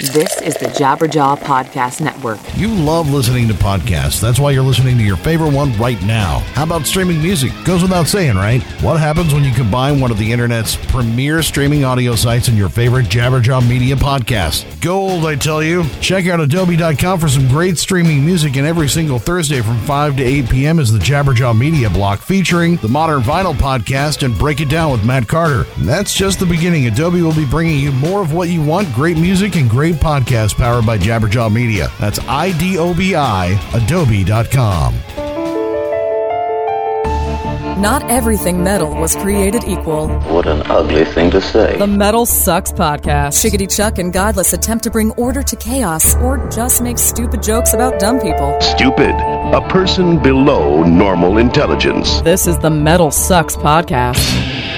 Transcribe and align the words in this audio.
This 0.00 0.40
is 0.40 0.54
the 0.54 0.64
Jabberjaw 0.64 1.40
Podcast 1.40 2.00
Network. 2.00 2.38
You 2.56 2.68
love 2.68 3.10
listening 3.10 3.48
to 3.48 3.54
podcasts. 3.54 4.18
That's 4.18 4.38
why 4.40 4.52
you're 4.52 4.62
listening 4.62 4.96
to 4.96 5.04
your 5.04 5.18
favorite 5.18 5.52
one 5.52 5.76
right 5.76 6.00
now. 6.04 6.38
How 6.54 6.62
about 6.64 6.86
streaming 6.86 7.20
music? 7.20 7.52
Goes 7.66 7.82
without 7.82 8.06
saying, 8.06 8.36
right? 8.36 8.62
What 8.82 8.98
happens 8.98 9.34
when 9.34 9.44
you 9.44 9.52
combine 9.52 10.00
one 10.00 10.10
of 10.10 10.16
the 10.16 10.32
internet's 10.32 10.74
premier 10.74 11.42
streaming 11.42 11.84
audio 11.84 12.14
sites 12.14 12.48
and 12.48 12.56
your 12.56 12.70
favorite 12.70 13.08
Jabberjaw 13.08 13.68
Media 13.68 13.94
podcast? 13.94 14.80
Gold, 14.80 15.26
I 15.26 15.34
tell 15.34 15.62
you. 15.62 15.84
Check 16.00 16.26
out 16.28 16.40
idobi.com 16.40 17.20
for 17.20 17.28
some 17.28 17.46
great 17.48 17.76
streaming 17.76 18.24
music, 18.24 18.56
and 18.56 18.66
every 18.66 18.88
single 18.88 19.18
Thursday 19.18 19.60
from 19.60 19.78
5 19.80 20.16
to 20.16 20.22
8 20.22 20.48
p.m. 20.48 20.78
is 20.78 20.90
the 20.90 20.98
Jabberjaw 20.98 21.56
Media 21.58 21.90
block 21.90 22.20
featuring 22.20 22.76
the 22.76 22.88
Modern 22.88 23.20
Vinyl 23.20 23.52
podcast 23.52 24.22
and 24.22 24.38
Break 24.38 24.62
It 24.62 24.70
Down 24.70 24.92
with 24.92 25.04
Matt 25.04 25.28
Carter. 25.28 25.66
And 25.76 25.86
that's 25.86 26.14
just 26.14 26.40
the 26.40 26.46
beginning. 26.46 26.84
idobi 26.84 27.22
will 27.22 27.34
be 27.34 27.44
bringing 27.44 27.78
you 27.78 27.92
more 27.92 28.22
of 28.22 28.32
what 28.32 28.48
you 28.48 28.62
want 28.62 28.90
great 28.94 29.18
music 29.18 29.56
and 29.56 29.68
great 29.68 29.89
podcasts 29.94 30.54
powered 30.56 30.86
by 30.86 30.98
Jabberjaw 30.98 31.52
Media. 31.52 31.88
That's 31.98 32.18
I 32.20 32.52
D 32.58 32.78
O 32.78 32.94
B 32.94 33.14
I, 33.14 33.54
idobi.com. 33.72 34.94
Not 37.80 38.10
everything 38.10 38.62
metal 38.62 38.94
was 38.94 39.16
created 39.16 39.64
equal. 39.64 40.08
What 40.28 40.46
an 40.46 40.62
ugly 40.70 41.06
thing 41.06 41.30
to 41.30 41.40
say. 41.40 41.78
The 41.78 41.86
Metal 41.86 42.26
Sucks 42.26 42.70
Podcast. 42.72 43.32
Shiggity 43.42 43.74
Chuck 43.74 43.98
and 43.98 44.12
Godless 44.12 44.52
attempt 44.52 44.84
to 44.84 44.90
bring 44.90 45.12
order 45.12 45.42
to 45.42 45.56
chaos 45.56 46.14
or 46.16 46.46
just 46.50 46.82
make 46.82 46.98
stupid 46.98 47.42
jokes 47.42 47.72
about 47.72 47.98
dumb 47.98 48.20
people. 48.20 48.60
Stupid. 48.60 49.14
A 49.54 49.66
person 49.70 50.22
below 50.22 50.82
normal 50.82 51.38
intelligence. 51.38 52.20
This 52.20 52.46
is 52.46 52.58
the 52.58 52.68
Metal 52.70 53.10
Sucks 53.10 53.56
Podcast. 53.56 54.69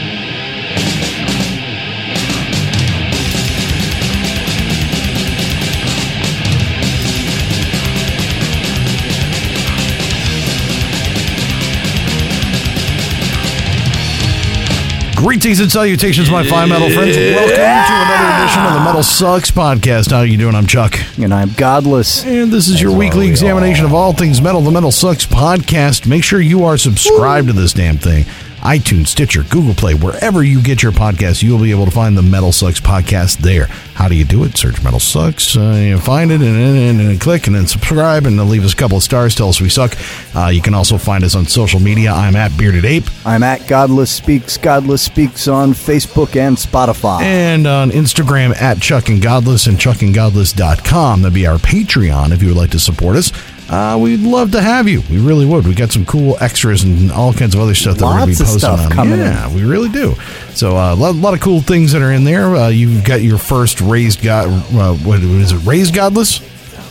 Greetings 15.22 15.60
and 15.60 15.70
salutations, 15.70 16.28
my 16.32 16.44
fine 16.44 16.68
metal 16.68 16.90
friends. 16.90 17.16
Welcome 17.16 17.54
to 17.54 17.62
another 17.62 18.42
edition 18.42 18.64
of 18.64 18.74
the 18.74 18.80
Metal 18.80 19.04
Sucks 19.04 19.52
podcast. 19.52 20.10
How 20.10 20.22
you 20.22 20.36
doing? 20.36 20.56
I'm 20.56 20.66
Chuck. 20.66 20.98
And 21.16 21.32
I'm 21.32 21.52
godless. 21.52 22.24
And 22.24 22.52
this 22.52 22.66
is 22.66 22.82
your 22.82 22.90
weekly 22.90 23.28
examination 23.28 23.84
of 23.84 23.94
all 23.94 24.12
things 24.12 24.42
metal, 24.42 24.60
the 24.62 24.72
Metal 24.72 24.90
Sucks 24.90 25.24
podcast. 25.24 26.08
Make 26.08 26.24
sure 26.24 26.40
you 26.40 26.64
are 26.64 26.76
subscribed 26.76 27.46
to 27.46 27.52
this 27.52 27.72
damn 27.72 27.98
thing. 27.98 28.24
iTunes, 28.62 29.08
Stitcher, 29.08 29.42
Google 29.42 29.74
Play, 29.74 29.94
wherever 29.94 30.42
you 30.44 30.62
get 30.62 30.82
your 30.84 30.92
podcasts, 30.92 31.42
you'll 31.42 31.58
be 31.60 31.72
able 31.72 31.84
to 31.84 31.90
find 31.90 32.16
the 32.16 32.22
Metal 32.22 32.52
Sucks 32.52 32.80
podcast 32.80 33.38
there. 33.38 33.66
How 33.94 34.06
do 34.08 34.14
you 34.14 34.24
do 34.24 34.44
it? 34.44 34.56
Search 34.56 34.82
Metal 34.84 35.00
Sucks, 35.00 35.56
uh, 35.56 35.74
you 35.84 35.98
find 35.98 36.30
it, 36.30 36.40
and, 36.40 36.56
and, 36.56 37.00
and, 37.00 37.10
and 37.10 37.20
click, 37.20 37.48
and 37.48 37.56
then 37.56 37.66
subscribe, 37.66 38.24
and 38.24 38.38
then 38.38 38.48
leave 38.48 38.64
us 38.64 38.72
a 38.72 38.76
couple 38.76 38.96
of 38.96 39.02
stars. 39.02 39.34
Tell 39.34 39.48
us 39.48 39.60
we 39.60 39.68
suck. 39.68 39.96
Uh, 40.36 40.46
you 40.46 40.62
can 40.62 40.74
also 40.74 40.96
find 40.96 41.24
us 41.24 41.34
on 41.34 41.46
social 41.46 41.80
media. 41.80 42.12
I'm 42.12 42.36
at 42.36 42.56
Bearded 42.56 42.84
Ape. 42.84 43.04
I'm 43.26 43.42
at 43.42 43.66
Godless 43.66 44.12
Speaks. 44.12 44.56
Godless 44.56 45.02
Speaks 45.02 45.48
on 45.48 45.72
Facebook 45.72 46.36
and 46.36 46.56
Spotify. 46.56 47.20
and 47.22 47.66
on 47.66 47.90
Instagram 47.90 48.54
at 48.60 48.80
Chuck 48.80 49.08
and 49.08 49.20
Godless 49.20 49.66
and 49.66 49.76
chuckandgodless.com. 49.76 51.22
That'd 51.22 51.34
be 51.34 51.46
our 51.46 51.58
Patreon 51.58 52.30
if 52.32 52.42
you 52.42 52.48
would 52.48 52.56
like 52.56 52.70
to 52.70 52.78
support 52.80 53.16
us. 53.16 53.32
Uh, 53.72 53.96
we'd 53.98 54.20
love 54.20 54.52
to 54.52 54.60
have 54.60 54.86
you. 54.86 55.00
We 55.10 55.18
really 55.18 55.46
would. 55.46 55.66
We 55.66 55.74
got 55.74 55.90
some 55.90 56.04
cool 56.04 56.36
extras 56.40 56.82
and 56.84 57.10
all 57.10 57.32
kinds 57.32 57.54
of 57.54 57.60
other 57.62 57.74
stuff 57.74 57.96
that 57.96 58.04
we're 58.04 58.18
going 58.18 58.34
to 58.34 58.38
be 58.38 58.44
posting 58.44 58.68
on. 58.70 58.90
coming 58.90 59.18
yeah, 59.18 59.52
we 59.54 59.64
really 59.64 59.88
do. 59.88 60.14
So 60.54 60.76
uh, 60.76 60.92
a 60.92 60.96
lot, 60.96 61.14
lot 61.14 61.32
of 61.32 61.40
cool 61.40 61.60
things 61.62 61.92
that 61.92 62.02
are 62.02 62.12
in 62.12 62.24
there. 62.24 62.54
Uh, 62.54 62.68
you've 62.68 63.02
got 63.04 63.22
your 63.22 63.38
first 63.38 63.80
raised 63.80 64.22
God. 64.22 64.48
Uh, 64.74 64.94
what 64.96 65.20
is 65.20 65.52
it? 65.52 65.58
Raised 65.66 65.94
Godless. 65.94 66.40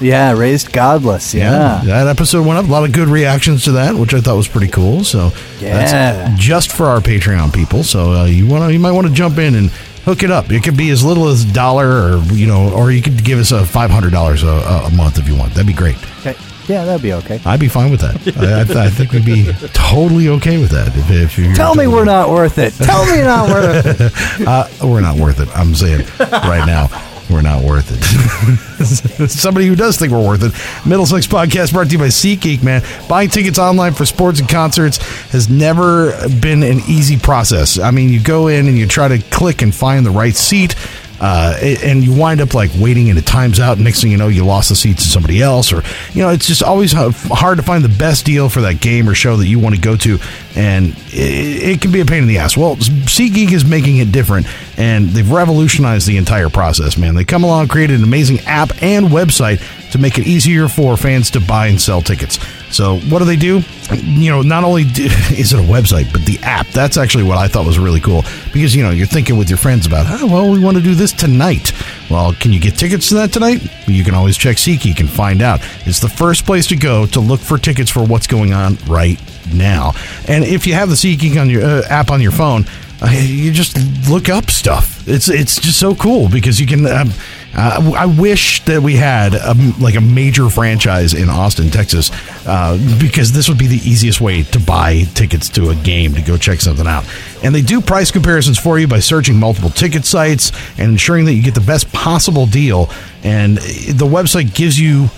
yeah, 0.01 0.31
raised 0.31 0.73
Godless. 0.73 1.35
Yeah. 1.35 1.81
that 1.85 2.07
episode 2.07 2.47
went 2.47 2.57
up. 2.57 2.65
A 2.65 2.71
lot 2.71 2.83
of 2.83 2.93
good 2.93 3.09
reactions 3.09 3.63
to 3.65 3.73
that, 3.73 3.93
which 3.93 4.15
I 4.15 4.19
thought 4.21 4.35
was 4.37 4.47
pretty 4.47 4.69
cool. 4.69 5.03
So 5.03 5.31
Yeah. 5.59 5.77
that's 5.85 6.41
just 6.41 6.71
for 6.71 6.87
our 6.87 6.99
Patreon 6.99 7.53
people. 7.53 7.83
So 7.83 8.11
uh, 8.13 8.25
you 8.25 8.47
want 8.47 8.63
to, 8.65 8.73
you 8.73 8.79
might 8.79 8.93
want 8.93 9.05
to 9.05 9.13
jump 9.13 9.37
in 9.37 9.53
and 9.53 9.69
hook 10.03 10.23
it 10.23 10.31
up. 10.31 10.49
It 10.51 10.63
could 10.63 10.75
be 10.77 10.89
as 10.89 11.03
little 11.05 11.27
as 11.27 11.43
a 11.47 11.53
dollar, 11.53 11.87
or 12.17 12.17
you 12.33 12.47
know, 12.47 12.73
or 12.73 12.91
you 12.91 13.03
could 13.03 13.23
give 13.23 13.37
us 13.37 13.51
a 13.51 13.63
five 13.67 13.91
hundred 13.91 14.13
dollars 14.13 14.41
a, 14.41 14.47
a 14.47 14.89
month 14.95 15.19
if 15.19 15.27
you 15.27 15.35
want. 15.35 15.53
That'd 15.53 15.67
be 15.67 15.73
great. 15.73 15.97
Okay. 16.25 16.35
Yeah, 16.67 16.85
that'd 16.85 17.01
be 17.01 17.13
okay. 17.13 17.39
I'd 17.45 17.59
be 17.59 17.67
fine 17.67 17.91
with 17.91 18.01
that. 18.01 18.15
I, 18.37 18.61
I, 18.61 18.63
th- 18.63 18.77
I 18.77 18.89
think 18.89 19.11
we'd 19.11 19.25
be 19.25 19.51
totally 19.73 20.29
okay 20.29 20.59
with 20.59 20.71
that. 20.71 20.87
If, 20.95 21.37
if 21.37 21.55
Tell 21.55 21.75
me 21.75 21.87
we're 21.87 22.05
not 22.05 22.29
worth 22.29 22.57
it. 22.57 22.73
Tell 22.73 23.05
me 23.05 23.15
you're 23.15 23.25
not 23.25 23.49
worth 23.49 23.85
it. 23.99 24.13
uh, 24.47 24.67
we're 24.83 25.01
not 25.01 25.17
worth 25.17 25.39
it. 25.39 25.49
I'm 25.57 25.75
saying 25.75 26.05
right 26.19 26.65
now. 26.65 26.89
We're 27.29 27.41
not 27.41 27.63
worth 27.63 27.87
it. 27.91 29.27
Somebody 29.29 29.67
who 29.67 29.75
does 29.75 29.97
think 29.97 30.11
we're 30.11 30.25
worth 30.27 30.43
it. 30.43 30.87
Metal 30.87 31.05
Sucks 31.05 31.27
Podcast 31.27 31.71
brought 31.71 31.85
to 31.87 31.93
you 31.93 31.97
by 31.97 32.07
SeatGeek, 32.07 32.61
man. 32.61 32.83
Buying 33.07 33.29
tickets 33.29 33.57
online 33.57 33.93
for 33.93 34.05
sports 34.05 34.41
and 34.41 34.49
concerts 34.49 34.97
has 35.29 35.49
never 35.49 36.11
been 36.41 36.61
an 36.61 36.79
easy 36.89 37.17
process. 37.17 37.79
I 37.79 37.91
mean, 37.91 38.09
you 38.09 38.21
go 38.21 38.47
in 38.47 38.67
and 38.67 38.77
you 38.77 38.85
try 38.85 39.07
to 39.07 39.19
click 39.29 39.61
and 39.61 39.73
find 39.73 40.05
the 40.05 40.11
right 40.11 40.35
seat. 40.35 40.75
Uh, 41.23 41.55
and 41.83 42.03
you 42.03 42.11
wind 42.11 42.41
up 42.41 42.55
like 42.55 42.71
waiting 42.79 43.11
and 43.11 43.19
it 43.19 43.27
times 43.27 43.59
out. 43.59 43.77
And 43.77 43.83
next 43.83 44.01
thing 44.01 44.09
you 44.09 44.17
know, 44.17 44.27
you 44.27 44.43
lost 44.43 44.69
the 44.69 44.75
seat 44.75 44.97
to 44.97 45.03
somebody 45.03 45.39
else, 45.39 45.71
or 45.71 45.83
you 46.13 46.23
know, 46.23 46.29
it's 46.29 46.47
just 46.47 46.63
always 46.63 46.93
hard 46.93 47.57
to 47.57 47.63
find 47.63 47.83
the 47.83 47.95
best 47.95 48.25
deal 48.25 48.49
for 48.49 48.61
that 48.61 48.81
game 48.81 49.07
or 49.07 49.13
show 49.13 49.37
that 49.37 49.45
you 49.45 49.59
want 49.59 49.75
to 49.75 49.81
go 49.81 49.95
to, 49.97 50.17
and 50.55 50.95
it, 51.13 51.73
it 51.73 51.81
can 51.81 51.91
be 51.91 51.99
a 52.01 52.05
pain 52.05 52.23
in 52.23 52.27
the 52.27 52.39
ass. 52.39 52.57
Well, 52.57 52.75
SeatGeek 52.75 53.51
is 53.51 53.63
making 53.63 53.97
it 53.97 54.11
different, 54.11 54.47
and 54.79 55.09
they've 55.09 55.29
revolutionized 55.29 56.07
the 56.07 56.17
entire 56.17 56.49
process. 56.49 56.97
Man, 56.97 57.13
they 57.13 57.23
come 57.23 57.43
along, 57.43 57.67
created 57.67 57.99
an 57.99 58.03
amazing 58.03 58.39
app 58.47 58.81
and 58.81 59.05
website 59.05 59.61
to 59.91 59.99
make 59.99 60.17
it 60.17 60.25
easier 60.25 60.67
for 60.67 60.97
fans 60.97 61.29
to 61.31 61.39
buy 61.39 61.67
and 61.67 61.79
sell 61.79 62.01
tickets. 62.01 62.39
So, 62.71 62.99
what 62.99 63.19
do 63.19 63.25
they 63.25 63.35
do? 63.35 63.61
You 63.91 64.31
know, 64.31 64.41
not 64.41 64.63
only 64.63 64.85
do, 64.85 65.05
is 65.37 65.53
it 65.53 65.59
a 65.59 65.63
website, 65.63 66.11
but 66.11 66.25
the 66.25 66.39
app. 66.39 66.67
That's 66.67 66.97
actually 66.97 67.23
what 67.23 67.37
I 67.37 67.47
thought 67.47 67.65
was 67.65 67.77
really 67.79 67.99
cool 67.99 68.23
because, 68.53 68.75
you 68.75 68.83
know, 68.83 68.91
you're 68.91 69.07
thinking 69.07 69.37
with 69.37 69.49
your 69.49 69.57
friends 69.57 69.85
about, 69.85 70.05
oh, 70.09 70.27
well, 70.27 70.51
we 70.51 70.59
want 70.59 70.77
to 70.77 70.83
do 70.83 70.95
this 70.95 71.11
tonight. 71.11 71.73
Well, 72.09 72.33
can 72.33 72.53
you 72.53 72.59
get 72.59 72.77
tickets 72.77 73.09
to 73.09 73.15
that 73.15 73.33
tonight? 73.33 73.61
You 73.87 74.03
can 74.03 74.15
always 74.15 74.37
check 74.37 74.57
SeatGeek 74.57 74.99
and 74.99 75.09
find 75.09 75.41
out. 75.41 75.59
It's 75.85 75.99
the 75.99 76.09
first 76.09 76.45
place 76.45 76.67
to 76.67 76.75
go 76.75 77.05
to 77.07 77.19
look 77.19 77.39
for 77.39 77.57
tickets 77.57 77.91
for 77.91 78.03
what's 78.03 78.27
going 78.27 78.53
on 78.53 78.75
right 78.87 79.19
now. 79.53 79.91
And 80.27 80.43
if 80.43 80.65
you 80.65 80.73
have 80.73 80.89
the 80.89 80.95
SeatGeek 80.95 81.39
on 81.39 81.49
your 81.49 81.63
uh, 81.63 81.83
app 81.89 82.11
on 82.11 82.21
your 82.21 82.31
phone, 82.31 82.65
uh, 83.01 83.09
you 83.09 83.51
just 83.51 83.77
look 84.09 84.29
up 84.29 84.51
stuff. 84.51 85.07
It's 85.07 85.27
it's 85.27 85.59
just 85.59 85.79
so 85.79 85.95
cool 85.95 86.29
because 86.29 86.59
you 86.59 86.67
can. 86.67 86.85
Um, 86.85 87.11
uh, 87.53 87.91
I 87.95 88.05
wish 88.05 88.63
that 88.65 88.81
we 88.81 88.95
had 88.95 89.33
a, 89.33 89.53
like 89.79 89.95
a 89.95 90.01
major 90.01 90.49
franchise 90.49 91.13
in 91.13 91.29
Austin, 91.29 91.69
Texas, 91.69 92.11
uh, 92.45 92.77
because 92.99 93.31
this 93.31 93.49
would 93.49 93.57
be 93.57 93.67
the 93.67 93.77
easiest 93.77 94.21
way 94.21 94.43
to 94.43 94.59
buy 94.59 95.03
tickets 95.13 95.49
to 95.49 95.69
a 95.69 95.75
game 95.75 96.13
to 96.13 96.21
go 96.21 96.37
check 96.37 96.61
something 96.61 96.87
out. 96.87 97.05
And 97.43 97.53
they 97.53 97.61
do 97.61 97.81
price 97.81 98.11
comparisons 98.11 98.57
for 98.57 98.79
you 98.79 98.87
by 98.87 98.99
searching 98.99 99.37
multiple 99.37 99.69
ticket 99.69 100.05
sites 100.05 100.51
and 100.77 100.91
ensuring 100.91 101.25
that 101.25 101.33
you 101.33 101.43
get 101.43 101.55
the 101.55 101.61
best 101.61 101.91
possible 101.91 102.45
deal. 102.45 102.89
And 103.23 103.57
the 103.57 104.07
website 104.07 104.55
gives 104.55 104.79
you 104.79 105.09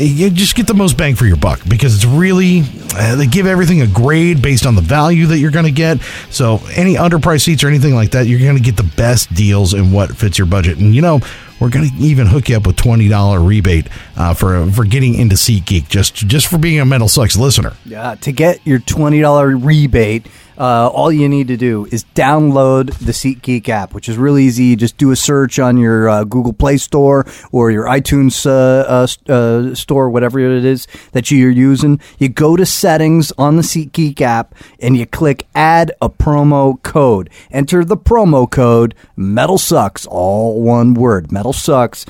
you 0.00 0.30
just 0.30 0.54
get 0.54 0.66
the 0.66 0.74
most 0.74 0.96
bang 0.96 1.16
for 1.16 1.26
your 1.26 1.36
buck 1.36 1.60
because 1.68 1.94
it's 1.94 2.04
really 2.04 2.62
uh, 2.94 3.16
they 3.16 3.26
give 3.26 3.46
everything 3.46 3.82
a 3.82 3.86
grade 3.86 4.40
based 4.40 4.64
on 4.64 4.74
the 4.74 4.80
value 4.80 5.26
that 5.26 5.38
you're 5.38 5.50
going 5.50 5.64
to 5.64 5.72
get 5.72 6.00
so 6.30 6.60
any 6.74 6.94
underpriced 6.94 7.42
seats 7.42 7.64
or 7.64 7.68
anything 7.68 7.94
like 7.94 8.12
that 8.12 8.26
you're 8.26 8.38
going 8.38 8.56
to 8.56 8.62
get 8.62 8.76
the 8.76 8.90
best 8.96 9.32
deals 9.34 9.74
and 9.74 9.92
what 9.92 10.16
fits 10.16 10.38
your 10.38 10.46
budget 10.46 10.78
and 10.78 10.94
you 10.94 11.02
know 11.02 11.20
we're 11.60 11.70
going 11.70 11.88
to 11.88 11.96
even 11.96 12.26
hook 12.26 12.48
you 12.48 12.56
up 12.56 12.66
with 12.66 12.76
$20 12.76 13.46
rebate 13.46 13.88
uh, 14.16 14.34
for 14.34 14.70
for 14.70 14.84
getting 14.84 15.14
into 15.14 15.36
SeatGeek 15.36 15.88
just 15.88 16.14
just 16.14 16.46
for 16.46 16.58
being 16.58 16.80
a 16.80 16.84
Metal 16.84 17.08
Sucks 17.08 17.36
listener. 17.36 17.74
Yeah, 17.84 18.14
to 18.16 18.32
get 18.32 18.66
your 18.66 18.78
twenty 18.78 19.20
dollar 19.20 19.56
rebate, 19.56 20.26
uh, 20.58 20.88
all 20.88 21.12
you 21.12 21.28
need 21.28 21.48
to 21.48 21.56
do 21.56 21.86
is 21.92 22.04
download 22.14 22.98
the 22.98 23.12
SeatGeek 23.12 23.68
app, 23.68 23.94
which 23.94 24.08
is 24.08 24.16
really 24.16 24.44
easy. 24.44 24.64
You 24.64 24.76
just 24.76 24.98
do 24.98 25.10
a 25.12 25.16
search 25.16 25.58
on 25.58 25.78
your 25.78 26.08
uh, 26.08 26.24
Google 26.24 26.52
Play 26.52 26.76
Store 26.76 27.24
or 27.52 27.70
your 27.70 27.84
iTunes 27.84 28.44
uh, 28.44 29.06
uh, 29.30 29.32
uh, 29.32 29.74
store, 29.74 30.10
whatever 30.10 30.40
it 30.40 30.64
is 30.64 30.86
that 31.12 31.30
you're 31.30 31.50
using. 31.50 32.00
You 32.18 32.28
go 32.28 32.56
to 32.56 32.66
settings 32.66 33.32
on 33.38 33.56
the 33.56 33.62
SeatGeek 33.62 34.20
app 34.20 34.54
and 34.80 34.96
you 34.96 35.06
click 35.06 35.46
Add 35.54 35.92
a 36.00 36.08
promo 36.08 36.82
code. 36.82 37.30
Enter 37.50 37.84
the 37.84 37.96
promo 37.96 38.50
code 38.50 38.94
Metal 39.16 39.58
Sucks, 39.58 40.06
all 40.06 40.60
one 40.62 40.94
word, 40.94 41.30
Metal 41.32 41.52
Sucks, 41.52 42.06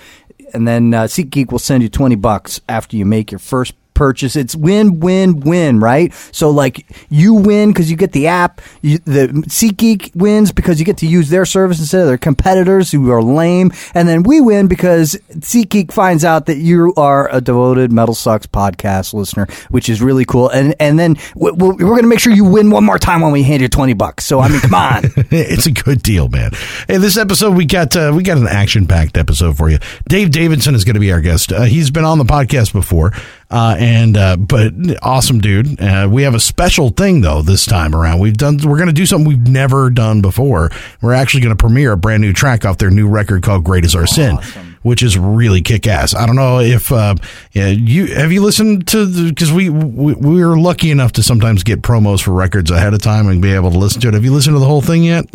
and 0.55 0.67
then 0.67 0.95
uh, 0.95 1.05
SeatGeek 1.05 1.53
will 1.53 1.59
send 1.59 1.83
you 1.83 1.89
twenty 1.89 2.17
bucks 2.17 2.61
after 2.69 2.97
you 2.97 3.05
make 3.05 3.31
your 3.31 3.39
first 3.39 3.75
purchase. 3.99 4.37
It's 4.37 4.55
win, 4.55 5.01
win, 5.01 5.41
win, 5.41 5.81
right? 5.81 6.15
So 6.31 6.51
like 6.51 6.87
you 7.11 7.35
win 7.35 7.71
because 7.71 7.91
you 7.91 7.97
get 7.97 8.13
the 8.13 8.29
app. 8.29 8.61
You, 8.81 8.99
the 8.99 9.27
SeatGeek 9.49 10.15
wins 10.15 10.53
because 10.53 10.79
you 10.79 10.87
get 10.87 10.99
to 10.99 11.07
use 11.07 11.29
their 11.31 11.45
service 11.45 11.81
instead 11.81 12.03
of 12.03 12.07
their 12.07 12.17
competitors 12.17 12.93
who 12.93 13.11
are 13.11 13.23
lame, 13.23 13.73
and 13.95 14.09
then 14.09 14.23
we 14.23 14.41
win 14.41 14.69
because 14.69 15.19
SeatGeek 15.33 15.91
finds 15.93 16.25
out 16.25 16.47
that 16.47 16.59
you 16.59 16.95
are 16.97 17.29
a 17.35 17.41
devoted 17.41 17.91
Metal 17.91 18.15
Sucks 18.15 18.47
podcast 18.47 19.15
listener, 19.15 19.49
which 19.71 19.89
is 19.89 20.01
really 20.01 20.25
cool. 20.25 20.49
And 20.49 20.77
and 20.79 20.97
then 20.99 21.17
we- 21.35 21.51
we're, 21.51 21.75
going 21.75 22.03
to 22.03 22.07
make 22.09 22.21
sure 22.21 22.33
you 22.33 22.45
win 22.45 22.71
one 22.71 22.85
more 22.85 22.99
time 22.99 23.21
when 23.21 23.33
we 23.33 23.43
hand 23.43 23.63
you 23.63 23.69
twenty 23.69 23.95
bucks. 23.95 24.25
So 24.25 24.39
I 24.39 24.49
mean, 24.49 24.61
come 24.61 24.75
on. 24.75 25.03
it's 25.31 25.67
a 25.67 25.73
good 25.73 26.03
deal, 26.03 26.29
man. 26.29 26.53
Hey, 26.87 26.99
this 26.99 27.17
episode 27.17 27.57
we 27.57 27.65
got 27.67 27.97
uh, 27.97 28.13
we 28.15 28.23
got 28.23 28.39
an 28.39 28.47
action 28.47 28.87
packed 28.87 29.19
episode 29.19 29.57
for 29.57 29.69
you. 29.69 29.79
Dave 30.09 30.31
Davidson 30.31 30.77
is 30.77 30.85
going 30.85 30.95
to 30.95 31.01
be 31.01 31.11
our 31.11 31.21
guest. 31.21 31.53
Uh, 31.53 31.63
he's 31.63 31.91
been 31.91 32.05
on 32.05 32.19
the 32.19 32.25
podcast 32.25 32.73
before, 32.73 33.13
uh, 33.51 33.77
and 33.79 34.17
uh, 34.17 34.37
but 34.37 34.73
awesome 35.03 35.41
dude. 35.41 35.81
Uh, 35.81 36.09
we 36.11 36.23
have 36.23 36.35
a 36.35 36.41
special 36.41 36.91
thing 36.91 37.23
though 37.23 37.43
this 37.43 37.65
time 37.65 37.95
around. 37.95 38.19
We've 38.21 38.37
done 38.37 38.59
we're 38.63 38.77
going 38.77 38.89
to 38.89 38.93
do 38.93 39.07
something 39.07 39.27
we've 39.27 39.49
never 39.49 39.91
done 39.91 40.21
before. 40.21 40.71
We're 41.01 41.15
actually 41.15 41.43
going 41.43 41.57
to 41.57 41.61
premiere 41.61 41.93
a 41.93 41.97
brand 41.97 42.23
new 42.23 42.33
track 42.33 42.65
off 42.65 42.79
their 42.79 42.91
new 42.91 43.09
record 43.09 43.43
called 43.43 43.65
"Great 43.65 43.85
Is 43.85 43.95
Our 43.95 44.07
Sin." 44.07 44.37
Which 44.83 45.03
is 45.03 45.19
really 45.19 45.61
kick 45.61 45.87
ass. 45.89 46.15
I 46.15 46.25
don't 46.25 46.37
know 46.37 46.61
if 46.61 46.93
uh, 46.93 47.17
yeah, 47.53 47.67
you 47.67 48.15
have 48.15 48.31
you 48.33 48.43
listened 48.43 48.87
to 48.89 49.29
because 49.29 49.53
we, 49.53 49.69
we 49.69 50.15
we 50.15 50.43
are 50.43 50.57
lucky 50.57 50.91
enough 50.91 51.13
to 51.13 51.23
sometimes 51.23 51.65
get 51.65 51.83
promos 51.83 52.23
for 52.23 52.31
records 52.31 52.71
ahead 52.71 52.95
of 52.95 53.03
time 53.03 53.29
and 53.29 53.43
be 53.43 53.53
able 53.53 53.71
to 53.73 53.79
listen 53.79 54.01
to 54.03 54.09
it. 54.09 54.15
Have 54.15 54.25
you 54.25 54.33
listened 54.33 54.55
to 54.55 54.61
the 54.61 54.67
whole 54.67 54.81
thing 54.81 55.03
yet? 55.03 55.27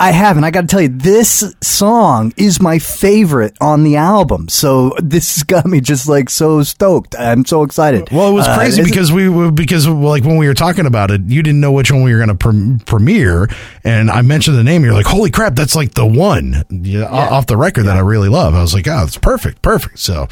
I 0.00 0.10
haven't. 0.10 0.44
I 0.44 0.50
got 0.50 0.62
to 0.62 0.66
tell 0.68 0.80
you, 0.80 0.88
this 0.88 1.54
song 1.62 2.32
is 2.38 2.62
my 2.62 2.78
favorite 2.78 3.54
on 3.60 3.84
the 3.84 3.96
album. 3.96 4.48
So 4.48 4.94
this 5.02 5.34
has 5.36 5.42
got 5.44 5.66
me 5.66 5.80
just 5.82 6.08
like 6.08 6.30
so 6.30 6.62
stoked. 6.62 7.14
I'm 7.18 7.44
so 7.44 7.62
excited. 7.62 8.08
Well, 8.10 8.28
it 8.30 8.32
was 8.32 8.46
Uh, 8.48 8.56
crazy 8.56 8.80
it- 8.80 8.86
because 8.86 9.12
we 9.12 9.28
we 9.28 9.50
because 9.50 9.86
like 9.86 10.24
when 10.24 10.38
we 10.38 10.46
were 10.46 10.54
talking 10.54 10.86
about 10.86 11.10
it, 11.10 11.22
you 11.26 11.42
didn't 11.42 11.60
know 11.60 11.72
which 11.72 11.92
one 11.92 12.02
we 12.02 12.12
were 12.12 12.18
going 12.24 12.28
to 12.30 12.34
pre- 12.34 12.78
premiere, 12.86 13.48
and 13.84 14.10
I 14.10 14.22
mentioned 14.22 14.56
the 14.56 14.64
name. 14.64 14.82
You're 14.82 14.94
like, 14.94 15.06
"Holy 15.06 15.30
crap, 15.30 15.54
that's 15.54 15.76
like 15.76 15.92
the 15.92 16.06
one 16.06 16.64
yeah, 16.70 17.04
off 17.04 17.46
the 17.46 17.58
record 17.58 17.84
that 17.84 17.96
I 17.98 18.00
really 18.00 18.30
love." 18.30 18.54
I 18.54 18.62
was 18.62 18.72
like, 18.72 18.88
"Oh, 18.88 19.04
it's 19.04 19.18
perfect, 19.18 19.60
perfect." 19.60 19.98
So 19.98 20.26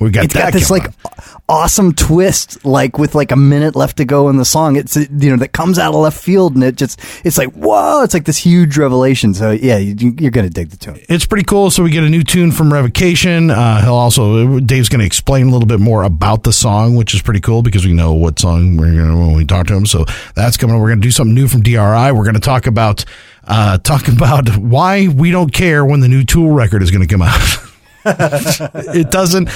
we 0.00 0.10
got 0.10 0.24
it's 0.24 0.34
that. 0.34 0.44
got 0.44 0.52
this 0.52 0.70
like 0.70 0.84
on. 0.84 1.42
awesome 1.48 1.94
twist, 1.94 2.64
like 2.64 2.98
with 2.98 3.14
like 3.14 3.32
a 3.32 3.36
minute 3.36 3.74
left 3.76 3.96
to 3.98 4.04
go 4.04 4.28
in 4.28 4.36
the 4.36 4.44
song. 4.44 4.76
It's 4.76 4.96
you 4.96 5.30
know 5.30 5.36
that 5.36 5.52
comes 5.52 5.78
out 5.78 5.94
of 5.94 6.00
left 6.00 6.20
field, 6.22 6.54
and 6.54 6.64
it 6.64 6.76
just 6.76 7.00
it's 7.24 7.38
like 7.38 7.50
whoa, 7.52 8.02
it's 8.02 8.14
like 8.14 8.24
this 8.24 8.38
huge 8.38 8.76
revelation. 8.76 9.34
So 9.34 9.50
yeah, 9.50 9.78
you, 9.78 10.14
you're 10.18 10.30
gonna 10.30 10.50
dig 10.50 10.70
the 10.70 10.76
tune. 10.76 11.00
it's 11.08 11.26
pretty 11.26 11.44
cool. 11.44 11.70
So 11.70 11.82
we 11.82 11.90
get 11.90 12.04
a 12.04 12.10
new 12.10 12.22
tune 12.22 12.52
from 12.52 12.72
Revocation. 12.72 13.50
Uh, 13.50 13.82
he'll 13.82 13.94
also 13.94 14.60
Dave's 14.60 14.88
going 14.88 15.00
to 15.00 15.06
explain 15.06 15.48
a 15.48 15.50
little 15.50 15.66
bit 15.66 15.80
more 15.80 16.02
about 16.02 16.42
the 16.42 16.52
song, 16.52 16.96
which 16.96 17.14
is 17.14 17.22
pretty 17.22 17.40
cool 17.40 17.62
because 17.62 17.86
we 17.86 17.92
know 17.92 18.14
what 18.14 18.38
song 18.38 18.76
we're 18.76 18.94
going 18.94 19.10
to 19.10 19.16
when 19.16 19.34
we 19.34 19.44
talk 19.44 19.66
to 19.68 19.74
him. 19.74 19.86
So 19.86 20.04
that's 20.34 20.56
coming. 20.56 20.76
up. 20.76 20.80
We're 20.80 20.88
going 20.88 21.00
to 21.00 21.06
do 21.06 21.10
something 21.10 21.34
new 21.34 21.48
from 21.48 21.62
DRI. 21.62 21.76
We're 22.12 22.24
going 22.24 22.34
to 22.34 22.40
talk 22.40 22.66
about 22.66 23.04
uh, 23.44 23.78
talk 23.78 24.08
about 24.14 24.56
why 24.56 25.08
we 25.08 25.30
don't 25.30 25.52
care 25.52 25.84
when 25.84 26.00
the 26.00 26.08
new 26.08 26.24
Tool 26.24 26.50
record 26.52 26.82
is 26.82 26.90
going 26.90 27.06
to 27.06 27.12
come 27.12 27.22
out. 27.22 27.58
it 28.94 29.10
doesn't 29.10 29.48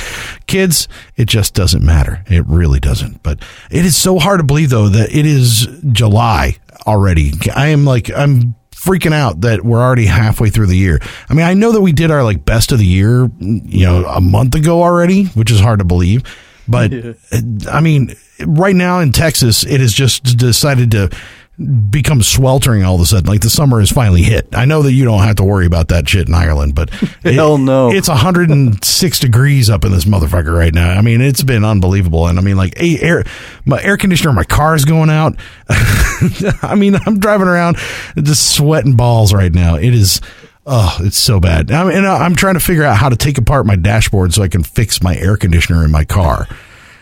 kids 0.47 0.89
it 1.17 1.27
just 1.27 1.55
doesn't 1.55 1.85
matter. 1.85 2.25
It 2.27 2.47
really 2.47 2.81
doesn't. 2.81 3.23
But 3.23 3.41
it 3.71 3.85
is 3.85 3.97
so 3.97 4.19
hard 4.19 4.41
to 4.41 4.45
believe 4.45 4.71
though 4.71 4.89
that 4.89 5.15
it 5.15 5.27
is 5.27 5.69
july 5.93 6.57
already. 6.87 7.33
I 7.55 7.69
am 7.69 7.85
like 7.85 8.11
i'm 8.15 8.55
freaking 8.73 9.13
out 9.13 9.43
that 9.43 9.65
we're 9.65 9.81
already 9.81 10.07
halfway 10.07 10.51
through 10.51 10.67
the 10.67 10.77
year. 10.77 10.99
I 11.29 11.35
mean 11.35 11.47
i 11.47 11.55
know 11.55 11.73
that 11.73 11.81
we 11.81 11.93
did 11.93 12.11
our 12.11 12.25
like 12.25 12.45
best 12.45 12.73
of 12.73 12.79
the 12.79 12.87
year 12.87 13.31
you 13.39 13.87
know 13.87 14.05
a 14.07 14.21
month 14.21 14.55
ago 14.55 14.83
already 14.83 15.25
which 15.27 15.51
is 15.51 15.61
hard 15.61 15.79
to 15.79 15.85
believe. 15.85 16.23
But 16.69 16.93
i 17.71 17.81
mean 17.81 18.15
right 18.45 18.75
now 18.75 19.01
in 19.01 19.13
texas 19.13 19.65
it 19.65 19.81
has 19.81 19.93
just 19.93 20.37
decided 20.37 20.91
to 20.93 21.11
become 21.91 22.23
sweltering 22.23 22.83
all 22.85 22.95
of 22.97 23.01
a 23.01 23.07
sudden 23.07 23.27
like 23.29 23.41
the 23.41 23.51
summer 23.51 23.79
has 23.81 23.91
finally 23.91 24.23
hit 24.23 24.47
i 24.53 24.65
know 24.65 24.83
that 24.83 24.93
you 24.93 25.05
don't 25.05 25.23
have 25.23 25.37
to 25.37 25.45
worry 25.45 25.67
about 25.67 25.89
that 25.89 26.09
shit 26.09 26.29
in 26.29 26.35
ireland 26.35 26.75
but 26.75 26.91
it- 27.25 27.35
Hell 27.35 27.59
no. 27.59 27.91
it's 27.93 28.09
106 28.09 29.21
degrees 29.21 29.71
up 29.71 29.85
in 29.85 29.93
this 29.93 30.05
motherfucker 30.05 30.57
right 30.57 30.75
now. 30.75 30.91
I 30.91 31.01
mean, 31.03 31.21
it's 31.21 31.43
been 31.43 31.65
unbelievable. 31.65 32.27
And 32.27 32.39
I 32.39 32.43
mean, 32.43 32.57
like, 32.57 32.75
air, 32.77 33.25
my 33.65 33.83
air 33.83 33.97
conditioner, 33.97 34.33
my 34.33 34.45
car 34.45 34.75
is 34.75 34.85
going 34.85 35.09
out. 35.11 35.37
I 36.63 36.75
mean, 36.77 36.97
I'm 37.07 37.19
driving 37.19 37.47
around 37.49 37.77
just 38.17 38.55
sweating 38.55 38.95
balls 38.97 39.33
right 39.33 39.53
now. 39.53 39.77
It 39.77 39.95
is, 39.95 40.21
oh, 40.67 40.97
it's 41.01 41.17
so 41.17 41.41
bad. 41.41 41.71
I 41.71 41.85
mean, 41.85 41.97
and 41.99 42.07
I'm 42.07 42.35
trying 42.35 42.55
to 42.55 42.61
figure 42.61 42.85
out 42.85 42.97
how 42.97 43.09
to 43.09 43.17
take 43.17 43.39
apart 43.39 43.67
my 43.67 43.77
dashboard 43.77 44.33
so 44.35 44.43
I 44.43 44.49
can 44.49 44.63
fix 44.63 45.03
my 45.03 45.17
air 45.17 45.37
conditioner 45.37 45.85
in 45.85 45.91
my 45.91 46.05
car. 46.05 46.47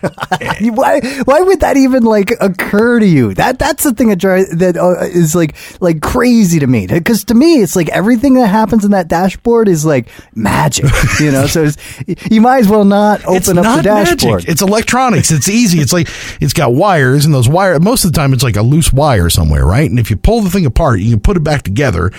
why 0.71 0.99
why 1.25 1.41
would 1.41 1.59
that 1.61 1.77
even 1.77 2.03
like 2.03 2.31
occur 2.41 2.99
to 2.99 3.07
you 3.07 3.33
that 3.35 3.59
that's 3.59 3.83
the 3.83 3.93
thing 3.93 4.09
that 4.09 4.17
drives 4.17 4.49
that 4.49 4.77
uh, 4.77 5.03
is 5.05 5.35
like 5.35 5.55
like 5.79 6.01
crazy 6.01 6.59
to 6.59 6.67
me 6.67 6.87
because 6.87 7.23
to 7.23 7.33
me 7.33 7.61
it's 7.61 7.75
like 7.75 7.89
everything 7.89 8.33
that 8.33 8.47
happens 8.47 8.83
in 8.83 8.91
that 8.91 9.07
dashboard 9.07 9.67
is 9.67 9.85
like 9.85 10.09
magic 10.35 10.85
you 11.19 11.31
know 11.31 11.47
so 11.47 11.63
it's, 11.63 11.77
you 12.29 12.41
might 12.41 12.59
as 12.59 12.67
well 12.67 12.85
not 12.85 13.21
open 13.25 13.35
it's 13.35 13.49
up 13.49 13.55
not 13.55 13.77
the 13.77 13.83
dashboard 13.83 14.41
Magic. 14.41 14.49
It's 14.49 14.61
electronics. 14.61 15.31
It's 15.31 15.49
easy. 15.49 15.79
It's 15.79 15.93
like 15.93 16.07
it's 16.39 16.53
got 16.53 16.73
wires, 16.73 17.25
and 17.25 17.33
those 17.33 17.49
wire. 17.49 17.79
Most 17.79 18.05
of 18.05 18.11
the 18.11 18.17
time, 18.17 18.33
it's 18.33 18.43
like 18.43 18.55
a 18.55 18.61
loose 18.61 18.91
wire 18.91 19.29
somewhere, 19.29 19.65
right? 19.65 19.89
And 19.89 19.99
if 19.99 20.09
you 20.09 20.17
pull 20.17 20.41
the 20.41 20.49
thing 20.49 20.65
apart, 20.65 20.99
you 20.99 21.11
can 21.11 21.19
put 21.21 21.37
it 21.37 21.43
back 21.43 21.63
together, 21.63 22.11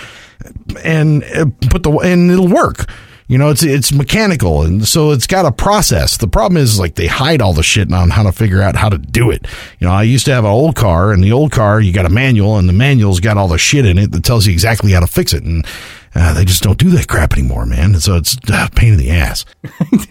and 0.83 1.23
uh, 1.23 1.45
put 1.69 1.83
the 1.83 1.91
and 1.91 2.31
it'll 2.31 2.47
work. 2.47 2.89
You 3.27 3.37
know, 3.37 3.49
it's 3.49 3.63
it's 3.63 3.91
mechanical, 3.91 4.63
and 4.63 4.85
so 4.87 5.11
it's 5.11 5.27
got 5.27 5.45
a 5.45 5.51
process. 5.51 6.17
The 6.17 6.27
problem 6.27 6.57
is 6.57 6.79
like 6.79 6.95
they 6.95 7.07
hide 7.07 7.41
all 7.41 7.53
the 7.53 7.63
shit 7.63 7.91
on 7.91 8.09
how 8.09 8.23
to 8.23 8.31
figure 8.31 8.61
out 8.61 8.75
how 8.75 8.89
to 8.89 8.97
do 8.97 9.31
it. 9.31 9.47
You 9.79 9.87
know, 9.87 9.93
I 9.93 10.03
used 10.03 10.25
to 10.25 10.33
have 10.33 10.43
an 10.43 10.51
old 10.51 10.75
car, 10.75 11.11
and 11.13 11.23
the 11.23 11.31
old 11.31 11.51
car 11.51 11.79
you 11.79 11.93
got 11.93 12.05
a 12.05 12.09
manual, 12.09 12.57
and 12.57 12.67
the 12.67 12.73
manual's 12.73 13.19
got 13.19 13.37
all 13.37 13.47
the 13.47 13.57
shit 13.57 13.85
in 13.85 13.97
it 13.97 14.11
that 14.11 14.23
tells 14.23 14.45
you 14.45 14.53
exactly 14.53 14.91
how 14.91 14.99
to 14.99 15.07
fix 15.07 15.33
it, 15.33 15.43
and 15.43 15.65
uh, 16.15 16.33
they 16.33 16.45
just 16.45 16.63
don't 16.63 16.77
do 16.77 16.89
that 16.91 17.07
crap 17.07 17.33
anymore, 17.33 17.65
man. 17.65 17.93
And 17.93 18.01
So 18.01 18.15
it's 18.15 18.37
uh, 18.49 18.67
a 18.67 18.75
pain 18.75 18.93
in 18.93 18.99
the 18.99 19.11
ass. 19.11 19.45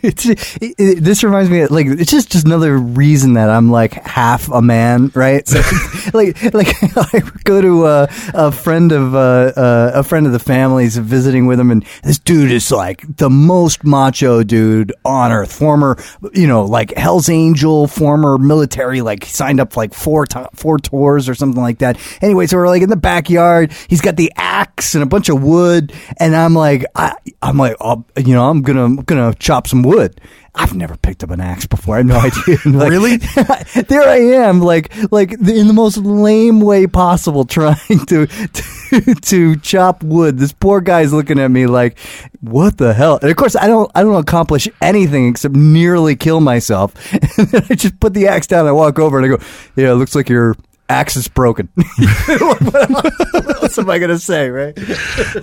it, 0.02 0.24
it, 0.60 1.02
this 1.02 1.22
reminds 1.22 1.50
me 1.50 1.60
of, 1.60 1.70
like 1.70 1.86
it's 1.86 2.10
just 2.10 2.30
just 2.30 2.46
another 2.46 2.76
reason 2.76 3.34
that 3.34 3.48
I'm 3.48 3.70
like 3.70 3.92
half 3.94 4.50
a 4.50 4.62
man, 4.62 5.10
right? 5.14 5.46
So, 5.46 5.60
like 6.14 6.42
like 6.54 6.74
I 6.96 7.20
go 7.44 7.60
to 7.60 7.84
uh, 7.84 8.06
a 8.34 8.52
friend 8.52 8.92
of 8.92 9.14
uh, 9.14 9.52
uh, 9.56 9.92
a 9.94 10.02
friend 10.02 10.26
of 10.26 10.32
the 10.32 10.38
family's 10.38 10.96
visiting 10.96 11.46
with 11.46 11.60
him, 11.60 11.70
and 11.70 11.84
this 12.02 12.18
dude 12.18 12.50
is 12.50 12.70
like 12.70 13.04
the 13.16 13.30
most 13.30 13.84
macho 13.84 14.42
dude 14.42 14.92
on 15.04 15.32
earth. 15.32 15.52
Former, 15.52 15.96
you 16.32 16.46
know, 16.46 16.64
like 16.64 16.96
Hell's 16.96 17.28
Angel, 17.28 17.86
former 17.86 18.38
military, 18.38 19.00
like 19.02 19.24
signed 19.24 19.60
up 19.60 19.72
for 19.72 19.80
like 19.80 19.94
four 19.94 20.26
to- 20.26 20.48
four 20.54 20.78
tours 20.78 21.28
or 21.28 21.34
something 21.34 21.62
like 21.62 21.78
that. 21.78 21.98
Anyway, 22.20 22.46
so 22.46 22.56
we're 22.56 22.68
like 22.68 22.82
in 22.82 22.90
the 22.90 22.96
backyard. 22.96 23.72
He's 23.88 24.00
got 24.00 24.16
the 24.16 24.32
axe 24.36 24.94
and 24.94 25.02
a 25.02 25.06
bunch 25.06 25.28
of 25.28 25.42
wood, 25.42 25.91
and 26.18 26.34
I'm 26.34 26.54
like, 26.54 26.84
I, 26.94 27.14
I'm 27.42 27.56
like, 27.58 27.76
oh, 27.80 28.04
you 28.16 28.34
know, 28.34 28.48
I'm 28.48 28.62
gonna 28.62 29.02
gonna 29.02 29.34
chop 29.34 29.66
some 29.66 29.82
wood. 29.82 30.20
I've 30.54 30.74
never 30.74 30.98
picked 30.98 31.24
up 31.24 31.30
an 31.30 31.40
axe 31.40 31.64
before. 31.64 31.94
I 31.94 31.98
have 31.98 32.06
no 32.06 32.16
idea. 32.20 32.58
Like, 32.66 32.90
Really? 32.90 33.16
there 33.88 34.02
I 34.08 34.18
am, 34.46 34.60
like 34.60 34.92
like 35.10 35.32
in 35.32 35.66
the 35.66 35.72
most 35.72 35.96
lame 35.96 36.60
way 36.60 36.86
possible, 36.86 37.44
trying 37.44 38.04
to, 38.06 38.26
to 38.26 39.14
to 39.14 39.56
chop 39.56 40.02
wood. 40.02 40.38
This 40.38 40.52
poor 40.52 40.80
guy's 40.82 41.12
looking 41.12 41.38
at 41.38 41.50
me 41.50 41.66
like, 41.66 41.98
"What 42.40 42.76
the 42.76 42.92
hell?" 42.92 43.18
And 43.22 43.30
of 43.30 43.36
course, 43.36 43.56
I 43.56 43.66
don't 43.66 43.90
I 43.94 44.02
don't 44.02 44.20
accomplish 44.20 44.68
anything 44.82 45.28
except 45.28 45.54
nearly 45.54 46.16
kill 46.16 46.40
myself. 46.40 46.94
And 47.38 47.48
then 47.48 47.64
I 47.70 47.74
just 47.74 47.98
put 47.98 48.12
the 48.12 48.28
axe 48.28 48.46
down. 48.46 48.66
I 48.66 48.72
walk 48.72 48.98
over 48.98 49.18
and 49.18 49.24
I 49.26 49.36
go, 49.36 49.42
"Yeah, 49.74 49.92
it 49.92 49.94
looks 49.94 50.14
like 50.14 50.28
your 50.28 50.54
axe 50.88 51.16
is 51.16 51.28
broken." 51.28 51.68
what 51.74 53.62
else 53.62 53.78
am 53.78 53.90
I 53.90 53.98
gonna 53.98 54.18
say, 54.18 54.48
right? 54.50 54.78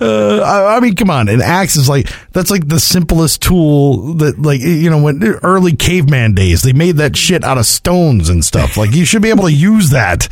Uh, 0.00 0.40
I, 0.40 0.76
I 0.76 0.80
mean, 0.80 0.94
come 0.94 1.10
on. 1.10 1.28
An 1.28 1.42
axe 1.42 1.76
is 1.76 1.88
like 1.88 2.08
that's 2.32 2.50
like 2.50 2.68
the 2.68 2.80
simplest 2.80 3.42
tool 3.42 4.14
that, 4.14 4.40
like, 4.40 4.60
you 4.60 4.90
know, 4.90 5.02
when 5.02 5.22
early 5.42 5.74
caveman 5.74 6.34
days, 6.34 6.62
they 6.62 6.72
made 6.72 6.96
that 6.96 7.16
shit 7.16 7.44
out 7.44 7.58
of 7.58 7.66
stones 7.66 8.28
and 8.28 8.44
stuff. 8.44 8.76
Like, 8.76 8.92
you 8.92 9.04
should 9.04 9.22
be 9.22 9.30
able 9.30 9.44
to 9.44 9.52
use 9.52 9.90
that. 9.90 10.28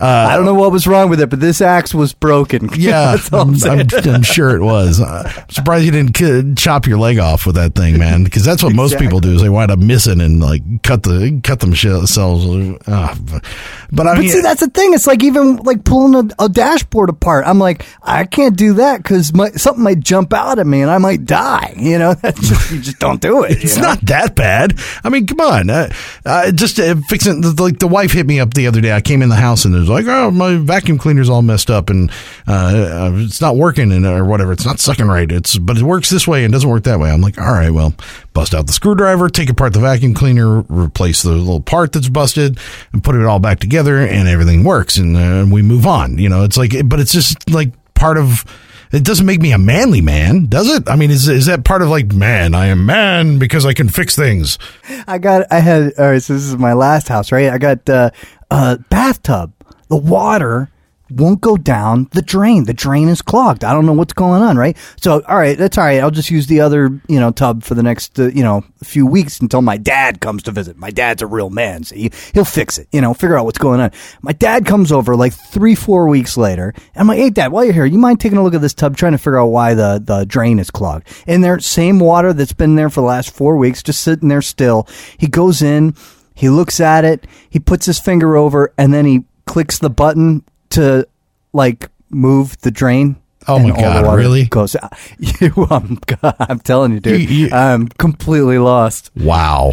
Uh, 0.00 0.28
I 0.30 0.36
don't 0.36 0.46
know 0.46 0.54
what 0.54 0.72
was 0.72 0.86
wrong 0.86 1.10
with 1.10 1.20
it, 1.20 1.28
but 1.28 1.40
this 1.40 1.60
axe 1.60 1.92
was 1.94 2.14
broken. 2.14 2.70
yeah, 2.76 3.16
I'm 3.32 3.54
I'm. 3.64 3.86
I'm, 4.14 4.22
sure 4.22 4.56
it 4.56 4.62
was. 4.62 5.00
Uh, 5.00 5.30
I'm 5.36 5.48
surprised 5.50 5.84
you 5.84 5.90
didn't 5.90 6.14
ki- 6.14 6.54
chop 6.54 6.86
your 6.86 6.98
leg 6.98 7.18
off 7.18 7.44
with 7.44 7.56
that 7.56 7.74
thing, 7.74 7.98
man. 7.98 8.24
Because 8.24 8.44
that's 8.44 8.62
what 8.62 8.74
most 8.74 8.98
people 8.98 9.20
do 9.20 9.34
is 9.34 9.42
they 9.42 9.48
wind 9.50 9.70
up 9.70 9.78
missing 9.78 10.20
and 10.20 10.40
like 10.40 10.62
cut 10.82 11.02
the 11.02 11.40
cut 11.44 11.60
themselves. 11.60 12.16
Uh, 12.16 13.14
but, 13.20 13.44
but 13.92 14.06
I 14.06 14.14
But 14.14 14.20
mean, 14.20 14.30
see, 14.30 14.40
that's 14.40 14.60
the 14.60 14.70
thing. 14.70 14.94
It's 14.94 15.06
like 15.06 15.22
even 15.22 15.56
like 15.58 15.84
pulling 15.84 16.30
a, 16.38 16.44
a 16.44 16.48
dashboard 16.48 17.10
apart. 17.10 17.44
I'm 17.46 17.58
like, 17.58 17.84
I 18.02 18.24
can't 18.24 18.56
do 18.56 18.74
that 18.74 19.02
because 19.02 19.32
something 19.60 19.84
might 19.84 20.00
jump 20.00 20.32
out 20.32 20.58
at 20.58 20.66
me 20.66 20.80
and 20.80 20.90
I 20.90 20.96
might 20.98 21.26
die. 21.26 21.74
You 21.76 21.98
know, 21.98 22.14
that's 22.22 22.40
just, 22.40 22.70
you 22.70 22.80
just 22.80 22.98
don't 22.98 23.20
do 23.20 23.42
it. 23.44 23.62
It's 23.62 23.76
you 23.76 23.82
know? 23.82 23.88
not 23.88 24.00
that 24.06 24.34
bad. 24.34 24.78
I 25.04 25.10
mean, 25.10 25.26
come 25.26 25.40
on. 25.40 25.68
Uh, 25.68 25.92
uh, 26.24 26.52
just 26.52 26.80
uh, 26.80 26.94
fixing 27.08 27.42
the, 27.42 27.52
like 27.62 27.78
the 27.78 27.88
wife 27.88 28.12
hit 28.12 28.26
me 28.26 28.40
up 28.40 28.54
the 28.54 28.66
other 28.66 28.80
day. 28.80 28.92
I 28.92 29.02
came 29.02 29.20
in 29.20 29.28
the 29.28 29.36
house 29.36 29.64
and 29.66 29.74
there's 29.74 29.89
like, 29.90 30.06
oh, 30.06 30.30
my 30.30 30.56
vacuum 30.56 30.98
cleaner's 30.98 31.28
all 31.28 31.42
messed 31.42 31.70
up 31.70 31.90
and 31.90 32.10
uh, 32.46 32.52
uh, 32.52 33.12
it's 33.14 33.40
not 33.40 33.56
working 33.56 33.92
and 33.92 34.06
or 34.06 34.24
whatever. 34.24 34.52
It's 34.52 34.66
not 34.66 34.80
sucking 34.80 35.06
right. 35.06 35.30
It's 35.30 35.58
but 35.58 35.76
it 35.76 35.82
works 35.82 36.10
this 36.10 36.26
way 36.26 36.44
and 36.44 36.52
doesn't 36.52 36.68
work 36.68 36.84
that 36.84 36.98
way. 36.98 37.10
I'm 37.10 37.20
like, 37.20 37.38
all 37.38 37.52
right, 37.52 37.70
well, 37.70 37.94
bust 38.32 38.54
out 38.54 38.66
the 38.66 38.72
screwdriver, 38.72 39.28
take 39.28 39.50
apart 39.50 39.72
the 39.72 39.80
vacuum 39.80 40.14
cleaner, 40.14 40.60
replace 40.62 41.22
the 41.22 41.30
little 41.30 41.60
part 41.60 41.92
that's 41.92 42.08
busted, 42.08 42.58
and 42.92 43.04
put 43.04 43.14
it 43.14 43.24
all 43.24 43.38
back 43.38 43.60
together, 43.60 43.98
and 43.98 44.28
everything 44.28 44.64
works, 44.64 44.96
and 44.96 45.16
uh, 45.16 45.46
we 45.52 45.62
move 45.62 45.86
on. 45.86 46.18
You 46.18 46.28
know, 46.28 46.44
it's 46.44 46.56
like, 46.56 46.72
but 46.84 47.00
it's 47.00 47.12
just 47.12 47.50
like 47.50 47.72
part 47.94 48.16
of. 48.16 48.44
It 48.92 49.04
doesn't 49.04 49.24
make 49.24 49.40
me 49.40 49.52
a 49.52 49.58
manly 49.58 50.00
man, 50.00 50.46
does 50.46 50.68
it? 50.68 50.88
I 50.88 50.96
mean, 50.96 51.12
is 51.12 51.28
is 51.28 51.46
that 51.46 51.64
part 51.64 51.80
of 51.80 51.88
like, 51.88 52.12
man, 52.12 52.56
I 52.56 52.66
am 52.66 52.86
man 52.86 53.38
because 53.38 53.64
I 53.64 53.72
can 53.72 53.88
fix 53.88 54.16
things? 54.16 54.58
I 55.06 55.18
got, 55.18 55.46
I 55.52 55.60
had, 55.60 55.92
all 55.96 56.10
right, 56.10 56.20
so 56.20 56.32
this 56.32 56.42
is 56.42 56.56
my 56.56 56.72
last 56.72 57.06
house, 57.06 57.30
right? 57.30 57.50
I 57.50 57.58
got 57.58 57.88
uh, 57.88 58.10
a 58.50 58.78
bathtub. 58.90 59.52
The 59.90 59.96
water 59.96 60.70
won't 61.10 61.40
go 61.40 61.56
down 61.56 62.08
the 62.12 62.22
drain. 62.22 62.64
The 62.64 62.72
drain 62.72 63.08
is 63.08 63.22
clogged. 63.22 63.64
I 63.64 63.72
don't 63.72 63.86
know 63.86 63.92
what's 63.92 64.12
going 64.12 64.42
on, 64.42 64.56
right? 64.56 64.76
So, 65.00 65.22
all 65.22 65.36
right, 65.36 65.58
that's 65.58 65.76
all 65.76 65.84
right. 65.84 66.00
I'll 66.00 66.10
just 66.10 66.30
use 66.30 66.46
the 66.46 66.60
other, 66.60 67.00
you 67.08 67.18
know, 67.18 67.32
tub 67.32 67.64
for 67.64 67.74
the 67.74 67.82
next, 67.82 68.18
uh, 68.18 68.28
you 68.28 68.42
know, 68.42 68.64
few 68.84 69.06
weeks 69.06 69.40
until 69.40 69.62
my 69.62 69.76
dad 69.76 70.20
comes 70.20 70.44
to 70.44 70.52
visit. 70.52 70.76
My 70.76 70.90
dad's 70.90 71.22
a 71.22 71.26
real 71.26 71.50
man, 71.50 71.84
so 71.84 71.96
he, 71.96 72.12
he'll 72.32 72.44
fix 72.44 72.78
it, 72.78 72.88
you 72.92 73.00
know, 73.00 73.14
figure 73.14 73.36
out 73.36 73.44
what's 73.44 73.58
going 73.58 73.80
on. 73.80 73.90
My 74.22 74.32
dad 74.32 74.66
comes 74.66 74.92
over 74.92 75.16
like 75.16 75.32
three, 75.32 75.74
four 75.74 76.08
weeks 76.08 76.36
later, 76.36 76.72
and 76.76 77.00
I'm 77.00 77.08
like, 77.08 77.18
hey, 77.18 77.30
dad, 77.30 77.52
while 77.52 77.64
you're 77.64 77.74
here, 77.74 77.86
you 77.86 77.98
mind 77.98 78.20
taking 78.20 78.38
a 78.38 78.42
look 78.42 78.54
at 78.54 78.60
this 78.60 78.74
tub, 78.74 78.96
trying 78.96 79.12
to 79.12 79.18
figure 79.18 79.40
out 79.40 79.46
why 79.46 79.74
the, 79.74 80.00
the 80.02 80.24
drain 80.24 80.58
is 80.58 80.70
clogged? 80.70 81.08
And 81.26 81.42
there, 81.42 81.58
same 81.58 81.98
water 81.98 82.32
that's 82.32 82.52
been 82.52 82.76
there 82.76 82.90
for 82.90 83.00
the 83.00 83.06
last 83.06 83.30
four 83.30 83.56
weeks, 83.56 83.82
just 83.82 84.02
sitting 84.02 84.28
there 84.28 84.42
still. 84.42 84.86
He 85.18 85.26
goes 85.26 85.60
in, 85.60 85.96
he 86.34 86.48
looks 86.48 86.80
at 86.80 87.04
it, 87.04 87.26
he 87.50 87.58
puts 87.58 87.86
his 87.86 87.98
finger 87.98 88.36
over, 88.36 88.72
and 88.78 88.94
then 88.94 89.04
he 89.04 89.24
clicks 89.50 89.78
the 89.80 89.90
button 89.90 90.44
to 90.70 91.04
like 91.52 91.90
move 92.08 92.56
the 92.60 92.70
drain. 92.70 93.16
Oh 93.48 93.58
my 93.58 93.70
God, 93.70 94.14
really? 94.14 94.44
Goes. 94.44 94.76
You, 95.18 95.66
I'm, 95.70 95.98
I'm 96.38 96.60
telling 96.60 96.92
you, 96.92 97.00
dude. 97.00 97.28
You- 97.28 97.46
you- 97.46 97.50
I'm 97.52 97.88
completely 97.88 98.58
lost. 98.58 99.10
Wow. 99.16 99.72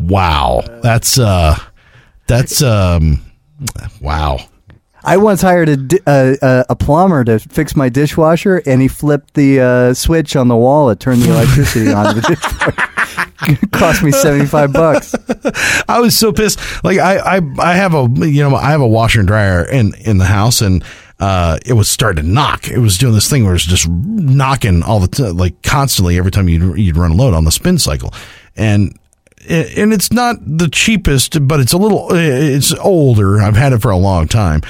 wow. 0.00 0.62
That's 0.82 1.18
uh 1.18 1.56
that's 2.26 2.62
um 2.62 3.22
wow. 4.00 4.38
I 5.02 5.16
once 5.16 5.40
hired 5.40 5.70
a, 6.06 6.36
uh, 6.42 6.64
a 6.68 6.76
plumber 6.76 7.24
to 7.24 7.38
fix 7.38 7.74
my 7.74 7.88
dishwasher, 7.88 8.60
and 8.66 8.82
he 8.82 8.88
flipped 8.88 9.32
the 9.32 9.58
uh, 9.58 9.94
switch 9.94 10.36
on 10.36 10.48
the 10.48 10.56
wall 10.56 10.90
It 10.90 11.00
turned 11.00 11.22
the 11.22 11.30
electricity 11.30 11.90
on 11.90 12.14
the 12.16 12.20
dishwasher. 12.28 12.88
Cost 13.72 14.02
me 14.02 14.10
seventy 14.12 14.46
five 14.46 14.72
bucks. 14.72 15.14
I 15.88 16.00
was 16.00 16.16
so 16.16 16.32
pissed. 16.32 16.58
Like 16.84 16.98
I, 16.98 17.38
I, 17.38 17.40
I 17.58 17.74
have 17.74 17.94
a, 17.94 18.08
you 18.26 18.42
know, 18.42 18.54
I 18.56 18.70
have 18.70 18.80
a 18.80 18.86
washer 18.86 19.20
and 19.20 19.28
dryer 19.28 19.64
in 19.64 19.94
in 19.94 20.18
the 20.18 20.24
house, 20.24 20.60
and 20.60 20.84
uh, 21.18 21.58
it 21.64 21.74
was 21.74 21.88
starting 21.88 22.24
to 22.24 22.30
knock. 22.30 22.68
It 22.68 22.78
was 22.78 22.98
doing 22.98 23.14
this 23.14 23.28
thing 23.28 23.44
where 23.44 23.52
it 23.52 23.56
was 23.56 23.64
just 23.64 23.88
knocking 23.88 24.82
all 24.82 25.00
the 25.00 25.08
t- 25.08 25.24
like 25.24 25.62
constantly 25.62 26.18
every 26.18 26.30
time 26.30 26.48
you'd 26.48 26.78
you'd 26.78 26.96
run 26.96 27.12
a 27.12 27.14
load 27.14 27.34
on 27.34 27.44
the 27.44 27.52
spin 27.52 27.78
cycle, 27.78 28.12
and 28.56 28.96
and 29.48 29.92
it's 29.92 30.12
not 30.12 30.36
the 30.40 30.68
cheapest, 30.68 31.46
but 31.48 31.60
it's 31.60 31.72
a 31.72 31.78
little, 31.78 32.08
it's 32.12 32.74
older. 32.74 33.40
I've 33.40 33.56
had 33.56 33.72
it 33.72 33.80
for 33.80 33.90
a 33.90 33.96
long 33.96 34.28
time. 34.28 34.60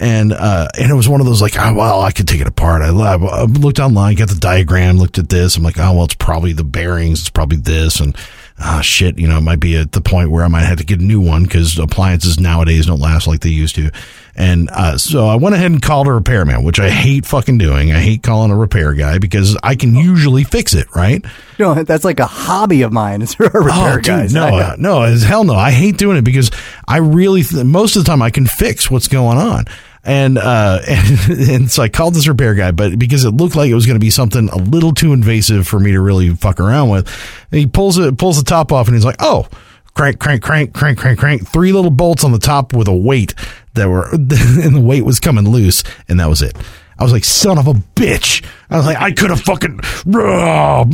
And, 0.00 0.32
uh, 0.32 0.66
and 0.78 0.90
it 0.90 0.94
was 0.94 1.08
one 1.10 1.20
of 1.20 1.26
those 1.26 1.42
like, 1.42 1.58
oh, 1.58 1.74
well, 1.74 2.00
I 2.00 2.10
could 2.10 2.26
take 2.26 2.40
it 2.40 2.46
apart. 2.46 2.80
I, 2.80 2.88
I 2.88 3.42
looked 3.44 3.78
online, 3.78 4.14
got 4.14 4.30
the 4.30 4.34
diagram, 4.34 4.96
looked 4.96 5.18
at 5.18 5.28
this. 5.28 5.56
I'm 5.58 5.62
like, 5.62 5.78
oh, 5.78 5.92
well, 5.92 6.04
it's 6.04 6.14
probably 6.14 6.54
the 6.54 6.64
bearings. 6.64 7.20
It's 7.20 7.28
probably 7.28 7.58
this. 7.58 8.00
And, 8.00 8.16
ah, 8.58 8.80
shit, 8.80 9.18
you 9.18 9.28
know, 9.28 9.36
it 9.36 9.42
might 9.42 9.60
be 9.60 9.76
at 9.76 9.92
the 9.92 10.00
point 10.00 10.30
where 10.30 10.42
I 10.42 10.48
might 10.48 10.62
have 10.64 10.78
to 10.78 10.84
get 10.84 11.00
a 11.00 11.04
new 11.04 11.20
one 11.20 11.42
because 11.42 11.78
appliances 11.78 12.40
nowadays 12.40 12.86
don't 12.86 12.98
last 12.98 13.26
like 13.26 13.40
they 13.40 13.50
used 13.50 13.74
to. 13.74 13.90
And, 14.34 14.70
uh, 14.70 14.96
so 14.96 15.26
I 15.26 15.34
went 15.34 15.54
ahead 15.54 15.70
and 15.70 15.82
called 15.82 16.06
a 16.06 16.12
repairman, 16.14 16.64
which 16.64 16.80
I 16.80 16.88
hate 16.88 17.26
fucking 17.26 17.58
doing. 17.58 17.92
I 17.92 17.98
hate 17.98 18.22
calling 18.22 18.50
a 18.50 18.56
repair 18.56 18.94
guy 18.94 19.18
because 19.18 19.54
I 19.62 19.74
can 19.74 19.94
usually 19.94 20.44
fix 20.44 20.72
it, 20.72 20.86
right? 20.96 21.22
No, 21.58 21.74
that's 21.84 22.04
like 22.04 22.20
a 22.20 22.26
hobby 22.26 22.80
of 22.82 22.90
mine. 22.92 23.20
Is 23.22 23.38
repair 23.38 23.60
Oh, 23.70 23.96
dude, 23.96 24.04
guys. 24.06 24.32
no, 24.32 24.46
uh, 24.46 24.76
no, 24.78 25.02
as 25.02 25.22
hell 25.24 25.44
no. 25.44 25.52
I 25.56 25.72
hate 25.72 25.98
doing 25.98 26.16
it 26.16 26.24
because 26.24 26.50
I 26.88 26.98
really, 26.98 27.42
th- 27.42 27.66
most 27.66 27.96
of 27.96 28.04
the 28.04 28.08
time 28.08 28.22
I 28.22 28.30
can 28.30 28.46
fix 28.46 28.90
what's 28.90 29.08
going 29.08 29.36
on. 29.36 29.66
And, 30.04 30.38
uh, 30.38 30.80
and, 30.88 31.30
and 31.50 31.70
so 31.70 31.82
I 31.82 31.88
called 31.88 32.14
this 32.14 32.28
repair 32.28 32.54
guy, 32.54 32.70
but 32.70 32.98
because 32.98 33.24
it 33.24 33.30
looked 33.30 33.56
like 33.56 33.70
it 33.70 33.74
was 33.74 33.86
going 33.86 33.96
to 33.96 34.04
be 34.04 34.10
something 34.10 34.48
a 34.48 34.56
little 34.58 34.92
too 34.92 35.12
invasive 35.12 35.66
for 35.66 35.78
me 35.78 35.92
to 35.92 36.00
really 36.00 36.30
fuck 36.30 36.60
around 36.60 36.88
with, 36.90 37.08
he 37.50 37.66
pulls 37.66 37.98
it, 37.98 38.18
pulls 38.18 38.38
the 38.38 38.48
top 38.48 38.72
off 38.72 38.86
and 38.86 38.96
he's 38.96 39.04
like, 39.04 39.16
oh, 39.20 39.48
crank, 39.94 40.18
crank, 40.18 40.42
crank, 40.42 40.72
crank, 40.72 40.98
crank, 40.98 41.18
crank, 41.18 41.48
three 41.48 41.72
little 41.72 41.90
bolts 41.90 42.24
on 42.24 42.32
the 42.32 42.38
top 42.38 42.72
with 42.72 42.88
a 42.88 42.94
weight 42.94 43.34
that 43.74 43.88
were, 43.88 44.08
and 44.12 44.74
the 44.74 44.82
weight 44.82 45.04
was 45.04 45.20
coming 45.20 45.48
loose. 45.48 45.82
And 46.08 46.18
that 46.20 46.28
was 46.28 46.42
it. 46.42 46.56
I 47.00 47.02
was 47.04 47.12
like, 47.12 47.24
son 47.24 47.56
of 47.56 47.66
a 47.66 47.72
bitch. 47.72 48.44
I 48.68 48.76
was 48.76 48.84
like, 48.84 48.98
I 49.00 49.10
could 49.10 49.30
have 49.30 49.40
fucking, 49.40 49.80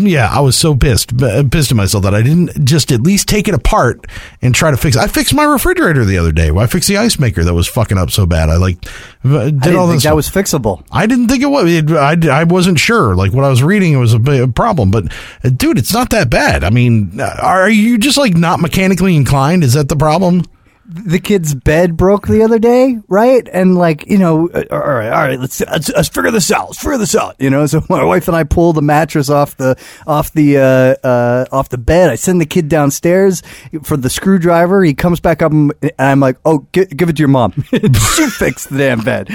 yeah, 0.07 0.29
I 0.33 0.41
was 0.41 0.57
so 0.57 0.75
pissed, 0.77 1.19
pissed 1.19 1.71
at 1.73 1.77
myself 1.77 2.05
that 2.05 2.15
I 2.15 2.23
didn't 2.23 2.65
just 2.65 2.93
at 2.93 3.01
least 3.01 3.29
take 3.29 3.49
it 3.49 3.55
apart 3.55 4.07
and 4.41 4.55
try 4.55 4.71
to 4.71 4.77
fix 4.77 4.97
it. 4.97 5.01
I 5.03 5.09
fixed 5.09 5.35
my 5.35 5.45
refrigerator 5.45 6.05
the 6.05 6.17
other 6.17 6.31
day. 6.33 6.51
I 6.51 6.67
fixed 6.69 6.89
the 6.89 6.97
ice 6.97 7.19
maker 7.19 7.43
that 7.45 7.53
was 7.53 7.67
fucking 7.67 7.99
up 7.99 8.11
so 8.13 8.25
bad. 8.25 8.49
I 8.49 8.57
like, 8.57 8.83
v- 9.25 9.37
I 9.37 9.45
did 9.51 9.63
didn't 9.63 9.79
all 9.79 9.87
think 9.89 9.97
this. 9.97 10.05
that 10.05 10.17
was 10.17 10.29
fixable. 10.31 10.87
I 10.93 11.07
didn't 11.07 11.29
think 11.29 11.43
it 11.43 11.47
was. 11.47 11.71
It, 11.71 11.91
I, 11.91 12.41
I 12.41 12.45
wasn't 12.45 12.79
sure. 12.79 13.15
Like 13.17 13.33
what 13.33 13.45
I 13.45 13.51
was 13.51 13.63
reading, 13.63 13.93
it 13.93 13.99
was 13.99 14.15
a 14.15 14.19
big 14.21 14.55
problem. 14.55 14.91
But 14.91 15.13
uh, 15.45 15.51
dude, 15.51 15.77
it's 15.77 15.93
not 15.93 16.11
that 16.11 16.31
bad. 16.31 16.65
I 16.65 16.71
mean, 16.71 17.21
uh, 17.21 17.37
are 17.43 17.69
you 17.69 17.99
just 17.99 18.17
like 18.17 18.35
not 18.35 18.61
mechanically 18.61 19.17
inclined? 19.17 19.65
Is 19.65 19.75
that 19.75 19.89
the 19.89 19.97
problem? 19.97 20.45
The 20.89 21.19
kid's 21.19 21.55
bed 21.55 21.97
broke 21.97 22.27
the 22.29 22.43
other 22.43 22.59
day, 22.59 22.99
right? 23.09 23.47
And 23.53 23.77
like, 23.77 24.07
you 24.07 24.19
know, 24.19 24.49
uh, 24.49 24.65
all 24.71 24.79
right, 24.79 25.09
all 25.11 25.23
right, 25.23 25.39
let's, 25.41 25.61
let's 25.61 25.89
let's 25.91 26.09
figure 26.09 26.31
this 26.31 26.51
out. 26.53 26.69
Let's 26.69 26.79
figure 26.79 26.99
this 26.99 27.15
out. 27.17 27.35
You 27.39 27.51
know, 27.51 27.67
so 27.67 27.83
my 27.89 28.05
wife 28.05 28.29
and 28.29 28.37
I 28.37 28.45
pull 28.45 28.73
the 28.73 28.83
mattress 28.83 29.29
off 29.29 29.57
the 29.57 29.77
off 30.07 30.33
the 30.33 30.59
uh, 30.59 31.07
uh, 31.07 31.47
off 31.51 31.69
the 31.69 31.79
bed. 31.79 32.11
I 32.11 32.15
send 32.15 32.41
the 32.41 32.47
kid 32.47 32.69
downstairs 32.69 33.43
for 33.83 33.97
the 33.97 34.09
screwdriver. 34.09 34.85
He 34.85 34.95
comes 34.95 35.19
back 35.21 35.43
up, 35.43 35.53
and 35.53 35.73
I'm 35.99 36.21
like, 36.21 36.37
"Oh, 36.45 36.67
gi- 36.73 36.87
give 36.87 37.09
it 37.09 37.17
to 37.17 37.21
your 37.21 37.29
mom. 37.29 37.53
she 37.73 38.27
fixed 38.31 38.71
the 38.71 38.79
damn 38.79 39.01
bed. 39.01 39.29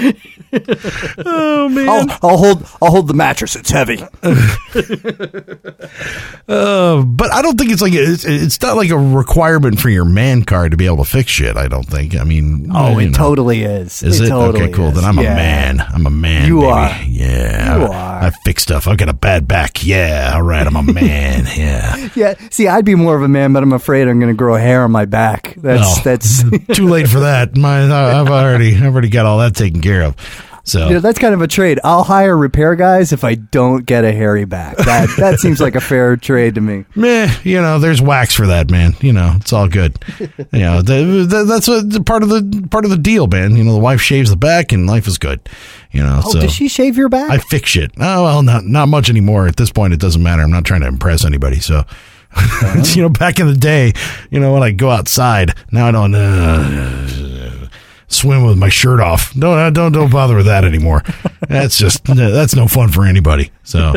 Oh 1.24 1.68
man. 1.68 1.88
I'll, 1.88 2.18
I'll 2.22 2.36
hold 2.36 2.66
I'll 2.82 2.90
hold 2.90 3.08
the 3.08 3.14
mattress. 3.14 3.56
It's 3.56 3.70
heavy. 3.70 4.02
Uh, 6.48 7.02
but 7.02 7.32
I 7.32 7.40
don't 7.42 7.58
think 7.58 7.70
it's 7.70 7.80
like 7.80 7.92
it's, 7.94 8.24
it's 8.24 8.60
not 8.60 8.76
like 8.76 8.90
a 8.90 8.98
requirement 8.98 9.80
for 9.80 9.88
your 9.88 10.04
man 10.04 10.44
card 10.44 10.72
to 10.72 10.76
be 10.76 10.86
able 10.86 10.98
to 10.98 11.04
fix 11.04 11.38
shit. 11.42 11.56
I 11.56 11.68
don't 11.68 11.84
think. 11.86 12.16
I 12.16 12.24
mean, 12.24 12.70
Oh, 12.74 12.98
it 12.98 13.06
know. 13.06 13.12
totally 13.12 13.62
is. 13.62 14.02
Is 14.02 14.20
it, 14.20 14.28
totally 14.28 14.64
okay? 14.64 14.72
Cool. 14.72 14.88
is. 14.88 14.94
Then 14.94 15.04
I'm 15.04 15.18
Yeah. 15.18 15.32
a 15.32 15.36
man. 15.36 15.80
I'm 15.80 16.06
a 16.06 16.10
man. 16.10 16.46
You 16.46 16.60
baby. 16.60 16.72
are. 16.72 17.02
Yeah. 17.06 17.76
You 17.78 17.84
I, 17.84 17.86
are. 17.88 18.22
I 18.24 18.30
fix 18.44 18.62
stuff. 18.62 18.86
I 18.88 18.94
got 18.96 19.08
a 19.08 19.12
bad 19.14 19.48
back. 19.48 19.84
Yeah. 19.84 20.32
All 20.34 20.42
right. 20.42 20.66
I'm 20.66 20.76
a 20.76 20.82
man. 20.82 21.46
yeah. 21.56 22.08
Yeah. 22.14 22.34
See, 22.50 22.68
I'd 22.68 22.84
be 22.84 22.94
more 22.94 23.16
of 23.16 23.22
a 23.22 23.28
man, 23.28 23.52
but 23.52 23.62
I'm 23.62 23.72
afraid 23.72 24.08
I'm 24.08 24.20
going 24.20 24.32
to 24.32 24.36
grow 24.36 24.56
hair 24.56 24.82
on 24.84 24.90
my 24.92 25.04
back. 25.04 25.54
That's 25.58 25.96
No. 25.98 26.02
that's. 26.04 26.42
Too 26.76 26.86
late 26.88 27.08
for 27.08 27.20
that. 27.20 27.56
My, 27.56 27.82
I've 27.84 28.28
already, 28.28 28.76
I've 28.76 28.84
already 28.84 29.08
got 29.08 29.26
all 29.26 29.38
that 29.38 29.54
taken 29.54 29.80
care 29.80 30.02
of. 30.02 30.16
So 30.64 30.86
You 30.86 30.94
know, 30.94 31.00
that's 31.00 31.18
kind 31.18 31.34
of 31.34 31.42
a 31.42 31.48
trade. 31.48 31.80
I'll 31.82 32.04
hire 32.04 32.36
repair 32.36 32.76
guys 32.76 33.12
if 33.12 33.24
I 33.24 33.34
don't 33.34 33.84
get 33.84 34.04
a 34.04 34.12
hairy 34.12 34.44
back. 34.44 34.76
That 34.76 35.08
that 35.18 35.40
seems 35.40 35.60
like 35.60 35.74
a 35.74 35.80
fair 35.80 36.16
trade 36.16 36.54
to 36.54 36.60
me. 36.60 36.84
meh, 36.94 37.34
you 37.42 37.60
know, 37.60 37.80
there's 37.80 38.00
wax 38.00 38.32
for 38.34 38.46
that, 38.46 38.70
man. 38.70 38.94
You 39.00 39.12
know, 39.12 39.34
it's 39.40 39.52
all 39.52 39.66
good. 39.66 39.98
you 40.18 40.60
know, 40.60 40.80
the, 40.80 41.26
the, 41.28 41.44
that's 41.44 41.66
a 41.66 42.02
part 42.04 42.22
of 42.22 42.28
the 42.28 42.68
part 42.70 42.84
of 42.84 42.92
the 42.92 42.96
deal, 42.96 43.26
man. 43.26 43.56
You 43.56 43.64
know, 43.64 43.72
the 43.72 43.80
wife 43.80 44.00
shaves 44.00 44.30
the 44.30 44.36
back, 44.36 44.70
and 44.70 44.86
life 44.86 45.08
is 45.08 45.18
good. 45.18 45.40
You 45.90 46.02
know, 46.04 46.20
Oh, 46.24 46.30
so 46.30 46.40
does 46.40 46.52
she 46.54 46.68
shave 46.68 46.96
your 46.96 47.08
back? 47.08 47.30
I 47.30 47.38
fix 47.38 47.74
it. 47.74 47.90
Oh 47.98 48.22
well, 48.22 48.42
not 48.42 48.64
not 48.64 48.86
much 48.88 49.10
anymore. 49.10 49.48
At 49.48 49.56
this 49.56 49.72
point, 49.72 49.92
it 49.94 50.00
doesn't 50.00 50.22
matter. 50.22 50.42
I'm 50.42 50.50
not 50.52 50.64
trying 50.64 50.82
to 50.82 50.86
impress 50.88 51.24
anybody. 51.24 51.58
So, 51.58 51.84
you 52.94 53.02
know, 53.02 53.08
back 53.08 53.40
in 53.40 53.48
the 53.48 53.56
day, 53.56 53.92
you 54.30 54.38
know, 54.38 54.52
when 54.54 54.62
I 54.62 54.70
go 54.70 54.90
outside, 54.90 55.54
now 55.72 55.88
I 55.88 55.90
don't 55.90 56.14
uh, 56.14 57.08
swim 58.12 58.44
with 58.44 58.58
my 58.58 58.68
shirt 58.68 59.00
off. 59.00 59.32
Don't 59.34 59.58
uh, 59.58 59.70
don't 59.70 59.92
don't 59.92 60.10
bother 60.10 60.36
with 60.36 60.46
that 60.46 60.64
anymore. 60.64 61.02
That's 61.48 61.76
just 61.76 62.04
that's 62.04 62.54
no 62.54 62.68
fun 62.68 62.90
for 62.90 63.04
anybody. 63.04 63.50
So, 63.64 63.80
uh, 63.80 63.94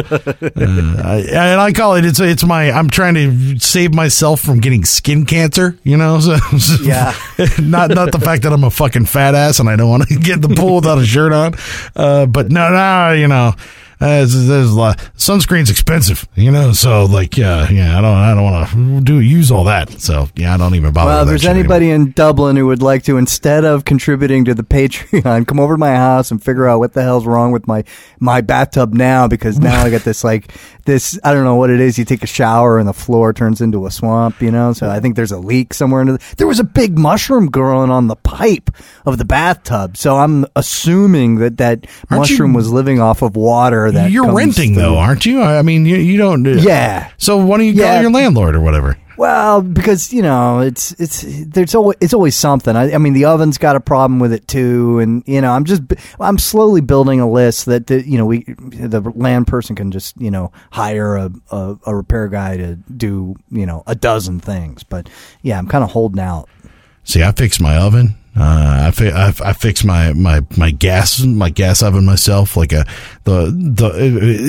I, 0.52 1.26
and 1.32 1.62
I 1.62 1.72
call 1.74 1.96
it 1.96 2.04
it's 2.04 2.20
it's 2.20 2.44
my 2.44 2.72
I'm 2.72 2.90
trying 2.90 3.14
to 3.14 3.60
save 3.60 3.94
myself 3.94 4.42
from 4.42 4.60
getting 4.60 4.84
skin 4.84 5.26
cancer. 5.26 5.78
You 5.84 5.96
know, 5.98 6.20
so 6.20 6.36
Yeah. 6.82 7.14
not 7.62 7.92
not 7.92 8.12
the 8.12 8.20
fact 8.20 8.44
that 8.44 8.52
I'm 8.52 8.64
a 8.64 8.72
fucking 8.72 9.06
fat 9.06 9.36
ass 9.36 9.60
and 9.60 9.70
I 9.70 9.76
don't 9.76 9.90
want 9.90 10.08
to 10.08 10.16
get 10.16 10.36
in 10.36 10.42
the 10.42 10.56
pool 10.56 10.78
without 10.78 10.98
a 10.98 11.06
shirt 11.06 11.32
on. 11.32 11.54
Uh, 11.96 12.26
but 12.26 12.50
no, 12.52 12.70
no, 12.72 13.14
you 13.14 13.28
know, 13.28 13.54
uh, 14.02 14.26
there's, 14.26 14.36
a 14.50 14.76
lot, 14.76 14.98
sunscreen's 15.16 15.70
expensive, 15.70 16.28
you 16.36 16.52
know. 16.52 16.72
So 16.74 17.06
like, 17.06 17.38
yeah, 17.38 17.70
yeah, 17.70 17.98
I 17.98 18.02
don't, 18.02 18.18
I 18.18 18.34
don't 18.34 18.44
want 18.44 18.70
to 18.70 19.02
do 19.02 19.20
use 19.20 19.52
all 19.52 19.64
that. 19.66 19.90
So 20.02 20.30
yeah, 20.36 20.54
I 20.54 20.58
don't 20.58 20.76
even 20.76 20.94
bother. 20.94 21.10
Well, 21.10 21.22
if 21.22 21.28
there's 21.28 21.42
shit 21.42 21.52
anymore. 21.52 21.76
anybody 21.76 21.92
in 21.92 22.12
Dublin 22.12 22.56
who 22.56 22.68
would 22.68 22.82
like 22.82 23.04
to, 23.04 23.18
instead 23.18 23.64
of 23.66 23.86
contributing 23.86 24.46
to 24.46 24.54
the 24.54 24.64
Patreon, 24.76 25.48
come 25.48 25.60
over 25.60 25.76
to 25.76 25.78
my 25.78 25.96
house 25.96 26.32
and 26.32 26.44
figure 26.44 26.68
out 26.68 26.80
what 26.80 26.94
the 26.94 27.02
hell's 27.02 27.26
wrong 27.26 27.52
with 27.52 27.68
my 27.68 27.84
my 28.20 28.42
bathtub 28.42 28.94
now 28.94 29.28
because 29.28 29.60
now 29.60 29.82
I 29.84 29.90
got 29.90 30.02
this 30.02 30.24
like 30.24 30.52
this 30.86 31.20
I 31.24 31.34
don't 31.34 31.44
know 31.44 31.56
what 31.56 31.70
it 31.70 31.80
is. 31.80 31.98
You 31.98 32.06
take 32.06 32.24
a 32.24 32.28
shower 32.28 32.78
and 32.78 32.88
the 32.88 32.94
floor 32.94 33.34
turns 33.34 33.62
into 33.62 33.86
a 33.86 33.92
swamp, 33.92 34.42
you 34.42 34.52
know. 34.52 34.74
So 34.74 34.90
I 34.90 35.00
think 35.00 35.16
there's 35.16 35.32
a 35.32 35.40
leak 35.40 35.74
somewhere. 35.74 36.02
Into 36.02 36.14
the, 36.14 36.36
there 36.38 36.48
was 36.48 36.60
a 36.60 36.64
big 36.64 36.98
mushroom 36.98 37.48
growing 37.48 37.90
on 37.90 38.08
the 38.08 38.16
pipe 38.18 38.70
of 39.06 39.18
the 39.18 39.26
bathtub. 39.26 39.98
So 39.98 40.18
I'm 40.18 40.46
assuming 40.56 41.36
that 41.36 41.58
that 41.58 41.86
Aren't 42.10 42.30
you- 42.30 42.36
mushroom 42.36 42.54
was 42.54 42.72
living 42.72 43.00
off 43.00 43.22
of 43.22 43.36
water. 43.36 43.85
That 43.92 44.12
You're 44.12 44.34
renting 44.34 44.74
through. 44.74 44.84
though, 44.84 44.98
aren't 44.98 45.26
you? 45.26 45.42
I 45.42 45.62
mean, 45.62 45.86
you, 45.86 45.96
you 45.98 46.18
don't. 46.18 46.44
Yeah. 46.46 47.10
So 47.18 47.38
why 47.38 47.58
don't 47.58 47.66
you 47.68 47.74
Yeah. 47.74 47.94
call 47.96 48.02
your 48.02 48.12
landlord 48.12 48.56
or 48.56 48.62
whatever? 48.62 48.98
Well, 49.18 49.62
because 49.62 50.12
you 50.12 50.22
know, 50.22 50.60
it's 50.60 50.92
it's 51.00 51.24
there's 51.48 51.74
always 51.74 51.96
it's 52.02 52.14
always 52.14 52.36
something. 52.36 52.76
I, 52.76 52.96
I 52.96 52.98
mean, 52.98 53.14
the 53.14 53.24
oven's 53.24 53.58
got 53.58 53.78
a 53.78 53.80
problem 53.80 54.20
with 54.20 54.34
it 54.34 54.46
too, 54.46 55.00
and 55.00 55.24
you 55.26 55.40
know, 55.40 55.54
I'm 55.54 55.64
just 55.64 55.84
I'm 56.20 56.38
slowly 56.38 56.82
building 56.82 57.22
a 57.22 57.32
list 57.32 57.66
that, 57.68 57.88
that 57.88 58.08
you 58.08 58.18
know 58.18 58.26
we 58.26 58.44
the 58.44 59.00
land 59.16 59.48
person 59.48 59.74
can 59.74 59.92
just 59.92 60.20
you 60.20 60.30
know 60.30 60.52
hire 60.72 61.16
a, 61.16 61.32
a 61.50 61.78
a 61.86 61.96
repair 61.96 62.28
guy 62.28 62.58
to 62.58 62.76
do 62.76 63.36
you 63.50 63.66
know 63.66 63.84
a 63.88 63.96
dozen 63.96 64.42
things. 64.42 64.84
But 64.84 65.08
yeah, 65.44 65.58
I'm 65.58 65.68
kind 65.70 65.86
of 65.86 65.92
holding 65.92 66.20
out. 66.20 66.50
See, 67.06 67.24
I 67.24 67.32
fixed 67.32 67.62
my 67.62 67.78
oven. 67.78 68.16
Uh, 68.38 68.88
I, 68.88 68.92
fi- 68.92 69.12
I, 69.12 69.34
I 69.44 69.54
fixed 69.54 69.86
my, 69.86 70.12
my, 70.12 70.42
my 70.58 70.72
gas 70.72 71.24
my 71.24 71.50
gas 71.50 71.82
oven 71.82 72.06
myself. 72.06 72.58
Like 72.58 72.74
a 72.74 72.86
the 73.24 73.46
the 73.52 73.92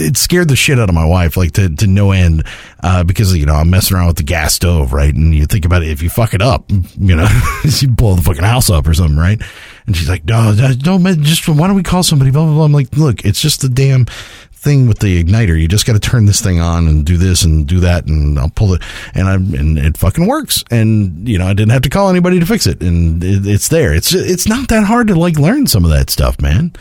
it, 0.09 0.17
scared 0.17 0.49
the 0.49 0.57
shit 0.57 0.81
out 0.81 0.89
of 0.89 0.95
my 0.95 1.05
wife, 1.07 1.37
like 1.37 1.53
to, 1.53 1.75
to 1.77 1.87
no 1.87 2.11
end, 2.11 2.45
uh, 2.83 3.05
because 3.05 3.35
you 3.37 3.47
know 3.47 3.55
I'm 3.55 3.71
messing 3.71 3.97
around 3.97 4.09
with 4.09 4.17
the 4.17 4.25
gas 4.25 4.55
stove, 4.55 4.93
right? 4.93 5.15
And 5.15 5.33
you 5.33 5.47
think 5.47 5.65
about 5.65 5.83
it, 5.85 5.91
if 5.91 6.03
you 6.03 6.11
fuck 6.11 6.35
it 6.35 6.43
up, 6.43 6.69
you 6.71 7.15
know, 7.15 7.29
you 7.65 7.89
blow 7.89 8.15
the 8.17 8.23
fucking 8.23 8.43
house 8.43 8.71
up 8.71 8.89
or 8.89 8.95
something, 8.95 9.17
right? 9.17 9.41
And 9.87 9.97
she's 9.97 10.09
like, 10.09 10.25
no, 10.25 10.53
man, 10.99 11.23
just 11.23 11.49
why 11.49 11.69
don't 11.69 11.77
we 11.77 11.85
call 11.85 12.03
somebody? 12.03 12.33
Blah 12.33 12.45
blah 12.45 12.55
blah. 12.55 12.65
I'm 12.65 12.73
like, 12.73 12.97
look, 12.97 13.25
it's 13.25 13.41
just 13.41 13.61
the 13.61 13.69
damn 13.69 14.07
thing 14.67 14.89
with 14.89 14.99
the 14.99 15.23
igniter. 15.23 15.59
You 15.59 15.69
just 15.69 15.87
got 15.87 15.93
to 15.93 16.01
turn 16.01 16.27
this 16.27 16.41
thing 16.41 16.59
on 16.59 16.89
and 16.89 17.07
do 17.07 17.17
this 17.17 17.45
and 17.45 17.67
do 17.67 17.79
that, 17.81 18.07
and 18.07 18.37
I'll 18.37 18.51
pull 18.51 18.75
it, 18.75 18.83
and 19.15 19.29
I'm 19.29 19.55
and 19.55 19.79
it 19.79 19.97
fucking 19.97 20.27
works. 20.27 20.65
And 20.73 21.29
you 21.29 21.39
know, 21.39 21.47
I 21.47 21.55
didn't 21.55 21.71
have 21.71 21.83
to 21.83 21.89
call 21.89 22.11
anybody 22.11 22.41
to 22.41 22.47
fix 22.47 22.67
it, 22.67 22.83
and 22.83 23.23
it, 23.23 23.47
it's 23.47 23.69
there. 23.69 23.95
It's 23.95 24.13
it's 24.13 24.49
not 24.49 24.69
that 24.69 24.85
hard 24.85 25.07
to 25.09 25.15
like 25.15 25.39
learn 25.39 25.69
some 25.69 25.85
of 25.85 25.91
that 25.91 26.11
stuff, 26.11 26.41
man. 26.41 26.73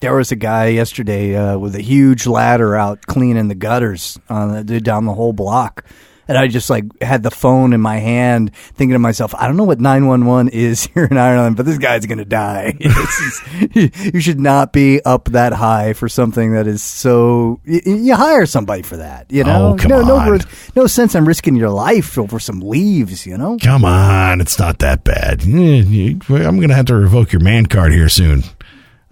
There 0.00 0.14
was 0.14 0.32
a 0.32 0.36
guy 0.36 0.68
yesterday 0.68 1.36
uh, 1.36 1.58
with 1.58 1.74
a 1.74 1.82
huge 1.82 2.26
ladder 2.26 2.76
out 2.76 3.06
cleaning 3.06 3.48
the 3.48 3.56
gutters 3.56 4.18
on 4.30 4.64
the, 4.64 4.80
down 4.80 5.04
the 5.04 5.14
whole 5.14 5.32
block. 5.32 5.84
And 6.28 6.36
I 6.36 6.46
just 6.46 6.68
like 6.68 6.84
had 7.02 7.22
the 7.22 7.30
phone 7.30 7.72
in 7.72 7.80
my 7.80 7.96
hand, 7.96 8.54
thinking 8.74 8.92
to 8.92 8.98
myself, 8.98 9.34
I 9.34 9.46
don't 9.46 9.56
know 9.56 9.64
what 9.64 9.80
911 9.80 10.50
is 10.52 10.84
here 10.94 11.04
in 11.10 11.16
Ireland, 11.16 11.56
but 11.56 11.64
this 11.66 11.78
guy's 11.78 12.04
going 12.06 12.18
to 12.18 12.24
die. 12.26 12.76
Is- 12.80 13.42
you 14.14 14.20
should 14.20 14.38
not 14.38 14.72
be 14.72 15.00
up 15.04 15.26
that 15.30 15.52
high 15.54 15.94
for 15.94 16.08
something 16.08 16.52
that 16.52 16.66
is 16.66 16.82
so. 16.82 17.60
You, 17.64 17.80
you 17.84 18.14
hire 18.14 18.44
somebody 18.46 18.82
for 18.82 18.98
that, 18.98 19.30
you 19.30 19.42
know? 19.44 19.72
Oh, 19.72 19.76
come 19.78 19.90
no, 19.90 20.02
no, 20.02 20.16
on. 20.16 20.30
ris- 20.30 20.76
no 20.76 20.86
sense 20.86 21.14
in 21.14 21.24
risking 21.24 21.56
your 21.56 21.70
life 21.70 22.18
over 22.18 22.38
some 22.38 22.60
leaves, 22.60 23.24
you 23.26 23.36
know? 23.38 23.56
Come 23.62 23.84
on, 23.84 24.40
it's 24.40 24.58
not 24.58 24.78
that 24.80 25.04
bad. 25.04 25.42
I'm 25.44 26.60
gonna 26.60 26.74
have 26.74 26.86
to 26.86 26.94
revoke 26.94 27.32
your 27.32 27.40
man 27.42 27.66
card 27.66 27.92
here 27.92 28.08
soon. 28.08 28.42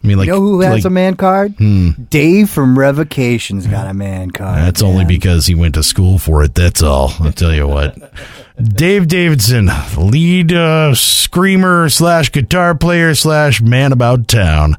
I 0.06 0.08
mean, 0.08 0.18
like, 0.18 0.26
You 0.28 0.34
know 0.34 0.40
who 0.40 0.60
has 0.60 0.72
like, 0.72 0.82
Hmm. 0.82 0.86
a 0.86 0.90
man 0.90 1.16
card? 1.16 2.10
Dave 2.10 2.48
from 2.48 2.78
Revocation's 2.78 3.66
got 3.66 3.88
a 3.88 3.92
man 3.94 4.30
card. 4.30 4.58
That's 4.60 4.80
only 4.80 5.04
because 5.04 5.46
he 5.46 5.56
went 5.56 5.74
to 5.74 5.82
school 5.82 6.18
for 6.18 6.44
it. 6.44 6.54
That's 6.54 6.80
all. 6.80 7.12
I'll 7.18 7.32
tell 7.32 7.52
you 7.52 7.66
what. 7.66 7.96
Dave 8.62 9.08
Davidson, 9.08 9.68
lead 9.98 10.52
uh, 10.52 10.94
screamer 10.94 11.88
slash 11.88 12.30
guitar 12.30 12.74
player 12.76 13.16
slash 13.16 13.60
man 13.60 13.90
about 13.90 14.28
town. 14.28 14.76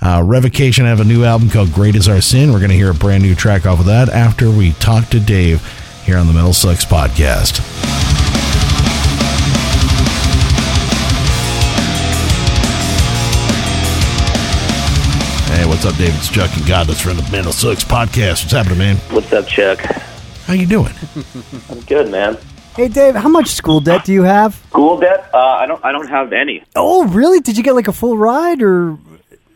Uh, 0.00 0.22
Revocation 0.24 0.86
have 0.86 1.00
a 1.00 1.04
new 1.04 1.24
album 1.24 1.50
called 1.50 1.72
Great 1.74 1.94
Is 1.94 2.08
Our 2.08 2.22
Sin. 2.22 2.50
We're 2.50 2.58
going 2.60 2.70
to 2.70 2.76
hear 2.76 2.90
a 2.90 2.94
brand 2.94 3.22
new 3.22 3.34
track 3.34 3.66
off 3.66 3.80
of 3.80 3.86
that 3.86 4.08
after 4.08 4.50
we 4.50 4.72
talk 4.72 5.10
to 5.10 5.20
Dave 5.20 5.60
here 6.06 6.16
on 6.16 6.26
the 6.26 6.32
Metal 6.32 6.54
Sucks 6.54 6.86
podcast. 6.86 7.60
What's 15.82 15.94
up, 15.94 15.96
David? 15.98 16.14
It's 16.16 16.28
Chuck 16.28 16.54
and 16.56 16.66
Godless 16.66 17.00
from 17.00 17.16
the 17.16 17.22
Metal 17.32 17.52
Sucks 17.52 17.84
podcast. 17.84 18.42
What's 18.42 18.52
happening, 18.52 18.78
man? 18.78 18.96
What's 19.10 19.32
up, 19.32 19.46
Chuck? 19.46 19.78
How 20.44 20.52
you 20.54 20.66
doing? 20.66 20.92
I'm 21.70 21.80
good, 21.82 22.10
man. 22.10 22.36
Hey 22.76 22.88
Dave, 22.88 23.14
how 23.14 23.28
much 23.28 23.48
school 23.48 23.80
debt 23.80 24.04
do 24.04 24.12
you 24.12 24.22
have? 24.22 24.54
School 24.68 24.98
debt? 25.00 25.28
Uh, 25.34 25.38
I 25.38 25.66
don't. 25.66 25.84
I 25.84 25.92
don't 25.92 26.08
have 26.08 26.32
any. 26.32 26.62
Oh, 26.76 27.06
really? 27.08 27.40
Did 27.40 27.56
you 27.56 27.62
get 27.62 27.74
like 27.74 27.88
a 27.88 27.92
full 27.92 28.16
ride 28.16 28.62
or 28.62 28.92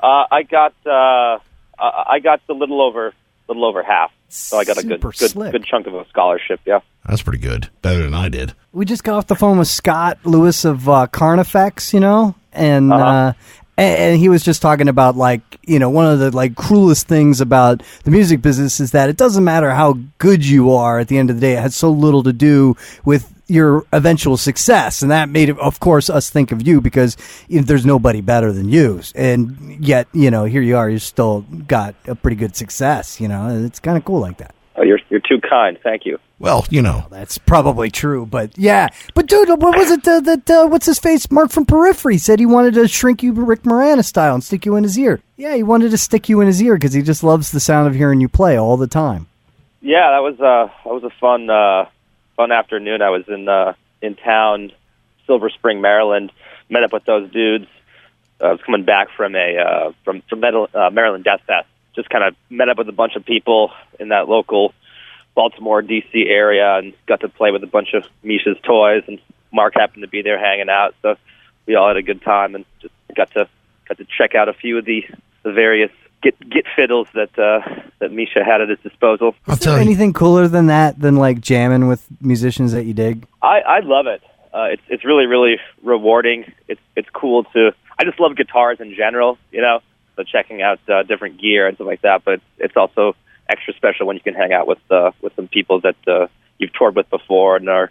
Uh, 0.00 0.24
I 0.30 0.42
got. 0.42 0.74
Uh, 0.86 1.38
I 1.78 2.04
I 2.06 2.18
got 2.20 2.40
a 2.48 2.52
little 2.54 2.80
over, 2.82 3.12
little 3.48 3.64
over 3.64 3.82
half. 3.82 4.10
So 4.28 4.58
I 4.58 4.64
got 4.64 4.78
a 4.78 4.82
good, 4.86 5.00
good, 5.00 5.14
slick. 5.30 5.52
good 5.52 5.64
chunk 5.64 5.86
of 5.86 5.94
a 5.94 6.06
scholarship. 6.08 6.60
Yeah. 6.66 6.80
That's 7.06 7.22
pretty 7.22 7.38
good. 7.38 7.68
Better 7.82 8.02
than 8.02 8.14
I 8.14 8.28
did. 8.28 8.54
we 8.72 8.84
just 8.84 9.04
got 9.04 9.16
off 9.16 9.26
the 9.28 9.36
phone 9.36 9.58
with 9.58 9.68
Scott 9.68 10.18
Lewis 10.24 10.64
of 10.64 10.88
uh, 10.88 11.06
Carnifex, 11.06 11.92
you 11.94 12.00
know, 12.00 12.34
and 12.52 12.92
Uh-huh. 12.92 13.04
uh, 13.04 13.32
and, 13.76 14.18
he 14.18 14.28
was 14.28 14.42
just 14.44 14.62
talking 14.62 14.88
about 14.88 15.16
like 15.16 15.42
you 15.62 15.78
know 15.78 15.90
one 15.90 16.06
of 16.06 16.18
the 16.18 16.30
like 16.30 16.54
cruelest 16.54 17.06
things 17.06 17.40
about 17.40 17.82
the 18.04 18.10
music 18.10 18.42
business 18.42 18.80
is 18.80 18.92
that 18.92 19.08
it 19.08 19.16
doesn't 19.16 19.44
matter 19.44 19.70
how 19.70 19.98
good 20.18 20.44
you 20.44 20.72
are 20.72 20.98
at 20.98 21.08
the 21.08 21.18
end 21.18 21.30
of 21.30 21.36
the 21.36 21.40
day, 21.40 21.54
it 21.54 21.60
has 21.60 21.74
so 21.74 21.90
little 21.90 22.22
to 22.22 22.32
do 22.32 22.76
with 23.04 23.30
your 23.46 23.84
eventual 23.92 24.38
success, 24.38 25.02
and 25.02 25.10
that 25.10 25.28
made, 25.28 25.50
of 25.50 25.78
course, 25.78 26.08
us 26.08 26.30
think 26.30 26.50
of 26.50 26.66
you 26.66 26.80
because 26.80 27.14
there's 27.50 27.84
nobody 27.84 28.22
better 28.22 28.52
than 28.52 28.68
you, 28.70 29.02
and 29.14 29.84
yet 29.84 30.08
you 30.12 30.30
know 30.30 30.44
here 30.44 30.62
you 30.62 30.76
are, 30.76 30.88
you 30.88 30.98
still 30.98 31.42
got 31.66 31.94
a 32.06 32.14
pretty 32.14 32.36
good 32.36 32.56
success, 32.56 33.20
you 33.20 33.28
know, 33.28 33.64
it's 33.64 33.80
kind 33.80 33.98
of 33.98 34.04
cool 34.04 34.20
like 34.20 34.38
that. 34.38 34.54
Oh, 34.76 34.82
you're 34.82 34.98
you're 35.08 35.20
too 35.20 35.40
kind. 35.40 35.78
Thank 35.82 36.04
you. 36.04 36.18
Well, 36.40 36.66
you 36.68 36.82
know, 36.82 37.06
That's 37.10 37.38
probably 37.38 37.90
true, 37.90 38.26
but 38.26 38.58
yeah. 38.58 38.88
But 39.14 39.28
dude, 39.28 39.48
what 39.48 39.76
was 39.76 39.90
it 39.90 40.06
uh, 40.06 40.20
that 40.20 40.50
uh, 40.50 40.66
what's 40.66 40.86
his 40.86 40.98
face? 40.98 41.30
Mark 41.30 41.50
from 41.50 41.64
Periphery 41.64 42.18
said 42.18 42.38
he 42.40 42.46
wanted 42.46 42.74
to 42.74 42.88
shrink 42.88 43.22
you 43.22 43.32
Rick 43.32 43.62
Moranis 43.62 44.06
style 44.06 44.34
and 44.34 44.42
stick 44.42 44.66
you 44.66 44.74
in 44.76 44.82
his 44.82 44.98
ear. 44.98 45.20
Yeah, 45.36 45.54
he 45.54 45.62
wanted 45.62 45.90
to 45.92 45.98
stick 45.98 46.28
you 46.28 46.40
in 46.40 46.48
his 46.48 46.60
ear 46.60 46.74
because 46.74 46.92
he 46.92 47.02
just 47.02 47.22
loves 47.22 47.52
the 47.52 47.60
sound 47.60 47.86
of 47.86 47.94
hearing 47.94 48.20
you 48.20 48.28
play 48.28 48.58
all 48.58 48.76
the 48.76 48.88
time. 48.88 49.28
Yeah, 49.80 50.10
that 50.10 50.22
was 50.22 50.40
uh, 50.40 50.72
that 50.84 50.92
was 50.92 51.04
a 51.04 51.10
fun, 51.20 51.48
uh, 51.48 51.88
fun 52.36 52.50
afternoon. 52.50 53.00
I 53.00 53.10
was 53.10 53.24
in 53.28 53.48
uh, 53.48 53.74
in 54.02 54.16
town, 54.16 54.72
Silver 55.26 55.50
Spring, 55.50 55.80
Maryland. 55.80 56.32
Met 56.68 56.82
up 56.82 56.92
with 56.92 57.04
those 57.04 57.30
dudes. 57.30 57.66
I 58.40 58.50
was 58.50 58.60
coming 58.62 58.84
back 58.84 59.08
from 59.16 59.36
a 59.36 59.56
uh, 59.56 59.92
from 60.04 60.22
from 60.28 60.42
uh, 60.42 60.90
Maryland 60.90 61.22
Death 61.22 61.42
Fest. 61.46 61.68
Just 61.94 62.10
kind 62.10 62.24
of 62.24 62.34
met 62.50 62.68
up 62.68 62.78
with 62.78 62.88
a 62.88 62.92
bunch 62.92 63.16
of 63.16 63.24
people 63.24 63.70
in 64.00 64.08
that 64.08 64.28
local 64.28 64.74
Baltimore, 65.34 65.82
D.C. 65.82 66.26
area, 66.28 66.76
and 66.78 66.92
got 67.06 67.20
to 67.20 67.28
play 67.28 67.50
with 67.50 67.62
a 67.62 67.68
bunch 67.68 67.94
of 67.94 68.04
Misha's 68.22 68.56
toys. 68.62 69.02
And 69.06 69.20
Mark 69.52 69.74
happened 69.74 70.02
to 70.02 70.08
be 70.08 70.22
there 70.22 70.38
hanging 70.38 70.68
out, 70.68 70.94
so 71.02 71.16
we 71.66 71.74
all 71.74 71.88
had 71.88 71.96
a 71.96 72.02
good 72.02 72.22
time 72.22 72.54
and 72.54 72.64
just 72.80 72.94
got 73.16 73.30
to 73.32 73.48
got 73.88 73.98
to 73.98 74.06
check 74.16 74.34
out 74.34 74.48
a 74.48 74.52
few 74.52 74.78
of 74.78 74.84
the 74.84 75.04
the 75.42 75.52
various 75.52 75.90
git 76.22 76.36
git 76.48 76.66
fiddles 76.74 77.08
that 77.14 77.38
uh, 77.38 77.60
that 78.00 78.12
Misha 78.12 78.44
had 78.44 78.60
at 78.60 78.68
his 78.68 78.78
disposal. 78.80 79.34
I'll 79.46 79.54
Is 79.54 79.60
there 79.60 79.78
anything 79.78 80.12
cooler 80.12 80.48
than 80.48 80.66
that? 80.66 81.00
Than 81.00 81.16
like 81.16 81.40
jamming 81.40 81.86
with 81.86 82.06
musicians 82.20 82.72
that 82.72 82.84
you 82.84 82.94
dig? 82.94 83.26
I, 83.42 83.60
I 83.60 83.80
love 83.80 84.06
it. 84.06 84.22
Uh, 84.52 84.68
it's 84.72 84.82
it's 84.88 85.04
really 85.04 85.26
really 85.26 85.58
rewarding. 85.82 86.52
It's 86.68 86.80
it's 86.96 87.08
cool 87.12 87.44
to. 87.44 87.72
I 87.96 88.04
just 88.04 88.18
love 88.18 88.36
guitars 88.36 88.80
in 88.80 88.94
general, 88.94 89.38
you 89.52 89.62
know. 89.62 89.80
So 90.16 90.22
checking 90.22 90.62
out 90.62 90.78
uh, 90.88 91.02
different 91.02 91.40
gear 91.40 91.66
and 91.66 91.76
stuff 91.76 91.86
like 91.86 92.02
that. 92.02 92.24
But 92.24 92.40
it's 92.58 92.76
also 92.76 93.16
extra 93.48 93.74
special 93.74 94.06
when 94.06 94.16
you 94.16 94.22
can 94.22 94.34
hang 94.34 94.52
out 94.52 94.66
with 94.66 94.78
uh, 94.90 95.10
with 95.20 95.34
some 95.36 95.48
people 95.48 95.80
that 95.80 95.96
uh, 96.06 96.26
you've 96.58 96.72
toured 96.72 96.96
with 96.96 97.08
before 97.10 97.56
and 97.56 97.68
are, 97.68 97.90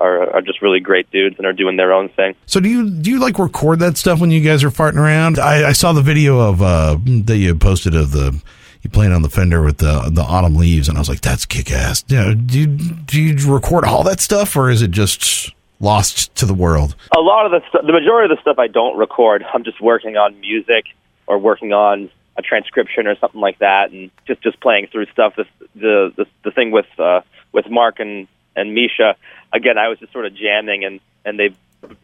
are 0.00 0.36
are 0.36 0.42
just 0.42 0.62
really 0.62 0.80
great 0.80 1.10
dudes 1.10 1.36
and 1.38 1.46
are 1.46 1.52
doing 1.52 1.76
their 1.76 1.92
own 1.92 2.08
thing. 2.08 2.34
So 2.46 2.60
do 2.60 2.68
you 2.68 2.88
do 2.88 3.10
you 3.10 3.18
like 3.18 3.38
record 3.38 3.80
that 3.80 3.96
stuff 3.96 4.20
when 4.20 4.30
you 4.30 4.40
guys 4.40 4.64
are 4.64 4.70
farting 4.70 4.96
around? 4.96 5.38
I, 5.38 5.68
I 5.68 5.72
saw 5.72 5.92
the 5.92 6.02
video 6.02 6.40
of 6.40 6.62
uh, 6.62 6.98
that 7.24 7.36
you 7.36 7.54
posted 7.54 7.94
of 7.94 8.12
the 8.12 8.40
you 8.82 8.90
playing 8.90 9.12
on 9.12 9.22
the 9.22 9.30
Fender 9.30 9.62
with 9.62 9.78
the 9.78 10.10
the 10.12 10.22
autumn 10.22 10.54
leaves, 10.54 10.88
and 10.88 10.96
I 10.96 11.00
was 11.00 11.08
like, 11.08 11.20
that's 11.20 11.46
kick 11.46 11.70
ass. 11.70 12.04
You 12.08 12.16
know, 12.16 12.34
do 12.34 12.60
you, 12.60 12.66
do 12.66 13.20
you 13.20 13.52
record 13.52 13.84
all 13.84 14.04
that 14.04 14.20
stuff, 14.20 14.56
or 14.56 14.70
is 14.70 14.82
it 14.82 14.90
just 14.90 15.52
lost 15.80 16.34
to 16.36 16.46
the 16.46 16.54
world? 16.54 16.96
a 17.16 17.20
lot 17.20 17.46
of 17.46 17.52
the 17.52 17.60
stu- 17.68 17.86
the 17.86 17.92
majority 17.92 18.32
of 18.32 18.36
the 18.36 18.40
stuff 18.40 18.58
I 18.58 18.68
don't 18.68 18.96
record. 18.96 19.44
I'm 19.52 19.64
just 19.64 19.80
working 19.80 20.16
on 20.16 20.38
music 20.40 20.86
or 21.28 21.38
working 21.38 21.72
on 21.72 22.10
a 22.36 22.42
transcription 22.42 23.06
or 23.06 23.16
something 23.20 23.40
like 23.40 23.58
that, 23.60 23.92
and 23.92 24.10
just 24.26 24.42
just 24.42 24.58
playing 24.60 24.88
through 24.90 25.06
stuff. 25.12 25.34
The 25.36 25.44
the 25.74 26.12
the, 26.16 26.26
the 26.44 26.50
thing 26.50 26.72
with 26.72 26.90
uh, 26.98 27.20
with 27.52 27.70
Mark 27.70 28.00
and 28.00 28.26
and 28.56 28.74
Misha, 28.74 29.14
again, 29.52 29.78
I 29.78 29.88
was 29.88 29.98
just 30.00 30.12
sort 30.12 30.26
of 30.26 30.34
jamming, 30.34 30.84
and 30.84 31.00
and 31.24 31.38
they 31.38 31.50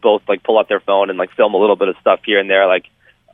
both 0.01 0.21
like 0.29 0.43
pull 0.43 0.57
out 0.57 0.69
their 0.69 0.79
phone 0.79 1.09
and 1.09 1.19
like 1.19 1.31
film 1.35 1.53
a 1.53 1.57
little 1.57 1.75
bit 1.75 1.89
of 1.89 1.95
stuff 1.99 2.21
here 2.25 2.39
and 2.39 2.49
there, 2.49 2.65
like. 2.67 2.85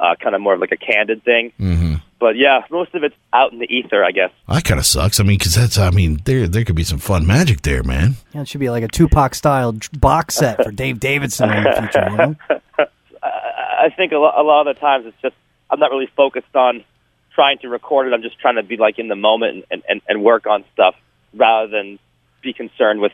uh, 0.02 0.16
kind 0.16 0.34
of 0.34 0.42
more 0.42 0.56
of 0.56 0.60
like 0.60 0.72
a 0.72 0.78
candid 0.78 1.24
thing. 1.24 1.54
Mm-hmm. 1.60 1.96
But 2.20 2.36
yeah, 2.36 2.62
most 2.72 2.96
of 2.96 3.04
it's 3.04 3.16
out 3.32 3.54
in 3.54 3.60
the 3.60 3.68
ether, 3.72 4.04
I 4.04 4.12
guess. 4.12 4.32
That 4.48 4.64
kind 4.64 4.80
of 4.80 4.86
sucks. 4.86 5.20
I 5.20 5.24
mean, 5.24 5.38
because 5.38 5.54
that's, 5.54 5.78
I 5.78 5.92
mean, 5.92 6.20
there 6.26 6.48
there 6.48 6.64
could 6.66 6.76
be 6.76 6.84
some 6.84 6.98
fun 6.98 7.28
magic 7.28 7.62
there, 7.62 7.84
man. 7.84 8.16
Yeah, 8.34 8.42
it 8.42 8.48
should 8.48 8.62
be 8.62 8.72
like 8.72 8.84
a 8.84 8.88
Tupac 8.88 9.36
style 9.36 9.76
box 10.00 10.36
set 10.36 10.64
for 10.64 10.72
Dave 10.72 11.00
Davidson 11.00 11.52
in 11.52 11.64
the 11.64 11.72
future. 11.72 12.10
You 12.10 12.18
know? 12.18 12.36
I 13.24 13.90
think 13.96 14.12
a 14.12 14.18
lot, 14.18 14.40
a 14.40 14.42
lot 14.42 14.68
of 14.68 14.76
the 14.76 14.80
times 14.80 15.06
it's 15.06 15.22
just 15.22 15.36
I'm 15.72 15.80
not 15.80 15.92
really 15.92 16.10
focused 16.16 16.56
on 16.56 16.84
trying 17.34 17.60
to 17.60 17.70
record 17.70 18.08
it. 18.08 18.14
I'm 18.14 18.22
just 18.22 18.40
trying 18.40 18.56
to 18.56 18.64
be 18.64 18.78
like 18.78 19.00
in 19.00 19.08
the 19.08 19.16
moment 19.16 19.66
and, 19.72 19.84
and, 19.88 20.02
and 20.08 20.24
work 20.24 20.46
on 20.46 20.66
stuff 20.74 20.96
rather 21.34 21.68
than 21.68 21.98
be 22.42 22.54
concerned 22.54 23.00
with 23.00 23.14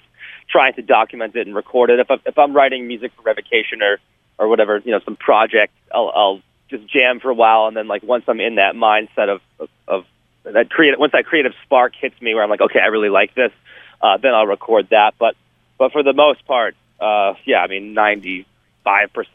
trying 0.50 0.74
to 0.74 0.82
document 0.82 1.36
it 1.36 1.46
and 1.46 1.56
record 1.56 1.90
it. 1.90 2.00
If, 2.00 2.10
I, 2.10 2.16
if 2.26 2.38
I'm 2.38 2.54
writing 2.54 2.88
music 2.88 3.12
for 3.16 3.22
Revocation 3.22 3.82
or, 3.82 4.00
or 4.40 4.48
whatever, 4.48 4.82
you 4.84 4.92
know, 4.92 5.00
some 5.06 5.16
project, 5.16 5.74
I'll, 5.94 6.12
I'll 6.16 6.42
just 6.70 6.88
jam 6.88 7.20
for 7.20 7.30
a 7.30 7.34
while. 7.34 7.68
And 7.68 7.78
then 7.78 7.88
like 7.88 8.02
once 8.04 8.24
I'm 8.28 8.40
in 8.40 8.56
that 8.56 8.76
mindset 8.76 9.30
of, 9.30 9.42
of, 9.60 9.70
of 9.88 10.06
that 10.44 10.70
creative, 10.70 11.00
once 11.00 11.12
that 11.12 11.26
creative 11.26 11.54
spark 11.64 11.94
hits 11.96 12.20
me 12.22 12.34
where 12.34 12.44
I'm 12.44 12.50
like, 12.50 12.62
okay, 12.62 12.80
I 12.80 12.88
really 12.88 13.10
like 13.10 13.36
this, 13.36 13.52
uh, 14.02 14.18
then 14.18 14.34
I'll 14.34 14.48
record 14.48 14.90
that. 14.90 15.14
But, 15.20 15.36
but 15.78 15.92
for 15.92 16.02
the 16.02 16.14
most 16.14 16.46
part, 16.46 16.76
uh, 17.00 17.36
yeah, 17.46 17.60
I 17.60 17.68
mean, 17.68 17.94
95% 17.94 18.46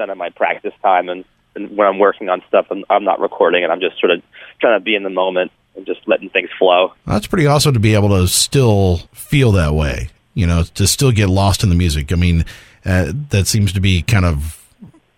of 0.08 0.16
my 0.16 0.30
practice 0.30 0.74
time 0.82 1.08
and, 1.08 1.24
and 1.54 1.76
when 1.76 1.86
I'm 1.86 1.98
working 1.98 2.28
on 2.28 2.42
stuff, 2.48 2.66
I'm, 2.70 2.84
I'm 2.88 3.04
not 3.04 3.20
recording 3.20 3.62
it. 3.62 3.70
I'm 3.70 3.80
just 3.80 3.98
sort 4.00 4.10
of 4.10 4.22
trying 4.60 4.78
to 4.78 4.84
be 4.84 4.94
in 4.94 5.02
the 5.02 5.10
moment 5.10 5.52
and 5.76 5.86
just 5.86 6.00
letting 6.06 6.30
things 6.30 6.50
flow. 6.58 6.92
That's 7.06 7.26
pretty 7.26 7.46
awesome 7.46 7.74
to 7.74 7.80
be 7.80 7.94
able 7.94 8.10
to 8.10 8.28
still 8.28 8.98
feel 9.12 9.52
that 9.52 9.74
way. 9.74 10.08
You 10.34 10.46
know, 10.46 10.62
to 10.62 10.86
still 10.86 11.12
get 11.12 11.28
lost 11.28 11.62
in 11.62 11.68
the 11.68 11.74
music. 11.74 12.10
I 12.10 12.16
mean, 12.16 12.46
uh, 12.86 13.12
that 13.28 13.46
seems 13.46 13.72
to 13.74 13.80
be 13.80 14.00
kind 14.00 14.24
of 14.24 14.58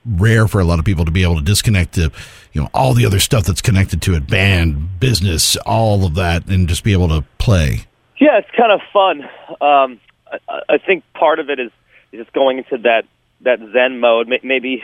rare 0.04 0.48
for 0.48 0.60
a 0.60 0.64
lot 0.64 0.78
of 0.78 0.84
people 0.84 1.04
to 1.04 1.10
be 1.10 1.22
able 1.22 1.36
to 1.36 1.42
disconnect 1.42 1.94
to, 1.94 2.10
you 2.52 2.60
know, 2.60 2.68
all 2.74 2.94
the 2.94 3.06
other 3.06 3.20
stuff 3.20 3.44
that's 3.44 3.62
connected 3.62 4.02
to 4.02 4.14
it, 4.14 4.26
band, 4.26 5.00
business, 5.00 5.56
all 5.58 6.04
of 6.04 6.16
that, 6.16 6.46
and 6.48 6.68
just 6.68 6.84
be 6.84 6.92
able 6.92 7.08
to 7.08 7.24
play. 7.38 7.86
Yeah, 8.18 8.38
it's 8.38 8.50
kind 8.56 8.72
of 8.72 8.80
fun. 8.92 9.22
Um, 9.60 10.00
I, 10.48 10.60
I 10.74 10.78
think 10.78 11.04
part 11.14 11.38
of 11.38 11.48
it 11.48 11.58
is, 11.58 11.70
is 12.12 12.24
just 12.24 12.32
going 12.32 12.58
into 12.58 12.78
that 12.78 13.04
that 13.42 13.60
Zen 13.72 14.00
mode. 14.00 14.28
Maybe 14.28 14.82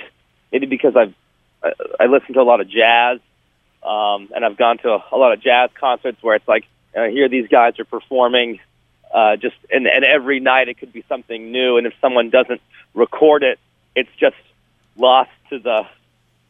maybe 0.52 0.66
because 0.66 0.96
I've 0.96 1.14
I, 1.62 1.72
I 2.00 2.06
listen 2.06 2.34
to 2.34 2.40
a 2.40 2.42
lot 2.42 2.60
of 2.60 2.68
jazz, 2.68 3.20
um, 3.82 4.28
and 4.34 4.44
I've 4.44 4.56
gone 4.56 4.78
to 4.78 4.90
a, 4.90 5.04
a 5.12 5.16
lot 5.16 5.32
of 5.32 5.40
jazz 5.40 5.70
concerts 5.74 6.22
where 6.22 6.36
it's 6.36 6.48
like 6.48 6.66
uh, 6.96 7.04
here 7.04 7.28
these 7.28 7.48
guys 7.48 7.78
are 7.78 7.84
performing, 7.84 8.60
uh, 9.12 9.36
just 9.36 9.56
and, 9.70 9.86
and 9.86 10.04
every 10.04 10.40
night 10.40 10.68
it 10.68 10.78
could 10.78 10.92
be 10.92 11.04
something 11.08 11.52
new, 11.52 11.76
and 11.76 11.86
if 11.86 11.94
someone 12.00 12.30
doesn't 12.30 12.60
record 12.94 13.42
it, 13.42 13.58
it's 13.94 14.10
just 14.18 14.36
lost 14.96 15.30
to 15.50 15.58
the 15.58 15.86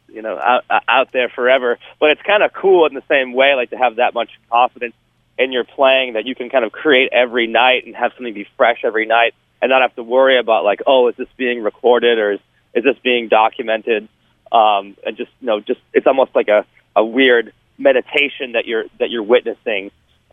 you 0.09 0.23
know 0.23 0.39
out, 0.39 0.65
out 0.89 1.13
there 1.13 1.29
forever. 1.29 1.79
But 1.99 2.11
it's 2.11 2.23
kind 2.23 2.43
of 2.43 2.53
cool 2.53 2.87
in 2.87 2.95
the 2.95 3.03
same 3.09 3.33
way, 3.33 3.55
like 3.55 3.71
to 3.71 3.79
have 3.79 3.97
that 3.97 4.15
much 4.15 4.31
confidence 4.51 4.95
in 5.39 5.53
your 5.53 5.65
playing 5.65 6.15
that 6.15 6.27
you 6.27 6.35
can 6.35 6.51
kind 6.51 6.65
of 6.65 6.73
create 6.73 7.11
every 7.13 7.47
night 7.47 7.87
and 7.87 7.97
have 7.97 8.13
something 8.15 8.35
be 8.35 8.47
fresh 8.57 8.81
every 8.85 9.07
night, 9.07 9.35
and 9.63 9.71
not 9.71 9.83
have 9.83 9.95
to 9.97 10.03
worry 10.03 10.39
about 10.39 10.65
like, 10.65 10.83
oh, 10.87 11.09
is 11.09 11.17
this 11.17 11.29
being 11.37 11.63
recorded 11.63 12.19
or 12.19 12.33
is 12.33 12.41
is 12.75 12.85
this 12.85 12.97
being 13.03 13.29
documented? 13.29 14.09
Um, 14.53 14.97
and 15.07 15.17
just 15.17 15.31
you 15.41 15.47
know, 15.47 15.61
just 15.61 15.81
it's 15.93 16.07
almost 16.07 16.35
like 16.35 16.49
a, 16.49 16.67
a 16.97 17.05
weird 17.05 17.53
meditation 17.79 18.53
that 18.53 18.67
you're 18.67 18.85
that 18.99 19.11
you're 19.11 19.23
witnessing, 19.23 19.91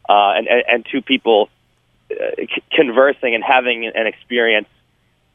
uh, 0.09 0.33
and, 0.35 0.47
and 0.47 0.63
and 0.67 0.85
two 0.91 1.01
people 1.01 1.49
uh, 2.11 2.15
c- 2.37 2.63
conversing 2.71 3.35
and 3.35 3.43
having 3.43 3.85
an 3.85 4.07
experience 4.07 4.67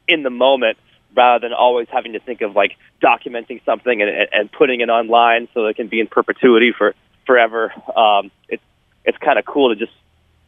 in 0.08 0.22
the 0.22 0.30
moment 0.30 0.78
rather 1.14 1.46
than 1.46 1.52
always 1.52 1.88
having 1.90 2.14
to 2.14 2.20
think 2.20 2.40
of 2.40 2.56
like 2.56 2.76
documenting 3.02 3.62
something 3.64 4.00
and, 4.00 4.10
and, 4.10 4.28
and 4.32 4.52
putting 4.52 4.80
it 4.80 4.88
online 4.88 5.48
so 5.52 5.66
it 5.66 5.76
can 5.76 5.88
be 5.88 6.00
in 6.00 6.06
perpetuity 6.06 6.72
for 6.76 6.94
forever. 7.26 7.72
Um, 7.96 8.30
it's 8.48 8.62
it's 9.04 9.18
kind 9.18 9.38
of 9.38 9.44
cool 9.44 9.74
to 9.74 9.76
just 9.78 9.92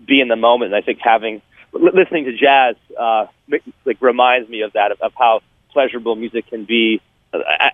be 0.04 0.20
in 0.20 0.28
the 0.28 0.36
moment. 0.36 0.72
And 0.72 0.82
I 0.82 0.84
think 0.84 0.98
having 1.02 1.42
listening 1.72 2.24
to 2.24 2.36
jazz 2.36 2.76
uh, 2.98 3.26
like 3.84 4.00
reminds 4.00 4.48
me 4.48 4.62
of 4.62 4.72
that 4.72 4.92
of, 4.92 5.00
of 5.00 5.12
how 5.18 5.40
pleasurable 5.70 6.16
music 6.16 6.46
can 6.48 6.64
be 6.64 7.00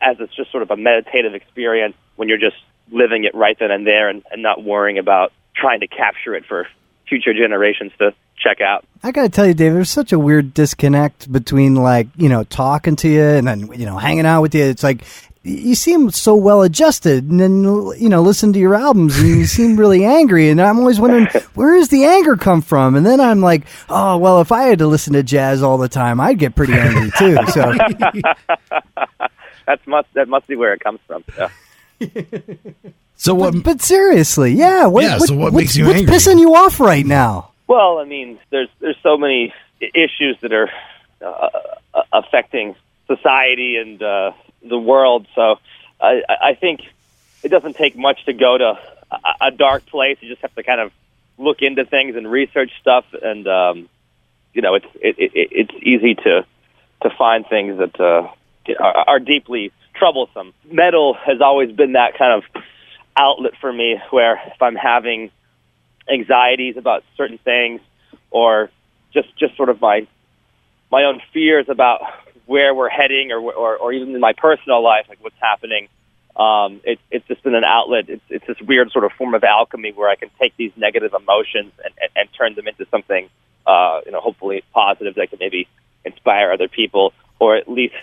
as 0.01 0.16
it's 0.20 0.35
just 0.35 0.51
sort 0.51 0.62
of 0.62 0.70
a 0.70 0.77
meditative 0.77 1.35
experience 1.35 1.94
when 2.16 2.29
you're 2.29 2.38
just 2.38 2.57
living 2.90 3.25
it 3.25 3.35
right 3.35 3.59
then 3.59 3.70
and 3.70 3.87
there 3.87 4.09
and, 4.09 4.23
and 4.31 4.42
not 4.42 4.62
worrying 4.62 4.99
about 4.99 5.33
trying 5.55 5.81
to 5.81 5.87
capture 5.87 6.35
it 6.35 6.44
for 6.46 6.66
future 7.09 7.35
generations 7.35 7.92
to 7.99 8.14
check 8.37 8.61
out. 8.61 8.85
I 9.03 9.12
got 9.12 9.23
to 9.23 9.29
tell 9.29 9.46
you, 9.46 9.55
Dave, 9.55 9.73
there's 9.73 9.90
such 9.90 10.12
a 10.12 10.18
weird 10.18 10.55
disconnect 10.55 11.31
between 11.31 11.75
like 11.75 12.09
you 12.16 12.29
know 12.29 12.44
talking 12.44 12.96
to 12.96 13.09
you 13.09 13.23
and 13.23 13.46
then 13.46 13.70
you 13.73 13.87
know 13.87 13.99
hanging 13.99 14.27
out 14.27 14.42
with 14.42 14.55
you. 14.55 14.64
It's 14.64 14.83
like 14.83 15.05
you 15.42 15.75
seem 15.75 16.11
so 16.11 16.35
well 16.35 16.62
adjusted, 16.62 17.31
and 17.31 17.40
then 17.40 17.62
you 17.99 18.09
know 18.09 18.23
listen 18.23 18.53
to 18.53 18.59
your 18.59 18.75
albums 18.75 19.18
and 19.18 19.29
you 19.29 19.46
seem 19.46 19.77
really 19.77 20.05
angry. 20.20 20.51
And 20.51 20.61
I'm 20.61 20.79
always 20.79 21.01
wondering 21.01 21.27
where 21.55 21.77
does 21.77 21.88
the 21.88 22.05
anger 22.05 22.37
come 22.37 22.62
from? 22.62 22.94
And 22.94 23.05
then 23.05 23.20
I'm 23.20 23.40
like, 23.40 23.64
oh 23.88 24.16
well, 24.18 24.40
if 24.40 24.53
I 24.53 24.64
had 24.64 24.79
to 24.81 24.87
listen 24.87 25.14
to 25.14 25.23
jazz 25.23 25.62
all 25.62 25.79
the 25.79 25.88
time, 25.88 26.20
I'd 26.20 26.38
get 26.38 26.55
pretty 26.55 26.75
angry 26.75 27.11
too. 27.18 27.38
So 27.49 27.73
That's 29.66 29.87
must 29.87 30.12
that 30.14 30.29
must 30.29 30.46
be 30.46 30.57
where 30.57 30.73
it 30.73 30.81
comes 30.81 31.01
from. 31.07 31.25
Yeah. 31.38 31.49
So 33.16 33.35
what? 33.35 33.53
but, 33.53 33.64
but 33.64 33.83
seriously, 33.83 34.53
yeah, 34.53 34.87
what, 34.87 35.05
Yeah, 35.05 35.18
so 35.18 35.35
what 35.35 35.53
what's- 35.53 35.55
makes 35.64 35.77
you 35.77 35.85
what's 35.87 35.99
angry? 35.99 36.14
pissing 36.16 36.40
you 36.40 36.55
off 36.55 36.81
right 36.81 37.05
now? 37.05 37.51
Well, 37.66 37.99
I 37.99 38.05
mean, 38.05 38.38
there's 38.49 38.70
there's 38.81 38.96
so 39.03 39.18
many 39.18 39.53
issues 39.94 40.38
that 40.40 40.55
are 40.55 40.70
uh, 41.20 41.49
uh, 41.92 42.03
affecting 42.14 42.77
society 43.07 43.77
and 43.77 44.03
uh, 44.03 44.33
the 44.66 44.79
world. 44.79 45.27
So 45.35 45.59
I, 46.01 46.23
I 46.31 46.37
I 46.51 46.55
think 46.55 46.81
it 47.42 47.51
doesn't 47.51 47.77
take 47.77 47.94
much 47.94 48.25
to 48.25 48.33
go 48.33 48.57
to 48.57 48.79
a, 49.11 49.18
a 49.42 49.51
dark 49.51 49.85
place. 49.85 50.16
You 50.23 50.31
just 50.31 50.40
have 50.40 50.55
to 50.55 50.62
kind 50.62 50.81
of 50.81 50.90
look 51.37 51.61
into 51.61 51.85
things 51.85 52.16
and 52.16 52.27
research 52.27 52.73
stuff, 52.81 53.05
and 53.23 53.46
um, 53.46 53.88
you 54.55 54.62
know, 54.62 54.77
it's 54.77 54.87
it, 54.94 55.16
it, 55.18 55.31
it's 55.35 55.75
easy 55.83 56.14
to 56.14 56.46
to 57.03 57.11
find 57.18 57.46
things 57.46 57.77
that 57.77 58.01
uh, 58.01 58.29
are, 58.79 59.05
are 59.07 59.18
deeply 59.18 59.73
troublesome. 59.94 60.53
Metal 60.70 61.14
has 61.14 61.40
always 61.40 61.73
been 61.73 61.92
that 61.92 62.16
kind 62.16 62.42
of 62.42 62.62
outlet 63.16 63.53
for 63.61 63.73
me, 63.73 64.01
where 64.11 64.40
if 64.46 64.61
I'm 64.62 64.77
having 64.77 65.31
anxieties 66.09 66.77
about 66.77 67.05
certain 67.16 67.38
things 67.38 67.81
or 68.31 68.70
just 69.12 69.29
just 69.37 69.57
sort 69.57 69.68
of 69.68 69.81
my 69.81 70.07
my 70.90 71.05
own 71.05 71.20
fears 71.33 71.66
about 71.68 72.01
where 72.46 72.75
we're 72.75 72.88
heading 72.88 73.33
or 73.33 73.38
or, 73.38 73.77
or 73.77 73.92
even 73.92 74.14
in 74.14 74.20
my 74.20 74.33
personal 74.33 74.83
life 74.83 75.07
like 75.09 75.18
what's 75.20 75.38
happening 75.40 75.88
um 76.37 76.81
it, 76.85 76.99
it's 77.11 77.27
just 77.29 77.42
been 77.42 77.55
an 77.55 77.64
outlet 77.64 78.09
it's 78.09 78.23
it's 78.29 78.46
this 78.46 78.61
weird 78.62 78.90
sort 78.90 79.05
of 79.05 79.12
form 79.12 79.35
of 79.35 79.44
alchemy 79.44 79.92
where 79.92 80.09
I 80.09 80.16
can 80.16 80.31
take 80.40 80.57
these 80.57 80.73
negative 80.77 81.14
emotions 81.14 81.73
and, 81.85 81.94
and, 82.01 82.11
and 82.16 82.29
turn 82.33 82.55
them 82.55 82.66
into 82.66 82.87
something 82.90 83.29
uh 83.66 84.01
you 84.05 84.12
know 84.12 84.20
hopefully 84.20 84.64
positive 84.73 85.14
that 85.16 85.31
can 85.31 85.38
maybe 85.38 85.68
inspire 86.05 86.53
other 86.53 86.68
people 86.68 87.12
or 87.38 87.57
at 87.57 87.68
least 87.68 87.94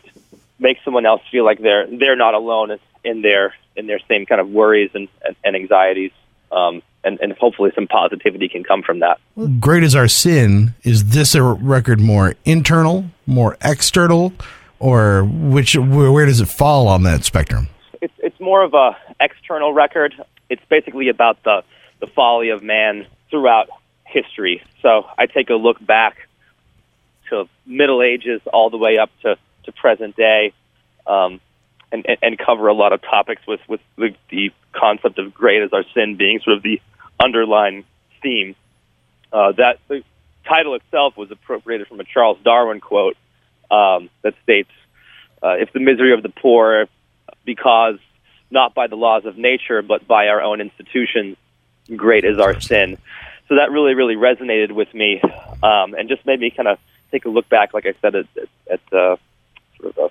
make 0.59 0.77
someone 0.83 1.05
else 1.05 1.21
feel 1.31 1.45
like 1.45 1.59
they're 1.59 1.87
they're 1.87 2.15
not 2.15 2.33
alone 2.33 2.77
in 3.03 3.21
their 3.21 3.53
in 3.75 3.87
their 3.87 3.99
same 4.07 4.25
kind 4.25 4.41
of 4.41 4.49
worries 4.49 4.91
and, 4.93 5.07
and, 5.23 5.35
and 5.43 5.55
anxieties 5.55 6.11
um, 6.51 6.81
and, 7.03 7.19
and 7.21 7.33
hopefully 7.33 7.71
some 7.75 7.87
positivity 7.87 8.49
can 8.49 8.63
come 8.63 8.81
from 8.81 8.99
that. 8.99 9.19
Great 9.59 9.83
Is 9.83 9.95
Our 9.95 10.07
Sin. 10.07 10.73
Is 10.83 11.09
this 11.09 11.35
a 11.35 11.43
record 11.43 11.99
more 11.99 12.35
internal, 12.45 13.05
more 13.25 13.57
external, 13.63 14.33
or 14.79 15.23
which? 15.23 15.75
Where, 15.75 16.11
where 16.11 16.25
does 16.25 16.41
it 16.41 16.47
fall 16.47 16.87
on 16.87 17.03
that 17.03 17.23
spectrum? 17.23 17.69
It's 18.01 18.13
it's 18.19 18.39
more 18.39 18.63
of 18.63 18.73
a 18.73 18.97
external 19.19 19.73
record. 19.73 20.13
It's 20.49 20.63
basically 20.69 21.09
about 21.09 21.41
the 21.43 21.63
the 21.99 22.07
folly 22.07 22.49
of 22.49 22.63
man 22.63 23.07
throughout 23.29 23.69
history. 24.05 24.61
So 24.81 25.05
I 25.17 25.25
take 25.25 25.49
a 25.49 25.55
look 25.55 25.83
back 25.85 26.27
to 27.29 27.49
Middle 27.65 28.01
Ages 28.01 28.41
all 28.53 28.69
the 28.69 28.77
way 28.77 28.97
up 28.97 29.09
to, 29.23 29.37
to 29.67 29.71
present 29.71 30.15
day, 30.15 30.53
um, 31.05 31.39
and, 31.91 32.05
and 32.07 32.17
and 32.21 32.39
cover 32.39 32.67
a 32.67 32.73
lot 32.73 32.91
of 32.91 33.01
topics 33.01 33.41
with 33.47 33.61
with 33.67 33.81
the, 33.97 34.15
the 34.29 34.51
concept 34.73 35.19
of 35.19 35.33
Great 35.33 35.61
Is 35.61 35.71
Our 35.71 35.83
Sin 35.93 36.15
being 36.15 36.39
sort 36.39 36.57
of 36.57 36.63
the 36.63 36.81
underlying 37.19 37.85
theme. 38.21 38.55
Uh, 39.31 39.51
that 39.53 39.79
the 39.87 40.03
title 40.47 40.75
itself 40.75 41.15
was 41.15 41.29
appropriated 41.31 41.87
from 41.87 41.99
a 41.99 42.03
Charles 42.03 42.37
Darwin 42.43 42.79
quote 42.79 43.17
um, 43.69 44.09
that 44.23 44.33
states, 44.43 44.71
uh, 45.43 45.55
"If 45.59 45.71
the 45.73 45.79
misery 45.79 46.13
of 46.13 46.23
the 46.23 46.29
poor, 46.29 46.87
because 47.45 47.99
not 48.49 48.73
by 48.73 48.87
the 48.87 48.95
laws 48.95 49.25
of 49.25 49.37
nature, 49.37 49.81
but 49.81 50.07
by 50.07 50.29
our 50.29 50.41
own 50.41 50.61
institutions, 50.61 51.37
great 51.95 52.25
is 52.25 52.39
our 52.39 52.59
sin." 52.59 52.97
So 53.47 53.55
that 53.55 53.71
really, 53.71 53.93
really 53.93 54.15
resonated 54.15 54.71
with 54.71 54.93
me, 54.93 55.21
um, 55.63 55.93
and 55.93 56.09
just 56.09 56.25
made 56.25 56.39
me 56.39 56.49
kind 56.49 56.67
of 56.67 56.79
take 57.11 57.25
a 57.25 57.29
look 57.29 57.47
back, 57.47 57.73
like 57.73 57.85
I 57.85 57.93
said, 58.01 58.15
at, 58.15 58.27
at, 58.35 58.49
at 58.69 58.93
uh, 58.93 59.15
uh, 59.83 60.09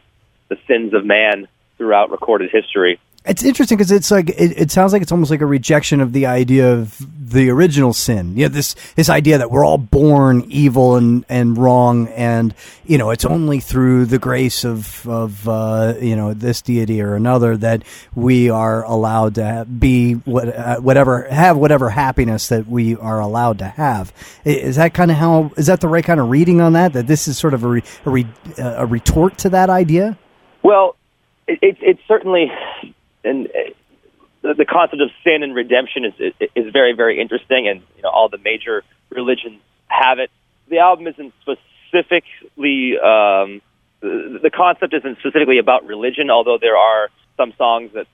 the 0.48 0.58
sins 0.66 0.94
of 0.94 1.04
man 1.04 1.48
throughout 1.76 2.10
recorded 2.10 2.50
history. 2.50 3.00
It's 3.26 3.42
interesting 3.42 3.76
because 3.76 3.90
it's 3.90 4.10
like 4.10 4.30
it, 4.30 4.60
it 4.60 4.70
sounds 4.70 4.92
like 4.92 5.02
it's 5.02 5.12
almost 5.12 5.30
like 5.30 5.40
a 5.40 5.46
rejection 5.46 6.00
of 6.00 6.12
the 6.12 6.26
idea 6.26 6.72
of 6.72 7.04
the 7.30 7.50
original 7.50 7.92
sin. 7.92 8.36
Yeah, 8.36 8.48
this 8.48 8.74
this 8.94 9.08
idea 9.08 9.38
that 9.38 9.50
we're 9.50 9.64
all 9.64 9.78
born 9.78 10.44
evil 10.48 10.96
and 10.96 11.24
and 11.28 11.58
wrong, 11.58 12.08
and 12.08 12.54
you 12.84 12.98
know 12.98 13.10
it's 13.10 13.24
only 13.24 13.58
through 13.58 14.06
the 14.06 14.18
grace 14.18 14.64
of 14.64 15.06
of 15.08 15.48
uh, 15.48 15.94
you 16.00 16.14
know 16.14 16.34
this 16.34 16.62
deity 16.62 17.02
or 17.02 17.14
another 17.14 17.56
that 17.56 17.82
we 18.14 18.48
are 18.48 18.84
allowed 18.84 19.34
to 19.36 19.66
be 19.66 20.14
what 20.14 20.54
uh, 20.54 20.76
whatever 20.76 21.22
have 21.28 21.56
whatever 21.56 21.90
happiness 21.90 22.48
that 22.48 22.68
we 22.68 22.96
are 22.96 23.20
allowed 23.20 23.58
to 23.58 23.66
have. 23.66 24.12
Is 24.44 24.76
that 24.76 24.94
kind 24.94 25.10
of 25.10 25.16
how? 25.16 25.50
Is 25.56 25.66
that 25.66 25.80
the 25.80 25.88
right 25.88 26.04
kind 26.04 26.20
of 26.20 26.30
reading 26.30 26.60
on 26.60 26.74
that? 26.74 26.92
That 26.92 27.08
this 27.08 27.26
is 27.26 27.36
sort 27.36 27.54
of 27.54 27.64
a 27.64 27.68
re, 27.68 27.82
a, 28.04 28.10
re, 28.10 28.26
a 28.58 28.86
retort 28.86 29.38
to 29.38 29.48
that 29.50 29.68
idea? 29.68 30.16
Well, 30.62 30.96
it, 31.46 31.58
it, 31.62 31.76
it's 31.80 32.00
certainly, 32.08 32.50
and 33.26 33.48
uh, 33.48 34.54
the, 34.54 34.64
concept 34.64 35.02
of 35.02 35.10
sin 35.24 35.42
and 35.42 35.54
redemption 35.54 36.04
is, 36.04 36.32
is 36.54 36.72
very 36.72 36.92
very 36.92 37.20
interesting, 37.20 37.68
and 37.68 37.82
you 37.96 38.02
know 38.02 38.10
all 38.10 38.28
the 38.28 38.38
major 38.38 38.84
religions 39.10 39.60
have 39.88 40.18
it. 40.18 40.30
The 40.68 40.78
album 40.78 41.06
isn't 41.06 41.32
specifically 41.42 42.98
um, 42.98 43.60
the 44.00 44.50
concept 44.54 44.94
isn't 44.94 45.18
specifically 45.18 45.58
about 45.58 45.86
religion, 45.86 46.30
although 46.30 46.58
there 46.60 46.76
are 46.76 47.08
some 47.36 47.52
songs 47.58 47.92
that 47.94 48.06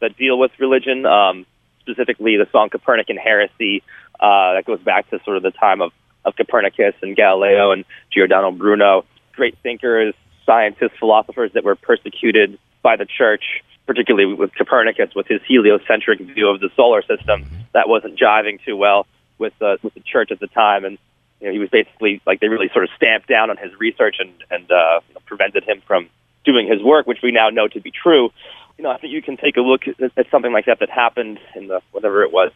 that 0.00 0.16
deal 0.16 0.38
with 0.38 0.52
religion. 0.58 1.06
Um, 1.06 1.46
specifically, 1.80 2.36
the 2.36 2.46
song 2.52 2.68
Copernican 2.70 3.16
Heresy 3.16 3.82
uh, 4.18 4.54
that 4.54 4.64
goes 4.66 4.80
back 4.80 5.10
to 5.10 5.20
sort 5.24 5.36
of 5.36 5.42
the 5.42 5.50
time 5.50 5.80
of 5.80 5.92
of 6.24 6.36
Copernicus 6.36 6.94
and 7.02 7.16
Galileo 7.16 7.72
and 7.72 7.84
Giordano 8.12 8.50
Bruno, 8.50 9.06
great 9.32 9.56
thinkers, 9.62 10.14
scientists, 10.44 10.92
philosophers 10.98 11.52
that 11.54 11.64
were 11.64 11.76
persecuted 11.76 12.58
by 12.82 12.96
the 12.96 13.06
church, 13.06 13.62
particularly 13.90 14.32
with 14.32 14.54
Copernicus, 14.54 15.12
with 15.16 15.26
his 15.26 15.40
heliocentric 15.48 16.20
view 16.20 16.48
of 16.48 16.60
the 16.60 16.70
solar 16.76 17.02
system. 17.02 17.44
That 17.72 17.88
wasn't 17.88 18.16
jiving 18.16 18.64
too 18.64 18.76
well 18.76 19.04
with 19.36 19.52
uh, 19.60 19.78
with 19.82 19.94
the 19.94 20.00
church 20.00 20.30
at 20.30 20.38
the 20.38 20.46
time, 20.46 20.84
and 20.84 20.96
you 21.40 21.48
know, 21.48 21.52
he 21.52 21.58
was 21.58 21.70
basically 21.70 22.22
like 22.24 22.38
they 22.38 22.46
really 22.46 22.68
sort 22.72 22.84
of 22.84 22.90
stamped 22.94 23.26
down 23.26 23.50
on 23.50 23.56
his 23.56 23.72
research 23.80 24.18
and 24.20 24.32
and 24.48 24.70
uh, 24.70 25.00
you 25.08 25.14
know, 25.14 25.20
prevented 25.26 25.64
him 25.64 25.82
from 25.88 26.08
doing 26.44 26.68
his 26.68 26.80
work, 26.80 27.08
which 27.08 27.18
we 27.20 27.32
now 27.32 27.50
know 27.50 27.66
to 27.66 27.80
be 27.80 27.90
true. 27.90 28.30
You 28.78 28.84
know, 28.84 28.92
I 28.92 28.98
think 28.98 29.12
you 29.12 29.22
can 29.22 29.36
take 29.36 29.56
a 29.56 29.60
look 29.60 29.88
at, 29.88 30.12
at 30.16 30.30
something 30.30 30.52
like 30.52 30.66
that 30.66 30.78
that 30.78 30.88
happened 30.88 31.40
in 31.56 31.66
the 31.66 31.80
whatever 31.90 32.22
it 32.22 32.32
was, 32.32 32.52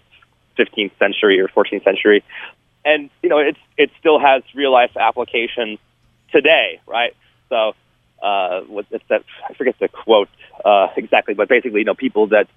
15th 0.57 0.97
century 1.01 1.41
or 1.41 1.49
14th 1.49 1.83
century, 1.83 2.23
and 2.85 3.11
you 3.25 3.29
know, 3.29 3.39
it's 3.39 3.59
it 3.77 3.91
still 3.99 4.21
has 4.21 4.45
real 4.55 4.71
life 4.71 4.97
application 4.97 5.79
today, 6.31 6.81
right? 6.87 7.17
So, 7.49 7.75
uh, 8.25 8.63
what 8.63 8.87
it's 8.91 9.05
that 9.09 9.23
I 9.49 9.55
forget 9.55 9.79
the 9.79 9.89
quote 9.89 10.29
uh, 10.65 10.89
exactly, 10.97 11.35
but 11.35 11.49
basically, 11.49 11.81
you 11.81 11.85
know, 11.85 11.95
people 11.95 12.29
that 12.29 12.49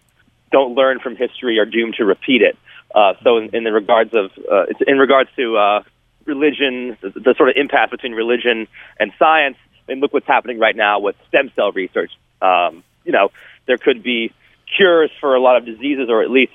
don't 0.52 0.76
learn 0.76 1.00
from 1.00 1.16
history 1.16 1.60
are 1.60 1.66
doomed 1.66 1.96
to 1.96 2.06
repeat 2.06 2.42
it. 2.42 2.58
Uh, 2.96 3.14
so, 3.24 3.38
in, 3.38 3.54
in 3.54 3.64
the 3.66 3.72
regards 3.72 4.14
of 4.16 4.32
uh, 4.50 4.66
in 4.88 4.98
regards 4.98 5.30
to 5.36 5.58
uh, 5.58 5.84
religion, 6.26 6.98
the, 7.02 7.10
the 7.10 7.36
sort 7.38 7.50
of 7.50 7.56
impasse 7.58 7.90
between 7.90 8.14
religion 8.14 8.68
and 9.00 9.12
science, 9.20 9.58
and 9.90 10.00
look 10.00 10.14
what's 10.14 10.28
happening 10.28 10.58
right 10.58 10.76
now 10.76 11.00
with 11.00 11.16
stem 11.28 11.52
cell 11.56 11.72
research. 11.74 12.12
Um, 12.42 12.84
you 13.04 13.12
know, 13.12 13.30
there 13.66 13.78
could 13.78 14.04
be 14.04 14.34
cures 14.78 15.12
for 15.20 15.36
a 15.36 15.42
lot 15.42 15.58
of 15.58 15.66
diseases, 15.66 16.10
or 16.10 16.24
at 16.24 16.32
least 16.32 16.54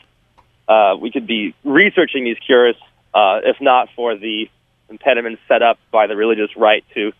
uh, 0.68 0.96
we 0.98 1.11
could 1.11 1.27
be 1.27 1.55
researching 1.64 2.25
these 2.25 2.38
cures, 2.38 2.77
uh, 3.12 3.40
if 3.44 3.61
not 3.61 3.88
for 3.94 4.16
the 4.16 4.48
impediments 4.88 5.40
set 5.48 5.62
up 5.62 5.79
by 5.90 6.07
the 6.07 6.16
religious 6.16 6.57
right 6.57 6.85
to, 6.94 7.12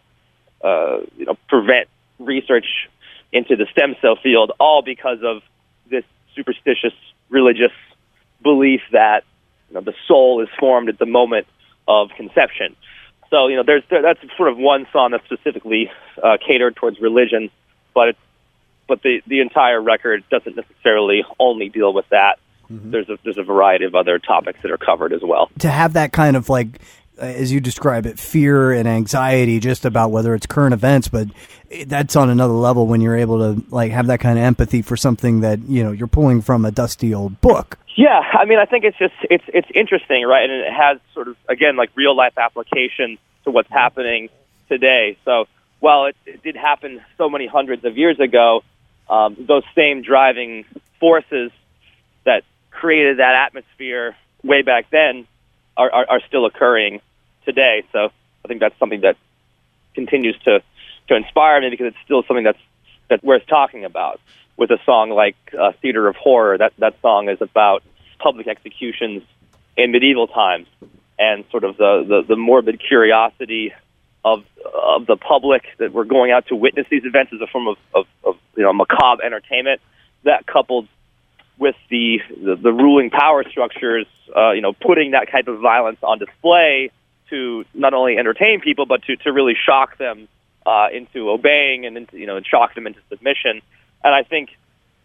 uh, 0.63 1.01
you 1.17 1.27
know, 1.27 1.37
prevent 1.49 1.89
research 2.19 2.89
into 3.33 3.57
the 3.57 3.67
stem 3.73 3.97
cell 4.01 4.17
field, 4.23 4.53
all 4.61 4.83
because 4.83 5.19
of 5.23 5.43
this 5.91 6.05
superstitious 6.35 6.93
religious 7.29 7.73
belief 8.43 8.81
that 8.93 9.25
you 9.69 9.75
know, 9.75 9.81
the 9.81 9.95
soul 10.07 10.43
is 10.43 10.49
formed 10.59 10.89
at 10.89 10.99
the 10.99 11.07
moment 11.07 11.47
of 11.89 12.11
conception. 12.17 12.77
So 13.31 13.49
you 13.49 13.57
know, 13.57 13.63
there's 13.65 13.83
there, 13.89 14.03
that's 14.03 14.21
sort 14.37 14.51
of 14.51 14.59
one 14.59 14.87
song 14.93 15.13
that's 15.13 15.25
specifically 15.25 15.91
uh, 16.23 16.37
catered 16.47 16.77
towards 16.77 17.01
religion, 17.01 17.51
but 17.95 18.09
it's 18.09 18.19
but 18.87 19.03
the 19.03 19.23
the 19.27 19.41
entire 19.41 19.81
record 19.81 20.23
doesn't 20.31 20.55
necessarily 20.55 21.25
only 21.39 21.71
deal 21.71 21.93
with 21.95 22.09
that. 22.11 22.39
There's 22.69 23.09
a 23.09 23.19
there's 23.25 23.39
a 23.39 23.43
variety 23.43 23.85
of 23.85 23.95
other 23.95 24.19
topics 24.19 24.59
that 24.63 24.71
are 24.71 24.79
covered 24.79 25.13
as 25.13 25.23
well. 25.23 25.51
to 25.59 25.71
have 25.71 25.95
that 25.95 26.13
kind 26.13 26.37
of 26.37 26.49
like 26.49 26.81
as 27.23 27.53
you 27.53 27.61
describe 27.61 28.05
it 28.05 28.19
fear 28.19 28.73
and 28.73 28.89
anxiety 28.89 29.61
just 29.61 29.85
about 29.85 30.11
whether 30.11 30.35
it's 30.35 30.47
current 30.47 30.75
events 30.75 31.09
but 31.09 31.29
that's 31.87 32.17
on 32.17 32.29
another 32.29 32.53
level 32.53 32.87
when 32.87 33.01
you're 33.01 33.17
able 33.17 33.39
to 33.39 33.65
like 33.71 33.93
have 33.93 34.09
that 34.09 34.21
kind 34.21 34.39
of 34.39 34.45
empathy 34.45 34.83
for 34.83 34.97
something 34.97 35.41
that 35.41 35.61
you 35.61 35.83
know 35.83 35.93
you're 35.93 36.07
pulling 36.07 36.43
from 36.43 36.65
a 36.65 36.71
dusty 36.71 37.15
old 37.15 37.41
book 37.41 37.79
Yeah, 37.97 38.21
I 38.33 38.47
mean, 38.47 38.59
I 38.59 38.65
think 38.65 38.85
it's 38.85 38.99
just 38.99 39.15
it's 39.23 39.45
it's 39.49 39.69
interesting, 39.75 40.25
right? 40.25 40.49
And 40.49 40.53
it 40.53 40.73
has 40.73 40.99
sort 41.13 41.29
of 41.29 41.37
again 41.49 41.77
like 41.77 41.91
real 41.95 42.17
life 42.17 42.39
application 42.39 43.19
to 43.45 43.51
what's 43.51 43.71
happening 43.71 44.31
today. 44.69 45.19
So 45.25 45.47
while 45.81 46.07
it, 46.07 46.17
it 46.25 46.43
did 46.43 46.57
happen 46.57 47.03
so 47.19 47.29
many 47.29 47.47
hundreds 47.47 47.85
of 47.85 47.99
years 47.99 48.19
ago, 48.19 48.63
um, 49.11 49.37
those 49.39 49.65
same 49.75 50.03
driving 50.03 50.65
forces 51.01 51.51
that 52.25 52.45
created 52.71 53.19
that 53.19 53.35
atmosphere 53.35 54.17
way 54.43 54.63
back 54.63 54.89
then 54.91 55.27
are, 55.77 55.91
are, 55.93 56.07
are 56.09 56.21
still 56.27 56.47
occurring 56.47 57.01
today. 57.45 57.85
So 57.93 58.11
I 58.45 58.49
think 58.49 58.61
that's 58.61 58.79
something 58.79 59.03
that 59.03 59.17
continues 59.95 60.39
to 60.45 60.63
to 61.09 61.17
inspire 61.17 61.61
me 61.61 61.71
because 61.71 61.89
it's 61.89 62.05
still 62.05 62.23
something 62.25 62.45
that's 62.45 62.59
that's 63.09 63.23
worth 63.23 63.47
talking 63.47 63.85
about. 63.85 64.21
With 64.57 64.71
a 64.71 64.79
song 64.85 65.11
like 65.11 65.37
uh, 65.59 65.73
"Theater 65.81 66.09
of 66.09 66.17
Horror," 66.17 66.59
that 66.59 66.73
that 66.79 67.01
song 67.01 67.29
is 67.29 67.41
about 67.41 67.83
public 68.19 68.47
executions 68.47 69.23
in 69.77 69.91
medieval 69.91 70.27
times 70.27 70.69
and 71.19 71.45
sort 71.51 71.65
of 71.65 71.77
the 71.77 72.05
the, 72.07 72.23
the 72.29 72.37
morbid 72.37 72.81
curiosity 72.81 73.73
of 74.25 74.45
of 74.75 75.07
the 75.07 75.17
public 75.17 75.65
that 75.79 75.93
were 75.93 76.05
going 76.05 76.31
out 76.31 76.47
to 76.49 76.57
witness 76.57 76.87
these 76.91 77.05
events 77.05 77.33
as 77.35 77.41
a 77.41 77.47
form 77.47 77.69
of, 77.69 77.77
of, 77.95 78.07
of 78.25 78.37
you 78.57 78.63
know 78.63 78.73
macabre 78.73 79.25
entertainment. 79.25 79.81
That 80.25 80.47
coupled 80.47 80.87
with 81.59 81.75
the, 81.91 82.21
the 82.31 82.57
the 82.57 82.73
ruling 82.73 83.11
power 83.11 83.45
structures, 83.49 84.07
uh, 84.37 84.53
you 84.53 84.61
know, 84.61 84.73
putting 84.73 85.13
that 85.13 85.31
type 85.31 85.49
of 85.49 85.61
violence 85.61 85.99
on 86.03 86.19
display 86.19 86.91
to 87.33 87.65
not 87.75 87.95
only 87.95 88.19
entertain 88.19 88.61
people 88.61 88.87
but 88.87 89.03
to 89.05 89.17
to 89.17 89.33
really 89.33 89.57
shock 89.67 89.99
them 89.99 90.29
uh, 90.67 90.89
into 90.93 91.31
obeying 91.31 91.87
and 91.87 91.97
into, 91.97 92.19
you 92.19 92.27
know 92.27 92.37
and 92.37 92.47
shock 92.47 92.75
them 92.75 92.87
into 92.87 93.01
submission. 93.09 93.61
And 94.05 94.15
I 94.15 94.23
think 94.23 94.51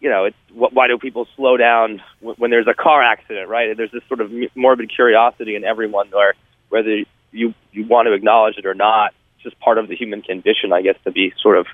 you 0.00 0.10
know 0.10 0.26
it's 0.26 0.36
wh- 0.50 0.72
why 0.72 0.86
do 0.88 0.98
people 0.98 1.26
slow 1.36 1.56
down 1.56 2.02
when 2.20 2.50
there's 2.50 2.68
a 2.68 2.74
car 2.74 3.02
accident, 3.02 3.48
right? 3.48 3.76
There's 3.76 3.90
this 3.90 4.04
sort 4.08 4.20
of 4.20 4.30
morbid 4.54 4.90
curiosity 4.94 5.56
in 5.56 5.64
everyone, 5.64 6.08
where 6.10 6.34
whether 6.68 7.02
you 7.32 7.54
you 7.72 7.86
want 7.86 8.06
to 8.06 8.12
acknowledge 8.12 8.56
it 8.58 8.66
or 8.66 8.74
not, 8.74 9.14
it's 9.34 9.44
just 9.44 9.58
part 9.60 9.78
of 9.78 9.88
the 9.88 9.96
human 9.96 10.22
condition, 10.22 10.72
I 10.72 10.82
guess, 10.82 10.96
to 11.04 11.10
be 11.10 11.32
sort 11.40 11.58
of 11.58 11.66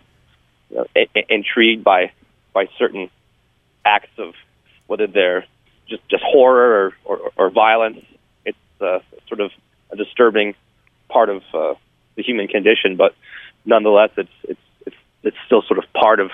you 0.70 0.76
know, 0.76 0.86
I- 0.96 1.08
I- 1.16 1.24
intrigued 1.28 1.84
by 1.84 2.12
by 2.52 2.68
certain 2.78 3.10
acts 3.84 4.16
of 4.18 4.34
whether 4.86 5.06
they're 5.06 5.44
just 5.88 6.06
just 6.08 6.22
horror 6.22 6.94
or, 7.04 7.18
or, 7.18 7.32
or 7.36 7.50
violence. 7.50 8.00
It's 8.46 8.58
uh, 8.80 9.00
sort 9.28 9.40
of 9.40 9.50
a 9.94 10.04
disturbing 10.04 10.54
part 11.08 11.28
of 11.28 11.42
uh, 11.52 11.74
the 12.16 12.22
human 12.22 12.48
condition, 12.48 12.96
but 12.96 13.14
nonetheless, 13.64 14.10
it's 14.16 14.30
it's 14.44 14.60
it's 14.86 14.96
it's 15.22 15.36
still 15.46 15.62
sort 15.62 15.78
of 15.78 15.84
part 15.92 16.20
of 16.20 16.30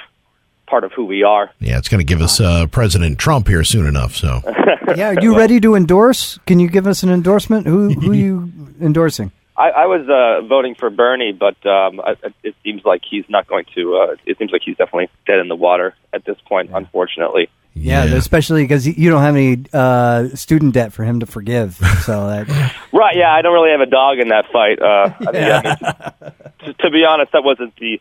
part 0.66 0.84
of 0.84 0.92
who 0.92 1.04
we 1.04 1.22
are. 1.22 1.50
Yeah, 1.60 1.78
it's 1.78 1.88
going 1.88 2.00
to 2.00 2.04
give 2.04 2.22
us 2.22 2.40
uh, 2.40 2.66
President 2.66 3.18
Trump 3.18 3.48
here 3.48 3.64
soon 3.64 3.86
enough. 3.86 4.14
So 4.14 4.40
yeah 4.96 5.10
are 5.10 5.20
you 5.20 5.36
ready 5.36 5.60
to 5.60 5.74
endorse 5.74 6.38
can 6.46 6.60
you 6.60 6.68
give 6.68 6.86
us 6.86 7.02
an 7.02 7.10
endorsement 7.10 7.66
who 7.66 7.90
who 7.90 8.10
are 8.12 8.14
you 8.14 8.52
endorsing 8.80 9.32
I, 9.56 9.70
I 9.70 9.86
was 9.86 10.08
uh, 10.08 10.46
voting 10.46 10.74
for 10.74 10.88
Bernie, 10.88 11.32
but 11.32 11.66
um, 11.66 12.00
I, 12.00 12.16
it 12.42 12.54
seems 12.64 12.82
like 12.82 13.02
he's 13.04 13.26
not 13.28 13.46
going 13.46 13.66
to. 13.74 13.94
Uh, 13.94 14.16
it 14.24 14.38
seems 14.38 14.52
like 14.52 14.62
he's 14.64 14.78
definitely 14.78 15.10
dead 15.26 15.38
in 15.38 15.48
the 15.48 15.56
water 15.56 15.94
at 16.14 16.24
this 16.24 16.38
point, 16.48 16.70
unfortunately. 16.72 17.50
Yeah, 17.74 18.04
especially 18.04 18.64
because 18.64 18.86
you 18.86 19.10
don't 19.10 19.22
have 19.22 19.36
any 19.36 19.64
uh, 19.72 20.28
student 20.34 20.74
debt 20.74 20.92
for 20.92 21.04
him 21.04 21.20
to 21.20 21.26
forgive 21.26 21.74
so 22.04 22.26
that 22.26 22.48
Right? 22.92 23.16
Yeah, 23.16 23.32
I 23.32 23.42
don't 23.42 23.54
really 23.54 23.70
have 23.70 23.80
a 23.80 23.86
dog 23.86 24.18
in 24.18 24.28
that 24.28 24.50
fight. 24.52 24.80
Uh, 24.80 25.12
I 25.20 25.32
mean, 25.32 25.44
I 25.44 25.62
mean, 25.62 26.32
to, 26.64 26.72
to 26.74 26.90
be 26.90 27.04
honest, 27.04 27.32
that 27.32 27.44
wasn't 27.44 27.74
the 27.76 28.00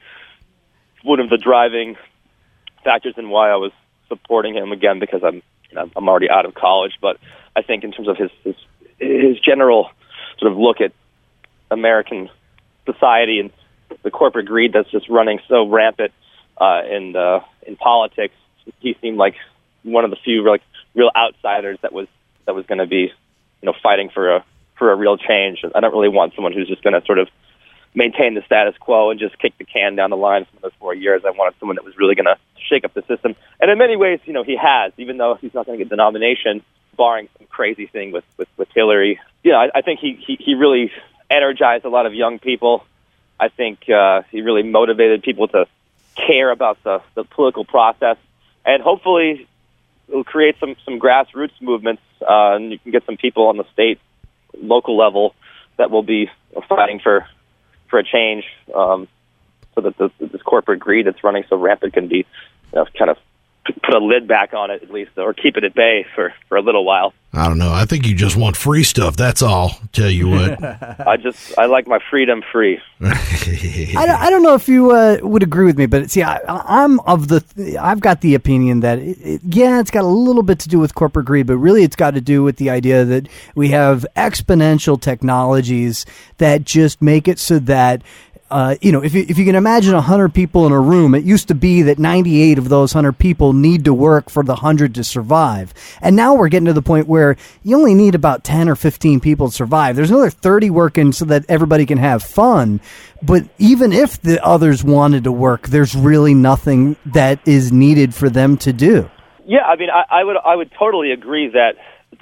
one 1.04 1.20
of 1.20 1.30
the 1.30 1.38
driving 1.38 1.96
factors 2.84 3.14
in 3.18 3.30
why 3.30 3.50
I 3.50 3.56
was 3.56 3.72
supporting 4.08 4.56
him 4.56 4.72
again 4.72 5.00
because 5.00 5.24
I'm 5.24 5.42
you 5.70 5.76
know, 5.76 5.90
I'm 5.96 6.10
already 6.10 6.30
out 6.30 6.46
of 6.46 6.56
college. 6.56 6.94
But 7.02 7.18
I 7.56 7.62
think 7.62 7.84
in 7.84 7.92
terms 7.92 8.08
of 8.08 8.18
his 8.18 8.32
his, 8.44 8.56
his 9.00 9.40
general 9.40 9.90
sort 10.40 10.52
of 10.52 10.58
look 10.58 10.82
at 10.82 10.92
American 11.72 12.30
society 12.86 13.40
and 13.40 13.52
the 14.04 14.12
corporate 14.12 14.46
greed 14.46 14.74
that's 14.74 14.90
just 14.92 15.10
running 15.10 15.40
so 15.48 15.68
rampant 15.68 16.12
uh, 16.58 16.82
in 16.90 17.16
uh, 17.16 17.42
in 17.66 17.76
politics, 17.76 18.36
he 18.80 18.98
seemed 19.02 19.18
like 19.18 19.36
one 19.84 20.06
of 20.06 20.12
the 20.12 20.18
few 20.18 20.48
like 20.48 20.62
real 20.96 21.12
outsiders 21.16 21.78
that 21.82 21.94
was 21.94 22.08
that 22.46 22.56
was 22.56 22.66
going 22.66 22.80
to 22.80 22.88
be 22.88 23.12
you 23.62 23.66
know 23.66 23.74
fighting 23.82 24.10
for 24.10 24.36
a 24.36 24.46
for 24.78 24.92
a 24.92 24.96
real 24.96 25.18
change. 25.18 25.64
I 25.76 25.80
don't 25.80 25.92
really 25.92 26.10
want 26.10 26.34
someone 26.36 26.54
who's 26.54 26.68
just 26.68 26.84
going 26.84 27.00
to 27.00 27.06
sort 27.06 27.20
of 27.20 27.28
maintain 27.94 28.34
the 28.34 28.42
status 28.46 28.76
quo 28.80 29.10
and 29.10 29.20
just 29.20 29.38
kick 29.40 29.58
the 29.58 29.66
can 29.66 29.96
down 29.96 30.10
the 30.10 30.18
line 30.18 30.46
for 30.46 30.58
another 30.58 30.76
four 30.80 30.94
years. 30.94 31.24
I 31.26 31.32
wanted 31.32 31.60
someone 31.60 31.76
that 31.76 31.84
was 31.84 31.98
really 31.98 32.16
going 32.16 32.26
to 32.26 32.38
shake 32.68 32.86
up 32.86 32.94
the 32.94 33.02
system. 33.04 33.36
And 33.60 33.70
in 33.70 33.78
many 33.78 33.96
ways, 33.96 34.20
you 34.26 34.34
know, 34.34 34.44
he 34.44 34.56
has, 34.56 34.94
even 34.98 35.18
though 35.18 35.36
he's 35.36 35.54
not 35.54 35.66
going 35.66 35.78
to 35.78 35.84
get 35.84 35.90
the 35.90 35.96
nomination, 35.96 36.64
barring 36.96 37.30
some 37.38 37.48
crazy 37.48 37.88
thing 37.88 38.12
with, 38.12 38.24
with, 38.38 38.48
with 38.58 38.68
Hillary. 38.76 39.20
Yeah, 39.44 39.56
I, 39.56 39.80
I 39.80 39.82
think 39.82 40.00
he, 40.00 40.14
he, 40.26 40.38
he 40.40 40.56
really 40.56 40.92
energized 41.30 41.86
a 41.86 41.90
lot 41.90 42.06
of 42.06 42.14
young 42.14 42.40
people. 42.40 42.86
I 43.40 43.50
think 43.50 43.90
uh, 43.90 44.24
he 44.32 44.42
really 44.42 44.64
motivated 44.64 45.24
people 45.24 45.48
to 45.50 45.66
care 46.16 46.52
about 46.52 46.82
the, 46.84 47.02
the 47.16 47.24
political 47.24 47.66
process. 47.66 48.18
And 48.66 48.84
hopefully, 48.84 49.48
it'll 50.10 50.24
create 50.24 50.56
some, 50.60 50.76
some 50.84 51.00
grassroots 51.00 51.60
movements, 51.62 52.02
uh, 52.22 52.56
and 52.56 52.72
you 52.72 52.80
can 52.80 52.92
get 52.92 53.06
some 53.06 53.18
people 53.18 53.48
on 53.48 53.58
the 53.58 53.66
state, 53.72 54.00
local 54.58 54.98
level 54.98 55.36
that 55.78 55.92
will 55.92 56.04
be 56.04 56.30
fighting 56.68 57.00
for 57.00 57.26
for 57.90 57.98
a 57.98 58.04
change, 58.04 58.44
um, 58.76 59.08
so 59.74 59.82
that 59.82 59.98
this, 59.98 60.12
this 60.20 60.42
corporate 60.44 60.80
greed 60.80 61.08
that's 61.08 61.24
running 61.24 61.44
so 61.50 61.56
rampant 61.58 61.92
can 61.94 62.08
be 62.08 62.18
you 62.18 62.26
know, 62.74 62.86
kind 62.98 63.10
of 63.10 63.18
put 63.84 63.94
a 63.94 64.00
lid 64.00 64.28
back 64.28 64.54
on 64.54 64.72
it 64.72 64.84
at 64.84 64.92
least, 64.92 65.12
or 65.18 65.34
keep 65.34 65.58
it 65.58 65.64
at 65.64 65.74
bay 65.74 66.06
for 66.16 66.34
for 66.48 66.58
a 66.58 66.62
little 66.62 66.86
while. 66.86 67.14
I 67.32 67.46
don't 67.48 67.60
know. 67.60 67.72
I 67.72 67.86
think 67.86 68.08
you 68.08 68.16
just 68.16 68.36
want 68.36 68.58
free 68.58 68.84
stuff. 68.84 69.16
That's 69.16 69.44
all. 69.44 69.80
Tell 69.92 70.10
you 70.10 70.30
what. 70.30 70.64
I 71.08 71.16
just 71.18 71.58
I 71.60 71.66
like 71.68 71.88
my 71.88 72.00
freedom 72.10 72.42
free. 72.52 72.80
I, 73.02 74.06
don't- 74.08 74.20
I 74.20 74.30
don't 74.32 74.42
know 74.42 74.56
if 74.56 74.68
you 74.68 74.92
uh, 74.92 75.18
would 75.22 75.44
agree 75.44 75.66
with 75.66 75.78
me, 75.78 75.86
but 75.86 76.10
see, 76.10 76.24
I, 76.24 76.40
I'm 76.48 77.00
of 77.02 77.28
the. 77.28 77.78
I've 77.80 78.00
got 78.00 78.22
the 78.22 78.34
opinion 78.36 78.80
that 78.80 78.98
it, 79.00 79.18
it, 79.22 79.42
yeah, 79.44 79.80
it's 79.80 79.92
got 79.92 80.04
a 80.04 80.08
little 80.08 80.42
bit 80.44 80.60
to 80.60 80.70
do 80.70 80.80
with 80.80 80.96
corporate 80.96 81.26
greed, 81.28 81.46
but 81.48 81.58
really, 81.58 81.84
it's 81.84 81.96
got 81.96 82.16
to 82.16 82.22
do 82.22 82.42
with 82.44 82.58
the 82.58 82.70
idea 82.72 83.06
that 83.06 83.28
we 83.56 83.70
have 83.70 84.06
exponential 84.16 85.00
technologies 85.00 86.06
that 86.38 86.64
just 86.64 87.02
make 87.02 87.28
it 87.28 87.38
so 87.40 87.60
that. 87.60 88.02
Uh, 88.52 88.76
you 88.82 88.92
know, 88.92 89.04
if 89.04 89.14
you, 89.14 89.26
if 89.30 89.38
you 89.38 89.46
can 89.46 89.56
imagine 89.56 89.94
100 89.94 90.34
people 90.34 90.66
in 90.66 90.72
a 90.72 90.80
room, 90.80 91.14
it 91.14 91.24
used 91.24 91.48
to 91.50 91.56
be 91.56 91.84
that 91.84 92.00
98 92.00 92.58
of 92.58 92.70
those 92.70 92.96
100 92.96 93.14
people 93.14 93.54
need 93.54 93.86
to 93.86 93.94
work 93.94 94.30
for 94.30 94.44
the 94.44 94.54
100 94.54 94.96
to 94.96 95.04
survive. 95.04 95.74
And 96.02 96.16
now 96.16 96.34
we're 96.34 96.50
getting 96.50 96.66
to 96.66 96.74
the 96.74 96.82
point 96.82 97.08
where 97.08 97.38
you 97.64 97.78
only 97.78 97.94
need 97.94 98.16
about 98.16 98.44
10 98.44 98.68
or 98.68 98.76
15 98.76 99.20
people 99.20 99.50
to 99.50 99.54
survive. 99.54 99.96
There's 99.96 100.10
another 100.10 100.32
30 100.32 100.72
working 100.72 101.12
so 101.12 101.26
that 101.26 101.46
everybody 101.48 101.86
can 101.86 102.00
have 102.00 102.24
fun. 102.24 102.82
But 103.22 103.44
even 103.60 103.94
if 103.94 104.22
the 104.22 104.44
others 104.44 104.84
wanted 104.84 105.26
to 105.26 105.32
work, 105.32 105.68
there's 105.68 105.94
really 105.94 106.34
nothing 106.34 106.96
that 107.06 107.40
is 107.48 107.72
needed 107.72 108.16
for 108.16 108.30
them 108.30 108.58
to 108.58 108.74
do. 108.74 109.10
Yeah, 109.46 109.64
I 109.64 109.76
mean, 109.76 109.90
I, 109.90 110.20
I 110.20 110.24
would 110.24 110.38
I 110.46 110.56
would 110.56 110.72
totally 110.78 111.12
agree 111.12 111.50
that 111.50 111.74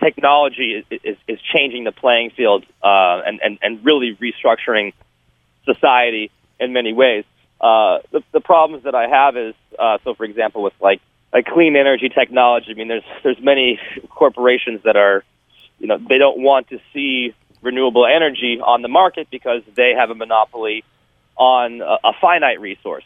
technology 0.02 0.84
is 0.90 1.00
is, 1.04 1.18
is 1.28 1.40
changing 1.54 1.84
the 1.84 1.92
playing 1.92 2.32
field 2.32 2.66
uh, 2.82 3.22
and, 3.26 3.40
and 3.44 3.60
and 3.62 3.86
really 3.86 4.18
restructuring 4.22 4.94
society 5.74 6.32
in 6.60 6.74
many 6.74 6.94
ways. 6.94 7.26
Uh, 7.60 8.00
the, 8.12 8.24
the 8.32 8.42
problems 8.42 8.84
that 8.84 8.96
I 8.96 9.08
have 9.08 9.36
is 9.36 9.56
uh, 9.78 9.98
so, 10.04 10.14
for 10.14 10.26
example, 10.26 10.64
with 10.64 10.74
like 10.82 11.02
like 11.34 11.46
clean 11.46 11.76
energy 11.76 12.10
technology. 12.10 12.72
I 12.72 12.74
mean, 12.74 12.88
there's 12.88 13.04
there's 13.24 13.40
many 13.42 13.80
corporations 14.10 14.82
that 14.84 14.96
are, 14.96 15.24
you 15.80 15.88
know, 15.88 15.98
they 15.98 16.18
don't 16.18 16.40
want 16.40 16.70
to 16.70 16.80
see 16.94 17.34
renewable 17.62 18.06
energy 18.06 18.60
on 18.64 18.82
the 18.82 18.88
market 18.88 19.28
because 19.30 19.62
they 19.76 19.94
have 19.98 20.10
a 20.10 20.16
monopoly 20.16 20.84
on 21.36 21.82
a, 21.82 21.98
a 22.10 22.14
finite 22.22 22.62
resource. 22.62 23.04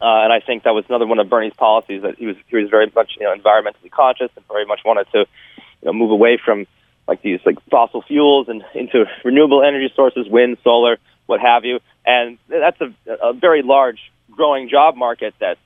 Uh, 0.00 0.24
and 0.24 0.32
I 0.32 0.40
think 0.40 0.64
that 0.64 0.74
was 0.74 0.84
another 0.88 1.06
one 1.06 1.18
of 1.18 1.28
Bernie's 1.28 1.54
policies 1.54 2.02
that 2.02 2.16
he 2.16 2.26
was 2.26 2.36
he 2.48 2.56
was 2.56 2.68
very 2.68 2.90
much 2.94 3.12
you 3.18 3.24
know 3.24 3.34
environmentally 3.34 3.90
conscious 3.90 4.30
and 4.36 4.44
very 4.48 4.66
much 4.66 4.80
wanted 4.84 5.06
to 5.12 5.20
you 5.20 5.86
know 5.86 5.92
move 5.92 6.10
away 6.10 6.38
from 6.42 6.66
like 7.08 7.22
these 7.22 7.40
like 7.46 7.58
fossil 7.70 8.02
fuels 8.02 8.48
and 8.48 8.64
into 8.74 9.04
renewable 9.24 9.62
energy 9.62 9.92
sources, 9.94 10.26
wind, 10.28 10.58
solar, 10.64 10.98
what 11.26 11.40
have 11.40 11.64
you. 11.64 11.80
And 12.04 12.38
that's 12.48 12.80
a, 12.80 12.92
a 13.22 13.32
very 13.32 13.62
large 13.62 13.98
growing 14.30 14.68
job 14.68 14.96
market 14.96 15.34
that 15.40 15.58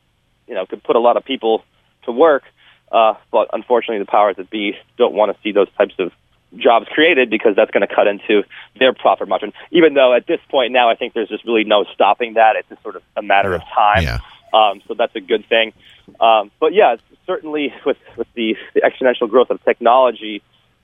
you 0.47 0.55
know 0.55 0.67
could 0.67 0.83
put 0.83 0.97
a 0.97 1.01
lot 1.01 1.17
of 1.17 1.25
people 1.25 1.65
to 2.05 2.13
work. 2.13 2.45
Uh, 2.91 3.15
but 3.31 3.49
unfortunately, 3.53 3.99
the 3.99 4.11
powers 4.11 4.37
that 4.37 4.51
be 4.51 4.77
don't 4.97 5.15
want 5.15 5.35
to 5.35 5.43
see 5.43 5.53
those 5.53 5.69
types 5.79 5.95
of 5.99 6.13
jobs 6.57 6.87
created 6.89 7.31
because 7.31 7.55
that's 7.55 7.71
going 7.71 7.87
to 7.87 7.95
cut 7.95 8.09
into 8.09 8.43
their 8.79 8.93
profit 8.93 9.29
margin. 9.29 9.53
Even 9.71 9.95
though 9.95 10.13
at 10.15 10.27
this 10.27 10.41
point 10.49 10.73
now, 10.73 10.91
I 10.91 10.97
think 10.97 11.15
there's 11.15 11.29
just 11.29 11.45
really 11.45 11.65
no 11.65 11.85
stopping 11.95 12.35
that. 12.35 12.57
It's 12.57 12.69
just 12.69 12.83
sort 12.83 12.97
of 12.97 13.03
a 13.17 13.23
matter 13.23 13.55
of 13.55 13.63
time. 13.73 14.03
Yeah. 14.03 14.19
Um, 14.53 14.83
so 14.89 14.95
that's 14.95 15.15
a 15.15 15.21
good 15.21 15.47
thing. 15.49 15.73
Um, 16.19 16.51
but 16.59 16.75
yeah, 16.75 16.97
certainly 17.27 17.73
with 17.87 17.99
with 18.17 18.27
the, 18.35 18.57
the 18.75 18.81
exponential 18.81 19.31
growth 19.31 19.51
of 19.51 19.63
technology, 19.65 20.43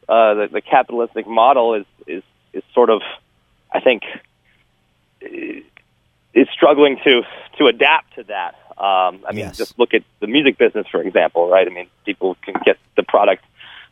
uh, 0.09 0.35
the, 0.35 0.49
the 0.53 0.61
capitalistic 0.61 1.27
model 1.27 1.75
is 1.75 1.87
is 2.07 2.23
is 2.53 2.63
sort 2.73 2.91
of, 2.91 3.03
I 3.73 3.81
think, 3.81 4.03
is 6.35 6.49
struggling 6.53 6.99
to 7.05 7.23
to 7.59 7.67
adapt 7.67 8.15
to 8.17 8.25
that. 8.25 8.55
Um, 8.79 9.25
I 9.27 9.33
mean, 9.33 9.47
Yes. 9.47 9.57
just 9.57 9.79
look 9.79 9.95
at 9.95 10.03
the 10.21 10.27
music 10.27 10.59
business, 10.59 10.87
for 10.89 11.01
example, 11.01 11.49
right? 11.49 11.67
I 11.67 11.71
mean, 11.71 11.87
people 12.05 12.37
can 12.43 12.55
get 12.65 12.77
the 12.95 13.03
product 13.03 13.43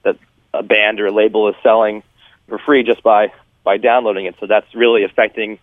that 0.02 0.16
a 0.52 0.62
band 0.62 1.00
or 1.00 1.06
a 1.06 1.10
label 1.10 1.48
is 1.48 1.54
selling 1.62 2.02
for 2.48 2.58
free 2.58 2.82
just 2.82 3.02
by 3.02 3.32
by 3.64 3.78
downloading 3.78 4.26
it. 4.26 4.34
So 4.40 4.46
that's 4.46 4.74
really 4.74 5.04
affecting 5.04 5.58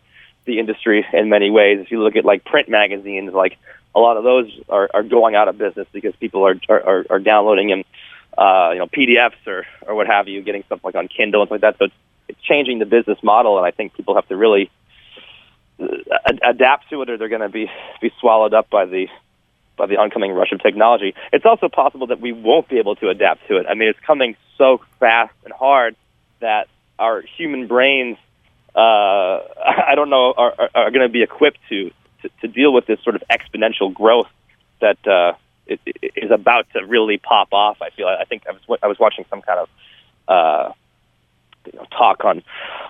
the 0.46 0.58
industry 0.58 1.06
in 1.14 1.30
many 1.30 1.52
ways. 1.52 1.80
If 1.80 1.92
you 1.92 2.02
look 2.02 2.16
at 2.16 2.26
like 2.26 2.44
print 2.44 2.68
magazines, 2.68 3.32
like 3.32 3.58
a 3.94 4.00
lot 4.00 4.18
of 4.18 4.24
those 4.24 4.50
are, 4.70 4.90
are 4.92 5.04
going 5.04 5.36
out 5.36 5.48
of 5.48 5.58
business 5.58 5.88
because 5.92 6.16
people 6.16 6.48
are 6.48 6.60
are, 6.68 7.06
are 7.12 7.20
downloading 7.20 7.70
them, 7.70 7.84
uh, 8.36 8.72
you 8.74 8.80
know, 8.80 8.88
PDFs 8.88 9.46
or 9.46 9.66
or 9.86 9.94
what 9.94 10.08
have 10.08 10.28
you, 10.28 10.42
getting 10.42 10.64
stuff 10.64 10.80
like 10.84 10.96
on 10.96 11.08
Kindle 11.08 11.42
and 11.42 11.48
stuff 11.50 11.62
like 11.62 11.62
that. 11.62 11.78
So 11.78 11.86
it's, 11.86 11.94
it's 12.30 12.42
changing 12.42 12.80
the 12.80 12.86
business 12.88 13.20
model, 13.22 13.58
and 13.60 13.68
I 13.68 13.72
think 13.72 13.94
people 13.94 14.16
have 14.16 14.28
to 14.30 14.36
really 14.36 14.64
uh, 14.66 14.81
adapt 16.44 16.90
to 16.90 17.02
it, 17.02 17.10
or 17.10 17.18
they're 17.18 17.30
going 17.30 17.42
to 17.42 17.50
be 17.50 17.70
be 18.02 18.12
swallowed 18.20 18.54
up 18.54 18.70
by 18.70 18.86
the 18.86 19.08
by 19.78 19.88
the 19.88 19.98
oncoming 19.98 20.32
rush 20.32 20.52
of 20.52 20.62
technology. 20.62 21.16
It's 21.34 21.46
also 21.46 21.70
possible 21.70 22.08
that 22.08 22.22
we 22.22 22.32
won't 22.32 22.68
be 22.70 22.78
able 22.78 22.96
to 22.98 23.10
adapt 23.10 23.48
to 23.48 23.58
it. 23.58 23.66
I 23.70 23.74
mean, 23.74 23.90
it's 23.90 24.00
coming 24.00 24.36
so 24.58 24.82
fast 25.00 25.34
and 25.44 25.54
hard 25.54 25.96
that 26.40 26.68
our 27.00 27.22
human 27.22 27.68
brains, 27.68 28.18
uh, 28.76 28.80
I 28.80 29.94
don't 29.96 30.10
know, 30.10 30.34
are, 30.38 30.54
are, 30.58 30.70
are 30.76 30.92
going 30.92 31.08
to 31.08 31.10
be 31.10 31.24
equipped 31.24 31.60
to, 31.70 31.92
to 32.22 32.30
to 32.42 32.48
deal 32.48 32.74
with 32.74 32.86
this 32.86 33.00
sort 33.04 33.16
of 33.16 33.24
exponential 33.30 33.94
growth 33.94 34.30
that 34.82 35.06
uh, 35.08 35.34
it, 35.66 35.80
it 35.86 36.14
is 36.16 36.32
about 36.32 36.68
to 36.74 36.86
really 36.86 37.18
pop 37.18 37.50
off. 37.52 37.82
I 37.82 37.90
feel. 37.90 38.08
I 38.08 38.26
think 38.26 38.44
I 38.48 38.52
was 38.52 38.80
I 38.84 38.88
was 38.88 39.00
watching 39.00 39.26
some 39.30 39.42
kind 39.42 39.60
of 39.60 39.70
uh, 40.28 40.74
you 41.66 41.80
know, 41.80 41.86
talk 41.86 42.24
on 42.26 42.44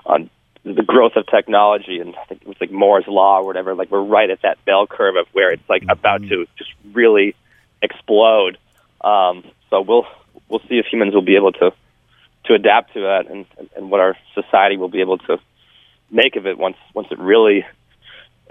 on 0.06 0.30
the 0.64 0.84
growth 0.84 1.14
of 1.16 1.26
technology, 1.28 2.00
and 2.00 2.16
I 2.16 2.26
think 2.26 2.42
it 2.42 2.48
was 2.48 2.58
like 2.62 2.72
Moore's 2.72 3.08
law 3.08 3.40
or 3.40 3.46
whatever. 3.46 3.74
Like 3.74 3.90
we're 3.90 4.04
right 4.04 4.30
at 4.30 4.42
that 4.44 4.64
bell 4.66 4.86
curve 4.86 5.16
of 5.16 5.28
where 5.34 5.52
it's 5.52 5.68
like 5.68 5.84
about 5.90 6.22
to 6.22 6.46
just 6.58 6.72
really 6.94 7.36
explode. 7.82 8.58
Um, 9.02 9.44
so 9.70 9.82
we'll 9.82 10.06
we'll 10.50 10.62
see 10.62 10.78
if 10.78 10.86
humans 10.86 11.14
will 11.14 11.24
be 11.24 11.36
able 11.36 11.52
to 11.54 11.74
to 12.46 12.54
adapt 12.54 12.94
to 12.94 13.02
that, 13.02 13.28
and, 13.30 13.46
and, 13.58 13.70
and 13.76 13.92
what 13.92 14.00
our 14.02 14.16
society 14.34 14.78
will 14.78 14.90
be 14.90 15.02
able 15.02 15.18
to 15.18 15.40
make 16.12 16.36
of 16.36 16.46
it 16.46 16.58
once 16.58 16.78
once 16.94 17.08
it 17.12 17.20
really 17.20 17.66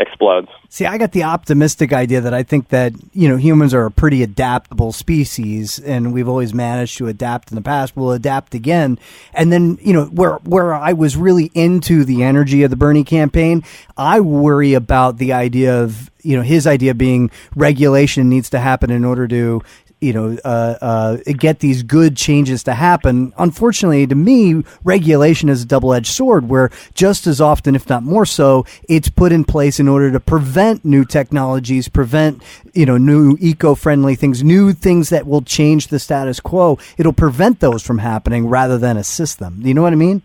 explodes. 0.00 0.48
See, 0.68 0.86
I 0.86 0.98
got 0.98 1.12
the 1.12 1.24
optimistic 1.24 1.92
idea 1.92 2.20
that 2.20 2.34
I 2.34 2.42
think 2.42 2.68
that, 2.68 2.92
you 3.12 3.28
know, 3.28 3.36
humans 3.36 3.74
are 3.74 3.86
a 3.86 3.90
pretty 3.90 4.22
adaptable 4.22 4.92
species 4.92 5.78
and 5.78 6.12
we've 6.12 6.28
always 6.28 6.54
managed 6.54 6.96
to 6.98 7.08
adapt 7.08 7.50
in 7.50 7.56
the 7.56 7.62
past. 7.62 7.96
We'll 7.96 8.12
adapt 8.12 8.54
again. 8.54 8.98
And 9.34 9.52
then, 9.52 9.78
you 9.82 9.92
know, 9.92 10.06
where, 10.06 10.36
where 10.44 10.74
I 10.74 10.92
was 10.92 11.16
really 11.16 11.50
into 11.54 12.04
the 12.04 12.22
energy 12.22 12.62
of 12.62 12.70
the 12.70 12.76
Bernie 12.76 13.04
campaign, 13.04 13.62
I 13.96 14.20
worry 14.20 14.74
about 14.74 15.18
the 15.18 15.32
idea 15.32 15.82
of, 15.82 16.10
you 16.22 16.36
know, 16.36 16.42
his 16.42 16.66
idea 16.66 16.94
being 16.94 17.30
regulation 17.54 18.28
needs 18.28 18.50
to 18.50 18.58
happen 18.58 18.90
in 18.90 19.04
order 19.04 19.26
to, 19.28 19.62
you 20.00 20.14
know, 20.14 20.36
uh, 20.44 20.76
uh, 20.80 21.16
get 21.36 21.58
these 21.58 21.82
good 21.82 22.16
changes 22.16 22.62
to 22.64 22.74
happen. 22.74 23.32
Unfortunately, 23.36 24.06
to 24.06 24.14
me, 24.14 24.62
regulation 24.82 25.48
is 25.48 25.62
a 25.62 25.66
double 25.66 25.92
edged 25.92 26.12
sword 26.12 26.48
where 26.48 26.70
just 26.94 27.26
as 27.26 27.40
often, 27.40 27.74
if 27.74 27.88
not 27.88 28.02
more 28.02 28.24
so, 28.24 28.64
it's 28.88 29.10
put 29.10 29.30
in 29.30 29.44
place 29.44 29.78
in 29.78 29.88
order 29.88 30.10
to 30.10 30.18
prevent 30.18 30.84
new 30.84 31.04
technologies, 31.04 31.88
prevent, 31.88 32.42
you 32.72 32.86
know, 32.86 32.96
new 32.96 33.36
eco 33.40 33.74
friendly 33.74 34.14
things, 34.14 34.42
new 34.42 34.72
things 34.72 35.10
that 35.10 35.26
will 35.26 35.42
change 35.42 35.88
the 35.88 35.98
status 35.98 36.40
quo. 36.40 36.78
It'll 36.96 37.12
prevent 37.12 37.60
those 37.60 37.82
from 37.82 37.98
happening 37.98 38.48
rather 38.48 38.78
than 38.78 38.96
assist 38.96 39.38
them. 39.38 39.60
You 39.62 39.74
know 39.74 39.82
what 39.82 39.92
I 39.92 39.96
mean? 39.96 40.22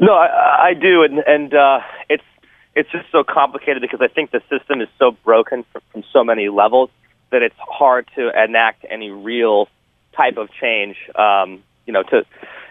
No, 0.00 0.14
I, 0.14 0.70
I 0.70 0.74
do, 0.74 1.02
and 1.02 1.18
and 1.18 1.54
uh, 1.54 1.80
it's 2.08 2.24
it's 2.74 2.90
just 2.90 3.04
so 3.12 3.22
complicated 3.22 3.82
because 3.82 4.00
I 4.00 4.08
think 4.08 4.30
the 4.30 4.40
system 4.48 4.80
is 4.80 4.88
so 4.98 5.12
broken 5.24 5.64
from, 5.72 5.82
from 5.92 6.04
so 6.12 6.24
many 6.24 6.48
levels 6.48 6.90
that 7.30 7.42
it's 7.42 7.56
hard 7.58 8.08
to 8.16 8.30
enact 8.42 8.84
any 8.88 9.10
real 9.10 9.68
type 10.16 10.36
of 10.36 10.50
change. 10.52 10.96
Um, 11.14 11.62
you 11.86 11.92
know, 11.92 12.02
to 12.04 12.24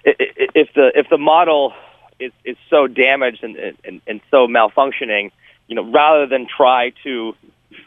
if 0.06 0.74
the 0.74 0.92
if 0.96 1.10
the 1.10 1.18
model 1.18 1.74
is 2.20 2.32
is 2.46 2.58
so 2.70 2.88
damaged 2.88 3.44
and 3.44 3.56
and, 3.84 4.02
and 4.08 4.22
so 4.32 4.48
malfunctioning, 4.48 5.32
you 5.68 5.76
know, 5.76 5.90
rather 5.92 6.28
than 6.28 6.48
try 6.48 6.94
to 7.04 7.36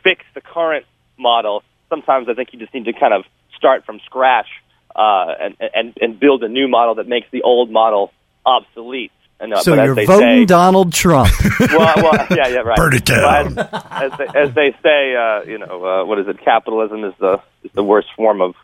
fix 0.03 0.25
the 0.35 0.41
current 0.41 0.87
model, 1.19 1.63
sometimes 1.89 2.29
I 2.29 2.35
think 2.35 2.53
you 2.53 2.59
just 2.59 2.75
need 2.75 2.85
to 2.87 2.93
kind 2.93 3.15
of 3.15 3.25
start 3.57 3.85
from 3.85 4.01
scratch 4.05 4.49
uh, 4.95 5.35
and 5.41 5.57
and 5.75 5.99
and 6.01 6.21
build 6.21 6.43
a 6.43 6.49
new 6.49 6.69
model 6.69 6.97
that 6.97 7.09
makes 7.09 7.29
the 7.31 7.43
old 7.43 7.71
model 7.71 8.13
obsolete. 8.45 9.13
I 9.43 9.47
know, 9.47 9.57
So 9.57 9.75
but 9.75 9.85
you're 9.85 9.95
they 9.97 10.07
voting 10.07 10.29
say, 10.29 10.45
Donald 10.45 10.93
Trump. 10.93 11.29
well, 11.61 11.95
well, 11.97 12.27
yeah, 12.31 12.47
yeah, 12.47 12.59
right. 12.61 12.77
Burn 12.77 12.95
it 12.95 13.05
down. 13.05 13.55
Well, 13.57 13.69
as, 13.91 14.13
as, 14.13 14.19
they, 14.19 14.39
as 14.41 14.55
they 14.55 14.77
say, 14.83 15.17
uh, 15.17 15.43
you 15.43 15.59
know, 15.59 15.85
uh, 15.85 16.05
what 16.05 16.21
is 16.21 16.29
it? 16.29 16.39
Capitalism 16.41 17.03
is 17.05 17.13
the 17.19 17.41
is 17.65 17.73
the 17.73 17.83
worst 17.83 18.09
form 18.17 18.41
of 18.41 18.55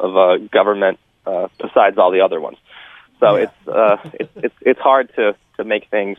of 0.00 0.16
uh, 0.16 0.36
government 0.50 0.98
uh, 1.24 1.46
besides 1.58 1.98
all 1.98 2.10
the 2.10 2.20
other 2.22 2.40
ones. 2.40 2.58
So 3.20 3.36
it's 3.36 3.68
uh, 3.68 3.96
it's 4.14 4.32
it's 4.36 4.54
it's 4.60 4.80
hard 4.80 5.14
to 5.14 5.36
to 5.56 5.64
make 5.64 5.88
things 5.88 6.18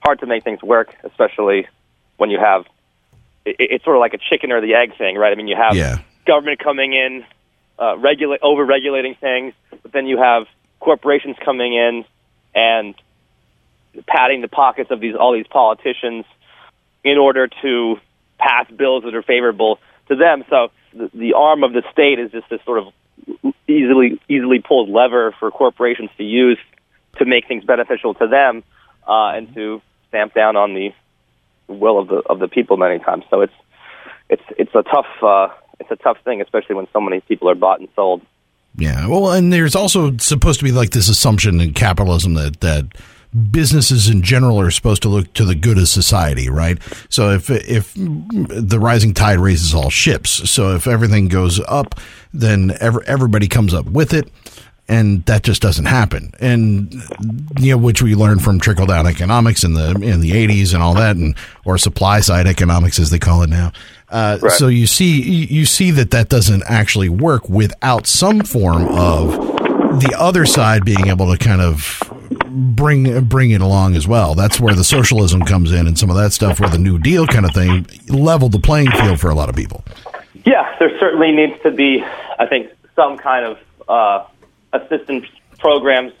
hard 0.00 0.20
to 0.20 0.26
make 0.26 0.44
things 0.44 0.62
work, 0.62 0.94
especially 1.02 1.66
when 2.18 2.30
you 2.30 2.38
have 2.38 2.66
it, 3.44 3.56
it's 3.58 3.84
sort 3.84 3.96
of 3.96 4.00
like 4.00 4.14
a 4.14 4.18
chicken 4.30 4.52
or 4.52 4.60
the 4.60 4.74
egg 4.74 4.96
thing, 4.96 5.16
right? 5.16 5.32
I 5.32 5.34
mean, 5.34 5.48
you 5.48 5.56
have 5.56 5.74
Yeah. 5.74 5.98
government 6.24 6.60
coming 6.60 6.92
in, 6.92 7.24
uh, 7.80 7.96
regulate 7.98 8.40
over 8.42 8.64
regulating 8.64 9.16
things, 9.16 9.54
but 9.82 9.90
then 9.92 10.06
you 10.06 10.18
have 10.18 10.46
corporations 10.78 11.36
coming 11.44 11.74
in 11.74 12.04
and 12.54 12.94
patting 14.06 14.40
the 14.40 14.48
pockets 14.48 14.90
of 14.90 15.00
these 15.00 15.14
all 15.14 15.32
these 15.32 15.46
politicians 15.46 16.24
in 17.02 17.18
order 17.18 17.48
to 17.62 17.96
pass 18.38 18.70
bills 18.70 19.04
that 19.04 19.14
are 19.14 19.22
favorable 19.22 19.78
to 20.08 20.16
them. 20.16 20.44
So 20.50 20.70
the, 20.92 21.10
the 21.14 21.32
arm 21.34 21.64
of 21.64 21.72
the 21.72 21.82
state 21.92 22.18
is 22.18 22.32
just 22.32 22.48
this 22.48 22.60
sort 22.64 22.78
of 22.78 22.92
easily 23.68 24.20
easily 24.28 24.60
pulled 24.60 24.88
lever 24.88 25.34
for 25.38 25.50
corporations 25.50 26.10
to 26.16 26.24
use 26.24 26.58
to 27.18 27.24
make 27.24 27.46
things 27.46 27.64
beneficial 27.64 28.14
to 28.14 28.26
them 28.26 28.64
uh, 29.06 29.32
and 29.34 29.54
to 29.54 29.80
stamp 30.08 30.34
down 30.34 30.56
on 30.56 30.74
the 30.74 30.92
will 31.68 31.98
of 31.98 32.08
the 32.08 32.22
of 32.26 32.38
the 32.38 32.48
people 32.48 32.76
many 32.76 32.98
times. 32.98 33.24
So 33.30 33.42
it's 33.42 33.52
it's 34.28 34.42
it's 34.58 34.74
a 34.74 34.82
tough 34.82 35.06
uh, 35.22 35.48
it's 35.80 35.90
a 35.90 35.96
tough 35.96 36.18
thing, 36.24 36.40
especially 36.40 36.74
when 36.74 36.86
so 36.92 37.00
many 37.00 37.20
people 37.20 37.48
are 37.48 37.54
bought 37.54 37.80
and 37.80 37.88
sold. 37.94 38.22
Yeah. 38.76 39.06
Well, 39.06 39.32
and 39.32 39.52
there's 39.52 39.76
also 39.76 40.16
supposed 40.18 40.58
to 40.58 40.64
be 40.64 40.72
like 40.72 40.90
this 40.90 41.08
assumption 41.08 41.60
in 41.60 41.74
capitalism 41.74 42.34
that 42.34 42.60
that 42.60 42.86
businesses 43.50 44.08
in 44.08 44.22
general 44.22 44.60
are 44.60 44.70
supposed 44.70 45.02
to 45.02 45.08
look 45.08 45.32
to 45.34 45.44
the 45.44 45.54
good 45.54 45.78
of 45.78 45.88
society, 45.88 46.48
right? 46.48 46.78
So 47.08 47.30
if 47.32 47.50
if 47.50 47.92
the 47.94 48.78
rising 48.80 49.14
tide 49.14 49.38
raises 49.38 49.74
all 49.74 49.90
ships, 49.90 50.48
so 50.50 50.74
if 50.76 50.86
everything 50.86 51.28
goes 51.28 51.60
up, 51.66 52.00
then 52.32 52.76
ever, 52.80 53.02
everybody 53.04 53.48
comes 53.48 53.74
up 53.74 53.86
with 53.86 54.12
it. 54.14 54.30
And 54.86 55.24
that 55.24 55.42
just 55.44 55.62
doesn't 55.62 55.86
happen, 55.86 56.30
and 56.40 56.92
you 57.58 57.70
know 57.70 57.78
which 57.78 58.02
we 58.02 58.14
learned 58.14 58.42
from 58.44 58.60
trickle 58.60 58.84
down 58.84 59.06
economics 59.06 59.64
in 59.64 59.72
the 59.72 59.92
in 60.02 60.20
the 60.20 60.34
eighties 60.36 60.74
and 60.74 60.82
all 60.82 60.92
that, 60.92 61.16
and 61.16 61.34
or 61.64 61.78
supply 61.78 62.20
side 62.20 62.46
economics 62.46 62.98
as 62.98 63.08
they 63.08 63.18
call 63.18 63.40
it 63.42 63.48
now. 63.48 63.72
Uh, 64.10 64.38
Right. 64.42 64.52
So 64.52 64.68
you 64.68 64.86
see 64.86 65.22
you 65.22 65.64
see 65.64 65.90
that 65.92 66.10
that 66.10 66.28
doesn't 66.28 66.64
actually 66.66 67.08
work 67.08 67.48
without 67.48 68.06
some 68.06 68.40
form 68.42 68.84
of 68.88 69.30
the 70.00 70.14
other 70.18 70.44
side 70.44 70.84
being 70.84 71.06
able 71.06 71.32
to 71.34 71.38
kind 71.42 71.62
of 71.62 72.02
bring 72.38 73.24
bring 73.24 73.50
it 73.50 73.60
along 73.60 73.96
as 73.96 74.06
well. 74.06 74.34
That's 74.34 74.60
where 74.60 74.74
the 74.74 74.84
socialism 74.84 75.42
comes 75.42 75.72
in 75.72 75.86
and 75.86 75.98
some 75.98 76.10
of 76.10 76.16
that 76.16 76.32
stuff 76.32 76.60
where 76.60 76.68
the 76.68 76.78
New 76.78 76.98
Deal 76.98 77.26
kind 77.26 77.44
of 77.44 77.52
thing 77.52 77.86
leveled 78.08 78.52
the 78.52 78.60
playing 78.60 78.90
field 78.92 79.20
for 79.20 79.30
a 79.30 79.34
lot 79.34 79.48
of 79.48 79.56
people. 79.56 79.84
Yeah, 80.44 80.76
there 80.78 80.90
certainly 80.98 81.32
needs 81.32 81.60
to 81.62 81.70
be, 81.70 82.04
I 82.38 82.46
think, 82.46 82.70
some 82.94 83.16
kind 83.16 83.46
of 83.46 83.58
uh, 83.88 84.26
assistance 84.72 85.26
programs 85.58 86.12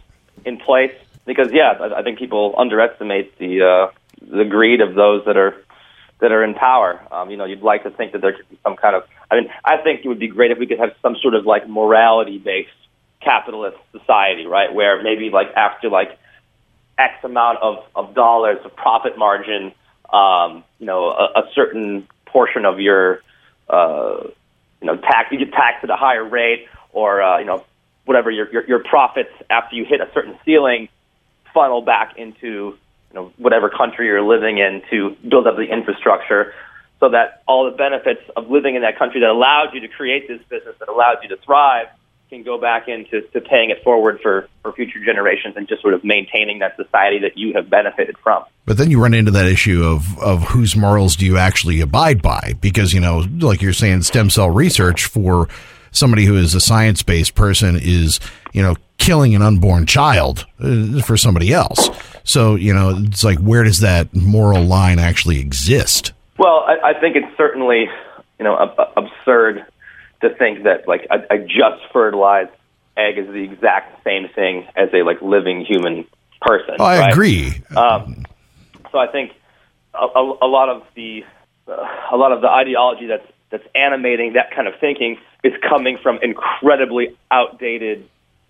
in 0.44 0.56
place 0.58 0.94
because, 1.26 1.52
yeah, 1.52 1.72
I, 1.80 2.00
I 2.00 2.02
think 2.02 2.18
people 2.18 2.54
underestimate 2.56 3.38
the 3.38 3.62
uh, 3.62 3.90
the 4.20 4.44
greed 4.44 4.80
of 4.80 4.94
those 4.94 5.24
that 5.26 5.36
are 5.36 5.54
that 6.20 6.32
are 6.32 6.42
in 6.42 6.54
power. 6.54 7.00
Um, 7.12 7.30
you 7.30 7.36
know, 7.36 7.44
you'd 7.44 7.62
like 7.62 7.82
to 7.82 7.90
think 7.90 8.12
that 8.12 8.20
there 8.20 8.32
could 8.32 8.48
be 8.48 8.58
some 8.62 8.76
kind 8.76 8.96
of. 8.96 9.04
I 9.30 9.36
mean, 9.36 9.50
I 9.64 9.78
think 9.78 10.04
it 10.04 10.08
would 10.08 10.18
be 10.18 10.28
great 10.28 10.50
if 10.50 10.58
we 10.58 10.66
could 10.66 10.78
have 10.78 10.94
some 11.02 11.16
sort 11.16 11.34
of 11.34 11.44
like 11.44 11.68
morality 11.68 12.38
based 12.38 12.70
capitalist 13.24 13.78
society, 13.92 14.46
right? 14.46 14.72
Where 14.72 15.02
maybe 15.02 15.30
like 15.30 15.48
after 15.56 15.88
like 15.88 16.18
X 16.98 17.14
amount 17.24 17.58
of, 17.62 17.84
of 17.94 18.14
dollars 18.14 18.58
of 18.64 18.74
profit 18.76 19.18
margin, 19.18 19.72
um, 20.12 20.64
you 20.78 20.86
know, 20.86 21.08
a, 21.08 21.40
a 21.40 21.50
certain 21.54 22.06
portion 22.26 22.64
of 22.64 22.78
your, 22.80 23.20
uh, 23.68 24.18
you 24.80 24.86
know, 24.86 24.96
tax, 24.96 25.32
you 25.32 25.38
get 25.38 25.52
taxed 25.52 25.84
at 25.84 25.90
a 25.90 25.96
higher 25.96 26.24
rate 26.24 26.66
or, 26.92 27.22
uh, 27.22 27.38
you 27.38 27.46
know, 27.46 27.64
whatever 28.04 28.30
your, 28.30 28.50
your, 28.52 28.66
your 28.66 28.78
profits 28.84 29.30
after 29.50 29.74
you 29.76 29.84
hit 29.84 30.00
a 30.00 30.08
certain 30.12 30.38
ceiling 30.44 30.88
funnel 31.52 31.82
back 31.82 32.16
into, 32.16 32.46
you 32.46 33.14
know, 33.14 33.32
whatever 33.38 33.70
country 33.70 34.06
you're 34.06 34.22
living 34.22 34.58
in 34.58 34.82
to 34.90 35.16
build 35.28 35.46
up 35.46 35.56
the 35.56 35.62
infrastructure 35.62 36.52
so 37.00 37.08
that 37.10 37.42
all 37.46 37.64
the 37.64 37.76
benefits 37.76 38.20
of 38.36 38.50
living 38.50 38.76
in 38.76 38.82
that 38.82 38.98
country 38.98 39.20
that 39.20 39.30
allowed 39.30 39.74
you 39.74 39.80
to 39.80 39.88
create 39.88 40.28
this 40.28 40.40
business, 40.48 40.74
that 40.78 40.88
allowed 40.88 41.18
you 41.22 41.28
to 41.30 41.36
thrive, 41.38 41.88
can 42.30 42.42
go 42.42 42.58
back 42.58 42.88
into 42.88 43.20
to 43.20 43.40
paying 43.40 43.70
it 43.70 43.82
forward 43.82 44.18
for, 44.22 44.48
for 44.62 44.72
future 44.72 45.04
generations 45.04 45.54
and 45.56 45.68
just 45.68 45.82
sort 45.82 45.94
of 45.94 46.04
maintaining 46.04 46.58
that 46.60 46.76
society 46.76 47.18
that 47.20 47.36
you 47.36 47.52
have 47.54 47.68
benefited 47.70 48.16
from. 48.18 48.44
But 48.64 48.78
then 48.78 48.90
you 48.90 49.00
run 49.00 49.14
into 49.14 49.30
that 49.32 49.46
issue 49.46 49.84
of 49.84 50.18
of 50.18 50.42
whose 50.42 50.74
morals 50.74 51.16
do 51.16 51.26
you 51.26 51.36
actually 51.36 51.80
abide 51.80 52.22
by? 52.22 52.54
Because 52.60 52.92
you 52.92 53.00
know, 53.00 53.24
like 53.38 53.62
you're 53.62 53.72
saying, 53.72 54.02
stem 54.02 54.30
cell 54.30 54.50
research 54.50 55.04
for 55.06 55.48
somebody 55.90 56.24
who 56.24 56.36
is 56.36 56.54
a 56.54 56.60
science 56.60 57.02
based 57.02 57.34
person 57.34 57.78
is 57.80 58.20
you 58.52 58.62
know 58.62 58.76
killing 58.98 59.34
an 59.34 59.42
unborn 59.42 59.86
child 59.86 60.46
uh, 60.60 61.00
for 61.02 61.16
somebody 61.16 61.52
else. 61.52 61.90
So 62.24 62.54
you 62.54 62.72
know, 62.72 62.96
it's 63.04 63.24
like 63.24 63.38
where 63.38 63.64
does 63.64 63.80
that 63.80 64.14
moral 64.14 64.64
line 64.64 64.98
actually 64.98 65.40
exist? 65.40 66.12
Well, 66.38 66.64
I, 66.66 66.90
I 66.90 67.00
think 67.00 67.16
it's 67.16 67.36
certainly 67.36 67.86
you 68.38 68.44
know 68.44 68.56
ab- 68.58 68.92
absurd 68.96 69.66
to 70.20 70.34
think 70.34 70.64
that 70.64 70.86
like 70.88 71.06
a, 71.10 71.34
a 71.34 71.38
just 71.38 71.82
fertilized 71.92 72.50
egg 72.96 73.18
is 73.18 73.26
the 73.26 73.42
exact 73.42 74.04
same 74.04 74.28
thing 74.34 74.66
as 74.76 74.88
a 74.92 75.02
like 75.02 75.20
living 75.20 75.64
human 75.64 76.06
person. 76.40 76.76
Oh, 76.78 76.84
I 76.84 76.98
right? 76.98 77.12
agree. 77.12 77.62
Um, 77.76 78.24
so 78.92 78.98
I 78.98 79.08
think 79.08 79.32
a, 79.94 80.06
a, 80.06 80.38
a 80.42 80.48
lot 80.48 80.68
of 80.68 80.82
the 80.94 81.24
uh, 81.66 81.72
a 82.12 82.16
lot 82.16 82.32
of 82.32 82.40
the 82.40 82.48
ideology 82.48 83.06
that's 83.06 83.26
that's 83.50 83.64
animating 83.74 84.34
that 84.34 84.54
kind 84.54 84.68
of 84.68 84.74
thinking 84.80 85.18
is 85.42 85.52
coming 85.68 85.98
from 86.02 86.18
incredibly 86.22 87.16
outdated, 87.30 88.08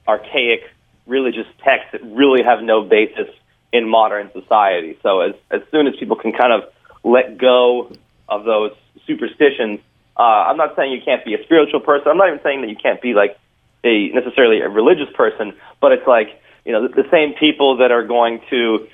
archaic 0.09 0.63
religious 1.07 1.47
texts 1.63 1.91
that 1.93 2.03
really 2.03 2.43
have 2.43 2.63
no 2.63 2.83
basis 2.83 3.29
in 3.73 3.89
modern 3.89 4.31
society. 4.33 4.99
So 5.03 5.21
as 5.21 5.35
as 5.51 5.61
soon 5.71 5.87
as 5.87 5.95
people 5.97 6.17
can 6.17 6.33
kind 6.33 6.53
of 6.53 6.63
let 7.03 7.39
go 7.39 7.93
of 8.29 8.45
those 8.45 8.73
superstitions, 9.07 9.81
uh, 10.17 10.23
I'm 10.23 10.57
not 10.57 10.77
saying 10.77 10.93
you 10.93 11.03
can't 11.05 11.25
be 11.25 11.35
a 11.35 11.43
spiritual 11.45 11.81
person. 11.81 12.09
I'm 12.09 12.17
not 12.17 12.29
even 12.29 12.41
saying 12.43 12.61
that 12.63 12.71
you 12.71 12.77
can't 12.77 13.01
be 13.01 13.15
like 13.15 13.39
a 13.83 14.09
necessarily 14.09 14.61
a 14.61 14.69
religious 14.69 15.09
person, 15.15 15.55
but 15.81 15.93
it's 15.93 16.07
like 16.07 16.41
you 16.65 16.73
know 16.73 16.89
the, 16.89 17.03
the 17.03 17.09
same 17.11 17.35
people 17.35 17.79
that 17.79 17.91
are 17.91 18.07
going 18.07 18.41
to 18.51 18.89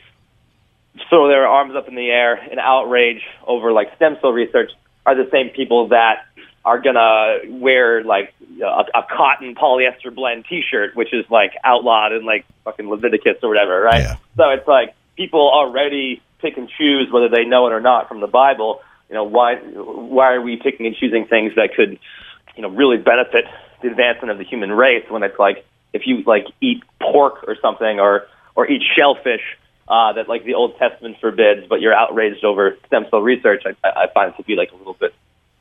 throw 1.09 1.29
their 1.29 1.47
arms 1.47 1.75
up 1.77 1.89
in 1.89 1.95
the 1.95 2.11
air 2.11 2.37
in 2.51 2.59
outrage 2.59 3.23
over 3.47 3.73
like 3.73 3.95
stem 3.97 4.17
cell 4.21 4.33
research 4.33 4.73
are 5.07 5.15
the 5.15 5.31
same 5.31 5.51
people 5.51 5.89
that 5.89 6.27
are 6.65 6.81
gonna 6.81 7.39
wear 7.49 8.05
like 8.05 8.35
a, 8.61 8.85
a 8.95 9.07
cotton 9.09 9.55
polyester 9.55 10.15
blend 10.15 10.45
T-shirt, 10.49 10.95
which 10.95 11.13
is 11.13 11.25
like 11.31 11.53
outlawed 11.65 12.13
in 12.13 12.25
like 12.25 12.45
fucking 12.65 12.89
Leviticus 12.89 13.39
or 13.43 13.49
whatever, 13.49 13.81
right? 13.81 14.03
Yeah. 14.03 14.17
So 14.37 14.51
it's 14.51 14.69
like 14.69 14.95
people 15.17 15.41
already 15.41 16.23
pick 16.39 16.57
and 16.57 16.69
choose 16.69 17.11
whether 17.11 17.29
they 17.29 17.45
know 17.45 17.67
it 17.67 17.73
or 17.73 17.81
not 17.81 18.09
from 18.09 18.21
the 18.21 18.27
Bible. 18.27 18.83
You 19.11 19.17
know 19.17 19.25
why? 19.25 19.57
Why 19.57 20.35
are 20.35 20.41
we 20.41 20.57
picking 20.57 20.87
and 20.87 20.95
choosing 20.95 21.27
things 21.27 21.57
that 21.57 21.75
could, 21.75 21.99
you 22.57 22.63
know, 22.63 22.71
really 22.71 22.97
benefit 22.97 23.45
the 23.83 23.89
advancement 23.89 24.31
of 24.31 24.39
the 24.39 24.45
human 24.45 24.71
race 24.71 25.05
when 25.09 25.25
it's 25.25 25.39
like 25.39 25.67
if 25.93 26.07
you 26.07 26.23
like 26.23 26.47
eat 26.61 26.85
pork 27.03 27.43
or 27.49 27.57
something 27.61 27.99
or 27.99 28.29
or 28.55 28.71
eat 28.71 28.83
shellfish 28.97 29.43
uh, 29.89 30.13
that 30.13 30.29
like 30.29 30.45
the 30.45 30.55
Old 30.55 30.79
Testament 30.79 31.17
forbids, 31.21 31.67
but 31.69 31.81
you're 31.81 31.93
outraged 31.93 32.45
over 32.45 32.79
stem 32.87 33.07
cell 33.11 33.21
research, 33.21 33.65
I, 33.67 33.89
I 33.89 34.07
find 34.15 34.33
it 34.33 34.37
to 34.37 34.45
be 34.45 34.55
like 34.55 34.71
a 34.71 34.77
little 34.77 34.95
bit 34.95 35.13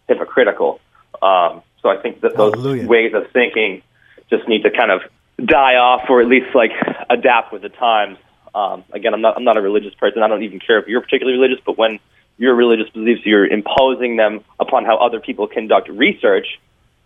hypocritical. 0.07 0.79
Um, 1.19 1.63
so 1.81 1.89
I 1.89 1.97
think 1.97 2.21
that 2.21 2.37
those 2.37 2.53
Hallelujah. 2.53 2.87
ways 2.87 3.13
of 3.15 3.31
thinking 3.31 3.81
just 4.29 4.47
need 4.47 4.61
to 4.61 4.69
kind 4.69 4.91
of 4.91 5.01
die 5.43 5.77
off, 5.77 6.07
or 6.07 6.21
at 6.21 6.27
least 6.27 6.53
like 6.53 6.71
adapt 7.09 7.51
with 7.51 7.63
the 7.63 7.69
times. 7.69 8.19
Um, 8.53 8.83
again, 8.91 9.15
I'm 9.15 9.21
not 9.21 9.37
I'm 9.37 9.43
not 9.43 9.57
a 9.57 9.61
religious 9.61 9.95
person. 9.95 10.21
I 10.21 10.27
don't 10.27 10.43
even 10.43 10.59
care 10.59 10.77
if 10.77 10.87
you're 10.87 11.01
particularly 11.01 11.39
religious, 11.39 11.63
but 11.65 11.77
when 11.79 11.99
your 12.39 12.55
religious 12.55 12.89
beliefs 12.89 13.21
you're 13.25 13.45
imposing 13.45 14.15
them 14.15 14.43
upon 14.59 14.85
how 14.85 14.97
other 14.97 15.19
people 15.19 15.45
conduct 15.45 15.89
research, 15.89 16.59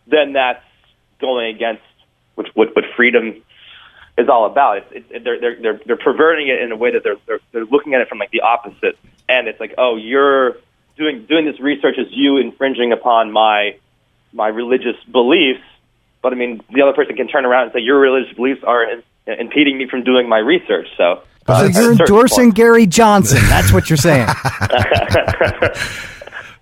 then 0.08 0.34
that's 0.34 0.64
going 1.20 1.54
against 1.54 1.82
which 2.36 2.48
what, 2.54 2.76
what 2.76 2.86
freedom 2.96 3.42
is 4.16 4.30
all 4.30 4.46
about. 4.46 4.78
It's, 4.92 5.12
it, 5.12 5.24
they're, 5.24 5.40
they're, 5.42 5.62
they're, 5.62 5.80
they're 5.86 5.98
perverting 5.98 6.48
it 6.48 6.62
in 6.62 6.72
a 6.72 6.78
way 6.78 6.92
that 6.92 7.04
they're, 7.04 7.18
they're, 7.26 7.40
they're 7.52 7.66
looking 7.66 7.96
at 7.96 8.02
it 8.02 8.10
from 8.10 8.20
like 8.20 8.30
the 8.30 8.42
opposite. 8.42 8.98
And 9.28 9.48
it's 9.48 9.60
like, 9.60 9.74
oh, 9.80 9.96
you're 9.98 10.58
doing, 10.98 11.26
doing 11.26 11.46
this 11.46 11.60
research 11.60 11.96
is 11.98 12.08
you 12.12 12.38
infringing 12.38 12.92
upon 12.92 13.32
my, 13.32 13.78
my 14.32 14.48
religious 14.50 14.98
beliefs. 15.12 15.64
But 16.22 16.34
I 16.34 16.36
mean, 16.36 16.62
the 16.72 16.84
other 16.84 16.94
person 16.94 17.16
can 17.16 17.28
turn 17.28 17.46
around 17.46 17.64
and 17.64 17.74
say, 17.74 17.80
your 17.80 18.00
religious 18.00 18.36
beliefs 18.36 18.64
are 18.64 18.84
in, 18.84 19.04
impeding 19.26 19.80
me 19.80 19.88
from 19.90 20.04
doing 20.04 20.30
my 20.30 20.38
research. 20.38 20.88
So, 20.96 21.24
uh, 21.48 21.72
So 21.72 21.82
you're 21.82 21.92
endorsing 21.94 22.46
point- 22.46 22.56
Gary 22.56 22.88
Johnson. 22.88 23.40
That's 23.50 23.72
what 23.72 23.90
you're 23.90 23.98
saying. 23.98 24.28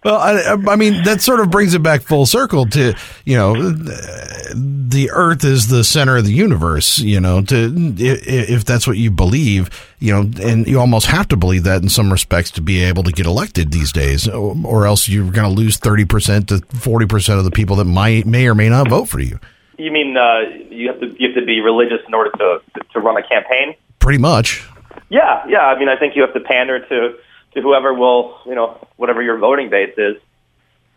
Well, 0.03 0.15
I, 0.15 0.57
I 0.71 0.75
mean, 0.77 1.03
that 1.03 1.21
sort 1.21 1.41
of 1.41 1.51
brings 1.51 1.75
it 1.75 1.83
back 1.83 2.01
full 2.01 2.25
circle 2.25 2.65
to, 2.65 2.95
you 3.23 3.37
know, 3.37 3.53
the 3.53 5.11
Earth 5.13 5.43
is 5.43 5.67
the 5.67 5.83
center 5.83 6.17
of 6.17 6.25
the 6.25 6.33
universe, 6.33 6.97
you 6.97 7.19
know, 7.19 7.43
to 7.43 7.71
if 7.99 8.65
that's 8.65 8.87
what 8.87 8.97
you 8.97 9.11
believe, 9.11 9.69
you 9.99 10.11
know, 10.11 10.21
and 10.41 10.65
you 10.65 10.79
almost 10.79 11.05
have 11.05 11.27
to 11.27 11.37
believe 11.37 11.65
that 11.65 11.83
in 11.83 11.89
some 11.89 12.11
respects 12.11 12.49
to 12.51 12.61
be 12.61 12.83
able 12.83 13.03
to 13.03 13.11
get 13.11 13.27
elected 13.27 13.71
these 13.71 13.91
days, 13.91 14.27
or 14.27 14.87
else 14.87 15.07
you're 15.07 15.29
going 15.29 15.47
to 15.47 15.55
lose 15.55 15.77
30% 15.77 16.47
to 16.47 16.55
40% 16.55 17.37
of 17.37 17.43
the 17.43 17.51
people 17.51 17.75
that 17.75 17.85
might, 17.85 18.25
may 18.25 18.47
or 18.47 18.55
may 18.55 18.69
not 18.69 18.89
vote 18.89 19.05
for 19.05 19.19
you. 19.19 19.39
You 19.77 19.91
mean 19.91 20.17
uh, 20.17 20.39
you 20.71 20.87
have 20.87 20.99
to 20.99 21.15
you 21.19 21.27
have 21.27 21.35
to 21.35 21.45
be 21.45 21.59
religious 21.61 21.99
in 22.07 22.15
order 22.15 22.31
to 22.31 22.61
to 22.93 22.99
run 22.99 23.17
a 23.17 23.27
campaign? 23.27 23.75
Pretty 23.99 24.17
much. 24.19 24.67
Yeah, 25.11 25.43
yeah. 25.49 25.59
I 25.59 25.77
mean, 25.77 25.89
I 25.89 25.97
think 25.97 26.15
you 26.15 26.21
have 26.21 26.33
to 26.33 26.39
pander 26.39 26.79
to 26.79 27.17
to 27.53 27.61
whoever 27.61 27.93
will, 27.93 28.39
you 28.45 28.55
know, 28.55 28.87
whatever 28.95 29.21
your 29.21 29.37
voting 29.37 29.69
base 29.69 29.93
is. 29.97 30.15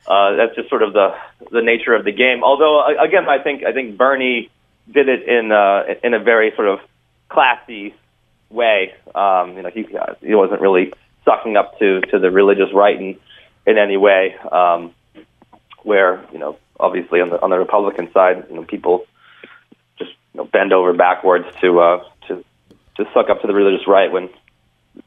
Uh, 0.06 0.36
that's 0.36 0.54
just 0.54 0.68
sort 0.68 0.82
of 0.82 0.92
the 0.92 1.16
the 1.50 1.62
nature 1.62 1.94
of 1.94 2.04
the 2.04 2.12
game. 2.12 2.44
Although, 2.44 2.80
uh, 2.80 3.02
again, 3.02 3.28
I 3.28 3.42
think 3.42 3.64
I 3.64 3.72
think 3.72 3.96
Bernie 3.96 4.50
did 4.90 5.08
it 5.08 5.28
in 5.28 5.50
uh, 5.50 5.82
in 6.04 6.14
a 6.14 6.20
very 6.20 6.52
sort 6.54 6.68
of 6.68 6.78
classy 7.28 7.92
way. 8.50 8.94
Um, 9.16 9.56
you 9.56 9.62
know, 9.62 9.70
he 9.70 9.84
uh, 9.96 10.14
he 10.20 10.36
wasn't 10.36 10.60
really 10.60 10.92
sucking 11.24 11.56
up 11.56 11.80
to 11.80 12.00
to 12.12 12.20
the 12.20 12.30
religious 12.30 12.72
right 12.72 12.96
in 12.96 13.18
in 13.66 13.78
any 13.78 13.96
way. 13.96 14.36
Um, 14.52 14.94
where 15.82 16.24
you 16.32 16.38
know, 16.38 16.56
obviously 16.78 17.20
on 17.20 17.30
the 17.30 17.42
on 17.42 17.50
the 17.50 17.58
Republican 17.58 18.12
side, 18.12 18.46
you 18.48 18.54
know, 18.54 18.62
people 18.62 19.06
just 19.98 20.12
you 20.34 20.38
know, 20.38 20.44
bend 20.44 20.72
over 20.72 20.92
backwards 20.92 21.46
to 21.62 21.80
uh, 21.80 22.04
to 22.96 23.04
to 23.04 23.10
suck 23.12 23.30
up 23.30 23.40
to 23.42 23.46
the 23.46 23.54
religious 23.54 23.86
right 23.86 24.10
when 24.10 24.28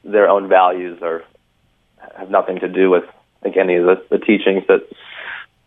their 0.03 0.29
own 0.29 0.47
values 0.47 0.99
are 1.01 1.23
have 2.15 2.29
nothing 2.29 2.59
to 2.59 2.67
do 2.67 2.89
with 2.89 3.03
I 3.05 3.43
think 3.43 3.57
any 3.57 3.75
of 3.75 3.85
the, 3.85 4.03
the 4.09 4.17
teachings 4.19 4.63
that 4.67 4.87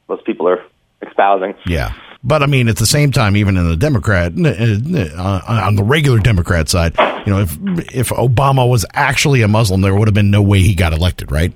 most 0.09 0.25
people 0.25 0.49
are 0.49 0.63
espousing. 1.03 1.55
Yeah. 1.67 1.95
But 2.23 2.43
I 2.43 2.47
mean, 2.47 2.69
at 2.69 2.77
the 2.77 2.87
same 2.87 3.13
time, 3.13 3.37
even 3.37 3.57
in 3.57 3.67
the 3.67 3.77
Democrat, 3.77 4.33
uh, 4.37 5.41
on 5.49 5.77
the 5.77 5.83
regular 5.83 6.19
Democrat 6.19 6.69
side, 6.69 6.95
you 7.27 7.33
know, 7.33 7.41
if 7.41 7.57
if 7.95 8.09
Obama 8.11 8.69
was 8.69 8.85
actually 8.93 9.41
a 9.41 9.49
Muslim, 9.49 9.81
there 9.81 9.95
would 9.95 10.07
have 10.07 10.15
been 10.15 10.31
no 10.31 10.43
way 10.43 10.61
he 10.61 10.75
got 10.75 10.93
elected, 10.93 11.33
right? 11.33 11.53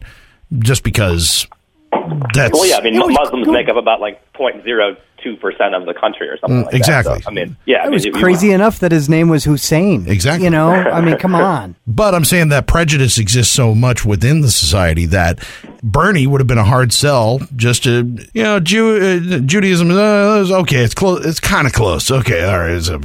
Just 0.58 0.82
because 0.82 1.46
that's 2.32 2.54
well, 2.54 2.66
yeah. 2.66 2.78
I 2.78 2.82
mean, 2.82 2.96
Muslims 2.96 3.46
make 3.48 3.68
up 3.68 3.76
about 3.76 4.00
like 4.00 4.32
point 4.32 4.64
zero 4.64 4.96
two 5.24 5.34
percent 5.36 5.74
of 5.74 5.86
the 5.86 5.94
country 5.94 6.28
or 6.28 6.36
something. 6.38 6.62
Mm, 6.62 6.66
like 6.66 6.74
exactly. 6.74 7.14
That. 7.14 7.24
So, 7.24 7.30
I 7.30 7.32
mean, 7.34 7.56
yeah. 7.66 7.78
I 7.78 7.80
It 7.80 7.84
mean, 7.86 7.92
was 7.94 8.04
if 8.04 8.14
you- 8.14 8.20
crazy 8.20 8.52
enough 8.52 8.78
that 8.80 8.92
his 8.92 9.08
name 9.08 9.28
was 9.30 9.42
Hussein. 9.44 10.04
Exactly. 10.06 10.44
You 10.44 10.50
know, 10.50 10.70
I 10.70 11.00
mean, 11.00 11.16
come 11.16 11.34
on. 11.54 11.74
But 11.86 12.14
I'm 12.14 12.24
saying 12.24 12.50
that 12.50 12.66
prejudice 12.68 13.18
exists 13.18 13.52
so 13.52 13.74
much 13.74 14.04
within 14.04 14.42
the 14.42 14.50
society 14.50 15.06
that 15.06 15.38
Bernie 15.82 16.26
would 16.26 16.40
have 16.40 16.46
been 16.46 16.58
a 16.58 16.64
hard 16.64 16.92
sell 16.92 17.40
just 17.56 17.82
to, 17.84 18.16
you 18.34 18.42
know, 18.42 18.60
Jew, 18.60 18.96
uh, 18.96 19.38
Judaism, 19.40 19.90
uh, 19.90 20.36
is 20.42 20.52
okay, 20.52 20.84
it's 20.84 20.94
close, 20.94 21.24
it's 21.26 21.40
kind 21.40 21.66
of 21.66 21.72
close. 21.72 22.10
Okay, 22.10 22.44
all 22.44 22.58
right. 22.60 22.70
it's 22.72 22.88
a- 22.88 22.98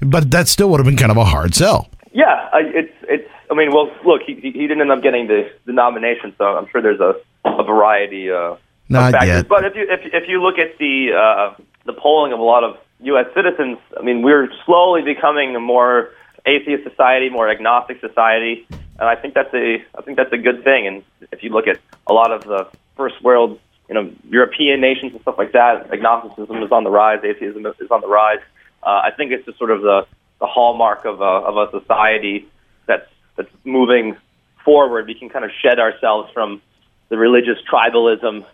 but 0.00 0.30
that 0.32 0.48
still 0.48 0.70
would 0.70 0.80
have 0.80 0.86
been 0.86 0.96
kind 0.96 1.12
of 1.12 1.16
a 1.18 1.24
hard 1.24 1.54
sell. 1.54 1.88
Yeah, 2.12 2.48
I, 2.52 2.60
it's 2.64 2.92
it's. 3.08 3.28
I 3.50 3.54
mean, 3.54 3.70
well, 3.72 3.90
look, 4.04 4.22
he 4.26 4.34
he 4.34 4.50
didn't 4.66 4.80
end 4.80 4.90
up 4.92 5.02
getting 5.02 5.26
the 5.28 5.48
the 5.66 5.72
nomination, 5.72 6.32
so 6.38 6.44
I'm 6.44 6.66
sure 6.70 6.80
there's 6.82 7.00
a 7.00 7.14
a 7.44 7.62
variety 7.64 8.30
uh, 8.30 8.54
Not 8.90 9.12
factors. 9.12 9.28
yet. 9.28 9.48
But 9.48 9.64
if 9.64 9.76
you 9.76 9.86
if 9.88 10.00
if 10.12 10.28
you 10.28 10.42
look 10.42 10.58
at 10.58 10.76
the 10.78 11.12
uh, 11.12 11.62
the 11.86 11.92
polling 11.92 12.32
of 12.32 12.40
a 12.40 12.42
lot 12.42 12.64
of 12.64 12.76
U.S. 13.00 13.26
citizens, 13.34 13.78
I 13.98 14.02
mean, 14.02 14.22
we're 14.22 14.48
slowly 14.66 15.02
becoming 15.02 15.54
a 15.54 15.60
more 15.60 16.10
atheist 16.44 16.84
society, 16.84 17.30
more 17.30 17.48
agnostic 17.48 18.00
society, 18.00 18.66
and 18.70 19.08
I 19.08 19.14
think 19.14 19.34
that's 19.34 19.54
a 19.54 19.76
I 19.96 20.02
think 20.02 20.16
that's 20.16 20.32
a 20.32 20.38
good 20.38 20.64
thing. 20.64 20.88
And 20.88 21.04
if 21.30 21.42
you 21.44 21.50
look 21.50 21.68
at 21.68 21.78
a 22.08 22.12
lot 22.12 22.32
of 22.32 22.42
the 22.42 22.66
first 22.96 23.22
world, 23.22 23.60
you 23.88 23.94
know, 23.94 24.10
European 24.28 24.80
nations 24.80 25.12
and 25.12 25.22
stuff 25.22 25.38
like 25.38 25.52
that, 25.52 25.92
agnosticism 25.92 26.62
is 26.62 26.72
on 26.72 26.82
the 26.82 26.90
rise, 26.90 27.20
atheism 27.22 27.64
is 27.66 27.90
on 27.92 28.00
the 28.00 28.08
rise. 28.08 28.40
Uh, 28.82 29.02
I 29.04 29.10
think 29.16 29.30
it's 29.30 29.46
just 29.46 29.58
sort 29.58 29.70
of 29.70 29.82
the 29.82 30.06
the 30.40 30.46
hallmark 30.46 31.04
of 31.04 31.20
a 31.20 31.24
of 31.24 31.56
a 31.56 31.80
society 31.80 32.48
that's 32.86 33.08
that's 33.36 33.50
moving 33.62 34.16
forward. 34.64 35.06
We 35.06 35.14
can 35.14 35.28
kind 35.28 35.44
of 35.44 35.52
shed 35.62 35.78
ourselves 35.78 36.32
from 36.32 36.60
the 37.08 37.16
religious 37.16 37.58
tribalism 37.70 38.44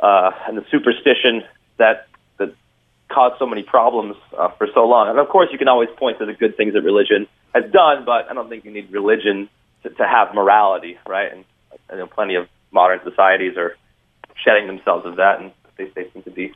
uh, 0.00 0.30
and 0.46 0.56
the 0.56 0.64
superstition 0.70 1.42
that 1.78 2.08
that 2.38 2.54
caused 3.08 3.38
so 3.38 3.46
many 3.46 3.62
problems 3.62 4.16
uh, 4.36 4.48
for 4.58 4.66
so 4.74 4.86
long. 4.86 5.08
And 5.08 5.18
of 5.18 5.28
course, 5.28 5.48
you 5.52 5.58
can 5.58 5.68
always 5.68 5.88
point 5.96 6.18
to 6.18 6.26
the 6.26 6.32
good 6.32 6.56
things 6.56 6.72
that 6.74 6.82
religion 6.82 7.26
has 7.54 7.64
done, 7.70 8.04
but 8.04 8.30
I 8.30 8.34
don't 8.34 8.48
think 8.48 8.64
you 8.64 8.70
need 8.70 8.90
religion 8.92 9.48
to, 9.82 9.90
to 9.90 10.06
have 10.06 10.34
morality, 10.34 10.98
right? 11.06 11.32
And 11.32 11.44
I 11.90 11.96
know 11.96 12.06
plenty 12.06 12.36
of 12.36 12.48
modern 12.70 13.00
societies 13.04 13.56
are 13.56 13.76
shedding 14.44 14.66
themselves 14.66 15.06
of 15.06 15.16
that, 15.16 15.40
and 15.40 15.52
they, 15.76 15.90
they 15.94 16.10
seem 16.12 16.22
to 16.22 16.30
be 16.30 16.52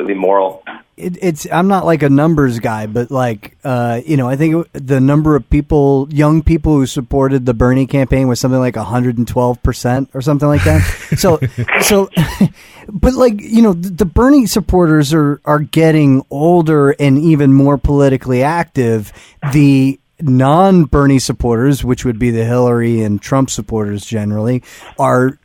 completely 0.00 0.20
moral. 0.20 0.62
It, 0.96 1.18
it's 1.22 1.46
I'm 1.50 1.68
not 1.68 1.86
like 1.86 2.02
a 2.02 2.10
numbers 2.10 2.58
guy, 2.58 2.86
but 2.86 3.10
like 3.10 3.56
uh, 3.64 4.00
you 4.04 4.16
know, 4.16 4.28
I 4.28 4.36
think 4.36 4.66
the 4.72 5.00
number 5.00 5.34
of 5.34 5.48
people, 5.48 6.08
young 6.10 6.42
people 6.42 6.74
who 6.74 6.86
supported 6.86 7.46
the 7.46 7.54
Bernie 7.54 7.86
campaign 7.86 8.28
was 8.28 8.38
something 8.40 8.60
like 8.60 8.76
112 8.76 9.62
percent 9.62 10.10
or 10.12 10.20
something 10.20 10.48
like 10.48 10.64
that. 10.64 10.80
so, 11.16 11.38
so, 11.80 12.10
but 12.88 13.14
like 13.14 13.40
you 13.40 13.62
know, 13.62 13.72
the, 13.72 13.90
the 13.90 14.04
Bernie 14.04 14.46
supporters 14.46 15.14
are 15.14 15.40
are 15.44 15.60
getting 15.60 16.24
older 16.30 16.90
and 16.90 17.18
even 17.18 17.52
more 17.52 17.78
politically 17.78 18.42
active. 18.42 19.12
The 19.52 19.98
non 20.20 20.84
Bernie 20.84 21.18
supporters, 21.18 21.82
which 21.82 22.04
would 22.04 22.18
be 22.18 22.30
the 22.30 22.44
Hillary 22.44 23.02
and 23.02 23.22
Trump 23.22 23.48
supporters 23.48 24.04
generally, 24.04 24.62
are 24.98 25.38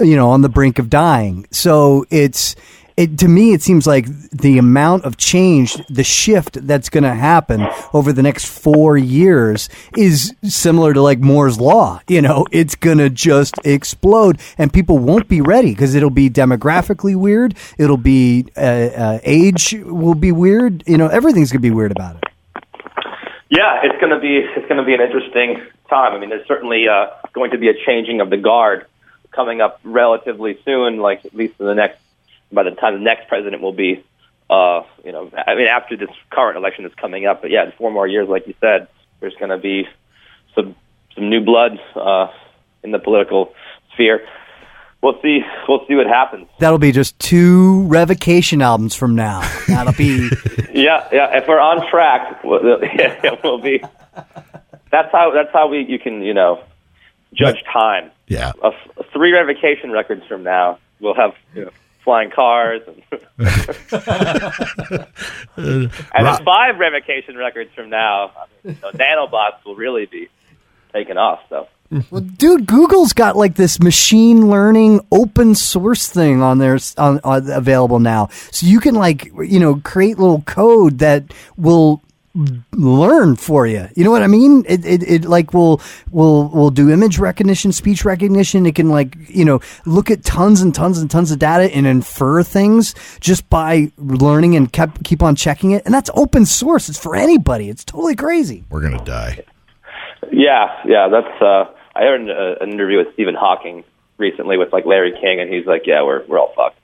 you 0.00 0.16
know 0.16 0.30
on 0.30 0.42
the 0.42 0.48
brink 0.48 0.80
of 0.80 0.90
dying. 0.90 1.46
So 1.52 2.06
it's 2.10 2.56
it 2.96 3.18
to 3.18 3.28
me 3.28 3.52
it 3.52 3.62
seems 3.62 3.86
like 3.86 4.06
the 4.30 4.58
amount 4.58 5.04
of 5.04 5.16
change, 5.16 5.74
the 5.88 6.04
shift 6.04 6.66
that's 6.66 6.88
going 6.88 7.04
to 7.04 7.14
happen 7.14 7.66
over 7.92 8.12
the 8.12 8.22
next 8.22 8.46
4 8.46 8.96
years 8.96 9.68
is 9.96 10.34
similar 10.42 10.92
to 10.94 11.00
like 11.00 11.18
Moore's 11.18 11.60
law. 11.60 12.00
You 12.08 12.22
know, 12.22 12.46
it's 12.50 12.74
going 12.74 12.98
to 12.98 13.10
just 13.10 13.54
explode 13.64 14.40
and 14.58 14.72
people 14.72 14.98
won't 14.98 15.28
be 15.28 15.40
ready 15.40 15.70
because 15.70 15.94
it'll 15.94 16.10
be 16.10 16.30
demographically 16.30 17.16
weird, 17.16 17.54
it'll 17.78 17.96
be 17.96 18.46
uh, 18.56 18.60
uh, 18.60 19.18
age 19.22 19.74
will 19.84 20.14
be 20.14 20.32
weird, 20.32 20.84
you 20.86 20.98
know, 20.98 21.08
everything's 21.08 21.50
going 21.50 21.62
to 21.62 21.68
be 21.68 21.74
weird 21.74 21.92
about 21.92 22.16
it. 22.16 22.24
Yeah, 23.50 23.80
it's 23.82 24.00
going 24.00 24.14
to 24.14 24.20
be 24.20 24.36
it's 24.36 24.68
going 24.68 24.78
to 24.78 24.84
be 24.84 24.94
an 24.94 25.00
interesting 25.00 25.60
time. 25.88 26.14
I 26.14 26.18
mean, 26.20 26.30
there's 26.30 26.46
certainly 26.46 26.86
uh, 26.88 27.08
going 27.32 27.50
to 27.50 27.58
be 27.58 27.68
a 27.68 27.74
changing 27.84 28.20
of 28.20 28.30
the 28.30 28.36
guard 28.36 28.86
coming 29.32 29.60
up 29.60 29.80
relatively 29.82 30.58
soon. 30.64 30.98
Like 30.98 31.24
at 31.24 31.34
least 31.34 31.54
in 31.58 31.66
the 31.66 31.74
next 31.74 32.00
by 32.52 32.62
the 32.62 32.70
time 32.72 32.94
the 32.94 33.00
next 33.00 33.28
president 33.28 33.62
will 33.62 33.72
be, 33.72 34.04
uh, 34.48 34.82
you 35.04 35.12
know, 35.12 35.30
I 35.46 35.54
mean 35.54 35.66
after 35.66 35.96
this 35.96 36.10
current 36.30 36.56
election 36.56 36.84
that's 36.84 36.94
coming 36.96 37.26
up. 37.26 37.42
But 37.42 37.50
yeah, 37.50 37.64
in 37.66 37.72
four 37.72 37.90
more 37.90 38.06
years, 38.06 38.28
like 38.28 38.46
you 38.46 38.54
said, 38.60 38.88
there's 39.20 39.34
going 39.34 39.50
to 39.50 39.58
be 39.58 39.86
some 40.54 40.74
some 41.14 41.28
new 41.30 41.40
blood 41.40 41.78
uh, 41.94 42.28
in 42.82 42.90
the 42.90 42.98
political 42.98 43.52
sphere. 43.92 44.26
We'll 45.02 45.20
see. 45.22 45.40
We'll 45.66 45.86
see 45.88 45.94
what 45.94 46.06
happens. 46.06 46.46
That'll 46.58 46.78
be 46.78 46.92
just 46.92 47.18
two 47.18 47.84
revocation 47.86 48.60
albums 48.60 48.94
from 48.94 49.14
now. 49.14 49.40
That'll 49.66 49.94
be 49.94 50.28
Yeah, 50.74 51.08
yeah. 51.10 51.38
If 51.38 51.48
we're 51.48 51.58
on 51.58 51.88
track, 51.90 52.44
we'll, 52.44 52.82
yeah, 52.82 53.36
we'll 53.42 53.62
be. 53.62 53.82
That's 54.90 55.10
how. 55.10 55.32
That's 55.32 55.52
how 55.52 55.68
we. 55.68 55.86
You 55.88 55.98
can. 55.98 56.22
You 56.22 56.34
know, 56.34 56.62
judge 57.32 57.62
time. 57.72 58.10
Yeah. 58.28 58.52
A, 58.62 58.68
f- 58.68 59.06
three 59.12 59.32
revocation 59.32 59.90
records 59.90 60.22
from 60.26 60.42
now, 60.42 60.78
we'll 61.00 61.14
have 61.14 61.32
you 61.54 61.64
know, 61.64 61.70
flying 62.10 62.30
cars, 62.30 62.82
and, 62.88 63.02
and 65.56 66.26
then 66.26 66.44
five 66.44 66.80
revocation 66.80 67.36
records 67.36 67.70
from 67.72 67.88
now, 67.88 68.32
I 68.36 68.46
mean, 68.64 68.74
you 68.74 68.82
know, 68.82 68.90
nanobots 68.90 69.64
will 69.64 69.76
really 69.76 70.06
be 70.06 70.28
taken 70.92 71.16
off. 71.16 71.38
So. 71.48 71.68
Well, 72.10 72.22
dude, 72.22 72.66
Google's 72.66 73.12
got 73.12 73.36
like 73.36 73.54
this 73.54 73.78
machine 73.78 74.50
learning 74.50 75.06
open 75.12 75.54
source 75.54 76.08
thing 76.08 76.42
on 76.42 76.58
there 76.58 76.78
on, 76.98 77.20
on, 77.22 77.48
available 77.48 78.00
now, 78.00 78.28
so 78.50 78.66
you 78.66 78.80
can 78.80 78.96
like 78.96 79.26
you 79.26 79.60
know 79.60 79.80
create 79.84 80.18
little 80.18 80.42
code 80.42 80.98
that 80.98 81.32
will 81.56 82.02
learn 82.72 83.36
for 83.36 83.66
you. 83.66 83.88
You 83.96 84.04
know 84.04 84.10
what 84.10 84.22
I 84.22 84.26
mean? 84.26 84.64
It, 84.68 84.84
it, 84.84 85.02
it 85.02 85.24
like 85.24 85.52
will 85.52 85.80
will 86.10 86.48
will 86.48 86.70
do 86.70 86.90
image 86.90 87.18
recognition, 87.18 87.72
speech 87.72 88.04
recognition. 88.04 88.66
It 88.66 88.74
can 88.74 88.88
like 88.88 89.16
you 89.28 89.44
know 89.44 89.60
look 89.86 90.10
at 90.10 90.24
tons 90.24 90.60
and 90.60 90.74
tons 90.74 90.98
and 90.98 91.10
tons 91.10 91.30
of 91.30 91.38
data 91.38 91.74
and 91.74 91.86
infer 91.86 92.42
things 92.42 92.94
just 93.20 93.48
by 93.50 93.90
learning 93.98 94.56
and 94.56 94.72
kept 94.72 95.02
keep 95.04 95.22
on 95.22 95.34
checking 95.34 95.72
it. 95.72 95.84
And 95.84 95.92
that's 95.92 96.10
open 96.14 96.46
source. 96.46 96.88
It's 96.88 96.98
for 96.98 97.16
anybody. 97.16 97.68
It's 97.68 97.84
totally 97.84 98.14
crazy. 98.14 98.64
We're 98.70 98.82
going 98.82 98.98
to 98.98 99.04
die. 99.04 99.44
Yeah, 100.32 100.66
yeah. 100.86 101.08
That's. 101.08 101.42
Uh, 101.42 101.64
I 101.94 102.02
heard 102.02 102.20
an, 102.20 102.30
uh, 102.30 102.62
an 102.62 102.70
interview 102.70 102.98
with 102.98 103.12
Stephen 103.14 103.34
Hawking 103.34 103.84
recently 104.18 104.56
with 104.56 104.72
like 104.72 104.86
Larry 104.86 105.12
King, 105.20 105.40
and 105.40 105.52
he's 105.52 105.66
like, 105.66 105.82
"Yeah, 105.86 106.02
we're 106.04 106.24
we're 106.26 106.38
all 106.38 106.52
fucked." 106.54 106.79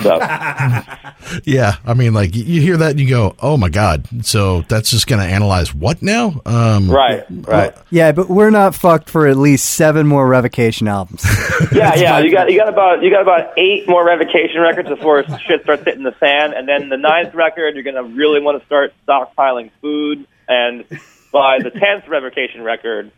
So 0.00 0.16
Yeah, 1.44 1.76
I 1.86 1.94
mean, 1.94 2.14
like 2.14 2.34
you- 2.34 2.44
you 2.44 2.60
hear 2.60 2.76
that 2.78 2.92
and 2.92 3.00
you 3.00 3.08
go, 3.08 3.34
"Oh 3.42 3.56
my 3.56 3.68
god!" 3.68 4.06
So 4.24 4.62
that's 4.62 4.90
just 4.90 5.06
going 5.06 5.20
to 5.20 5.26
analyze 5.28 5.74
what 5.74 6.00
now? 6.02 6.40
Um, 6.46 6.90
right, 6.90 7.24
right. 7.30 7.74
Yeah, 7.90 8.12
but 8.12 8.28
we're 8.30 8.50
not 8.50 8.74
fucked 8.74 9.10
for 9.10 9.26
at 9.26 9.36
least 9.36 9.70
seven 9.74 10.06
more 10.06 10.26
revocation 10.26 10.88
albums. 10.88 11.24
Yeah, 11.72 11.94
yeah. 11.96 12.18
You 12.20 12.30
got 12.30 12.50
you 12.50 12.56
got 12.58 12.68
about 12.68 13.02
you 13.02 13.10
got 13.10 13.20
about 13.22 13.52
eight 13.58 13.88
more 13.88 14.04
revocation 14.06 14.60
records 14.60 14.88
before 14.88 15.24
shit 15.40 15.62
starts 15.64 15.82
hitting 15.84 16.04
the 16.04 16.12
fan, 16.12 16.54
and 16.54 16.68
then 16.68 16.88
the 16.88 16.96
ninth 16.96 17.34
record, 17.34 17.74
you're 17.74 17.82
gonna 17.82 18.04
really 18.04 18.40
want 18.40 18.60
to 18.60 18.66
start 18.66 18.94
stockpiling 19.06 19.70
food, 19.82 20.26
and 20.48 20.84
by 21.32 21.58
the 21.58 21.70
tenth 21.70 22.06
revocation 22.08 22.62
record, 22.62 23.10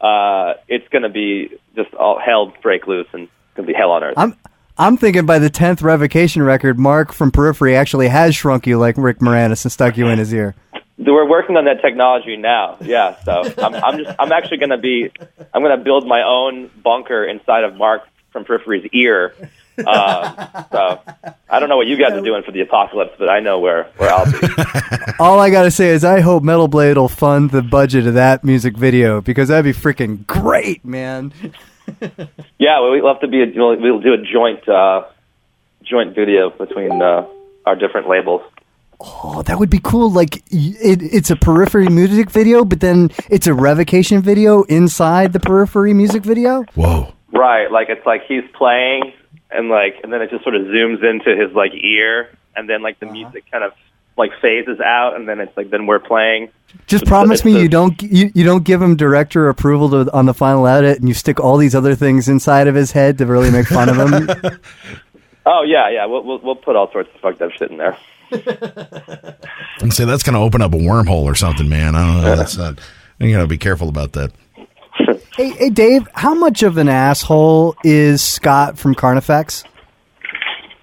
uh, 0.00 0.54
it's 0.68 0.88
gonna 0.88 1.10
be 1.10 1.50
just 1.76 1.92
all 1.94 2.18
hell 2.18 2.52
break 2.62 2.86
loose 2.86 3.06
and 3.12 3.24
it's 3.24 3.32
gonna 3.56 3.68
be 3.68 3.74
hell 3.74 3.90
on 3.92 4.02
earth. 4.02 4.14
I'm 4.16 4.36
I'm 4.78 4.96
thinking 4.96 5.26
by 5.26 5.38
the 5.38 5.50
tenth 5.50 5.82
revocation 5.82 6.42
record, 6.42 6.78
Mark 6.78 7.12
from 7.12 7.30
Periphery 7.30 7.76
actually 7.76 8.08
has 8.08 8.34
shrunk 8.34 8.66
you 8.66 8.78
like 8.78 8.96
Rick 8.96 9.18
Moranis 9.18 9.64
and 9.64 9.72
stuck 9.72 9.96
you 9.96 10.08
in 10.08 10.18
his 10.18 10.32
ear. 10.32 10.54
We're 10.98 11.28
working 11.28 11.56
on 11.56 11.64
that 11.66 11.82
technology 11.82 12.36
now. 12.36 12.78
Yeah, 12.80 13.16
so 13.24 13.42
I'm, 13.58 13.74
I'm 13.74 13.98
just 13.98 14.16
I'm 14.18 14.32
actually 14.32 14.58
gonna 14.58 14.78
be 14.78 15.10
I'm 15.52 15.62
gonna 15.62 15.76
build 15.82 16.06
my 16.06 16.22
own 16.22 16.70
bunker 16.82 17.24
inside 17.24 17.64
of 17.64 17.76
Mark 17.76 18.02
from 18.32 18.44
Periphery's 18.44 18.88
ear. 18.92 19.34
Uh, 19.84 20.64
so 20.70 21.00
I 21.48 21.58
don't 21.58 21.68
know 21.68 21.76
what 21.76 21.86
you 21.86 21.96
guys 21.96 22.12
are 22.12 22.20
doing 22.20 22.42
for 22.42 22.52
the 22.52 22.60
apocalypse, 22.60 23.14
but 23.18 23.28
I 23.28 23.40
know 23.40 23.58
where 23.58 23.84
where 23.96 24.12
I'll 24.12 24.30
be. 24.30 24.38
All 25.18 25.40
I 25.40 25.50
gotta 25.50 25.70
say 25.70 25.88
is 25.88 26.04
I 26.04 26.20
hope 26.20 26.42
Metal 26.42 26.68
Blade 26.68 26.96
will 26.96 27.08
fund 27.08 27.50
the 27.50 27.62
budget 27.62 28.06
of 28.06 28.14
that 28.14 28.44
music 28.44 28.76
video 28.76 29.20
because 29.20 29.48
that'd 29.48 29.64
be 29.64 29.78
freaking 29.78 30.26
great, 30.26 30.84
man. 30.84 31.32
Yeah, 32.58 32.80
well, 32.80 32.92
we'd 32.92 33.02
love 33.02 33.20
to 33.20 33.28
be. 33.28 33.42
A, 33.42 33.46
we'll, 33.54 33.80
we'll 33.80 34.00
do 34.00 34.12
a 34.12 34.18
joint 34.18 34.68
uh, 34.68 35.04
joint 35.82 36.14
video 36.14 36.50
between 36.50 37.02
uh, 37.02 37.26
our 37.66 37.74
different 37.74 38.08
labels. 38.08 38.42
Oh, 39.00 39.42
that 39.42 39.58
would 39.58 39.70
be 39.70 39.80
cool. 39.82 40.10
Like 40.10 40.36
it, 40.48 41.02
it's 41.02 41.30
a 41.30 41.36
Periphery 41.36 41.88
music 41.88 42.30
video, 42.30 42.64
but 42.64 42.78
then 42.78 43.10
it's 43.28 43.48
a 43.48 43.54
revocation 43.54 44.22
video 44.22 44.62
inside 44.64 45.32
the 45.32 45.40
Periphery 45.40 45.92
music 45.92 46.22
video. 46.22 46.62
Whoa. 46.74 47.12
Right, 47.32 47.70
like 47.70 47.88
it's 47.88 48.06
like 48.06 48.22
he's 48.28 48.44
playing, 48.56 49.12
and 49.50 49.68
like, 49.68 49.96
and 50.04 50.12
then 50.12 50.22
it 50.22 50.30
just 50.30 50.44
sort 50.44 50.54
of 50.54 50.62
zooms 50.66 51.02
into 51.02 51.34
his 51.34 51.52
like 51.54 51.72
ear, 51.74 52.28
and 52.54 52.68
then 52.68 52.82
like 52.82 53.00
the 53.00 53.06
music 53.06 53.44
kind 53.50 53.64
of 53.64 53.72
like 54.16 54.30
phases 54.40 54.78
out, 54.80 55.16
and 55.16 55.28
then 55.28 55.40
it's 55.40 55.56
like 55.56 55.70
then 55.70 55.86
we're 55.86 55.98
playing. 55.98 56.48
Just 56.86 57.02
It's- 57.02 57.08
promise 57.08 57.40
it's 57.40 57.44
me 57.44 57.56
a- 57.56 57.60
you 57.60 57.68
don't 57.68 58.00
you, 58.02 58.30
you 58.34 58.44
don't 58.44 58.64
give 58.64 58.80
him 58.80 58.96
director 58.96 59.48
approval 59.48 59.90
to, 60.04 60.12
on 60.12 60.26
the 60.26 60.34
final 60.34 60.66
edit, 60.66 60.98
and 60.98 61.08
you 61.08 61.14
stick 61.14 61.38
all 61.40 61.56
these 61.56 61.74
other 61.74 61.94
things 61.94 62.28
inside 62.28 62.66
of 62.68 62.74
his 62.74 62.92
head 62.92 63.18
to 63.18 63.26
really 63.26 63.50
make 63.50 63.66
fun 63.66 63.88
of 63.88 63.96
him. 63.96 64.60
Oh 65.44 65.64
yeah, 65.66 65.90
yeah, 65.90 66.06
we'll 66.06 66.22
we'll, 66.22 66.38
we'll 66.38 66.54
put 66.54 66.76
all 66.76 66.88
sorts 66.92 67.10
of 67.12 67.20
fucked 67.20 67.42
up 67.42 67.50
shit 67.50 67.68
in 67.72 67.76
there. 67.76 67.96
And 69.80 69.92
say 69.92 70.04
that's 70.04 70.22
going 70.22 70.34
to 70.34 70.40
open 70.40 70.62
up 70.62 70.72
a 70.72 70.76
wormhole 70.76 71.24
or 71.24 71.34
something, 71.34 71.68
man. 71.68 71.96
I 71.96 72.06
don't 72.06 72.22
know. 72.22 72.36
That's 72.36 72.56
not. 72.56 72.78
You 73.18 73.32
got 73.34 73.40
to 73.42 73.48
be 73.48 73.58
careful 73.58 73.88
about 73.88 74.12
that. 74.12 74.30
hey, 75.36 75.50
hey, 75.50 75.70
Dave, 75.70 76.06
how 76.14 76.34
much 76.34 76.62
of 76.62 76.76
an 76.78 76.88
asshole 76.88 77.74
is 77.82 78.22
Scott 78.22 78.78
from 78.78 78.94
Carnifex? 78.94 79.64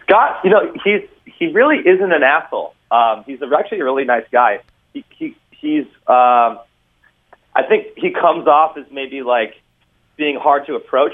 Scott, 0.04 0.40
you 0.44 0.50
know, 0.50 0.74
he's 0.84 1.02
he 1.40 1.48
really 1.48 1.78
isn't 1.78 2.12
an 2.12 2.22
asshole. 2.22 2.76
Um, 2.92 3.24
he's 3.26 3.40
actually 3.42 3.80
a 3.80 3.84
really 3.86 4.04
nice 4.04 4.26
guy. 4.32 4.60
He, 4.94 5.06
he 5.10 5.36
he's 5.52 5.86
um, 6.06 6.60
I 7.56 7.64
think 7.68 7.98
he 7.98 8.12
comes 8.12 8.48
off 8.48 8.78
as 8.78 8.86
maybe 8.92 9.22
like 9.22 9.60
being 10.18 10.38
hard 10.38 10.68
to 10.68 10.76
approach. 10.76 11.14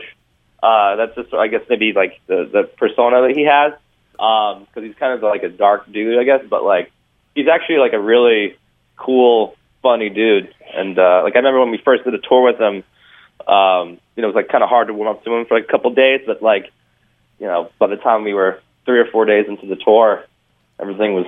Uh, 0.61 0.95
that's 0.95 1.15
just 1.15 1.33
I 1.33 1.47
guess 1.47 1.61
maybe 1.69 1.93
like 1.93 2.19
the 2.27 2.49
the 2.51 2.63
persona 2.63 3.27
that 3.27 3.35
he 3.35 3.43
has 3.43 3.73
because 4.13 4.83
he's 4.83 4.95
kind 4.95 5.13
of 5.13 5.21
like 5.21 5.43
a 5.43 5.49
dark 5.49 5.91
dude, 5.91 6.19
I 6.19 6.23
guess. 6.23 6.41
But 6.49 6.63
like 6.63 6.91
he's 7.35 7.47
actually 7.47 7.77
like 7.77 7.93
a 7.93 7.99
really 7.99 8.57
cool, 8.97 9.55
funny 9.81 10.09
dude. 10.09 10.53
And 10.73 10.97
uh, 10.97 11.21
like 11.23 11.35
I 11.35 11.39
remember 11.39 11.59
when 11.59 11.71
we 11.71 11.81
first 11.83 12.03
did 12.03 12.13
a 12.13 12.19
tour 12.19 12.41
with 12.43 12.59
him, 12.59 12.83
um, 13.47 13.99
you 14.15 14.21
know, 14.21 14.29
it 14.29 14.33
was 14.33 14.35
like 14.35 14.49
kind 14.49 14.63
of 14.63 14.69
hard 14.69 14.87
to 14.87 14.93
warm 14.93 15.15
up 15.15 15.23
to 15.23 15.33
him 15.33 15.45
for 15.45 15.55
like 15.55 15.67
a 15.67 15.71
couple 15.71 15.93
days, 15.93 16.21
but 16.25 16.41
like 16.41 16.71
you 17.39 17.47
know, 17.47 17.69
by 17.79 17.87
the 17.87 17.97
time 17.97 18.23
we 18.23 18.33
were 18.33 18.61
three 18.85 18.99
or 18.99 19.05
four 19.11 19.25
days 19.25 19.45
into 19.47 19.67
the 19.67 19.75
tour, 19.75 20.23
everything 20.79 21.13
was 21.13 21.25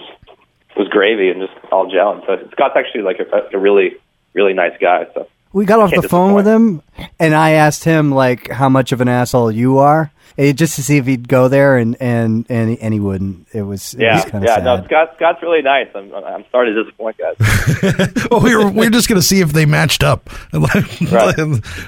was 0.75 0.87
gravy 0.89 1.29
and 1.29 1.41
just 1.41 1.53
all 1.71 1.91
gelling. 1.91 2.25
So 2.25 2.47
Scott's 2.51 2.75
actually 2.77 3.01
like 3.01 3.19
a, 3.19 3.55
a 3.55 3.59
really 3.59 3.95
really 4.33 4.53
nice 4.53 4.77
guy. 4.79 5.07
So 5.13 5.27
We 5.53 5.65
got 5.65 5.79
off 5.79 5.91
the 5.91 6.07
phone 6.07 6.33
with 6.33 6.45
him, 6.47 6.83
and 7.19 7.33
I 7.33 7.51
asked 7.51 7.83
him 7.83 8.11
like 8.11 8.49
how 8.49 8.69
much 8.69 8.91
of 8.91 9.01
an 9.01 9.07
asshole 9.07 9.51
you 9.51 9.79
are, 9.79 10.11
just 10.37 10.75
to 10.75 10.83
see 10.83 10.97
if 10.97 11.05
he'd 11.05 11.27
go 11.27 11.47
there, 11.47 11.77
and 11.77 11.97
and 11.99 12.45
and 12.49 12.69
he, 12.69 12.79
and 12.79 12.93
he 12.93 12.99
wouldn't. 12.99 13.47
It 13.53 13.63
was 13.63 13.95
it 13.95 14.01
yeah, 14.01 14.23
was 14.23 14.43
yeah. 14.43 14.55
sad. 14.55 14.63
No, 14.63 14.83
Scott 14.85 15.13
Scott's 15.15 15.41
really 15.41 15.61
nice. 15.61 15.87
I'm 15.95 16.13
I'm 16.13 16.45
sorry 16.51 16.73
to 16.73 16.83
disappoint 16.83 17.17
guys. 17.17 17.35
well, 18.31 18.41
we 18.41 18.55
were 18.55 18.69
we 18.69 18.85
are 18.87 18.91
just 18.91 19.09
going 19.09 19.19
to 19.19 19.25
see 19.25 19.41
if 19.41 19.53
they 19.53 19.65
matched 19.65 20.03
up. 20.03 20.29
Right. 21.11 21.39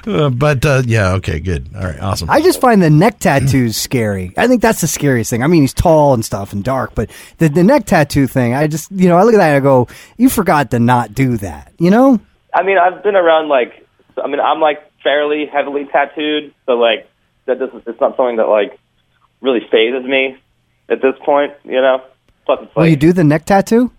Uh, 0.08 0.30
but 0.30 0.66
uh, 0.66 0.84
yeah, 0.86 1.14
okay, 1.14 1.40
good. 1.40 1.70
All 1.76 1.84
right, 1.84 2.00
awesome. 2.00 2.30
I 2.30 2.42
just 2.42 2.62
find 2.62 2.82
the 2.82 2.90
neck 2.90 3.20
tattoos 3.20 3.76
scary. 3.76 4.34
I 4.38 4.48
think 4.48 4.62
that's 4.62 4.82
the 4.82 4.88
scariest 4.88 5.30
thing. 5.30 5.44
I 5.44 5.48
mean, 5.48 5.62
he's 5.62 5.74
tall 5.74 6.14
and 6.14 6.24
stuff 6.24 6.54
and 6.54 6.64
dark, 6.64 6.96
but 6.96 7.10
the 7.38 7.50
the 7.50 7.64
neck 7.64 7.86
tattoo 7.86 8.28
thing, 8.28 8.54
I 8.54 8.68
just 8.68 8.92
you 8.92 9.10
know, 9.10 9.18
I 9.18 9.24
look 9.24 9.34
at 9.34 9.38
that 9.38 9.50
and 9.50 9.58
I 9.58 9.60
go, 9.60 9.88
you 10.18 10.30
forgot 10.30 10.72
to 10.72 10.80
not 10.80 11.14
do 11.14 11.38
that. 11.38 11.74
You 11.78 11.92
know? 11.92 12.20
I 12.54 12.64
mean, 12.64 12.78
I've 12.78 13.04
been 13.04 13.16
around 13.16 13.50
like 13.50 13.86
I 14.24 14.28
mean, 14.28 14.40
I'm 14.40 14.60
like 14.60 14.80
fairly 15.04 15.46
heavily 15.52 15.86
tattooed, 15.92 16.54
so 16.66 16.74
like 16.74 17.09
that 17.50 17.60
doesn't. 17.60 17.84
It's 17.86 18.00
not 18.00 18.16
something 18.16 18.38
that 18.38 18.48
like 18.48 18.80
really 19.42 19.60
fazes 19.70 20.06
me 20.06 20.38
at 20.90 21.02
this 21.02 21.16
point. 21.26 21.54
You 21.66 21.82
know. 21.82 22.02
Plus, 22.46 22.60
it's 22.64 22.76
Well, 22.76 22.86
like 22.86 22.92
you 22.92 22.96
do 22.98 23.12
the 23.14 23.24
neck 23.24 23.46
tattoo. 23.46 23.92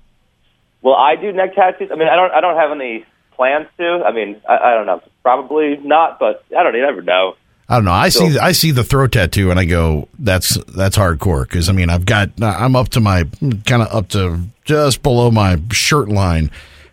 Well, 0.83 0.95
I 0.97 1.17
do 1.17 1.31
neck 1.33 1.55
tattoos. 1.55 1.91
I 1.93 1.97
mean, 1.97 2.09
I 2.09 2.17
don't. 2.17 2.33
I 2.33 2.41
don't 2.41 2.57
have 2.57 2.71
any 2.73 3.05
plans 3.37 3.67
to. 3.79 4.03
I 4.07 4.13
mean, 4.13 4.41
I, 4.49 4.57
I 4.57 4.75
don't 4.75 4.87
know. 4.87 5.03
Probably 5.23 5.77
not, 5.77 6.19
but 6.19 6.43
I 6.57 6.63
don't. 6.63 6.75
You 6.75 6.81
never 6.83 7.03
know. 7.03 7.37
I 7.69 7.77
don't 7.77 7.85
know. 7.85 7.93
I 7.93 8.09
see 8.09 8.37
I 8.39 8.51
see 8.53 8.73
the 8.73 8.83
throat 8.83 9.13
tattoo 9.13 9.53
and 9.53 9.61
I 9.61 9.65
go, 9.65 10.09
that's 10.19 10.57
that's 10.65 10.99
hardcore 10.99 11.43
because 11.45 11.69
I 11.69 11.73
mean 11.73 11.89
I've 11.89 12.05
got 12.05 12.31
I'm 12.43 12.75
up 12.75 12.89
to 12.91 13.01
my 13.01 13.29
kind 13.65 13.83
of 13.83 13.95
up 13.95 14.09
to 14.09 14.41
just 14.65 15.05
below 15.05 15.31
my 15.31 15.57
shirt 15.71 16.09
line. 16.09 16.51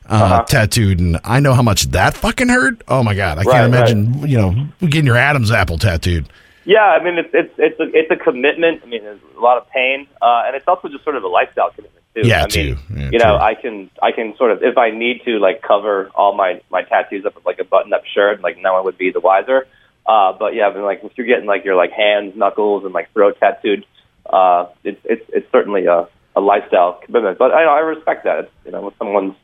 Uh, 0.09 0.13
Uh-huh. 0.13 0.43
tattooed, 0.43 0.99
and 0.99 1.19
I 1.25 1.39
know 1.41 1.53
how 1.53 1.61
much 1.63 1.83
that 1.91 2.15
fucking 2.15 2.47
hurt. 2.47 2.81
Oh 2.87 3.01
my 3.03 3.13
god, 3.15 3.39
I 3.39 3.41
Right, 3.41 3.51
can't 3.53 3.73
right. 3.73 3.89
imagine. 3.89 4.27
You 4.29 4.37
know, 4.37 4.67
getting 4.81 5.05
your 5.07 5.17
Adam's 5.17 5.51
apple 5.51 5.77
tattooed. 5.79 6.27
Yeah, 6.67 6.83
I 6.83 7.01
mean, 7.01 7.17
it's 7.17 7.29
it's 7.33 7.53
it's 7.57 7.79
a, 7.79 7.83
it's 7.93 8.11
a 8.11 8.17
commitment. 8.17 8.81
I 8.83 8.87
mean, 8.87 9.01
there's 9.01 9.21
a 9.37 9.39
lot 9.39 9.57
of 9.57 9.69
pain, 9.69 10.05
uh, 10.21 10.43
and 10.45 10.53
it's 10.53 10.67
also 10.67 10.89
just 10.89 11.01
sort 11.05 11.15
of 11.15 11.23
a 11.23 11.27
lifestyle 11.29 11.69
commitment 11.71 12.03
too. 12.13 12.27
Yeah, 12.27 12.39
I 12.39 12.41
mean, 12.41 12.49
too. 12.49 12.75
Yeah, 12.93 13.09
you 13.09 13.19
know, 13.19 13.37
true. 13.37 13.45
I 13.45 13.53
can 13.55 13.89
I 14.03 14.11
can 14.11 14.35
sort 14.35 14.51
of 14.51 14.61
if 14.61 14.77
I 14.77 14.89
need 14.89 15.21
to 15.23 15.39
like 15.39 15.61
cover 15.61 16.11
all 16.13 16.35
my 16.35 16.59
my 16.69 16.83
tattoos 16.83 17.25
up 17.25 17.35
with 17.35 17.45
like 17.45 17.59
a 17.59 17.63
button 17.63 17.93
up 17.93 18.03
shirt, 18.13 18.41
like 18.41 18.57
no 18.57 18.73
one 18.73 18.83
would 18.83 18.97
be 18.97 19.11
the 19.11 19.21
wiser. 19.21 19.65
Uh, 20.05 20.33
but 20.37 20.55
yeah, 20.55 20.67
I 20.67 20.73
mean, 20.73 20.83
like 20.83 20.99
if 21.05 21.13
you're 21.15 21.25
getting 21.25 21.45
like 21.45 21.63
your 21.63 21.75
like 21.75 21.91
hands, 21.93 22.35
knuckles, 22.35 22.83
and 22.83 22.93
like 22.93 23.13
throat 23.13 23.37
tattooed, 23.39 23.85
uh, 24.25 24.65
it's 24.83 24.99
it's 25.05 25.23
it's 25.29 25.51
certainly 25.53 25.85
a 25.85 26.09
a 26.35 26.41
lifestyle 26.41 26.99
commitment. 27.05 27.37
But 27.37 27.51
I 27.51 27.63
I 27.63 27.79
respect 27.79 28.25
that. 28.25 28.39
It's, 28.39 28.51
you 28.65 28.71
know, 28.71 28.81
when 28.81 28.93
someone's 28.99 29.35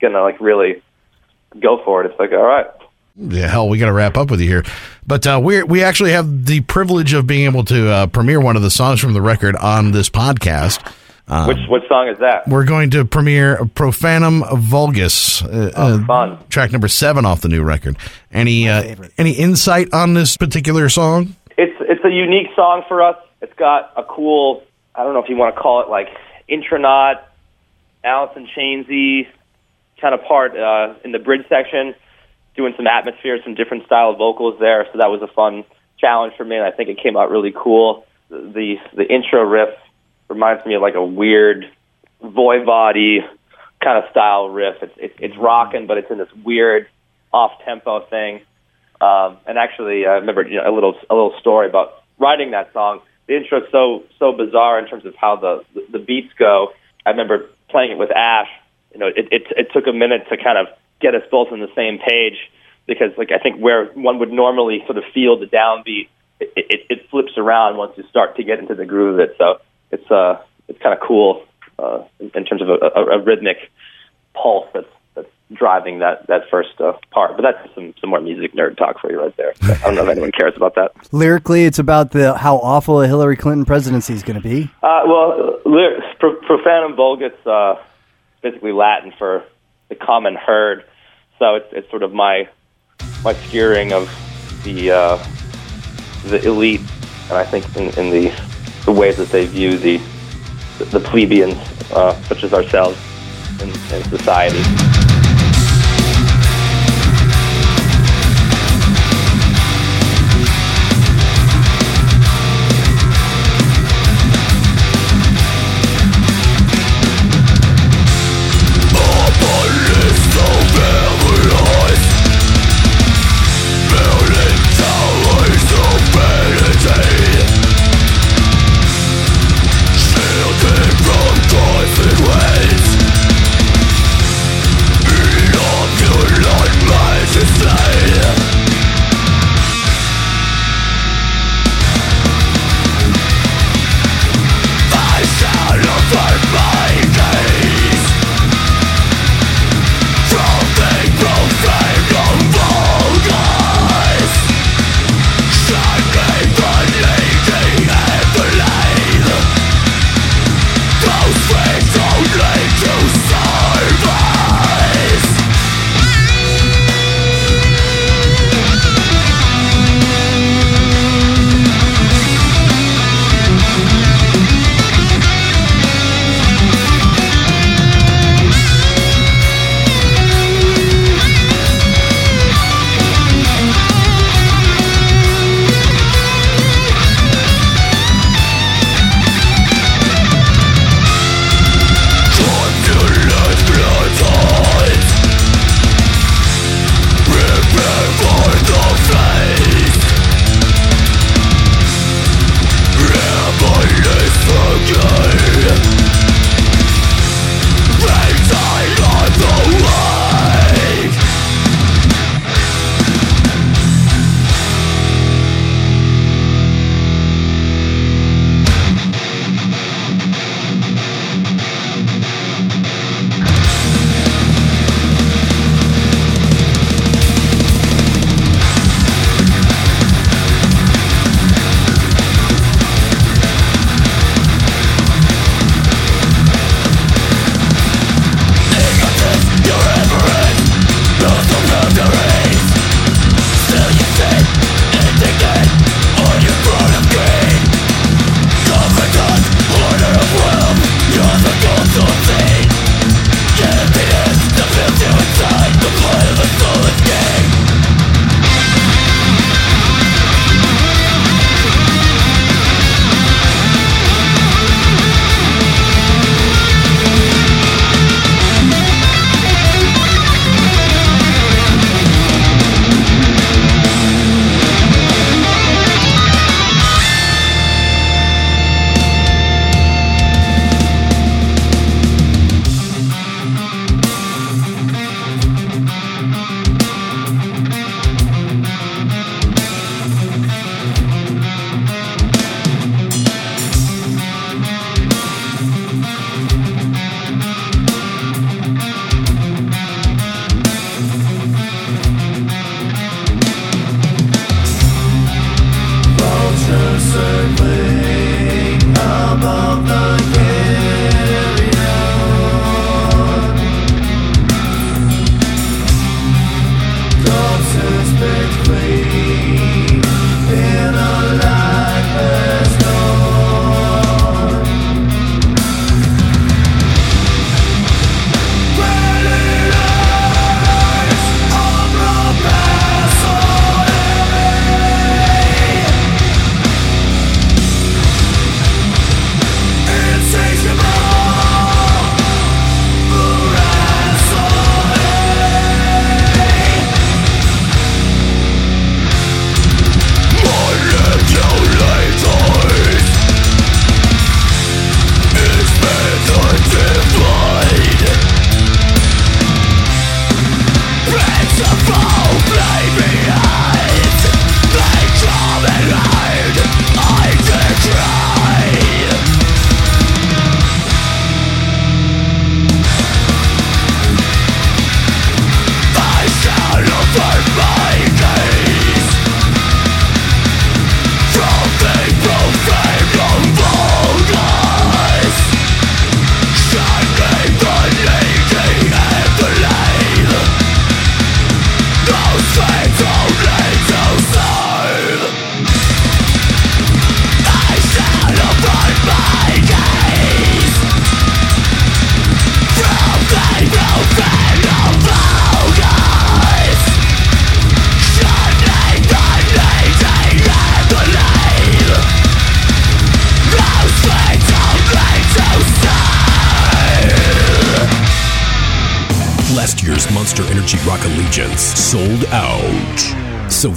gonna 0.00 0.22
like 0.22 0.40
really 0.40 0.82
go 1.60 1.80
for 1.84 2.02
it, 2.02 2.10
it's 2.10 2.18
like 2.18 2.32
all 2.32 2.42
right. 2.42 2.66
Yeah, 3.18 3.48
hell, 3.48 3.68
we 3.68 3.78
got 3.78 3.86
to 3.86 3.92
wrap 3.92 4.16
up 4.18 4.30
with 4.30 4.40
you 4.42 4.48
here, 4.48 4.64
but 5.06 5.26
uh, 5.26 5.40
we 5.42 5.62
we 5.62 5.82
actually 5.82 6.12
have 6.12 6.44
the 6.44 6.60
privilege 6.60 7.14
of 7.14 7.26
being 7.26 7.46
able 7.46 7.64
to 7.64 7.88
uh, 7.90 8.06
premiere 8.08 8.40
one 8.40 8.56
of 8.56 8.62
the 8.62 8.70
songs 8.70 9.00
from 9.00 9.14
the 9.14 9.22
record 9.22 9.56
on 9.56 9.92
this 9.92 10.10
podcast. 10.10 10.86
Um, 11.28 11.48
Which 11.48 11.56
what 11.68 11.82
song 11.88 12.08
is 12.08 12.18
that? 12.18 12.46
We're 12.46 12.66
going 12.66 12.90
to 12.90 13.04
premiere 13.06 13.56
Profanum 13.56 14.42
Vulgus, 14.60 15.42
uh, 15.42 15.72
Oh, 15.74 15.94
uh, 15.98 16.06
fun. 16.06 16.38
track 16.50 16.72
number 16.72 16.88
seven 16.88 17.24
off 17.24 17.40
the 17.40 17.48
new 17.48 17.62
record. 17.64 17.96
Any 18.30 18.68
uh, 18.68 18.94
any 19.16 19.32
insight 19.32 19.92
on 19.94 20.12
this 20.14 20.36
particular 20.36 20.88
song? 20.90 21.34
it's 21.58 21.74
it's 21.80 22.04
a 22.04 22.10
unique 22.10 22.48
song 22.54 22.82
for 22.86 23.02
us. 23.02 23.16
It's 23.40 23.54
got 23.54 23.92
a 23.96 24.04
cool 24.04 24.62
I 24.94 25.04
don't 25.04 25.14
know 25.14 25.22
if 25.22 25.30
you 25.30 25.36
want 25.36 25.54
to 25.56 25.60
call 25.60 25.80
it 25.82 25.88
like 25.88 26.08
intronaut, 26.48 27.26
Alice 28.04 28.36
in 28.36 28.46
Chainsy 28.46 29.26
kind 30.02 30.14
of 30.14 30.22
part 30.24 30.54
uh, 30.54 30.94
in 31.02 31.12
the 31.12 31.18
bridge 31.18 31.46
section, 31.48 31.94
doing 32.56 32.74
some 32.76 32.86
atmosphere, 32.86 33.38
some 33.44 33.54
different 33.54 33.86
style 33.86 34.10
of 34.10 34.18
vocals 34.18 34.58
there. 34.58 34.86
So 34.92 34.98
that 34.98 35.10
was 35.10 35.22
a 35.22 35.28
fun 35.28 35.64
challenge 35.98 36.34
for 36.36 36.44
me, 36.44 36.56
and 36.56 36.64
I 36.64 36.70
think 36.70 36.88
it 36.88 36.98
came 37.02 37.16
out 37.16 37.30
really 37.30 37.52
cool. 37.54 38.06
The 38.28 38.76
the, 38.94 39.04
intro 39.04 39.42
riff 39.42 39.74
reminds 40.28 40.64
me 40.66 40.74
of 40.74 40.82
like 40.82 40.94
a 40.94 41.04
weird 41.04 41.70
voivody 42.22 43.20
kind 43.82 44.02
of 44.02 44.10
style 44.10 44.48
riff. 44.48 44.82
It's 44.82 44.94
it's, 44.96 45.14
it's 45.18 45.36
rocking, 45.36 45.86
but 45.86 45.98
it's 45.98 46.10
in 46.10 46.18
this 46.18 46.32
weird 46.44 46.88
off 47.32 47.52
tempo 47.64 48.00
thing. 48.06 48.40
Um, 49.00 49.36
and 49.46 49.58
actually, 49.58 50.06
I 50.06 50.14
remember 50.14 50.42
you 50.42 50.56
know, 50.56 50.70
a 50.70 50.72
little 50.72 50.94
a 51.08 51.14
little 51.14 51.34
story 51.38 51.68
about 51.68 52.02
writing 52.18 52.50
that 52.52 52.72
song. 52.72 53.00
The 53.26 53.36
intro's 53.36 53.68
so 53.70 54.04
so 54.18 54.32
bizarre 54.32 54.78
in 54.78 54.86
terms 54.86 55.04
of 55.04 55.14
how 55.14 55.36
the 55.36 55.64
the 55.90 55.98
beats 55.98 56.32
go. 56.38 56.72
I 57.04 57.10
remember 57.10 57.48
playing 57.68 57.92
it 57.92 57.98
with 57.98 58.10
Ash. 58.10 58.48
You 58.92 59.00
know, 59.00 59.06
it 59.06 59.28
it, 59.30 59.42
it 59.56 59.72
took 59.72 59.86
a 59.86 59.92
minute 59.92 60.26
to 60.30 60.36
kind 60.36 60.58
of 60.58 60.68
get 61.00 61.14
us 61.14 61.22
both 61.30 61.52
on 61.52 61.60
the 61.60 61.72
same 61.74 61.98
page 61.98 62.36
because, 62.86 63.10
like, 63.18 63.30
I 63.32 63.38
think 63.38 63.60
where 63.60 63.86
one 63.86 64.18
would 64.18 64.32
normally 64.32 64.82
sort 64.86 64.98
of 64.98 65.04
feel 65.12 65.38
the 65.38 65.46
downbeat 65.46 66.08
it, 66.40 66.52
it, 66.56 66.80
it 66.88 67.10
flips 67.10 67.32
around 67.36 67.76
once 67.76 67.92
you 67.96 68.04
start 68.10 68.36
to 68.36 68.44
get 68.44 68.58
into 68.58 68.74
the 68.74 68.84
groove 68.84 69.14
of 69.14 69.20
it. 69.20 69.36
So 69.38 69.60
it's 69.90 70.10
uh 70.10 70.42
it's 70.68 70.80
kind 70.82 70.94
of 70.94 71.06
cool 71.06 71.44
uh, 71.78 72.04
in, 72.18 72.30
in 72.34 72.44
terms 72.44 72.62
of 72.62 72.68
a, 72.68 72.74
a, 72.94 73.18
a 73.18 73.22
rhythmic 73.22 73.70
pulse 74.34 74.66
that's 74.74 74.86
that's 75.14 75.28
driving 75.52 76.00
that 76.00 76.26
that 76.26 76.42
first 76.50 76.80
uh, 76.80 76.92
part. 77.10 77.36
But 77.36 77.42
that's 77.42 77.74
some 77.74 77.94
some 78.00 78.10
more 78.10 78.20
music 78.20 78.52
nerd 78.54 78.76
talk 78.76 79.00
for 79.00 79.10
you 79.10 79.20
right 79.20 79.36
there. 79.36 79.54
I 79.62 79.74
don't 79.84 79.94
know 79.94 80.02
if 80.02 80.08
anyone 80.08 80.32
cares 80.32 80.54
about 80.56 80.74
that. 80.74 80.92
Lyrically, 81.12 81.64
it's 81.64 81.78
about 81.78 82.10
the 82.10 82.36
how 82.36 82.56
awful 82.56 83.00
a 83.00 83.06
Hillary 83.06 83.36
Clinton 83.36 83.64
presidency 83.64 84.12
is 84.12 84.22
going 84.22 84.40
to 84.40 84.46
be. 84.46 84.64
Uh, 84.82 85.02
well, 85.06 85.60
lyrics, 85.64 86.06
pro- 86.18 86.40
profanum 86.40 86.96
vulgus, 86.96 87.32
uh, 87.46 87.76
basically 88.42 88.72
Latin 88.72 89.12
for 89.18 89.44
the 89.88 89.94
common 89.94 90.34
herd. 90.34 90.84
So 91.38 91.56
it's 91.56 91.68
it's 91.72 91.90
sort 91.90 92.02
of 92.02 92.12
my 92.12 92.48
my 93.22 93.34
skewering 93.34 93.92
of 93.92 94.10
the 94.64 94.90
uh, 94.90 95.26
the 96.24 96.44
elite, 96.44 96.80
and 97.28 97.32
I 97.32 97.44
think 97.44 97.64
in, 97.76 97.88
in 97.98 98.10
the 98.10 98.32
the 98.84 98.92
ways 98.92 99.16
that 99.16 99.28
they 99.28 99.46
view 99.46 99.76
the 99.78 99.98
the 100.78 101.00
plebeians, 101.00 101.54
uh, 101.92 102.14
such 102.24 102.44
as 102.44 102.52
ourselves, 102.52 102.98
in, 103.60 103.68
in 103.68 104.02
society. 104.04 105.05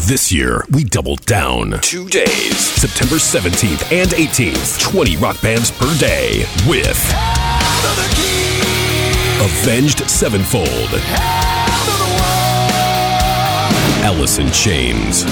This 0.10 0.32
year, 0.32 0.66
we 0.72 0.84
doubled 0.84 1.24
down. 1.28 1.80
Two 1.82 2.10
days, 2.10 2.58
September 2.58 3.18
17th 3.18 3.92
and 3.92 4.10
18th, 4.10 4.82
20 4.82 5.18
rock 5.18 5.40
bands 5.40 5.70
per 5.70 5.96
day 6.00 6.48
with 6.68 6.98
Avenged 9.40 10.10
Sevenfold, 10.10 10.68
Alice 14.02 14.40
in 14.40 14.52
Chains, 14.52 15.26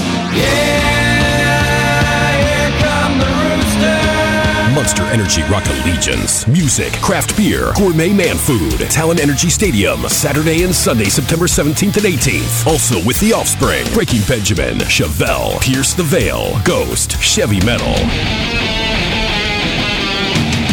Monster 4.78 5.02
Energy 5.06 5.42
Rock 5.50 5.66
Allegiance, 5.66 6.46
music, 6.46 6.92
craft 7.02 7.36
beer, 7.36 7.72
gourmet 7.74 8.12
man 8.12 8.36
food, 8.36 8.78
Talen 8.86 9.18
Energy 9.18 9.50
Stadium, 9.50 10.08
Saturday 10.08 10.62
and 10.62 10.72
Sunday, 10.72 11.06
September 11.06 11.46
17th 11.46 11.96
and 11.96 12.06
18th. 12.06 12.64
Also 12.64 13.04
with 13.04 13.18
The 13.18 13.32
Offspring, 13.32 13.84
Breaking 13.92 14.22
Benjamin, 14.28 14.78
Chevelle, 14.86 15.60
Pierce 15.60 15.94
the 15.94 16.04
Veil, 16.04 16.56
Ghost, 16.62 17.20
Chevy 17.20 17.58
Metal. 17.66 17.88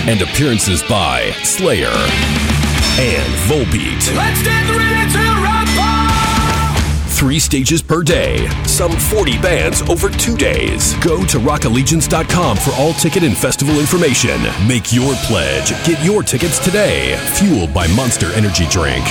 And 0.08 0.22
appearances 0.22 0.84
by 0.84 1.32
Slayer 1.42 1.90
and 1.90 3.34
Volbeat. 3.50 4.16
Let's 4.16 4.44
get 4.44 4.70
ready 4.70 5.14
to 5.14 5.36
Three 7.16 7.40
stages 7.40 7.82
per 7.82 8.04
day, 8.04 8.46
some 8.66 8.92
40 8.92 9.38
bands 9.38 9.82
over 9.84 10.10
two 10.10 10.36
days. 10.36 10.94
Go 10.96 11.26
to 11.28 11.38
rockallegiance.com 11.38 12.58
for 12.58 12.72
all 12.72 12.92
ticket 12.92 13.24
and 13.24 13.38
festival 13.38 13.80
information. 13.80 14.38
Make 14.68 14.92
your 14.92 15.16
pledge. 15.24 15.70
Get 15.88 16.04
your 16.04 16.24
tickets 16.24 16.60
today. 16.60 17.16
Fueled 17.36 17.74
by 17.74 17.88
Monster 17.96 18.34
Energy 18.34 18.68
Drink. 18.68 19.06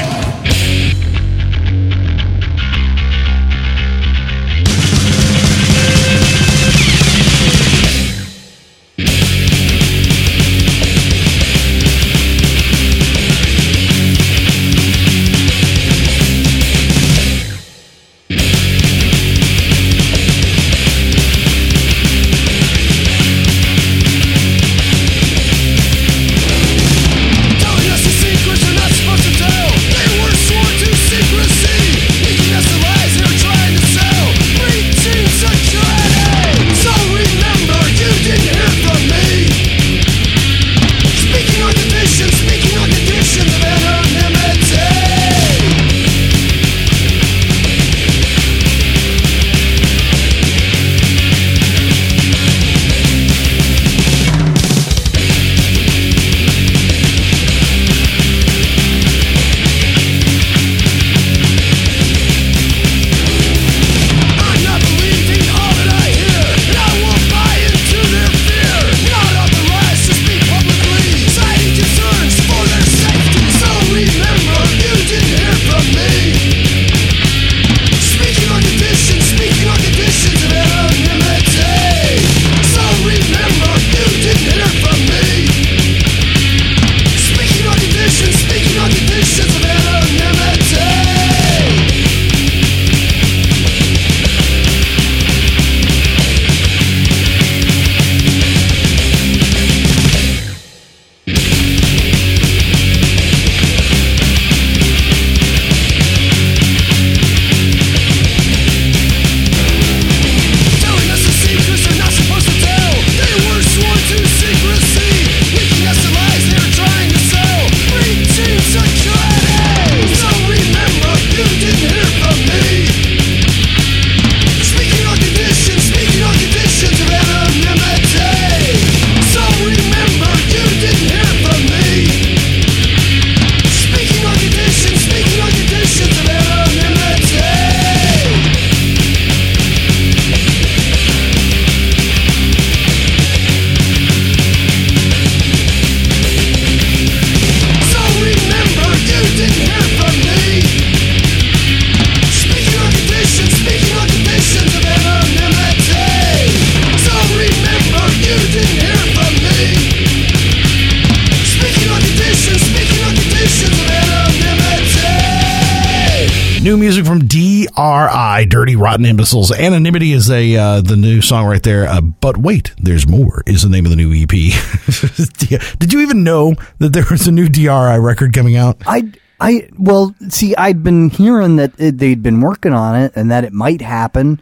New 166.74 166.80
music 166.80 167.06
from 167.06 167.28
DRI, 167.28 168.46
Dirty 168.46 168.74
Rotten 168.74 169.06
Imbeciles. 169.06 169.52
Anonymity 169.52 170.10
is 170.10 170.28
a 170.28 170.56
uh, 170.56 170.80
the 170.80 170.96
new 170.96 171.22
song 171.22 171.46
right 171.46 171.62
there. 171.62 171.86
Uh, 171.86 172.00
but 172.00 172.36
wait, 172.36 172.72
there's 172.78 173.06
more. 173.06 173.44
Is 173.46 173.62
the 173.62 173.68
name 173.68 173.86
of 173.86 173.90
the 173.90 173.96
new 173.96 174.12
EP. 174.12 174.28
Did 175.78 175.92
you 175.92 176.00
even 176.00 176.24
know 176.24 176.56
that 176.78 176.92
there 176.92 177.04
was 177.08 177.28
a 177.28 177.30
new 177.30 177.48
DRI 177.48 177.98
record 177.98 178.32
coming 178.32 178.56
out? 178.56 178.78
I, 178.88 179.12
I, 179.38 179.68
well, 179.78 180.16
see, 180.30 180.56
I'd 180.56 180.82
been 180.82 181.10
hearing 181.10 181.56
that 181.56 181.74
it, 181.78 181.98
they'd 181.98 182.24
been 182.24 182.40
working 182.40 182.72
on 182.72 183.00
it 183.00 183.12
and 183.14 183.30
that 183.30 183.44
it 183.44 183.52
might 183.52 183.80
happen, 183.80 184.40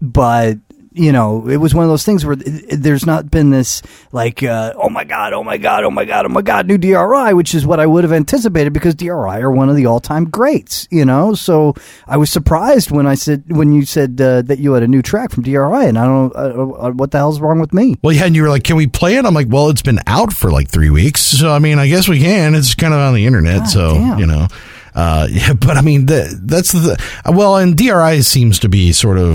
but 0.00 0.58
you 0.94 1.10
know, 1.10 1.48
it 1.48 1.56
was 1.56 1.74
one 1.74 1.84
of 1.84 1.90
those 1.90 2.04
things 2.04 2.24
where 2.24 2.36
there's 2.36 3.04
not 3.04 3.28
been 3.28 3.50
this 3.50 3.82
like, 4.12 4.44
uh, 4.44 4.72
oh 4.76 4.88
my 4.88 5.02
god, 5.02 5.32
oh 5.32 5.42
my 5.42 5.58
god, 5.58 5.82
oh 5.82 5.90
my 5.90 6.04
god, 6.04 6.24
oh 6.24 6.28
my 6.28 6.40
god, 6.40 6.68
new 6.68 6.78
DRI, 6.78 7.34
which 7.34 7.52
is 7.52 7.66
what 7.66 7.80
I 7.80 7.86
would 7.86 8.04
have 8.04 8.12
anticipated 8.12 8.72
because 8.72 8.94
DRI 8.94 9.10
are 9.10 9.50
one 9.50 9.68
of 9.68 9.74
the 9.74 9.86
all-time 9.86 10.26
greats, 10.30 10.86
you 10.92 11.04
know. 11.04 11.34
So 11.34 11.74
I 12.06 12.16
was 12.16 12.30
surprised 12.30 12.92
when 12.92 13.08
I 13.08 13.16
said 13.16 13.42
when 13.48 13.72
you 13.72 13.84
said 13.84 14.20
uh, 14.20 14.42
that 14.42 14.60
you 14.60 14.72
had 14.72 14.84
a 14.84 14.88
new 14.88 15.02
track 15.02 15.32
from 15.32 15.42
DRI, 15.42 15.54
and 15.56 15.98
I 15.98 16.04
don't 16.04 16.34
know 16.34 16.74
uh, 16.76 16.86
uh, 16.86 16.90
what 16.92 17.10
the 17.10 17.18
hell's 17.18 17.40
wrong 17.40 17.58
with 17.58 17.74
me. 17.74 17.96
Well, 18.02 18.14
yeah, 18.14 18.26
and 18.26 18.36
you 18.36 18.42
were 18.42 18.48
like, 18.48 18.62
"Can 18.62 18.76
we 18.76 18.86
play 18.86 19.16
it?" 19.16 19.24
I'm 19.24 19.34
like, 19.34 19.48
"Well, 19.50 19.70
it's 19.70 19.82
been 19.82 20.00
out 20.06 20.32
for 20.32 20.52
like 20.52 20.68
three 20.68 20.90
weeks, 20.90 21.20
so 21.22 21.50
I 21.50 21.58
mean, 21.58 21.80
I 21.80 21.88
guess 21.88 22.08
we 22.08 22.20
can. 22.20 22.54
It's 22.54 22.76
kind 22.76 22.94
of 22.94 23.00
on 23.00 23.14
the 23.14 23.26
internet, 23.26 23.66
so 23.66 23.94
damn. 23.94 24.18
you 24.20 24.26
know." 24.26 24.46
Uh, 24.94 25.26
yeah, 25.30 25.52
but 25.52 25.76
I 25.76 25.80
mean, 25.80 26.06
the, 26.06 26.38
that's 26.42 26.72
the 26.72 27.02
well, 27.26 27.56
and 27.56 27.76
DRI 27.76 28.22
seems 28.22 28.58
to 28.60 28.68
be 28.68 28.92
sort 28.92 29.18
of 29.18 29.34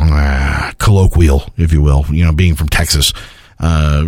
uh, 0.00 0.72
colloquial, 0.78 1.50
if 1.56 1.72
you 1.72 1.82
will. 1.82 2.06
You 2.10 2.24
know, 2.24 2.32
being 2.32 2.54
from 2.54 2.68
Texas, 2.68 3.12
Uh, 3.62 4.02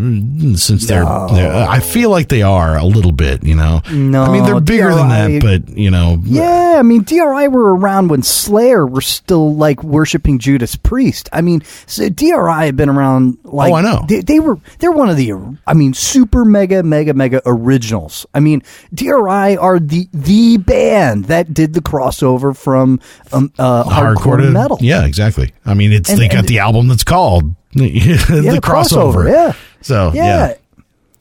since 0.57 0.87
they're, 0.89 1.05
they're, 1.05 1.53
I 1.55 1.79
feel 1.79 2.11
like 2.11 2.29
they 2.29 2.43
are 2.43 2.77
a 2.77 2.85
little 2.85 3.13
bit. 3.13 3.45
You 3.45 3.55
know, 3.55 3.83
No, 3.91 4.25
I 4.25 4.33
mean 4.33 4.45
they're 4.45 4.61
bigger 4.61 4.93
than 4.95 5.09
that, 5.09 5.41
but 5.43 5.77
you 5.77 5.91
know, 5.93 6.21
Yeah, 6.25 6.75
I 6.79 6.83
mean, 6.83 7.03
DRI 7.05 7.47
were 7.49 7.75
around 7.77 8.09
when 8.09 8.23
Slayer 8.23 8.85
were 8.85 9.01
still 9.01 9.55
like 9.55 9.83
worshiping 9.85 10.41
Judas 10.41 10.75
Priest. 10.75 11.29
I 11.33 11.41
mean, 11.41 11.63
so 11.87 12.09
DRI 12.09 12.67
had 12.67 12.77
been 12.77 12.89
around 12.89 13.39
like 13.45 13.73
Oh, 13.73 13.77
I 13.77 13.83
know. 13.83 14.05
They, 14.09 14.21
they 14.23 14.41
were 14.41 14.59
they're 14.81 14.91
one 14.93 15.09
of 15.09 15.17
the 15.17 15.33
I 15.67 15.75
mean, 15.75 15.95
super 15.95 16.45
mega 16.45 16.83
mega 16.83 17.15
mega 17.15 17.41
originals. 17.47 18.27
I 18.35 18.41
mean, 18.41 18.63
DRI 18.93 19.57
are 19.57 19.79
the 19.79 20.09
the 20.13 20.57
band 20.57 21.27
that 21.27 21.55
did 21.55 21.75
the 21.75 21.81
crossover 21.81 22.57
from 22.57 22.99
um, 23.33 23.53
uh, 23.59 23.85
hardcore, 23.85 24.39
to- 24.39 24.51
metal. 24.51 24.79
Yeah, 24.81 25.05
exactly. 25.07 25.53
I 25.65 25.75
mean, 25.75 25.93
it's 25.93 26.11
And- 26.11 26.19
they 26.19 26.29
got 26.29 26.47
the 26.47 26.59
album 26.59 26.89
that's 26.89 27.05
called 27.05 27.55
the 28.29 28.43
Yeah, 28.45 28.57
crossover. 28.57 29.31
Yeah. 29.31 29.55
So 29.81 30.13
yeah. 30.15 30.25
yeah. 30.49 30.55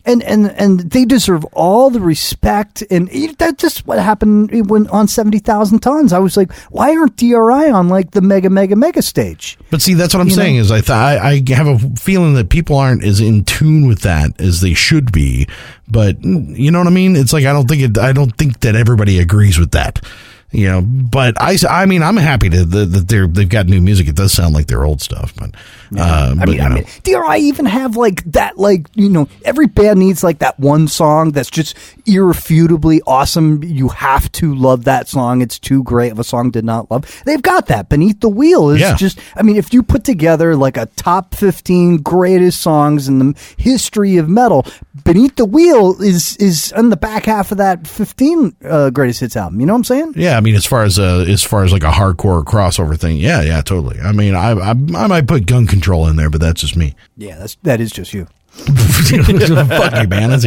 And, 0.05 0.21
and 0.21 0.51
and 0.51 0.79
they 0.81 1.05
deserve 1.05 1.45
all 1.53 1.89
the 1.89 2.01
respect, 2.01 2.83
and 2.91 3.07
that's 3.37 3.61
just 3.61 3.87
what 3.87 3.99
happened 3.99 4.69
when 4.69 4.85
on 4.89 5.07
seventy 5.07 5.39
thousand 5.39 5.79
tons. 5.79 6.11
I 6.11 6.19
was 6.19 6.35
like, 6.35 6.51
why 6.71 6.93
aren't 6.93 7.15
DRI 7.15 7.71
on 7.71 7.87
like 7.87 8.11
the 8.11 8.19
mega 8.19 8.49
mega 8.49 8.75
mega 8.75 9.01
stage? 9.01 9.57
But 9.71 9.81
see, 9.81 9.93
that's 9.93 10.13
what 10.13 10.19
I'm 10.19 10.27
You 10.27 10.35
saying 10.35 10.55
know? 10.57 10.61
is 10.63 10.71
I 10.73 10.81
th- 10.81 10.89
I 10.89 11.41
have 11.55 11.67
a 11.67 11.79
feeling 11.95 12.33
that 12.33 12.49
people 12.49 12.75
aren't 12.75 13.01
as 13.05 13.21
in 13.21 13.45
tune 13.45 13.87
with 13.87 14.01
that 14.01 14.41
as 14.41 14.59
they 14.59 14.73
should 14.73 15.13
be. 15.13 15.47
But 15.87 16.21
you 16.21 16.69
know 16.69 16.79
what 16.79 16.87
I 16.87 16.91
mean? 16.91 17.15
It's 17.15 17.31
like 17.31 17.45
I 17.45 17.53
don't 17.53 17.69
think 17.69 17.83
it. 17.83 17.97
I 17.97 18.11
don't 18.11 18.37
think 18.37 18.59
that 18.59 18.75
everybody 18.75 19.19
agrees 19.19 19.57
with 19.57 19.71
that. 19.71 20.05
You 20.51 20.67
know, 20.67 20.81
but 20.83 21.33
i 21.41 21.57
i 21.67 21.87
mean, 21.87 22.03
I'm 22.03 22.17
happy 22.17 22.47
to, 22.49 22.63
that 22.63 22.85
that 22.85 23.07
they're 23.07 23.25
they've 23.25 23.49
got 23.49 23.67
new 23.67 23.79
music. 23.81 24.07
It 24.09 24.15
does 24.15 24.33
sound 24.33 24.53
like 24.53 24.67
their 24.67 24.83
old 24.83 25.01
stuff, 25.01 25.33
but 25.35 25.55
uh, 25.97 26.35
I 26.39 26.45
mean, 26.45 26.55
you 26.55 26.61
I 26.61 26.69
mean, 26.69 26.85
DRI 27.03 27.37
even 27.47 27.65
have 27.65 27.95
like 27.95 28.23
that, 28.31 28.57
like 28.57 28.87
you 28.95 29.09
know, 29.09 29.27
every 29.45 29.67
band 29.67 29.99
needs 29.99 30.23
like 30.23 30.39
that 30.39 30.59
one 30.59 30.87
song 30.87 31.31
that's 31.31 31.49
just 31.49 31.75
irrefutably 32.05 33.01
awesome. 33.05 33.63
You 33.63 33.89
have 33.89 34.31
to 34.33 34.53
love 34.55 34.85
that 34.85 35.07
song. 35.07 35.41
It's 35.41 35.59
too 35.59 35.83
great 35.83 36.11
of 36.11 36.19
a 36.19 36.23
song 36.23 36.51
to 36.53 36.61
not 36.61 36.89
love. 36.91 37.21
They've 37.25 37.41
got 37.41 37.67
that. 37.67 37.89
Beneath 37.89 38.19
the 38.21 38.29
Wheel 38.29 38.69
is 38.69 38.81
Yeah. 38.81 38.95
just. 38.95 39.19
I 39.35 39.43
mean, 39.43 39.55
if 39.57 39.73
you 39.73 39.83
put 39.83 40.03
together 40.03 40.55
like 40.55 40.77
a 40.77 40.85
top 40.95 41.35
fifteen 41.35 41.97
greatest 41.97 42.61
songs 42.61 43.07
in 43.07 43.19
the 43.19 43.35
history 43.57 44.17
of 44.17 44.29
metal, 44.29 44.65
Beneath 45.03 45.35
the 45.35 45.45
Wheel 45.45 46.01
is 46.01 46.37
is 46.37 46.71
on 46.73 46.89
the 46.89 46.97
back 46.97 47.25
half 47.25 47.51
of 47.51 47.57
that 47.57 47.87
fifteen 47.87 48.55
uh, 48.65 48.89
greatest 48.89 49.19
hits 49.19 49.35
album. 49.35 49.59
You 49.59 49.65
know 49.65 49.73
what 49.73 49.77
I'm 49.79 49.83
saying? 49.83 50.13
Yeah, 50.15 50.37
I 50.37 50.41
mean, 50.41 50.55
as 50.55 50.65
far 50.65 50.83
as 50.83 50.97
uh, 50.99 51.25
as 51.27 51.43
far 51.43 51.63
as 51.63 51.71
like 51.73 51.83
a 51.83 51.91
hardcore 51.91 52.43
crossover 52.43 52.97
thing, 52.99 53.17
yeah, 53.17 53.41
yeah, 53.41 53.61
totally. 53.61 53.99
I 53.99 54.11
mean, 54.11 54.35
I, 54.35 54.51
I 54.51 54.69
I 54.71 55.07
might 55.07 55.27
put 55.27 55.45
gun 55.45 55.67
control 55.67 55.82
in 56.07 56.15
there, 56.15 56.29
but 56.29 56.41
that's 56.41 56.61
just 56.61 56.75
me. 56.75 56.95
Yeah, 57.17 57.37
that's 57.37 57.55
that 57.63 57.79
is 57.81 57.91
just 57.91 58.13
you. 58.13 58.27
Fuck 58.53 60.01
you, 60.01 60.07
man. 60.07 60.29
That's. 60.29 60.45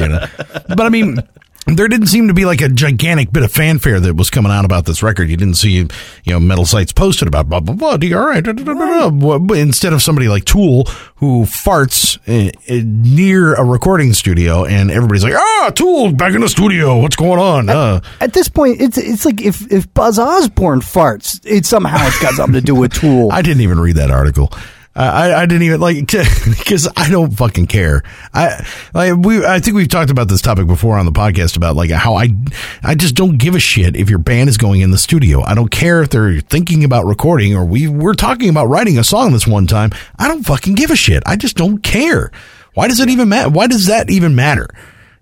But 0.68 0.80
I 0.80 0.88
mean, 0.88 1.16
there 1.66 1.88
didn't 1.88 2.06
seem 2.06 2.28
to 2.28 2.34
be 2.34 2.44
like 2.44 2.60
a 2.60 2.68
gigantic 2.68 3.32
bit 3.32 3.42
of 3.42 3.50
fanfare 3.50 3.98
that 3.98 4.14
was 4.14 4.30
coming 4.30 4.52
out 4.52 4.64
about 4.64 4.86
this 4.86 5.02
record. 5.02 5.28
You 5.28 5.36
didn't 5.36 5.56
see, 5.56 5.70
you 5.72 5.88
know, 6.26 6.38
metal 6.38 6.64
sites 6.64 6.92
posted 6.92 7.26
about 7.26 7.48
blah 7.48 7.58
blah 7.58 7.74
blah. 7.74 7.96
DRI, 7.96 8.08
da, 8.10 8.40
da, 8.40 8.52
da, 8.52 8.62
da, 8.62 8.74
da. 8.74 9.08
What- 9.08 9.56
Instead 9.58 9.92
of 9.92 10.00
somebody 10.02 10.28
like 10.28 10.44
Tool 10.44 10.84
who 11.16 11.42
farts 11.42 12.16
uh, 12.28 12.50
uh, 12.72 12.82
near 12.84 13.54
a 13.54 13.64
recording 13.64 14.12
studio, 14.12 14.64
and 14.64 14.90
everybody's 14.92 15.24
like, 15.24 15.34
"Ah, 15.34 15.72
Tool 15.74 16.12
back 16.12 16.34
in 16.34 16.42
the 16.42 16.48
studio. 16.48 16.98
What's 17.00 17.16
going 17.16 17.40
on?" 17.40 17.68
Uh, 17.68 18.00
At 18.20 18.32
this 18.34 18.48
point, 18.48 18.80
it's 18.80 18.98
it's 18.98 19.24
like 19.24 19.42
if, 19.42 19.72
if 19.72 19.92
Buzz 19.94 20.20
Osborne 20.20 20.80
farts, 20.80 21.40
it 21.44 21.66
somehow 21.66 22.06
it's 22.06 22.20
got 22.22 22.34
something 22.34 22.54
to 22.54 22.60
do 22.60 22.76
with 22.76 22.92
Tool. 22.92 23.30
I 23.32 23.42
didn't 23.42 23.62
even 23.62 23.80
read 23.80 23.96
that 23.96 24.12
article. 24.12 24.52
I, 24.96 25.42
I 25.42 25.46
didn't 25.46 25.62
even 25.64 25.80
like 25.80 26.06
because 26.58 26.88
I 26.96 27.10
don't 27.10 27.30
fucking 27.32 27.66
care. 27.66 28.02
I 28.32 28.66
like 28.94 29.14
we 29.16 29.44
I 29.44 29.60
think 29.60 29.76
we've 29.76 29.88
talked 29.88 30.10
about 30.10 30.28
this 30.28 30.40
topic 30.40 30.66
before 30.66 30.96
on 30.96 31.04
the 31.04 31.12
podcast 31.12 31.56
about 31.56 31.76
like 31.76 31.90
how 31.90 32.14
I 32.14 32.30
I 32.82 32.94
just 32.94 33.14
don't 33.14 33.36
give 33.36 33.54
a 33.54 33.60
shit 33.60 33.94
if 33.94 34.08
your 34.08 34.18
band 34.18 34.48
is 34.48 34.56
going 34.56 34.80
in 34.80 34.90
the 34.90 34.98
studio. 34.98 35.42
I 35.42 35.54
don't 35.54 35.70
care 35.70 36.02
if 36.02 36.10
they're 36.10 36.40
thinking 36.40 36.82
about 36.82 37.04
recording 37.04 37.54
or 37.54 37.64
we 37.64 37.88
we're 37.88 38.14
talking 38.14 38.48
about 38.48 38.66
writing 38.66 38.98
a 38.98 39.04
song 39.04 39.32
this 39.32 39.46
one 39.46 39.66
time. 39.66 39.90
I 40.18 40.28
don't 40.28 40.44
fucking 40.44 40.74
give 40.74 40.90
a 40.90 40.96
shit. 40.96 41.22
I 41.26 41.36
just 41.36 41.56
don't 41.56 41.82
care. 41.82 42.30
Why 42.72 42.88
does 42.88 43.00
it 43.00 43.10
even 43.10 43.28
matter? 43.28 43.50
Why 43.50 43.66
does 43.66 43.86
that 43.86 44.10
even 44.10 44.34
matter? 44.34 44.68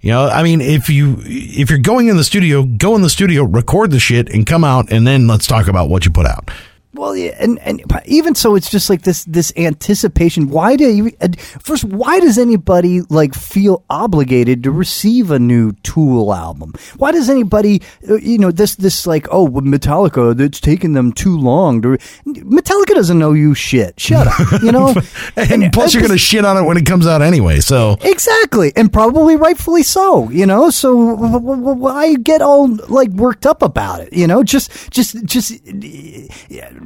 You 0.01 0.11
know, 0.11 0.29
I 0.29 0.43
mean, 0.43 0.61
if 0.61 0.89
you 0.89 1.16
if 1.25 1.70
you're 1.70 1.79
going 1.79 2.09
in 2.09 2.16
the 2.16 2.25
studio, 2.25 2.62
go 2.64 2.95
in 2.95 3.03
the 3.03 3.11
studio, 3.11 3.43
record 3.43 3.91
the 3.91 3.99
shit, 3.99 4.29
and 4.29 4.47
come 4.47 4.62
out, 4.62 4.93
and 4.93 5.07
then 5.07 5.27
let's 5.27 5.47
talk 5.47 5.66
about 5.66 5.89
what 5.89 6.05
you 6.05 6.11
put 6.11 6.27
out. 6.27 6.51
Well, 6.95 7.16
yeah, 7.16 7.34
and 7.40 7.59
and 7.59 7.82
even 8.07 8.36
so, 8.36 8.55
it's 8.55 8.70
just 8.70 8.88
like 8.88 9.03
this 9.03 9.24
this 9.24 9.53
anticipation. 9.57 10.49
Why 10.49 10.76
do 10.76 10.84
you 10.84 11.11
uh, 11.20 11.28
first? 11.61 11.84
Why 11.84 12.20
does 12.20 12.38
anybody 12.38 13.01
like 13.03 13.34
feel 13.34 13.84
obligated 13.90 14.62
to 14.62 14.70
receive 14.70 15.32
a 15.32 15.40
new 15.40 15.72
Tool 15.82 16.32
album? 16.32 16.72
Why 16.97 17.11
does 17.11 17.28
anybody, 17.28 17.82
uh, 18.09 18.14
you 18.14 18.38
know, 18.38 18.53
this 18.53 18.76
this 18.76 19.09
like 19.09 19.26
oh 19.32 19.49
Metallica? 19.49 20.38
It's 20.40 20.61
taken 20.61 20.92
them 20.92 21.12
too 21.12 21.36
long 21.36 21.82
to. 21.82 21.99
Metallica 22.26 22.95
doesn't 22.95 23.18
know 23.18 23.32
you 23.32 23.55
shit. 23.55 23.99
Shut 23.99 24.28
up. 24.28 24.62
You 24.62 24.70
know, 24.70 24.95
and 25.36 25.72
plus, 25.72 25.95
you're 25.95 26.01
going 26.01 26.12
to 26.12 26.18
shit 26.18 26.45
on 26.45 26.57
it 26.57 26.62
when 26.62 26.76
it 26.76 26.86
comes 26.86 27.09
out 27.09 27.22
anyway. 27.22 27.59
So 27.59 27.99
Exactly, 28.03 28.72
and 28.76 28.92
probably 28.92 29.34
rightfully 29.34 29.82
so. 29.82 30.30
You 30.30 30.47
know, 30.47 30.70
so 30.70 30.95
why 30.95 32.14
get 32.14 32.40
all 32.40 32.68
like 32.88 33.09
worked 33.11 33.47
up 33.47 33.62
about 33.62 34.01
it? 34.01 34.12
You 34.12 34.28
know, 34.28 34.45
just 34.45 34.92
just 34.92 35.24
just 35.24 35.61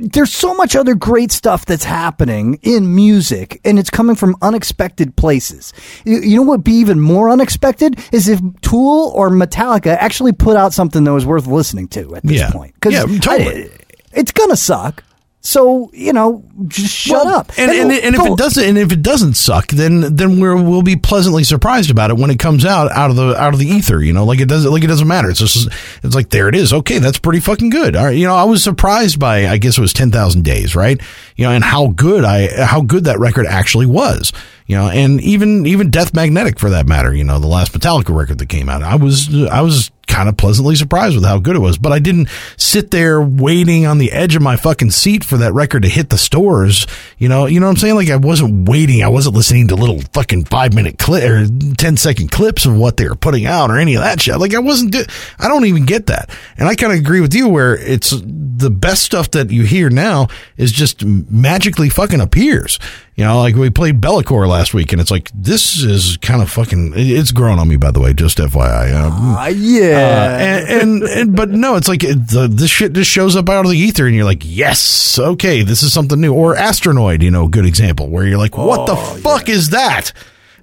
there's 0.00 0.32
so 0.32 0.54
much 0.54 0.76
other 0.76 0.94
great 0.94 1.32
stuff 1.32 1.66
that's 1.66 1.84
happening 1.84 2.58
in 2.62 2.94
music, 2.94 3.60
and 3.64 3.78
it's 3.78 3.90
coming 3.90 4.16
from 4.16 4.36
unexpected 4.42 5.16
places. 5.16 5.72
You, 6.04 6.20
you 6.20 6.36
know 6.36 6.42
what 6.42 6.58
would 6.58 6.64
be 6.64 6.74
even 6.74 7.00
more 7.00 7.30
unexpected 7.30 7.98
is 8.12 8.28
if 8.28 8.40
Tool 8.62 9.12
or 9.14 9.30
Metallica 9.30 9.96
actually 9.98 10.32
put 10.32 10.56
out 10.56 10.72
something 10.72 11.04
that 11.04 11.12
was 11.12 11.26
worth 11.26 11.46
listening 11.46 11.88
to 11.88 12.14
at 12.16 12.22
this 12.22 12.38
Yeah. 12.38 12.50
point. 12.50 12.74
'Cause 12.80 12.92
Yeah, 12.92 13.04
totally. 13.18 13.64
I- 13.64 13.70
it's 14.12 14.32
gonna 14.32 14.56
suck. 14.56 15.02
So 15.40 15.88
you 15.92 16.12
know, 16.12 16.44
just 16.66 16.92
shut 16.92 17.24
Well, 17.24 17.36
up. 17.36 17.52
And, 17.56 17.70
and, 17.70 17.92
and 17.92 18.14
if 18.16 18.26
it 18.26 18.36
doesn't, 18.36 18.64
and 18.64 18.76
if 18.76 18.90
it 18.90 19.02
doesn't 19.02 19.34
suck, 19.34 19.68
then 19.68 20.16
then 20.16 20.40
we're 20.40 20.60
we'll 20.60 20.82
be 20.82 20.96
pleasantly 20.96 21.44
surprised 21.44 21.90
about 21.90 22.10
it 22.10 22.16
when 22.16 22.30
it 22.30 22.40
comes 22.40 22.64
out 22.64 22.90
out 22.90 23.10
of 23.10 23.16
the 23.16 23.40
out 23.40 23.54
of 23.54 23.60
the 23.60 23.66
ether. 23.66 24.02
You 24.02 24.12
know, 24.12 24.24
like 24.24 24.40
it 24.40 24.48
doesn't 24.48 24.70
like 24.70 24.82
it 24.82 24.88
doesn't 24.88 25.06
matter. 25.06 25.30
It's 25.30 25.38
just 25.38 25.68
it's 26.02 26.14
like 26.14 26.30
there 26.30 26.48
it 26.48 26.56
is. 26.56 26.72
Okay, 26.72 26.98
that's 26.98 27.20
pretty 27.20 27.38
fucking 27.38 27.70
good. 27.70 27.94
All 27.94 28.06
right, 28.06 28.16
you 28.16 28.26
know, 28.26 28.34
I 28.34 28.44
was 28.44 28.64
surprised 28.64 29.20
by 29.20 29.46
I 29.46 29.58
guess 29.58 29.78
it 29.78 29.80
was 29.80 29.92
ten 29.92 30.10
thousand 30.10 30.44
days, 30.44 30.74
right? 30.74 31.00
You 31.36 31.44
know, 31.44 31.52
and 31.52 31.62
how 31.62 31.88
good 31.88 32.24
I 32.24 32.64
how 32.64 32.80
good 32.80 33.04
that 33.04 33.20
record 33.20 33.46
actually 33.46 33.86
was. 33.86 34.32
You 34.66 34.76
know, 34.76 34.88
and 34.88 35.20
even 35.20 35.66
even 35.66 35.90
Death 35.90 36.14
Magnetic 36.14 36.58
for 36.58 36.70
that 36.70 36.86
matter. 36.86 37.14
You 37.14 37.24
know, 37.24 37.38
the 37.38 37.46
last 37.46 37.72
Metallica 37.72 38.14
record 38.14 38.38
that 38.38 38.48
came 38.48 38.68
out, 38.68 38.82
I 38.82 38.96
was 38.96 39.32
I 39.46 39.60
was 39.60 39.92
kind 40.08 40.28
of 40.28 40.36
pleasantly 40.36 40.74
surprised 40.74 41.14
with 41.14 41.24
how 41.24 41.38
good 41.38 41.54
it 41.54 41.60
was. 41.60 41.78
But 41.78 41.92
I 41.92 41.98
didn't 41.98 42.28
sit 42.56 42.90
there 42.90 43.20
waiting 43.20 43.86
on 43.86 43.98
the 43.98 44.10
edge 44.12 44.34
of 44.34 44.42
my 44.42 44.56
fucking 44.56 44.90
seat 44.90 45.24
for 45.24 45.36
that 45.36 45.52
record 45.52 45.82
to 45.82 45.88
hit 45.88 46.10
the 46.10 46.18
stores. 46.18 46.86
You 47.18 47.28
know, 47.28 47.46
you 47.46 47.60
know 47.60 47.66
what 47.66 47.72
I'm 47.72 47.76
saying? 47.76 47.94
Like 47.94 48.10
I 48.10 48.16
wasn't 48.16 48.68
waiting. 48.68 49.02
I 49.02 49.08
wasn't 49.08 49.36
listening 49.36 49.68
to 49.68 49.76
little 49.76 50.00
fucking 50.12 50.46
five 50.46 50.74
minute 50.74 50.98
clip 50.98 51.24
or 51.28 51.46
10 51.46 51.96
second 51.96 52.30
clips 52.30 52.66
of 52.66 52.76
what 52.76 52.96
they 52.96 53.08
were 53.08 53.14
putting 53.14 53.46
out 53.46 53.70
or 53.70 53.78
any 53.78 53.94
of 53.94 54.02
that 54.02 54.20
shit. 54.20 54.38
Like 54.38 54.54
I 54.54 54.58
wasn't, 54.60 54.92
do- 54.92 55.04
I 55.38 55.48
don't 55.48 55.66
even 55.66 55.84
get 55.84 56.06
that. 56.06 56.30
And 56.56 56.68
I 56.68 56.74
kind 56.74 56.92
of 56.92 56.98
agree 56.98 57.20
with 57.20 57.34
you 57.34 57.48
where 57.48 57.76
it's 57.76 58.10
the 58.10 58.70
best 58.70 59.02
stuff 59.02 59.30
that 59.32 59.50
you 59.50 59.64
hear 59.64 59.90
now 59.90 60.28
is 60.56 60.72
just 60.72 61.04
magically 61.04 61.88
fucking 61.88 62.20
appears. 62.20 62.78
You 63.18 63.24
know, 63.24 63.40
like 63.40 63.56
we 63.56 63.68
played 63.68 64.00
Bellicor 64.00 64.46
last 64.46 64.72
week, 64.74 64.92
and 64.92 65.00
it's 65.00 65.10
like 65.10 65.32
this 65.34 65.82
is 65.82 66.16
kind 66.18 66.40
of 66.40 66.48
fucking. 66.48 66.92
It's 66.94 67.32
grown 67.32 67.58
on 67.58 67.66
me, 67.66 67.76
by 67.76 67.90
the 67.90 67.98
way. 67.98 68.12
Just 68.12 68.38
FYI. 68.38 68.94
Um, 68.94 69.10
Ah, 69.12 69.46
yeah. 69.48 69.86
uh, 69.96 70.38
and, 70.40 70.68
and, 70.68 71.02
and 71.02 71.36
but 71.36 71.48
no, 71.50 71.74
it's 71.74 71.88
like 71.88 72.04
it, 72.04 72.14
the, 72.28 72.46
this 72.46 72.70
shit 72.70 72.92
just 72.92 73.10
shows 73.10 73.34
up 73.34 73.48
out 73.48 73.64
of 73.64 73.72
the 73.72 73.76
ether, 73.76 74.06
and 74.06 74.14
you're 74.14 74.24
like, 74.24 74.42
yes, 74.44 75.18
okay, 75.18 75.62
this 75.64 75.82
is 75.82 75.92
something 75.92 76.20
new. 76.20 76.32
Or 76.32 76.54
Astronoid, 76.54 77.20
you 77.22 77.32
know, 77.32 77.48
good 77.48 77.66
example 77.66 78.08
where 78.08 78.24
you're 78.24 78.38
like, 78.38 78.56
what 78.56 78.86
the 78.86 78.94
fuck 79.20 79.48
is 79.48 79.70
that? 79.70 80.12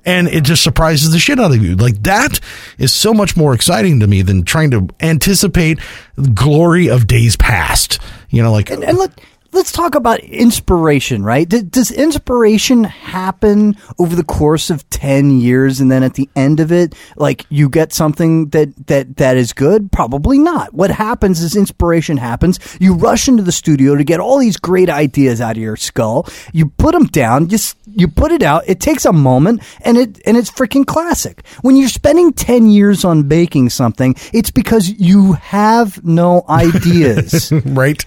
And 0.06 0.30
it 0.30 0.46
just 0.46 0.64
surprises 0.64 1.12
the 1.12 1.20
shit 1.20 1.42
out 1.42 1.52
of 1.52 1.62
you. 1.62 1.76
Like 1.76 2.04
that 2.04 2.40
is 2.78 2.94
so 2.94 3.14
much 3.14 3.36
more 3.36 3.54
exciting 3.54 4.00
to 4.00 4.08
me 4.08 4.22
than 4.22 4.44
trying 4.44 4.72
to 4.72 4.88
anticipate 5.02 5.80
the 6.16 6.30
glory 6.30 6.90
of 6.90 7.06
days 7.06 7.36
past. 7.36 8.00
You 8.30 8.44
know, 8.44 8.52
like 8.54 8.70
and, 8.70 8.82
and 8.82 8.98
let, 8.98 9.20
let's 9.56 9.72
talk 9.72 9.96
about 9.96 10.20
inspiration, 10.20 11.24
right? 11.24 11.48
Does 11.48 11.90
inspiration 11.90 12.84
happen 12.84 13.78
over 13.98 14.16
the 14.16 14.24
course 14.24 14.70
of 14.70 14.88
10 14.90 15.40
years 15.40 15.80
and 15.80 15.90
then 15.90 16.04
at 16.04 16.16
the 16.16 16.30
end 16.36 16.60
of 16.60 16.72
it, 16.72 16.94
like 17.16 17.46
you 17.50 17.70
get 17.70 17.94
something 17.94 18.50
that, 18.50 18.88
that, 18.88 19.16
that 19.18 19.38
is 19.38 19.54
good? 19.54 19.92
Probably 19.92 20.38
not. 20.38 20.74
What 20.74 20.92
happens 20.92 21.42
is 21.42 21.56
inspiration 21.56 22.18
happens. 22.18 22.60
You 22.80 22.96
rush 22.96 23.30
into 23.30 23.44
the 23.44 23.54
studio 23.54 23.96
to 23.96 24.04
get 24.04 24.20
all 24.20 24.38
these 24.38 24.58
great 24.58 24.90
ideas 24.90 25.40
out 25.40 25.56
of 25.56 25.64
your 25.64 25.78
skull. 25.78 26.28
You 26.52 26.68
put 26.68 26.92
them 26.92 27.06
down, 27.06 27.50
you, 27.50 27.58
you 27.88 28.10
put 28.10 28.34
it 28.34 28.44
out. 28.44 28.64
It 28.68 28.82
takes 28.82 29.06
a 29.06 29.14
moment 29.14 29.64
and 29.82 29.98
it, 29.98 30.20
and 30.26 30.36
it's 30.36 30.52
freaking 30.52 30.86
classic. 30.86 31.46
When 31.62 31.78
you're 31.78 31.88
spending 31.88 32.34
10 32.34 32.68
years 32.68 33.06
on 33.06 33.24
baking 33.24 33.70
something, 33.70 34.16
it's 34.34 34.52
because 34.52 34.90
you 34.90 35.34
have 35.34 36.04
no 36.04 36.44
ideas. 36.50 37.54
right? 37.66 38.04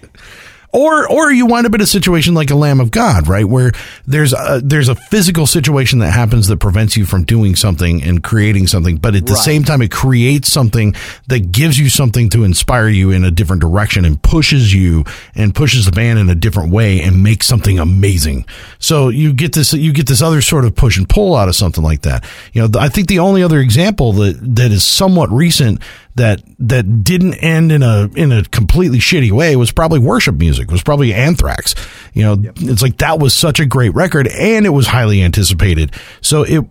Or, 0.71 1.11
or 1.11 1.33
you 1.33 1.47
wind 1.47 1.67
up 1.67 1.75
in 1.75 1.81
a 1.81 1.87
situation 1.87 2.35
like 2.35 2.51
a 2.51 2.55
Lamb 2.55 2.79
of 2.79 2.91
God, 2.91 3.27
right, 3.27 3.47
where 3.47 3.73
there's 4.07 4.35
a, 4.35 4.61
there's 4.63 4.89
a 4.89 4.95
physical 4.95 5.47
situation 5.47 6.01
that 6.01 6.11
happens 6.11 6.47
that 6.49 6.59
prevents 6.59 6.95
you 6.95 7.07
from 7.07 7.25
doing 7.25 7.57
something 7.57 8.03
and 8.03 8.23
creating 8.23 8.67
something, 8.67 8.97
but 8.97 9.15
at 9.15 9.25
the 9.25 9.33
Right. 9.33 9.43
same 9.45 9.65
time, 9.65 9.81
it 9.81 9.91
creates 9.91 10.53
something 10.53 10.95
that 11.29 11.53
gives 11.53 11.79
you 11.79 11.89
something 11.89 12.29
to 12.31 12.45
inspire 12.45 12.89
you 12.89 13.11
in 13.11 13.25
a 13.25 13.31
different 13.31 13.63
direction 13.63 14.05
and 14.05 14.23
pushes 14.23 14.75
you 14.75 15.05
and 15.35 15.55
pushes 15.55 15.87
the 15.87 15.93
band 15.93 16.19
in 16.19 16.29
a 16.29 16.35
different 16.35 16.71
way 16.71 17.01
and 17.01 17.23
makes 17.23 17.47
something 17.47 17.79
amazing. 17.79 18.45
So 18.79 19.09
you 19.09 19.33
get 19.33 19.55
this, 19.55 19.73
you 19.73 19.93
get 19.95 20.07
this 20.07 20.21
other 20.21 20.43
sort 20.43 20.67
of 20.67 20.75
push 20.75 20.99
and 20.99 21.09
pull 21.09 21.35
out 21.35 21.49
of 21.49 21.57
something 21.57 21.83
like 21.83 22.03
that. 22.03 22.25
You 22.53 22.69
know, 22.69 22.79
I 22.79 22.91
think 22.91 23.09
the 23.09 23.21
only 23.21 23.43
other 23.43 23.59
example 23.61 24.13
that 24.15 24.39
that 24.57 24.71
is 24.71 24.85
somewhat 24.85 25.31
recent 25.31 25.81
that 26.19 26.43
that 26.59 27.03
didn't 27.03 27.35
end 27.35 27.73
in 27.73 27.83
a 27.83 28.09
in 28.15 28.31
a 28.31 28.45
completely 28.45 28.99
shitty 28.99 29.31
way 29.31 29.57
was 29.57 29.73
probably 29.73 29.99
worship 29.99 30.37
music 30.37 30.71
was 30.71 30.83
probably 30.83 31.13
anthrax. 31.15 31.75
You 32.13 32.23
know 32.23 32.53
it's 32.57 32.83
like 32.83 32.99
that 32.99 33.19
was 33.19 33.35
such 33.35 33.61
a 33.61 33.67
great 33.67 33.95
record 33.95 34.29
and 34.29 34.67
it 34.67 34.71
was 34.71 34.87
highly 34.87 35.23
anticipated. 35.23 35.93
So 36.21 36.43
it 36.43 36.65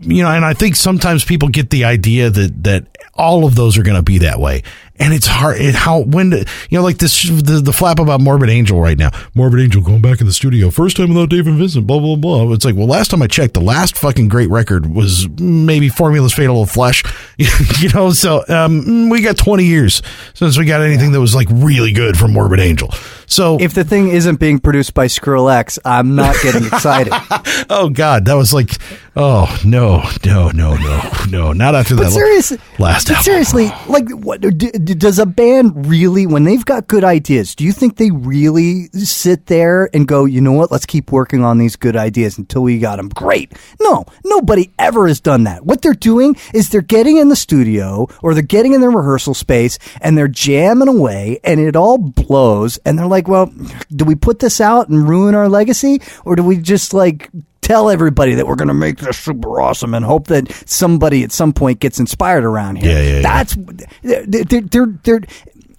you 0.00 0.22
know 0.22 0.28
and 0.28 0.44
i 0.44 0.52
think 0.52 0.76
sometimes 0.76 1.24
people 1.24 1.48
get 1.48 1.70
the 1.70 1.84
idea 1.84 2.28
that 2.28 2.64
that 2.64 2.86
all 3.14 3.46
of 3.46 3.54
those 3.54 3.78
are 3.78 3.82
going 3.82 3.96
to 3.96 4.02
be 4.02 4.18
that 4.18 4.38
way 4.38 4.62
and 4.96 5.12
it's 5.12 5.26
hard 5.26 5.60
it 5.60 5.74
how 5.74 6.00
when 6.00 6.30
you 6.32 6.44
know 6.70 6.82
like 6.82 6.98
this 6.98 7.28
the, 7.28 7.60
the 7.64 7.72
flap 7.72 7.98
about 7.98 8.20
morbid 8.20 8.48
angel 8.48 8.80
right 8.80 8.96
now. 8.96 9.10
Morbid 9.34 9.60
angel 9.60 9.82
going 9.82 10.00
back 10.00 10.20
in 10.20 10.26
the 10.26 10.32
studio. 10.32 10.70
First 10.70 10.96
time 10.96 11.08
without 11.08 11.30
dave 11.30 11.46
and 11.46 11.58
vincent 11.58 11.86
blah 11.86 11.98
blah 11.98 12.16
blah. 12.16 12.52
It's 12.52 12.64
like 12.64 12.76
well 12.76 12.86
last 12.86 13.10
time 13.10 13.22
i 13.22 13.26
checked 13.26 13.54
the 13.54 13.60
last 13.60 13.96
fucking 13.96 14.28
great 14.28 14.50
record 14.50 14.86
was 14.86 15.28
maybe 15.38 15.88
formula's 15.88 16.32
fatal 16.32 16.62
of 16.62 16.70
flesh. 16.70 17.02
You 17.80 17.88
know 17.90 18.12
so 18.12 18.44
um 18.48 19.08
we 19.08 19.20
got 19.20 19.36
20 19.36 19.64
years 19.64 20.00
since 20.34 20.56
we 20.56 20.64
got 20.64 20.80
anything 20.80 21.12
that 21.12 21.20
was 21.20 21.34
like 21.34 21.48
really 21.50 21.92
good 21.92 22.16
from 22.16 22.32
morbid 22.32 22.60
angel 22.60 22.90
so 23.26 23.58
If 23.60 23.74
the 23.74 23.84
thing 23.84 24.08
isn't 24.08 24.40
being 24.40 24.58
produced 24.58 24.94
by 24.94 25.06
Skrillex, 25.06 25.78
I'm 25.84 26.14
not 26.14 26.34
getting 26.42 26.64
excited. 26.66 27.12
oh 27.70 27.88
god 27.90 28.24
that 28.26 28.34
was 28.34 28.52
like 28.52 28.70
oh 29.16 29.46
no 29.64 30.02
no 30.24 30.48
no 30.50 30.76
no 30.76 31.00
no 31.30 31.52
not 31.52 31.74
after 31.74 31.94
But 31.96 32.04
that 32.04 32.10
seriously, 32.12 32.58
last 32.78 33.08
but 33.08 33.12
album. 33.16 33.24
seriously, 33.24 33.72
like, 33.88 34.08
what 34.10 34.40
d- 34.40 34.50
d- 34.50 34.94
does 34.94 35.18
a 35.18 35.26
band 35.26 35.86
really, 35.88 36.26
when 36.26 36.44
they've 36.44 36.64
got 36.64 36.86
good 36.88 37.04
ideas, 37.04 37.54
do 37.54 37.64
you 37.64 37.72
think 37.72 37.96
they 37.96 38.10
really 38.10 38.86
sit 38.92 39.46
there 39.46 39.88
and 39.94 40.06
go, 40.08 40.24
you 40.24 40.40
know 40.40 40.52
what, 40.52 40.70
let's 40.72 40.86
keep 40.86 41.12
working 41.12 41.44
on 41.44 41.58
these 41.58 41.76
good 41.76 41.96
ideas 41.96 42.38
until 42.38 42.62
we 42.62 42.78
got 42.78 42.96
them 42.96 43.08
great? 43.08 43.52
No, 43.80 44.04
nobody 44.24 44.72
ever 44.78 45.06
has 45.06 45.20
done 45.20 45.44
that. 45.44 45.64
What 45.64 45.82
they're 45.82 45.92
doing 45.94 46.36
is 46.52 46.68
they're 46.70 46.82
getting 46.82 47.18
in 47.18 47.28
the 47.28 47.36
studio 47.36 48.08
or 48.22 48.34
they're 48.34 48.42
getting 48.42 48.72
in 48.74 48.80
their 48.80 48.90
rehearsal 48.90 49.34
space 49.34 49.78
and 50.00 50.18
they're 50.18 50.28
jamming 50.28 50.88
away, 50.88 51.38
and 51.44 51.60
it 51.60 51.76
all 51.76 51.98
blows, 51.98 52.78
and 52.84 52.98
they're 52.98 53.06
like, 53.06 53.13
well, 53.22 53.52
do 53.90 54.04
we 54.04 54.14
put 54.14 54.38
this 54.38 54.60
out 54.60 54.88
and 54.88 55.08
ruin 55.08 55.34
our 55.34 55.48
legacy, 55.48 56.02
or 56.24 56.36
do 56.36 56.42
we 56.42 56.56
just 56.56 56.94
like 56.94 57.30
tell 57.64 57.88
everybody 57.88 58.34
that 58.34 58.46
we're 58.46 58.56
going 58.56 58.68
to 58.68 58.74
make 58.74 58.98
this 58.98 59.18
super 59.18 59.60
awesome 59.60 59.94
and 59.94 60.04
hope 60.04 60.26
that 60.26 60.52
somebody 60.68 61.24
at 61.24 61.32
some 61.32 61.52
point 61.52 61.80
gets 61.80 61.98
inspired 61.98 62.44
around 62.44 62.76
here. 62.76 62.90
Yeah, 62.90 63.00
yeah, 63.00 63.14
yeah. 63.14 63.22
That's 63.22 63.56
they're, 64.02 64.44
they're, 64.44 64.60
they're, 64.60 64.86
they're 65.02 65.20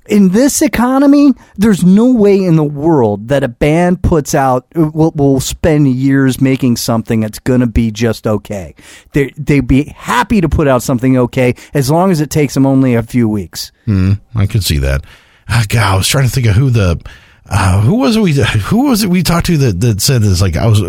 in 0.08 0.30
this 0.30 0.62
economy. 0.62 1.34
There's 1.56 1.84
no 1.84 2.12
way 2.12 2.44
in 2.44 2.56
the 2.56 2.64
world 2.64 3.28
that 3.28 3.44
a 3.44 3.48
band 3.48 4.02
puts 4.02 4.34
out 4.34 4.68
will, 4.76 5.12
will 5.12 5.40
spend 5.40 5.88
years 5.88 6.42
making 6.42 6.78
something 6.78 7.22
that's 7.22 7.40
going 7.40 7.62
to 7.62 7.68
be 7.68 7.92
just 7.92 8.28
okay. 8.28 8.76
They 9.14 9.32
they'd 9.38 9.68
be 9.68 9.86
happy 9.86 10.42
to 10.42 10.50
put 10.50 10.68
out 10.68 10.84
something 10.84 11.18
okay 11.18 11.56
as 11.74 11.90
long 11.90 12.12
as 12.12 12.22
it 12.22 12.30
takes 12.30 12.54
them 12.54 12.66
only 12.66 12.96
a 12.96 13.04
few 13.04 13.30
weeks. 13.30 13.72
Hmm, 13.86 14.14
I 14.34 14.48
could 14.48 14.64
see 14.64 14.78
that. 14.80 15.04
Ah, 15.48 15.66
God, 15.70 15.94
I 15.94 15.96
was 15.98 16.08
trying 16.08 16.26
to 16.26 16.32
think 16.32 16.48
of 16.48 16.56
who 16.56 16.70
the 16.72 17.00
uh, 17.48 17.82
who 17.82 17.96
was 17.96 18.16
it 18.16 18.22
we 18.22 18.34
who 18.62 18.88
was 18.88 19.04
it 19.04 19.10
we 19.10 19.24
talked 19.24 19.48
to 19.48 19.58
that 19.58 19.80
that 19.82 20.02
said 20.02 20.22
this 20.22 20.42
like 20.42 20.56
I 20.56 20.68
was 20.68 20.82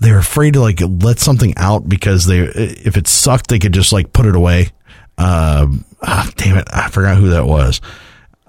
they 0.00 0.12
were 0.12 0.18
afraid 0.18 0.54
to 0.54 0.60
like 0.60 0.80
let 0.80 1.18
something 1.18 1.54
out 1.56 1.88
because 1.88 2.26
they 2.26 2.40
if 2.40 2.96
it 2.96 3.06
sucked 3.06 3.48
they 3.48 3.58
could 3.58 3.72
just 3.74 3.92
like 3.92 4.12
put 4.12 4.26
it 4.26 4.36
away. 4.36 4.70
Um, 5.18 5.84
ah, 6.00 6.30
damn 6.36 6.56
it, 6.56 6.68
I 6.72 6.88
forgot 6.88 7.16
who 7.16 7.30
that 7.30 7.44
was. 7.44 7.80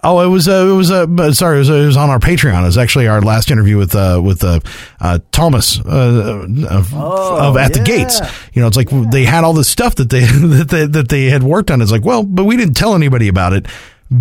Oh, 0.02 0.22
it 0.22 0.28
was 0.28 0.48
uh, 0.48 0.68
it 0.70 0.76
was 0.76 0.92
uh, 0.92 1.34
sorry, 1.34 1.58
it 1.58 1.60
was, 1.60 1.70
it 1.70 1.86
was 1.86 1.98
on 1.98 2.10
our 2.10 2.20
Patreon. 2.20 2.62
It 2.62 2.68
was 2.68 2.78
actually 2.78 3.08
our 3.08 3.22
last 3.22 3.52
interview 3.52 3.78
with 3.78 3.96
uh, 3.96 4.22
with 4.24 4.44
uh, 4.44 4.62
uh, 5.02 5.20
Tomas 5.32 5.80
uh, 5.82 6.46
of, 6.70 6.94
of 6.94 7.58
at 7.58 7.74
the 7.74 7.82
gates. 7.84 8.22
You 8.54 8.62
know, 8.62 8.68
it's 8.68 8.78
like 8.78 8.90
they 9.12 9.26
had 9.26 9.44
all 9.44 9.54
this 9.54 9.68
stuff 9.68 9.96
that 9.96 10.10
they 10.10 10.22
that 10.26 10.70
they, 10.70 10.86
that 10.86 11.10
they 11.10 11.26
had 11.26 11.44
worked 11.44 11.70
on. 11.70 11.82
It's 11.82 11.92
like, 11.92 12.06
well, 12.06 12.24
but 12.24 12.46
we 12.46 12.56
didn't 12.56 12.76
tell 12.76 12.96
anybody 12.96 13.28
about 13.28 13.52
it 13.52 13.66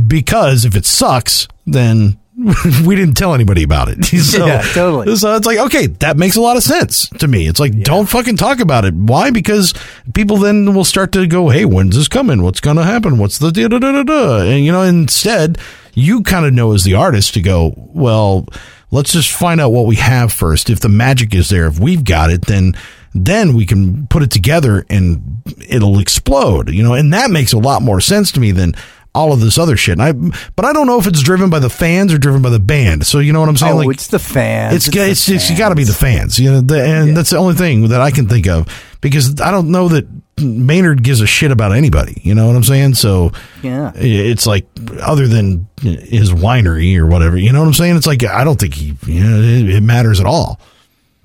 because 0.09 0.65
if 0.65 0.75
it 0.75 0.85
sucks, 0.85 1.47
then 1.65 2.19
we 2.87 2.95
didn't 2.95 3.17
tell 3.17 3.35
anybody 3.35 3.63
about 3.63 3.89
it. 3.89 3.99
So, 4.29 4.47
Yeah, 4.47 4.63
totally. 4.73 5.17
So 5.17 5.35
it's 5.37 5.47
like, 5.47 5.59
okay, 5.59 5.87
that 5.87 6.17
makes 6.17 6.37
a 6.37 6.41
lot 6.41 6.57
of 6.57 6.63
sense 6.63 7.09
to 7.19 7.27
me. 7.27 7.47
It's 7.47 7.59
like, 7.59 7.81
don't 7.83 8.09
fucking 8.09 8.37
talk 8.37 8.61
about 8.61 8.85
it. 8.85 8.95
Why? 8.95 9.31
Because 9.31 9.73
people 10.13 10.37
then 10.37 10.75
will 10.75 10.85
start 10.85 11.13
to 11.13 11.27
go, 11.27 11.49
hey, 11.49 11.65
when's 11.65 11.97
this 11.97 12.09
coming? 12.09 12.43
What's 12.43 12.61
going 12.61 12.77
to 12.77 12.85
happen? 12.85 13.19
What's 13.19 13.39
the 13.39 13.51
da 13.51 13.69
da 13.69 13.79
da 13.79 13.93
da 13.93 14.03
da? 14.03 14.39
And, 14.43 14.65
you 14.65 14.73
know, 14.73 14.83
instead, 14.83 15.59
you 15.95 16.23
kind 16.23 16.47
of 16.47 16.53
know 16.53 16.73
as 16.73 16.85
the 16.85 16.95
artist 16.95 17.35
to 17.35 17.41
go, 17.41 17.73
well, 17.77 18.47
let's 18.91 19.13
just 19.13 19.33
find 19.33 19.61
out 19.61 19.71
what 19.73 19.87
we 19.87 19.97
have 19.97 20.33
first. 20.33 20.69
If 20.71 20.81
the 20.81 20.89
magic 20.89 21.35
is 21.35 21.49
there, 21.49 21.67
if 21.67 21.79
we've 21.79 22.05
got 22.05 22.31
it, 22.31 22.43
then 22.47 22.75
then 23.15 23.55
we 23.55 23.65
can 23.65 24.07
put 24.09 24.23
it 24.23 24.31
together 24.31 24.85
and 24.91 25.43
it'll 25.67 25.99
explode, 25.99 26.71
you 26.71 26.83
know, 26.83 26.93
and 26.93 27.13
that 27.15 27.31
makes 27.31 27.53
a 27.53 27.59
lot 27.59 27.81
more 27.83 28.01
sense 28.01 28.31
to 28.33 28.39
me 28.41 28.53
than 28.53 28.75
all 29.19 29.33
of 29.33 29.41
this 29.41 29.59
other 29.59 29.77
shit. 29.77 29.99
And 29.99 30.03
I, 30.03 30.13
but 30.55 30.65
I 30.65 30.73
don't 30.73 30.87
know 30.87 30.99
if 30.99 31.07
it's 31.07 31.23
driven 31.23 31.51
by 31.51 31.59
the 31.59 31.69
fans 31.69 32.15
or 32.15 32.19
driven 32.19 32.41
by 32.41 32.51
the 32.51 32.61
band. 32.61 33.05
So 33.05 33.19
you 33.19 33.33
know 33.33 33.41
what 33.41 33.49
I'm 33.49 33.57
saying? 33.57 33.73
Oh, 33.73 33.77
like, 33.79 33.95
it's 33.95 34.07
the 34.07 34.19
fans. 34.19 34.77
it's 34.77 34.89
It's 34.89 35.29
it's, 35.29 35.51
it's, 35.51 35.59
got 35.59 35.71
to 35.71 35.75
be 35.75 35.85
the 35.85 35.93
fans, 35.93 36.39
you 36.39 36.51
know, 36.53 36.61
the, 36.61 36.83
and 36.85 37.17
that's 37.17 37.31
the 37.31 37.37
only 37.37 37.55
thing 37.55 37.89
that 37.89 38.01
I 38.01 38.13
can 38.13 38.29
think 38.29 38.47
of 38.47 38.69
because 39.01 39.41
I 39.41 39.51
don't 39.51 39.71
know 39.71 39.89
that 39.89 40.07
Maynard 40.41 41.03
gives 41.03 41.21
a 41.21 41.27
shit 41.27 41.51
about 41.51 41.73
anybody. 41.73 42.21
You 42.25 42.35
know 42.35 42.47
what 42.47 42.55
I'm 42.55 42.63
saying? 42.63 42.95
So 42.95 43.33
Yeah. 43.63 43.91
it's 43.97 44.47
like 44.47 44.67
other 45.01 45.27
than 45.27 45.67
his 45.81 46.33
winery 46.33 46.97
or 46.97 47.07
whatever. 47.07 47.37
You 47.37 47.53
know 47.53 47.61
what 47.61 47.67
I'm 47.67 47.75
saying? 47.75 47.97
It's 47.97 48.07
like 48.07 48.23
I 48.25 48.45
don't 48.45 48.59
think 48.59 48.75
he, 48.75 48.95
you 49.07 49.25
know, 49.25 49.41
it, 49.41 49.77
it 49.77 49.83
matters 49.83 50.21
at 50.21 50.27
all. 50.27 50.61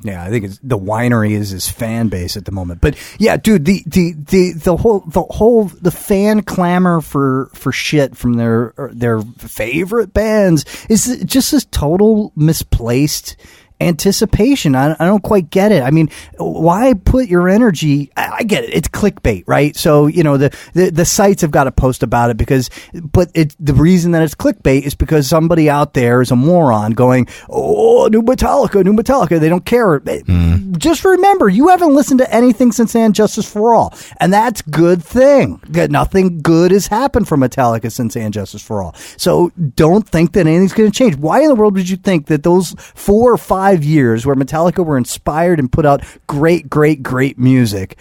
Yeah, 0.04 0.24
I 0.24 0.30
think 0.30 0.46
it's, 0.46 0.60
the 0.62 0.78
winery 0.78 1.32
is 1.32 1.50
his 1.50 1.70
fan 1.70 2.10
base 2.10 2.36
at 2.36 2.46
the 2.46 2.52
moment. 2.52 2.82
But 2.82 2.98
yeah, 3.20 3.38
dude, 3.38 3.66
the, 3.66 3.84
the, 3.86 4.14
the, 4.14 4.54
the 4.54 4.78
whole 4.78 5.00
the 5.02 5.24
whole 5.24 5.66
the 5.66 5.92
fan 5.92 6.44
clamor 6.44 7.02
for 7.02 7.50
for 7.54 7.72
shit 7.72 8.18
from 8.18 8.34
their 8.34 8.74
their 8.92 9.22
favorite 9.22 10.14
bands 10.14 10.66
is 10.90 11.24
just 11.26 11.52
this 11.52 11.66
total 11.66 12.34
misplaced 12.36 13.38
anticipation. 13.84 14.76
I, 14.76 14.96
I 15.00 15.06
don't 15.06 15.24
quite 15.24 15.50
get 15.50 15.72
it. 15.72 15.84
I 15.84 15.92
mean, 15.92 16.10
why 16.38 16.94
put 16.94 17.28
your 17.28 17.50
energy? 17.50 18.12
I, 18.16 18.38
I 18.40 18.44
get 18.44 18.64
it. 18.64 18.74
It's 18.74 18.88
clickbait, 18.88 19.44
right? 19.48 19.76
So 19.76 20.08
you 20.08 20.24
know 20.24 20.38
the, 20.38 20.56
the 20.74 20.90
the 20.90 21.06
sites 21.06 21.42
have 21.42 21.52
got 21.52 21.66
to 21.66 21.72
post 21.72 22.04
about 22.04 22.30
it 22.30 22.38
because, 22.38 22.70
but 22.94 23.30
it 23.34 23.56
the 23.60 23.74
reason 23.74 24.12
that 24.12 24.24
it's 24.24 24.36
clickbait 24.36 24.84
is 24.84 24.96
because 24.96 25.28
somebody 25.28 25.70
out 25.70 25.94
there 25.94 26.22
is 26.22 26.32
a 26.32 26.36
moron 26.36 26.92
going, 26.92 27.28
oh, 27.50 28.08
new 28.12 28.22
Metallica, 28.22 28.84
new 28.84 28.94
Metallica. 28.94 29.40
They 29.40 29.50
don't 29.50 29.66
care. 29.66 30.00
Hmm. 30.00 30.63
Just 30.78 31.04
remember, 31.06 31.50
you 31.50 31.68
haven't 31.70 31.94
listened 31.94 32.20
to 32.20 32.34
anything 32.34 32.72
since 32.72 32.96
And 32.96 33.14
Justice 33.14 33.50
for 33.50 33.74
All, 33.74 33.94
and 34.20 34.34
that's 34.34 34.62
good 34.62 35.04
thing. 35.04 35.62
That 35.70 35.92
nothing 35.92 36.42
good 36.42 36.72
has 36.72 36.88
happened 36.88 37.28
for 37.28 37.38
Metallica 37.38 37.92
since 37.92 38.16
And 38.16 38.34
Justice 38.34 38.62
for 38.62 38.82
All. 38.82 38.96
So 39.18 39.52
don't 39.76 40.08
think 40.08 40.34
that 40.34 40.48
anything's 40.48 40.74
going 40.74 40.92
to 40.92 40.98
change. 40.98 41.16
Why 41.16 41.42
in 41.42 41.48
the 41.48 41.56
world 41.56 41.76
would 41.76 41.90
you 41.90 41.98
think 41.98 42.28
that 42.28 42.44
those 42.44 42.76
four 42.78 43.32
or 43.32 43.38
five 43.38 43.84
years 43.84 44.26
where 44.26 44.36
Metallica 44.36 44.86
were 44.86 44.98
inspired 44.98 45.60
and 45.60 45.72
put 45.72 45.86
out 45.86 46.04
great, 46.28 46.70
great, 46.70 47.04
great 47.04 47.38
music? 47.38 47.98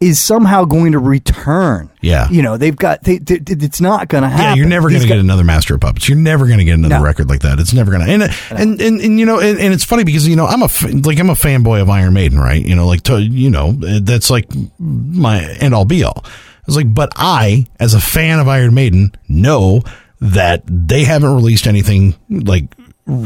Is 0.00 0.20
somehow 0.20 0.64
going 0.64 0.92
to 0.92 0.98
return. 0.98 1.90
Yeah. 2.02 2.28
you 2.28 2.42
know 2.42 2.56
they've 2.56 2.76
got. 2.76 3.02
They, 3.02 3.18
they, 3.18 3.40
it's 3.64 3.80
not 3.80 4.08
going 4.08 4.22
to 4.22 4.28
happen. 4.28 4.44
Yeah, 4.44 4.54
you're 4.54 4.66
never 4.68 4.88
going 4.90 5.00
to 5.02 5.08
get 5.08 5.18
another 5.18 5.42
Master 5.44 5.74
of 5.74 5.80
Puppets. 5.80 6.08
You're 6.08 6.18
never 6.18 6.46
going 6.46 6.58
to 6.58 6.64
get 6.64 6.74
another 6.74 6.96
No. 6.98 7.02
record 7.02 7.28
like 7.28 7.40
that. 7.40 7.58
It's 7.58 7.72
never 7.72 7.90
going 7.90 8.04
to. 8.06 8.12
And, 8.12 8.22
and 8.50 8.80
and 8.80 9.00
and 9.00 9.18
you 9.18 9.24
know, 9.26 9.40
and, 9.40 9.58
and 9.58 9.72
it's 9.72 9.84
funny 9.84 10.04
because 10.04 10.28
you 10.28 10.36
know 10.36 10.46
I'm 10.46 10.62
a 10.62 10.68
like 11.06 11.18
I'm 11.18 11.30
a 11.30 11.34
fanboy 11.34 11.80
of 11.80 11.88
Iron 11.90 12.12
Maiden, 12.14 12.38
right? 12.38 12.64
You 12.64 12.74
know, 12.74 12.86
like 12.86 13.02
to, 13.04 13.20
you 13.20 13.50
know 13.50 13.72
that's 13.72 14.28
like 14.30 14.48
my 14.78 15.42
end 15.60 15.74
all 15.74 15.84
be 15.84 16.04
all. 16.04 16.22
I 16.24 16.30
was 16.66 16.76
like, 16.76 16.92
but 16.92 17.12
I, 17.16 17.66
as 17.80 17.94
a 17.94 18.00
fan 18.00 18.38
of 18.40 18.48
Iron 18.48 18.74
Maiden, 18.74 19.12
know 19.28 19.82
that 20.20 20.62
they 20.66 21.04
haven't 21.04 21.34
released 21.34 21.66
anything 21.66 22.16
like 22.28 22.64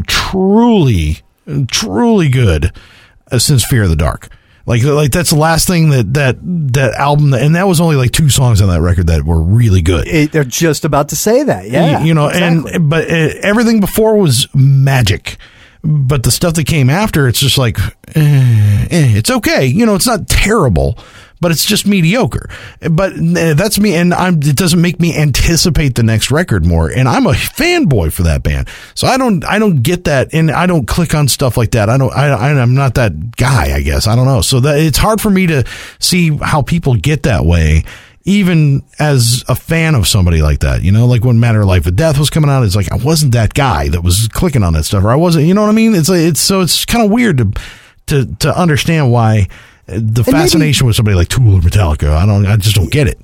truly, 0.07 1.18
truly 1.68 2.29
good 2.29 2.73
uh, 3.33 3.39
since 3.39 3.64
Fear 3.64 3.85
of 3.85 3.91
the 3.91 3.97
Dark. 3.97 4.29
Like, 4.67 4.83
like 4.85 5.11
that's 5.11 5.31
the 5.31 5.39
last 5.39 5.67
thing 5.67 5.91
that 5.91 6.15
that 6.15 6.37
that 6.75 6.95
album, 6.95 7.33
and 7.35 7.57
that 7.57 7.67
was 7.67 7.81
only 7.81 7.97
like 7.97 8.13
two 8.13 8.29
songs 8.29 8.61
on 8.61 8.69
that 8.69 8.81
record 8.81 9.07
that 9.09 9.25
were 9.25 9.41
really 9.41 9.83
good. 9.83 10.07
It, 10.07 10.33
they're 10.33 10.45
just 10.45 10.85
about 10.85 11.09
to 11.11 11.17
say 11.17 11.43
that. 11.43 11.69
Yeah, 11.69 12.01
you, 12.01 12.09
you 12.09 12.15
know, 12.15 12.29
exactly. 12.29 12.73
and 12.75 12.91
but 12.91 13.11
uh, 13.11 13.35
everything 13.43 13.81
before 13.81 14.17
was 14.17 14.47
magic. 14.55 15.37
But 15.83 16.25
the 16.25 16.31
stuff 16.31 16.55
that 16.55 16.67
came 16.67 16.91
after, 16.91 17.27
it's 17.27 17.41
just 17.41 17.57
like, 17.57 17.79
eh, 18.15 18.87
eh, 18.91 19.17
it's 19.17 19.31
okay. 19.31 19.65
You 19.65 19.87
know, 19.87 19.95
it's 19.95 20.07
not 20.07 20.29
terrible, 20.29 20.99
but 21.41 21.50
it's 21.50 21.64
just 21.64 21.87
mediocre. 21.87 22.50
But 22.80 23.14
uh, 23.14 23.54
that's 23.54 23.79
me, 23.79 23.95
and 23.95 24.12
I'm. 24.12 24.38
It 24.42 24.57
doesn't 24.57 24.80
make 24.80 25.00
me 25.00 25.17
anticipate 25.17 25.95
the 25.95 26.03
next 26.03 26.30
record 26.30 26.67
more. 26.67 26.88
And 26.88 27.08
I'm 27.08 27.26
a 27.26 27.33
fanboy 27.33 28.12
for 28.12 28.25
that 28.25 28.42
band, 28.42 28.68
so 28.95 29.07
I 29.07 29.17
don't. 29.17 29.45
I 29.45 29.58
don't 29.58 29.83
get 29.83 30.04
that, 30.04 30.34
and 30.34 30.50
I 30.50 30.67
don't 30.67 30.87
click 30.87 31.14
on 31.14 31.29
stuff 31.29 31.57
like 31.57 31.72
that. 31.72 31.88
I 31.88 31.96
don't. 31.96 32.12
I, 32.12 32.29
I 32.29 32.50
I'm 32.61 32.75
not 32.75 32.95
that 32.95 33.37
guy. 33.37 33.75
I 33.75 33.80
guess 33.80 34.07
I 34.07 34.17
don't 34.17 34.26
know. 34.26 34.42
So 34.42 34.61
that 34.61 34.79
it's 34.79 34.99
hard 34.99 35.21
for 35.21 35.30
me 35.30 35.46
to 35.46 35.64
see 35.99 36.37
how 36.37 36.62
people 36.62 36.95
get 36.95 37.25
that 37.25 37.45
way. 37.45 37.84
Even 38.25 38.84
as 38.99 39.45
a 39.49 39.54
fan 39.57 39.95
of 39.95 40.07
somebody 40.07 40.42
like 40.42 40.61
that, 40.61 40.83
you 40.83 40.92
know, 40.92 41.07
like 41.07 41.25
when 41.25 41.41
Matter 41.41 41.62
of 41.62 41.68
Life 41.68 41.87
or 41.87 41.91
Death 41.91 42.18
was 42.18 42.29
coming 42.29 42.50
out, 42.50 42.62
it's 42.62 42.76
like 42.76 42.92
I 42.92 42.96
wasn't 42.96 43.33
that 43.33 43.54
guy 43.54 43.88
that 43.88 44.03
was 44.03 44.29
clicking 44.29 44.62
on 44.62 44.75
that 44.75 44.84
stuff, 44.84 45.04
or 45.04 45.11
I 45.11 45.17
wasn't, 45.17 45.46
you 45.46 45.54
know 45.54 45.62
what 45.62 45.71
I 45.71 45.72
mean? 45.72 45.95
It's 45.95 46.11
like, 46.11 46.21
it's 46.21 46.41
so 46.41 46.61
it's 46.61 46.84
kind 46.84 47.03
of 47.03 47.11
weird 47.11 47.38
to 47.38 47.53
to 48.08 48.26
to 48.41 48.57
understand 48.57 49.11
why 49.11 49.49
the 49.99 50.22
maybe- 50.26 50.33
fascination 50.33 50.87
with 50.87 50.96
somebody 50.96 51.17
like 51.17 51.29
Tool 51.29 51.57
or 51.57 51.61
Metallica. 51.61 52.11
I 52.12 52.26
don't, 52.26 52.46
I 52.46 52.57
just 52.57 52.76
don't 52.76 52.91
get 52.91 53.07
it. 53.07 53.21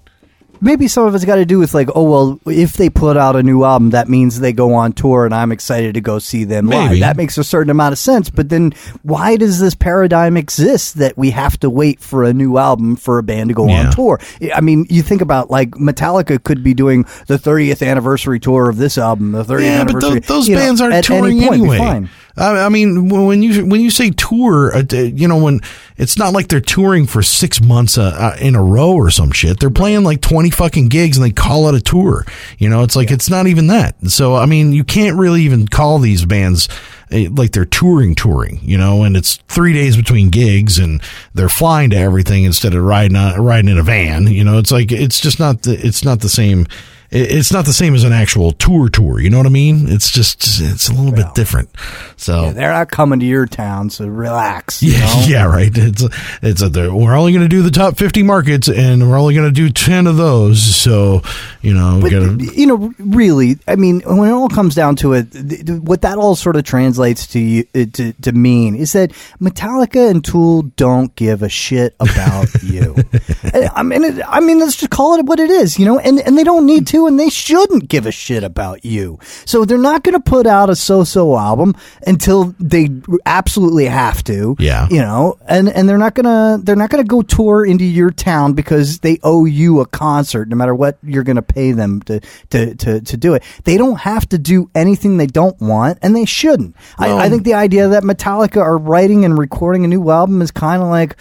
maybe 0.62 0.88
some 0.88 1.04
of 1.04 1.14
it's 1.14 1.24
got 1.26 1.34
to 1.36 1.44
do 1.44 1.58
with 1.58 1.74
like, 1.74 1.88
oh 1.94 2.02
well, 2.02 2.40
if 2.46 2.72
they 2.74 2.88
put 2.88 3.16
out 3.18 3.36
a 3.36 3.42
new 3.42 3.62
album, 3.64 3.90
that 3.90 4.08
means 4.08 4.40
they 4.40 4.54
go 4.54 4.72
on 4.74 4.92
tour, 4.94 5.26
and 5.26 5.34
I'm 5.34 5.52
excited 5.52 5.94
to 5.94 6.00
go 6.00 6.18
see 6.18 6.44
them 6.44 6.66
live. 6.68 6.90
Maybe. 6.92 7.00
That 7.00 7.16
makes 7.18 7.36
a 7.36 7.44
certain 7.44 7.70
amount 7.70 7.92
of 7.92 7.98
sense. 7.98 8.30
But 8.30 8.48
then, 8.48 8.72
why 9.02 9.36
does 9.36 9.60
this 9.60 9.74
paradigm 9.74 10.36
exist 10.38 10.94
that 10.96 11.16
we 11.18 11.30
have 11.32 11.60
to 11.60 11.68
wait 11.68 12.00
for 12.00 12.24
a 12.24 12.32
new 12.32 12.56
album 12.56 12.96
for 12.96 13.18
a 13.18 13.22
band 13.22 13.50
to 13.50 13.54
go 13.54 13.68
Yeah. 13.68 13.86
on 13.88 13.92
tour? 13.92 14.18
I 14.54 14.62
mean, 14.62 14.86
you 14.88 15.02
think 15.02 15.20
about 15.20 15.50
like 15.50 15.72
Metallica 15.72 16.42
could 16.42 16.64
be 16.64 16.72
doing 16.72 17.04
the 17.26 17.36
30th 17.38 17.86
anniversary 17.86 18.40
tour 18.40 18.70
of 18.70 18.78
this 18.78 18.96
album, 18.96 19.32
the 19.32 19.44
30th 19.44 19.60
Yeah, 19.62 19.84
but 19.84 19.90
anniversary. 19.94 20.20
those, 20.20 20.48
you 20.48 20.54
know, 20.54 20.60
bands 20.62 20.80
aren't 20.80 21.04
touring 21.04 21.42
anyway. 21.44 22.08
I, 22.36 22.66
I 22.66 22.68
mean, 22.68 23.08
when 23.08 23.42
you 23.42 23.64
when 23.66 23.80
you 23.80 23.90
say 23.90 24.10
tour, 24.10 24.74
uh, 24.76 24.82
you 24.92 25.26
know, 25.26 25.42
when 25.42 25.60
it's 25.96 26.18
not 26.18 26.32
like 26.34 26.48
they're 26.48 26.60
touring 26.60 27.06
for 27.06 27.22
six 27.22 27.62
months 27.62 27.96
uh, 27.96 28.02
uh, 28.34 28.36
in 28.40 28.54
a 28.54 28.62
row 28.62 28.92
or 28.92 29.10
some 29.10 29.32
shit. 29.32 29.58
They're 29.60 29.70
playing 29.70 30.04
like 30.04 30.20
twenty 30.20 30.50
fucking 30.50 30.88
gigs 30.88 31.16
and 31.16 31.24
they 31.24 31.30
call 31.30 31.68
it 31.68 31.74
a 31.74 31.80
tour. 31.80 32.24
You 32.58 32.68
know, 32.68 32.82
it's 32.82 32.96
like 32.96 33.10
it's 33.10 33.30
not 33.30 33.46
even 33.46 33.68
that. 33.68 33.94
So 34.10 34.34
I 34.34 34.46
mean, 34.46 34.72
you 34.72 34.84
can't 34.84 35.16
really 35.16 35.42
even 35.42 35.66
call 35.66 35.98
these 35.98 36.24
bands. 36.26 36.68
uh, 37.10 37.30
Like 37.30 37.52
they're 37.52 37.64
touring, 37.64 38.14
touring, 38.14 38.60
you 38.62 38.76
know, 38.76 39.02
and 39.04 39.16
it's 39.16 39.36
three 39.48 39.72
days 39.72 39.96
between 39.96 40.28
gigs, 40.30 40.78
and 40.78 41.00
they're 41.34 41.48
flying 41.48 41.90
to 41.90 41.96
everything 41.96 42.44
instead 42.44 42.74
of 42.74 42.82
riding 42.82 43.16
on, 43.16 43.40
riding 43.40 43.70
in 43.70 43.78
a 43.78 43.82
van. 43.82 44.26
You 44.26 44.44
know, 44.44 44.58
it's 44.58 44.70
like 44.72 44.92
it's 44.92 45.20
just 45.20 45.38
not 45.40 45.62
the 45.62 45.72
it's 45.86 46.04
not 46.04 46.20
the 46.20 46.28
same 46.28 46.66
it's 47.10 47.52
not 47.52 47.64
the 47.64 47.72
same 47.72 47.94
as 47.94 48.04
an 48.04 48.12
actual 48.12 48.52
tour 48.52 48.88
tour. 48.88 49.20
You 49.20 49.30
know 49.30 49.38
what 49.38 49.46
I 49.46 49.50
mean? 49.50 49.88
It's 49.88 50.10
just 50.10 50.42
it's 50.60 50.88
a 50.88 50.92
little 50.92 51.12
bit 51.12 51.34
different. 51.34 51.68
So 52.16 52.52
They're 52.52 52.72
not 52.72 52.90
coming 52.90 53.20
to 53.20 53.26
your 53.26 53.46
town, 53.46 53.90
so 53.90 54.06
relax. 54.06 54.82
you 54.82 54.92
yeah, 54.92 54.98
know? 55.00 55.24
yeah, 55.26 55.44
right. 55.46 55.70
It's 55.74 56.04
it's 56.42 56.62
a, 56.62 56.68
we're 56.94 57.14
only 57.16 57.32
going 57.32 57.44
to 57.44 57.48
do 57.48 57.62
the 57.62 57.70
top 57.70 57.96
fifty 57.96 58.22
markets, 58.22 58.68
and 58.68 59.08
we're 59.08 59.18
only 59.18 59.34
going 59.34 59.46
to 59.48 59.52
do 59.54 59.70
ten 59.70 60.06
of 60.06 60.16
those. 60.16 60.62
So 60.76 61.22
you 61.62 61.74
know, 61.74 61.96
we 62.02 62.02
But, 62.02 62.10
got 62.10 62.38
to. 62.38 62.44
you 62.60 62.66
know, 62.66 62.92
really, 62.98 63.58
I 63.68 63.76
mean, 63.76 64.00
when 64.00 64.28
it 64.28 64.32
all 64.32 64.48
comes 64.48 64.74
down 64.74 64.96
to 64.96 65.12
it, 65.14 65.30
th- 65.32 65.66
th- 65.66 65.80
what 65.80 66.02
that 66.02 66.16
all 66.18 66.34
sort 66.36 66.56
of 66.56 66.64
translates 66.64 67.26
to 67.28 67.38
you, 67.40 67.64
uh, 67.74 67.84
to, 67.92 68.12
to 68.12 68.32
mean 68.32 68.74
is 68.76 68.92
that 68.92 69.10
Metallica 69.40 70.10
and 70.10 70.24
Tool 70.24 70.62
don't 70.76 71.14
give 71.16 71.42
a 71.42 71.48
shit 71.48 71.94
about 72.00 72.48
you. 72.62 72.94
I 73.74 73.82
mean, 73.82 74.04
it, 74.04 74.22
I 74.26 74.40
mean, 74.40 74.58
let's 74.60 74.76
just 74.76 74.90
call 74.90 75.14
it 75.18 75.24
what 75.26 75.40
it 75.40 75.50
is, 75.50 75.78
you 75.78 75.84
know. 75.86 75.98
And 75.98 76.20
and 76.20 76.36
they 76.38 76.44
don't 76.44 76.66
need 76.66 76.86
to, 76.88 76.95
and 77.04 77.20
they 77.20 77.28
shouldn't 77.28 77.88
give 77.88 78.06
a 78.06 78.12
shit 78.12 78.42
about 78.42 78.84
you. 78.84 79.18
So 79.44 79.64
they're 79.64 79.76
not 79.76 80.04
going 80.04 80.14
to 80.14 80.20
put 80.20 80.46
out 80.46 80.70
a 80.70 80.76
so-so 80.76 81.36
album 81.36 81.74
until 82.06 82.54
they 82.58 82.88
absolutely 83.26 83.86
have 83.86 84.22
to. 84.24 84.56
Yeah. 84.58 84.88
you 84.90 85.00
know, 85.00 85.38
and 85.46 85.68
and 85.68 85.88
they're 85.88 85.98
not 85.98 86.14
gonna 86.14 86.58
they're 86.62 86.76
not 86.76 86.90
gonna 86.90 87.04
go 87.04 87.22
tour 87.22 87.64
into 87.64 87.84
your 87.84 88.10
town 88.10 88.52
because 88.54 89.00
they 89.00 89.18
owe 89.22 89.44
you 89.44 89.80
a 89.80 89.86
concert, 89.86 90.48
no 90.48 90.56
matter 90.56 90.74
what 90.74 90.98
you're 91.02 91.24
gonna 91.24 91.42
pay 91.42 91.72
them 91.72 92.00
to 92.02 92.20
to 92.50 92.74
to, 92.76 93.00
to 93.00 93.16
do 93.16 93.34
it. 93.34 93.42
They 93.64 93.76
don't 93.76 93.98
have 94.00 94.28
to 94.30 94.38
do 94.38 94.70
anything 94.74 95.16
they 95.16 95.26
don't 95.26 95.60
want, 95.60 95.98
and 96.02 96.14
they 96.14 96.24
shouldn't. 96.24 96.76
I, 96.98 97.26
I 97.26 97.28
think 97.28 97.44
the 97.44 97.54
idea 97.54 97.88
that 97.88 98.02
Metallica 98.02 98.60
are 98.60 98.78
writing 98.78 99.24
and 99.24 99.36
recording 99.38 99.84
a 99.84 99.88
new 99.88 100.08
album 100.10 100.40
is 100.42 100.50
kind 100.50 100.82
of 100.82 100.88
like. 100.88 101.20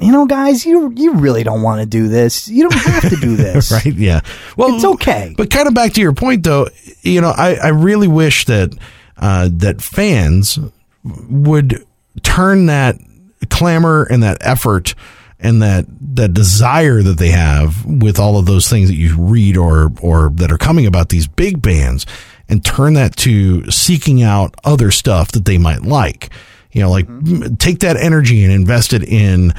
You 0.00 0.12
know, 0.12 0.26
guys, 0.26 0.64
you 0.64 0.92
you 0.96 1.14
really 1.14 1.42
don't 1.42 1.62
want 1.62 1.80
to 1.80 1.86
do 1.86 2.08
this. 2.08 2.48
You 2.48 2.68
don't 2.68 2.78
have 2.80 3.08
to 3.10 3.16
do 3.16 3.36
this, 3.36 3.70
Right? 3.72 3.86
Yeah. 3.94 4.20
Well, 4.56 4.74
It's 4.76 4.84
okay. 4.84 5.34
But 5.36 5.50
kind 5.50 5.66
of 5.68 5.74
back 5.74 5.92
to 5.94 6.00
your 6.00 6.12
point, 6.12 6.44
though. 6.44 6.68
You 7.02 7.20
know, 7.20 7.32
I, 7.36 7.54
I 7.54 7.68
really 7.68 8.08
wish 8.08 8.44
that 8.46 8.72
uh, 9.16 9.48
that 9.52 9.82
fans 9.82 10.58
would 11.04 11.84
turn 12.22 12.66
that 12.66 12.96
clamor 13.50 14.04
and 14.04 14.22
that 14.22 14.38
effort 14.40 14.94
and 15.40 15.62
that 15.62 15.86
that 16.16 16.34
desire 16.34 17.02
that 17.02 17.18
they 17.18 17.30
have 17.30 17.84
with 17.84 18.18
all 18.18 18.38
of 18.38 18.46
those 18.46 18.68
things 18.68 18.88
that 18.88 18.96
you 18.96 19.16
read 19.16 19.56
or 19.56 19.90
or 20.00 20.30
that 20.34 20.50
are 20.50 20.58
coming 20.58 20.86
about 20.86 21.08
these 21.10 21.28
big 21.28 21.62
bands 21.62 22.06
and 22.48 22.64
turn 22.64 22.94
that 22.94 23.14
to 23.16 23.70
seeking 23.70 24.22
out 24.22 24.54
other 24.64 24.90
stuff 24.90 25.32
that 25.32 25.44
they 25.44 25.58
might 25.58 25.82
like. 25.82 26.30
You 26.72 26.82
know, 26.82 26.90
like 26.90 27.08
m- 27.08 27.56
take 27.56 27.78
that 27.80 27.96
energy 27.96 28.42
and 28.44 28.52
invest 28.52 28.92
it 28.92 29.02
in 29.04 29.54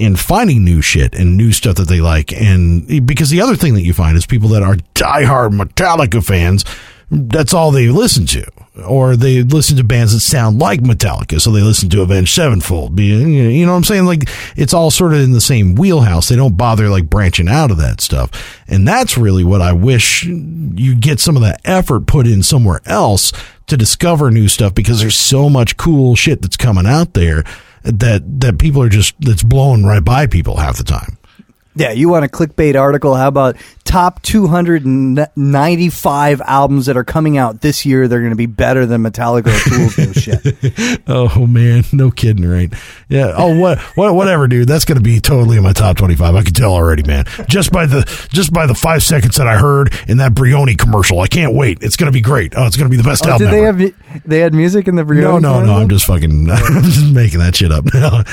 in 0.00 0.16
finding 0.16 0.64
new 0.64 0.80
shit 0.80 1.14
and 1.14 1.36
new 1.36 1.52
stuff 1.52 1.76
that 1.76 1.88
they 1.88 2.00
like. 2.00 2.32
And 2.32 3.06
because 3.06 3.30
the 3.30 3.42
other 3.42 3.56
thing 3.56 3.74
that 3.74 3.82
you 3.82 3.92
find 3.92 4.16
is 4.16 4.26
people 4.26 4.48
that 4.50 4.62
are 4.62 4.76
diehard 4.94 5.50
Metallica 5.50 6.24
fans, 6.24 6.64
that's 7.10 7.52
all 7.52 7.70
they 7.70 7.88
listen 7.88 8.26
to. 8.26 8.46
Or 8.86 9.16
they 9.16 9.42
listen 9.42 9.76
to 9.76 9.84
bands 9.84 10.14
that 10.14 10.20
sound 10.20 10.58
like 10.58 10.80
Metallica, 10.80 11.40
so 11.40 11.50
they 11.50 11.60
listen 11.60 11.90
to 11.90 12.02
Avenged 12.02 12.32
Sevenfold. 12.32 12.98
You 12.98 13.66
know 13.66 13.72
what 13.72 13.76
I'm 13.78 13.84
saying? 13.84 14.06
Like 14.06 14.30
it's 14.56 14.72
all 14.72 14.90
sort 14.90 15.12
of 15.12 15.20
in 15.20 15.32
the 15.32 15.40
same 15.40 15.74
wheelhouse. 15.74 16.28
They 16.28 16.36
don't 16.36 16.56
bother 16.56 16.88
like 16.88 17.10
branching 17.10 17.48
out 17.48 17.70
of 17.70 17.76
that 17.78 18.00
stuff, 18.00 18.30
and 18.68 18.86
that's 18.86 19.18
really 19.18 19.44
what 19.44 19.60
I 19.60 19.72
wish 19.72 20.24
you 20.24 20.94
get 20.94 21.20
some 21.20 21.36
of 21.36 21.42
that 21.42 21.60
effort 21.64 22.06
put 22.06 22.26
in 22.26 22.42
somewhere 22.42 22.80
else 22.86 23.32
to 23.66 23.76
discover 23.76 24.30
new 24.30 24.48
stuff 24.48 24.72
because 24.72 25.00
there's 25.00 25.16
so 25.16 25.50
much 25.50 25.76
cool 25.76 26.14
shit 26.14 26.40
that's 26.40 26.56
coming 26.56 26.86
out 26.86 27.12
there 27.14 27.44
that 27.82 28.40
that 28.40 28.58
people 28.58 28.82
are 28.82 28.88
just 28.88 29.14
that's 29.20 29.42
blowing 29.42 29.84
right 29.84 30.04
by 30.04 30.26
people 30.26 30.56
half 30.56 30.76
the 30.76 30.84
time. 30.84 31.18
Yeah, 31.76 31.92
you 31.92 32.08
want 32.08 32.24
a 32.24 32.28
clickbait 32.28 32.74
article? 32.78 33.14
How 33.14 33.28
about 33.28 33.56
top 33.84 34.20
295 34.22 36.40
albums 36.42 36.86
that 36.86 36.96
are 36.96 37.04
coming 37.04 37.38
out 37.38 37.60
this 37.60 37.86
year? 37.86 38.08
They're 38.08 38.18
going 38.20 38.30
to 38.30 38.36
be 38.36 38.46
better 38.46 38.86
than 38.86 39.02
Metallica 39.02 39.46
or 39.46 39.70
Tool's 39.70 40.14
shit. 40.22 41.00
Oh 41.06 41.46
man, 41.46 41.84
no 41.92 42.10
kidding, 42.10 42.44
right? 42.48 42.72
Yeah. 43.08 43.32
Oh, 43.36 43.56
what, 43.58 43.78
what, 43.96 44.14
whatever, 44.14 44.46
dude. 44.48 44.68
That's 44.68 44.84
going 44.84 44.98
to 44.98 45.04
be 45.04 45.20
totally 45.20 45.56
in 45.58 45.62
my 45.62 45.72
top 45.72 45.96
twenty-five. 45.96 46.34
I 46.34 46.42
can 46.42 46.52
tell 46.54 46.72
already, 46.72 47.02
man. 47.04 47.24
Just 47.48 47.70
by 47.72 47.86
the 47.86 48.02
just 48.30 48.52
by 48.52 48.66
the 48.66 48.74
five 48.74 49.02
seconds 49.02 49.36
that 49.36 49.46
I 49.46 49.56
heard 49.56 49.94
in 50.08 50.16
that 50.18 50.32
Brioni 50.32 50.76
commercial, 50.78 51.20
I 51.20 51.26
can't 51.28 51.54
wait. 51.54 51.78
It's 51.82 51.96
going 51.96 52.10
to 52.10 52.16
be 52.16 52.20
great. 52.20 52.52
Oh, 52.56 52.66
it's 52.66 52.76
going 52.76 52.90
to 52.90 52.90
be 52.90 52.96
the 53.00 53.08
best 53.08 53.24
Oh, 53.26 53.30
album 53.30 53.48
did 53.48 53.54
they 53.54 53.64
ever. 53.66 53.78
have 54.08 54.22
they 54.26 54.38
had 54.40 54.52
music 54.54 54.88
in 54.88 54.96
the 54.96 55.04
no, 55.04 55.10
Brioni 55.10 55.22
no, 55.22 55.38
no. 55.38 55.52
commercial? 55.60 55.74
I'm 55.76 55.88
just 55.88 56.04
fucking. 56.06 56.50
I'm 56.52 56.82
just 56.82 57.12
making 57.12 57.38
that 57.40 57.54
shit 57.56 57.70
up. 57.72 57.86
uh, 57.94 58.24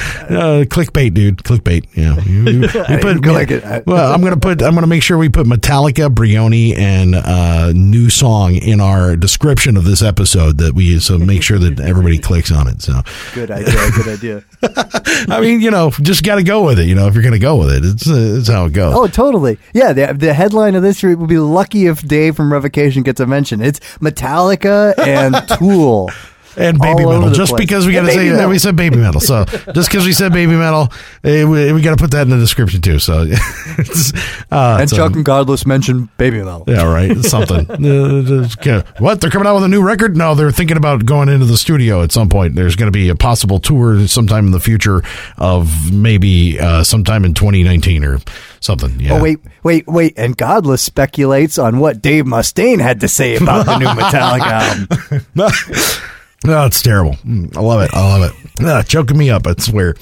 clickbait, 0.66 1.14
dude. 1.14 1.38
Clickbait. 1.38 1.88
Yeah. 1.96 2.20
You, 2.24 2.44
you- 2.44 2.68
you 2.68 3.02
didn't 3.02 3.22
go 3.28 3.34
like 3.34 3.52
it. 3.52 3.64
I- 3.64 3.84
well, 3.86 4.14
I'm 4.14 4.22
gonna 4.22 4.38
put. 4.38 4.62
I'm 4.62 4.74
gonna 4.76 4.88
make 4.88 5.04
sure 5.04 5.18
we 5.18 5.30
put 5.30 5.48
Metallica, 5.48 6.10
Brioni, 6.14 6.78
and 6.78 7.16
uh, 7.16 7.72
new 7.74 8.10
song 8.10 8.56
in 8.56 8.82
our 8.82 9.16
description 9.16 9.78
of 9.78 9.84
this 9.86 10.02
episode. 10.02 10.58
That 10.58 10.74
we 10.74 11.00
so 11.00 11.18
make 11.18 11.44
sure 11.44 11.60
that 11.60 11.80
everybody 11.80 12.18
clicks 12.18 12.52
on 12.52 12.68
it. 12.68 12.82
So. 12.82 13.02
Good 13.34 13.52
idea. 13.52 13.92
Good 13.96 14.08
idea. 14.08 14.44
I 15.34 15.40
mean, 15.42 15.62
you 15.62 15.72
know, 15.72 15.92
just 16.02 16.24
got 16.24 16.36
to 16.36 16.44
go 16.44 16.66
with 16.66 16.80
it. 16.80 16.86
You 16.88 16.96
know, 16.96 17.08
if 17.08 17.14
you're 17.14 17.24
going 17.24 17.34
to 17.34 17.40
go 17.40 17.56
with 17.58 17.72
it, 17.72 17.86
it's, 17.86 18.10
uh, 18.10 18.38
it's 18.40 18.48
how 18.48 18.66
it 18.66 18.74
goes. 18.74 18.94
Oh, 18.96 19.08
totally. 19.08 19.58
Yeah, 19.74 19.94
the, 19.94 20.14
the 20.14 20.34
headline 20.34 20.76
of 20.76 20.82
this 20.84 21.04
year 21.04 21.16
would 21.16 21.30
be 21.30 21.40
lucky 21.40 21.88
if 21.88 22.02
Dave 22.08 22.36
from 22.36 22.52
Revocation 22.52 23.04
gets 23.04 23.20
a 23.20 23.28
mention. 23.28 23.62
It's 23.62 23.80
Metallica 24.00 24.98
and 24.98 25.36
Tool. 25.58 26.10
and 26.58 26.80
baby 26.80 27.06
metal, 27.06 27.30
just 27.32 27.52
place. 27.52 27.60
because 27.66 27.86
we 27.86 27.94
got 27.94 28.06
to 28.06 28.12
say 28.12 28.32
metal. 28.32 28.50
we 28.50 28.58
said 28.60 28.76
baby 28.76 28.98
metal. 28.98 29.22
So 29.22 29.46
just 29.74 29.90
because 29.90 30.06
we 30.06 30.14
said 30.14 30.34
baby 30.34 30.54
metal, 30.54 30.92
eh, 31.24 31.44
we, 31.44 31.72
we 31.74 31.82
got 31.82 31.92
to 31.92 32.02
put 32.02 32.12
that 32.12 32.24
in 32.24 32.30
the 32.30 32.38
description 32.38 32.82
too. 32.82 33.00
So, 33.00 33.26
uh, 34.52 34.78
And 34.82 34.90
so- 34.90 34.96
Chuck 34.98 35.14
and 35.16 35.24
Godless 35.26 35.66
mentioned 35.66 36.10
Baby 36.18 36.38
Metal. 36.40 36.64
Yeah, 36.68 36.84
right. 36.92 37.16
Something. 37.24 37.70
Uh, 37.70 38.84
what? 39.00 39.22
They're 39.22 39.30
coming 39.30 39.48
out 39.48 39.56
with 39.56 39.64
a 39.64 39.68
new 39.68 39.82
record? 39.84 40.16
No, 40.18 40.36
they're 40.36 40.52
thinking 40.52 40.78
about 40.78 41.06
going 41.06 41.30
into 41.30 41.46
the 41.46 41.58
studio 41.58 42.02
at 42.02 42.12
some 42.12 42.30
point. 42.30 42.56
There's 42.56 42.76
going 42.76 42.92
to 42.92 42.98
be 42.98 43.10
a 43.10 43.16
possible 43.16 43.60
tour 43.60 44.08
sometime 44.08 44.46
in 44.46 44.52
the 44.52 44.60
future 44.60 45.02
of 45.38 45.92
maybe 45.92 46.60
uh, 46.60 46.84
sometime 46.84 47.26
in 47.26 47.34
2019 47.34 48.04
or 48.04 48.20
something. 48.60 49.00
Yeah. 49.00 49.14
Oh 49.14 49.22
wait, 49.22 49.40
wait, 49.64 49.88
wait! 49.88 50.14
And 50.18 50.36
Godless 50.36 50.82
speculates 50.82 51.58
on 51.58 51.80
what 51.80 52.02
Dave 52.02 52.26
Mustaine 52.26 52.80
had 52.82 53.02
to 53.02 53.08
say 53.08 53.36
about 53.36 53.66
the 53.66 53.78
new 53.78 53.86
Metallica 53.86 54.88
album. 55.36 56.08
No, 56.46 56.66
it's 56.66 56.82
terrible. 56.82 57.14
Mm, 57.26 57.56
I 57.58 57.62
love 57.62 57.82
it. 57.82 57.94
I 57.94 58.18
love 58.18 58.32
it. 58.32 58.62
Ah, 58.62 58.82
choking 58.84 59.18
me 59.18 59.30
up, 59.30 59.48
I 59.48 59.56
swear. 59.58 59.96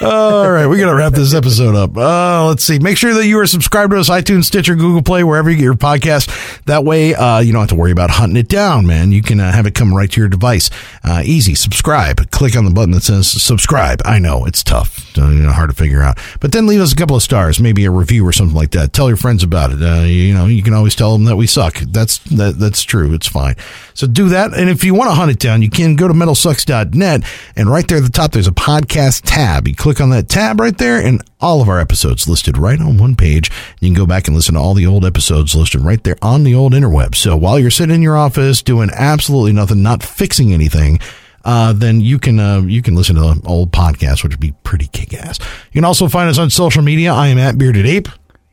All 0.00 0.50
right, 0.50 0.66
we 0.66 0.78
got 0.78 0.90
to 0.90 0.94
wrap 0.94 1.12
this 1.12 1.34
episode 1.34 1.74
up. 1.74 1.96
Uh, 1.96 2.46
let's 2.46 2.62
see. 2.62 2.78
Make 2.78 2.96
sure 2.96 3.14
that 3.14 3.26
you 3.26 3.38
are 3.40 3.46
subscribed 3.46 3.92
to 3.92 3.98
us, 3.98 4.08
iTunes, 4.08 4.44
Stitcher, 4.44 4.76
Google 4.76 5.02
Play, 5.02 5.24
wherever 5.24 5.50
you 5.50 5.56
get 5.56 5.64
your 5.64 5.74
podcast. 5.74 6.64
That 6.66 6.84
way, 6.84 7.14
uh, 7.14 7.40
you 7.40 7.52
don't 7.52 7.62
have 7.62 7.70
to 7.70 7.74
worry 7.74 7.90
about 7.90 8.10
hunting 8.10 8.36
it 8.36 8.48
down, 8.48 8.86
man. 8.86 9.10
You 9.10 9.22
can 9.22 9.40
uh, 9.40 9.50
have 9.50 9.66
it 9.66 9.74
come 9.74 9.92
right 9.92 10.10
to 10.10 10.20
your 10.20 10.28
device. 10.28 10.70
Uh, 11.02 11.22
easy. 11.24 11.54
Subscribe. 11.54 12.30
Click 12.30 12.56
on 12.56 12.64
the 12.64 12.70
button 12.70 12.92
that 12.92 13.02
says 13.02 13.26
subscribe. 13.26 14.00
I 14.04 14.18
know 14.18 14.44
it's 14.44 14.62
tough, 14.62 15.16
uh, 15.18 15.28
you 15.30 15.40
know, 15.42 15.50
hard 15.50 15.70
to 15.70 15.76
figure 15.76 16.02
out, 16.02 16.18
but 16.40 16.52
then 16.52 16.66
leave 16.66 16.80
us 16.80 16.92
a 16.92 16.96
couple 16.96 17.16
of 17.16 17.22
stars, 17.22 17.58
maybe 17.58 17.84
a 17.84 17.90
review 17.90 18.26
or 18.26 18.32
something 18.32 18.56
like 18.56 18.70
that. 18.72 18.92
Tell 18.92 19.08
your 19.08 19.16
friends 19.16 19.42
about 19.42 19.72
it. 19.72 19.82
Uh, 19.82 20.02
you 20.02 20.32
know, 20.32 20.46
you 20.46 20.62
can 20.62 20.74
always 20.74 20.94
tell 20.94 21.12
them 21.12 21.24
that 21.24 21.36
we 21.36 21.46
suck. 21.46 21.78
That's 21.78 22.18
that, 22.18 22.58
that's 22.58 22.82
true. 22.84 23.14
It's 23.14 23.26
fine. 23.26 23.56
So 23.94 24.06
do 24.06 24.28
that. 24.28 24.54
And 24.54 24.70
if 24.70 24.84
you 24.84 24.94
want 24.94 25.10
to 25.10 25.14
hunt 25.14 25.30
it 25.30 25.38
down, 25.38 25.62
you 25.62 25.70
can 25.70 25.96
go 25.96 26.06
to 26.08 26.14
metalsucks.net 26.14 27.24
and 27.56 27.68
right 27.68 27.86
there 27.88 27.98
at 27.98 28.04
the 28.04 28.10
top, 28.10 28.32
there's 28.32 28.46
a 28.46 28.52
podcast 28.52 29.22
tab. 29.24 29.66
Click 29.76 30.00
on 30.00 30.10
that 30.10 30.28
tab 30.28 30.60
right 30.60 30.76
there 30.76 31.04
and 31.04 31.22
all 31.40 31.60
of 31.60 31.68
our 31.68 31.80
episodes 31.80 32.28
listed 32.28 32.56
right 32.58 32.80
on 32.80 32.98
one 32.98 33.16
page. 33.16 33.50
You 33.80 33.88
can 33.88 33.94
go 33.94 34.06
back 34.06 34.26
and 34.26 34.36
listen 34.36 34.54
to 34.54 34.60
all 34.60 34.74
the 34.74 34.86
old 34.86 35.04
episodes 35.04 35.54
listed 35.54 35.80
right 35.80 36.02
there 36.02 36.16
on 36.22 36.44
the 36.44 36.54
old 36.54 36.72
interweb. 36.72 37.14
So 37.14 37.36
while 37.36 37.58
you're 37.58 37.70
sitting 37.70 37.94
in 37.94 38.02
your 38.02 38.16
office 38.16 38.62
doing 38.62 38.90
absolutely 38.92 39.52
nothing, 39.52 39.82
not 39.82 40.02
fixing 40.02 40.52
anything, 40.52 40.98
uh, 41.44 41.72
then 41.72 42.00
you 42.00 42.18
can 42.18 42.38
uh, 42.38 42.60
you 42.60 42.82
can 42.82 42.94
listen 42.94 43.16
to 43.16 43.20
the 43.20 43.40
old 43.44 43.72
podcast, 43.72 44.22
which 44.22 44.32
would 44.32 44.40
be 44.40 44.54
pretty 44.62 44.86
kick 44.86 45.14
ass. 45.14 45.38
You 45.40 45.80
can 45.80 45.84
also 45.84 46.08
find 46.08 46.30
us 46.30 46.38
on 46.38 46.50
social 46.50 46.82
media. 46.82 47.12
I 47.12 47.28
am 47.28 47.38
at 47.38 47.58
Bearded 47.58 47.86
Ape. 47.86 48.08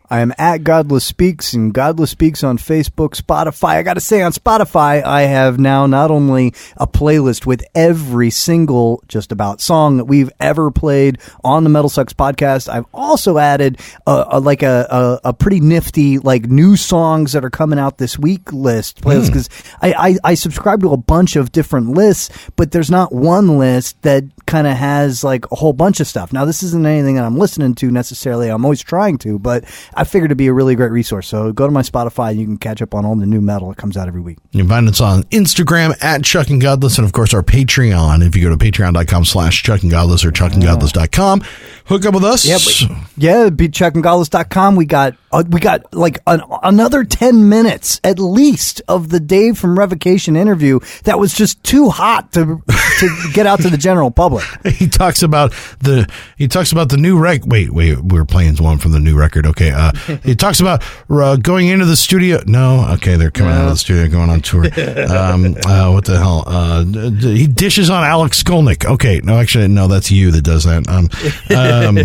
I 0.10 0.22
am 0.22 0.34
at 0.38 0.64
Godless 0.64 1.06
Speaks 1.06 1.54
and 1.54 1.74
Godless 1.74 2.12
Speaks 2.12 2.44
on 2.44 2.58
Facebook, 2.58 3.10
Spotify. 3.10 3.76
I 3.76 3.84
got 3.84 3.94
to 3.94 4.02
say, 4.02 4.22
on 4.22 4.32
Spotify, 4.32 5.04
I 5.04 5.22
have 5.22 5.60
now 5.60 5.86
not 5.86 6.10
only 6.10 6.54
a 6.78 6.88
playlist 6.88 7.46
with 7.46 7.64
every 7.76 8.32
single 8.32 9.04
just 9.08 9.32
about 9.32 9.62
song 9.62 9.98
that 9.98 10.06
we've 10.06 10.32
ever 10.40 10.72
played 10.72 11.20
on 11.44 11.64
the 11.64 11.70
Metal 11.70 11.90
Sucks 11.90 12.14
podcast. 12.14 12.70
I've 12.70 12.88
also 12.94 13.38
added 13.38 13.80
a, 14.08 14.26
a 14.32 14.40
like 14.40 14.64
a, 14.64 14.88
a, 15.24 15.30
a 15.30 15.34
pretty 15.34 15.60
nifty 15.60 16.18
like 16.18 16.46
new 16.46 16.76
songs 16.76 17.34
that 17.34 17.46
are 17.46 17.52
coming 17.52 17.78
out 17.78 18.00
this 18.00 18.18
week 18.18 18.52
list 18.52 19.02
playlist 19.02 19.28
hmm. 19.28 19.34
because 19.34 19.50
I, 19.82 19.94
I 19.94 20.18
I 20.24 20.34
subscribe 20.34 20.82
to 20.82 20.92
a 20.92 20.98
bunch 20.98 21.36
of 21.36 21.52
different 21.52 21.90
lists, 21.90 22.30
but 22.56 22.72
there's 22.72 22.90
not 22.90 23.14
one 23.14 23.60
list 23.60 24.02
that 24.02 24.24
kind 24.48 24.66
of 24.66 24.76
has 24.76 25.24
like 25.24 25.46
a 25.52 25.56
whole 25.56 25.74
bunch 25.74 26.00
of 26.00 26.08
stuff. 26.08 26.34
Now, 26.34 26.46
this 26.46 26.64
isn't 26.64 26.86
anything 26.86 27.16
that 27.16 27.26
I'm 27.26 27.38
listening 27.38 27.76
to 27.76 27.92
necessarily. 27.92 28.50
I'm 28.50 28.66
always 28.66 28.82
trying 28.82 29.20
to, 29.20 29.38
but 29.38 29.64
I 30.00 30.06
figured 30.06 30.30
it'd 30.30 30.38
be 30.38 30.48
a 30.48 30.54
really 30.54 30.76
great 30.76 30.92
resource. 30.92 31.28
So 31.28 31.52
go 31.52 31.68
to 31.68 31.72
my 31.72 31.82
Spotify 31.82 32.32
and 32.32 32.40
you 32.40 32.46
can 32.46 32.58
catch 32.58 32.82
up 32.82 32.96
on 32.96 33.06
all 33.06 33.18
the 33.18 33.26
new 33.26 33.42
metal 33.42 33.68
that 33.68 33.78
comes 33.78 33.98
out 33.98 34.08
every 34.08 34.22
week. 34.22 34.38
You 34.52 34.62
can 34.62 34.70
find 34.70 34.88
us 34.88 35.02
on 35.02 35.24
Instagram 35.24 35.94
at 36.02 36.24
Chuck 36.24 36.50
and 36.50 36.62
Godless, 36.62 36.98
and 36.98 37.06
of 37.06 37.12
course 37.12 37.34
our 37.34 37.44
Patreon. 37.44 38.26
If 38.26 38.34
you 38.34 38.44
go 38.44 38.50
to 38.50 38.58
patreon.com 38.58 39.26
slash 39.26 39.62
Chuck 39.62 39.82
and 39.82 39.92
Godless 39.92 40.24
or 40.24 40.32
chuckandgodless.com, 40.32 41.42
hook 41.86 42.06
up 42.06 42.14
with 42.14 42.24
us. 42.24 42.46
Yeah, 42.46 42.60
but, 42.88 42.98
yeah, 43.18 43.50
be 43.50 43.68
chuckandgodless.com. 43.68 44.78
We 44.78 44.86
got 44.86 45.16
uh, 45.34 45.44
we 45.50 45.60
got 45.60 45.94
like 45.94 46.20
an, 46.26 46.44
another 46.64 47.04
10 47.04 47.50
minutes 47.50 48.00
at 48.04 48.20
least 48.20 48.82
of 48.88 49.10
the 49.10 49.20
Dave 49.20 49.58
from 49.58 49.78
Revocation 49.78 50.38
interview 50.38 50.80
that 51.04 51.20
was 51.20 51.34
just 51.34 51.62
too 51.64 51.90
hot 51.90 52.32
to 52.34 52.64
to 53.00 53.30
get 53.34 53.46
out 53.46 53.62
to 53.62 53.70
the 53.70 53.78
general 53.78 54.12
public. 54.12 54.46
he 54.66 54.88
talks 54.88 55.24
about 55.24 55.52
the 55.80 56.10
he 56.38 56.48
talks 56.48 56.72
about 56.72 56.90
the 56.90 56.98
new 56.98 57.20
rec. 57.20 57.46
Wait, 57.46 57.72
wait, 57.72 58.00
we're 58.00 58.26
playing 58.26 58.56
one 58.58 58.78
from 58.78 58.94
the 58.94 59.00
new 59.00 59.18
record. 59.18 59.46
Okay, 59.46 59.72
uh, 59.72 59.89
he 60.24 60.36
talks 60.36 60.60
about 60.60 60.84
uh, 61.10 61.36
going 61.38 61.68
into 61.68 61.86
the 61.86 61.96
studio. 61.96 62.40
No, 62.46 62.86
okay, 62.96 63.16
they're 63.16 63.32
coming 63.32 63.54
out 63.54 63.66
of 63.66 63.70
the 63.72 63.78
studio, 63.78 64.08
going 64.08 64.30
on 64.30 64.42
tour. 64.42 64.66
Um, 65.10 65.56
uh, 65.66 65.92
what 65.92 66.06
the 66.06 66.18
hell? 66.18 66.44
Uh, 66.46 66.84
he 66.84 67.48
dishes 67.48 67.90
on 67.90 68.04
Alex 68.04 68.42
Skolnick. 68.44 68.86
Okay, 68.86 69.22
no, 69.24 69.38
actually, 69.38 69.68
no, 69.68 69.88
that's 69.88 70.12
you 70.12 70.32
that 70.32 70.42
does 70.44 70.64
that. 70.66 70.88
Um, 70.88 71.10
um, 71.56 71.98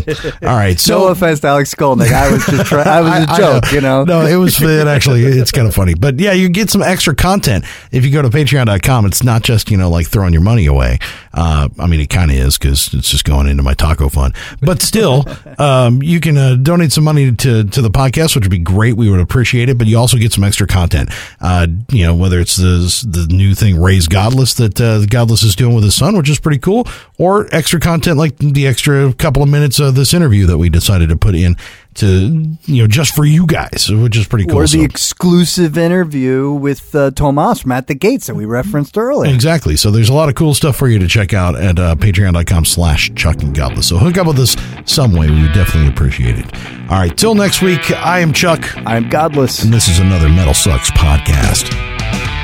all 0.49 0.57
right, 0.57 0.79
so 0.79 0.99
no 1.01 1.07
offense 1.09 1.41
to 1.41 1.49
Alex 1.49 1.75
Skolnick. 1.75 2.13
I 2.13 2.33
was 2.33 2.45
just 2.47 2.67
try- 2.67 2.83
I 2.83 3.01
was 3.01 3.11
a 3.11 3.15
I- 3.15 3.35
I 3.35 3.39
joke, 3.39 3.65
know. 3.65 3.71
you 3.73 3.81
know. 3.81 4.05
No, 4.05 4.21
it 4.27 4.37
was 4.37 4.61
it 4.63 4.87
actually 4.87 5.23
it's 5.25 5.53
kind 5.53 5.67
of 5.67 5.75
funny. 5.75 5.95
But 5.95 6.19
yeah, 6.21 6.33
you 6.33 6.49
get 6.49 6.71
some 6.71 6.83
extra 6.83 7.15
content 7.15 7.65
if 7.93 8.05
you 8.05 8.11
go 8.11 8.23
to 8.23 8.29
patreon.com. 8.29 9.07
It's 9.07 9.23
not 9.23 9.43
just, 9.43 9.71
you 9.71 9.77
know, 9.77 9.91
like 9.91 10.07
throwing 10.09 10.33
your 10.33 10.43
money 10.43 10.67
away. 10.67 10.99
Uh, 11.33 11.69
I 11.79 11.87
mean, 11.87 12.01
it 12.01 12.11
kind 12.11 12.31
of 12.31 12.37
is 12.37 12.59
because 12.59 12.93
it's 12.95 13.11
just 13.11 13.25
going 13.25 13.49
into 13.49 13.63
my 13.63 13.75
taco 13.75 14.09
fund. 14.09 14.35
But 14.61 14.83
still, 14.83 15.25
um, 15.59 16.03
you 16.03 16.21
can 16.21 16.37
uh, 16.37 16.57
donate 16.57 16.93
some 16.93 17.05
money 17.05 17.33
to, 17.33 17.65
to 17.75 17.83
the 17.83 17.91
podcast, 17.91 18.35
which 18.35 18.45
would 18.45 18.51
be 18.51 18.59
great. 18.59 18.97
We 18.97 19.11
would 19.11 19.21
appreciate 19.21 19.69
it. 19.69 19.79
But 19.79 19.87
you 19.87 19.99
also 19.99 20.17
get 20.17 20.33
some 20.33 20.45
extra 20.45 20.67
content. 20.67 21.11
Uh, 21.41 21.67
you 21.91 22.07
know, 22.07 22.15
whether 22.15 22.41
it's 22.41 22.57
the, 22.57 23.07
the 23.09 23.27
new 23.33 23.55
thing, 23.55 23.81
Raise 23.81 24.09
Godless, 24.09 24.55
that 24.55 24.81
uh, 24.81 25.05
Godless 25.07 25.43
is 25.43 25.55
doing 25.55 25.75
with 25.75 25.85
his 25.85 25.95
son, 25.95 26.17
which 26.17 26.31
is 26.31 26.41
pretty 26.41 26.59
cool, 26.59 26.87
or 27.19 27.49
extra 27.55 27.81
content 27.81 28.19
like 28.19 28.37
the 28.39 28.67
extra 28.67 29.13
couple 29.15 29.43
of 29.43 29.49
minutes 29.49 29.79
of 29.79 29.95
this 29.95 30.15
interview 30.15 30.47
that 30.47 30.59
we 30.59 30.69
decided 30.69 31.09
to 31.11 31.17
put 31.17 31.35
in 31.35 31.57
to 31.97 32.57
you 32.65 32.83
know 32.83 32.87
just 32.87 33.15
for 33.15 33.25
you 33.25 33.47
guys, 33.47 33.89
which 33.91 34.17
is 34.17 34.27
pretty 34.27 34.47
cool. 34.47 34.59
Or 34.59 34.63
the 34.63 34.69
So- 34.69 34.83
exclusive 34.83 35.79
interview 35.79 36.51
with 36.53 36.95
uh, 36.95 37.11
Tomas 37.13 37.61
from 37.61 37.73
At 37.73 37.87
the 37.87 37.95
Gates 37.95 38.27
that 38.27 38.35
we 38.35 38.45
referenced 38.45 38.97
earlier. 38.99 39.33
Exactly. 39.33 39.77
So 39.77 39.91
there's 39.91 40.09
a 40.09 40.15
lot 40.15 40.29
of 40.29 40.35
cool 40.35 40.55
stuff 40.55 40.77
for 40.77 40.89
you 40.89 40.99
to 40.99 41.07
check 41.09 41.33
out 41.33 41.55
at 41.57 41.79
uh, 41.79 41.95
patreon.com 41.95 42.65
slash 42.65 43.13
Chuck 43.15 43.43
and 43.43 43.55
Godless. 43.55 43.89
So 43.89 43.97
hook 43.99 44.19
up 44.19 44.27
with 44.27 44.39
us 44.39 44.57
some 44.85 45.13
way. 45.13 45.31
We 45.31 45.43
would 45.43 45.53
definitely 45.53 45.91
appreciate 45.91 46.39
it. 46.39 46.47
All 46.91 46.99
right. 46.99 47.17
Till 47.17 47.35
next 47.35 47.63
week, 47.63 47.91
I 47.93 48.21
am 48.21 48.33
Chuck, 48.33 48.63
I'm 48.87 49.09
Godless. 49.09 49.63
and 49.65 49.73
this 49.73 49.89
is 49.89 49.99
another 50.01 50.29
Metal 50.29 50.55
Sucks 50.55 50.91
podcast. 50.91 52.44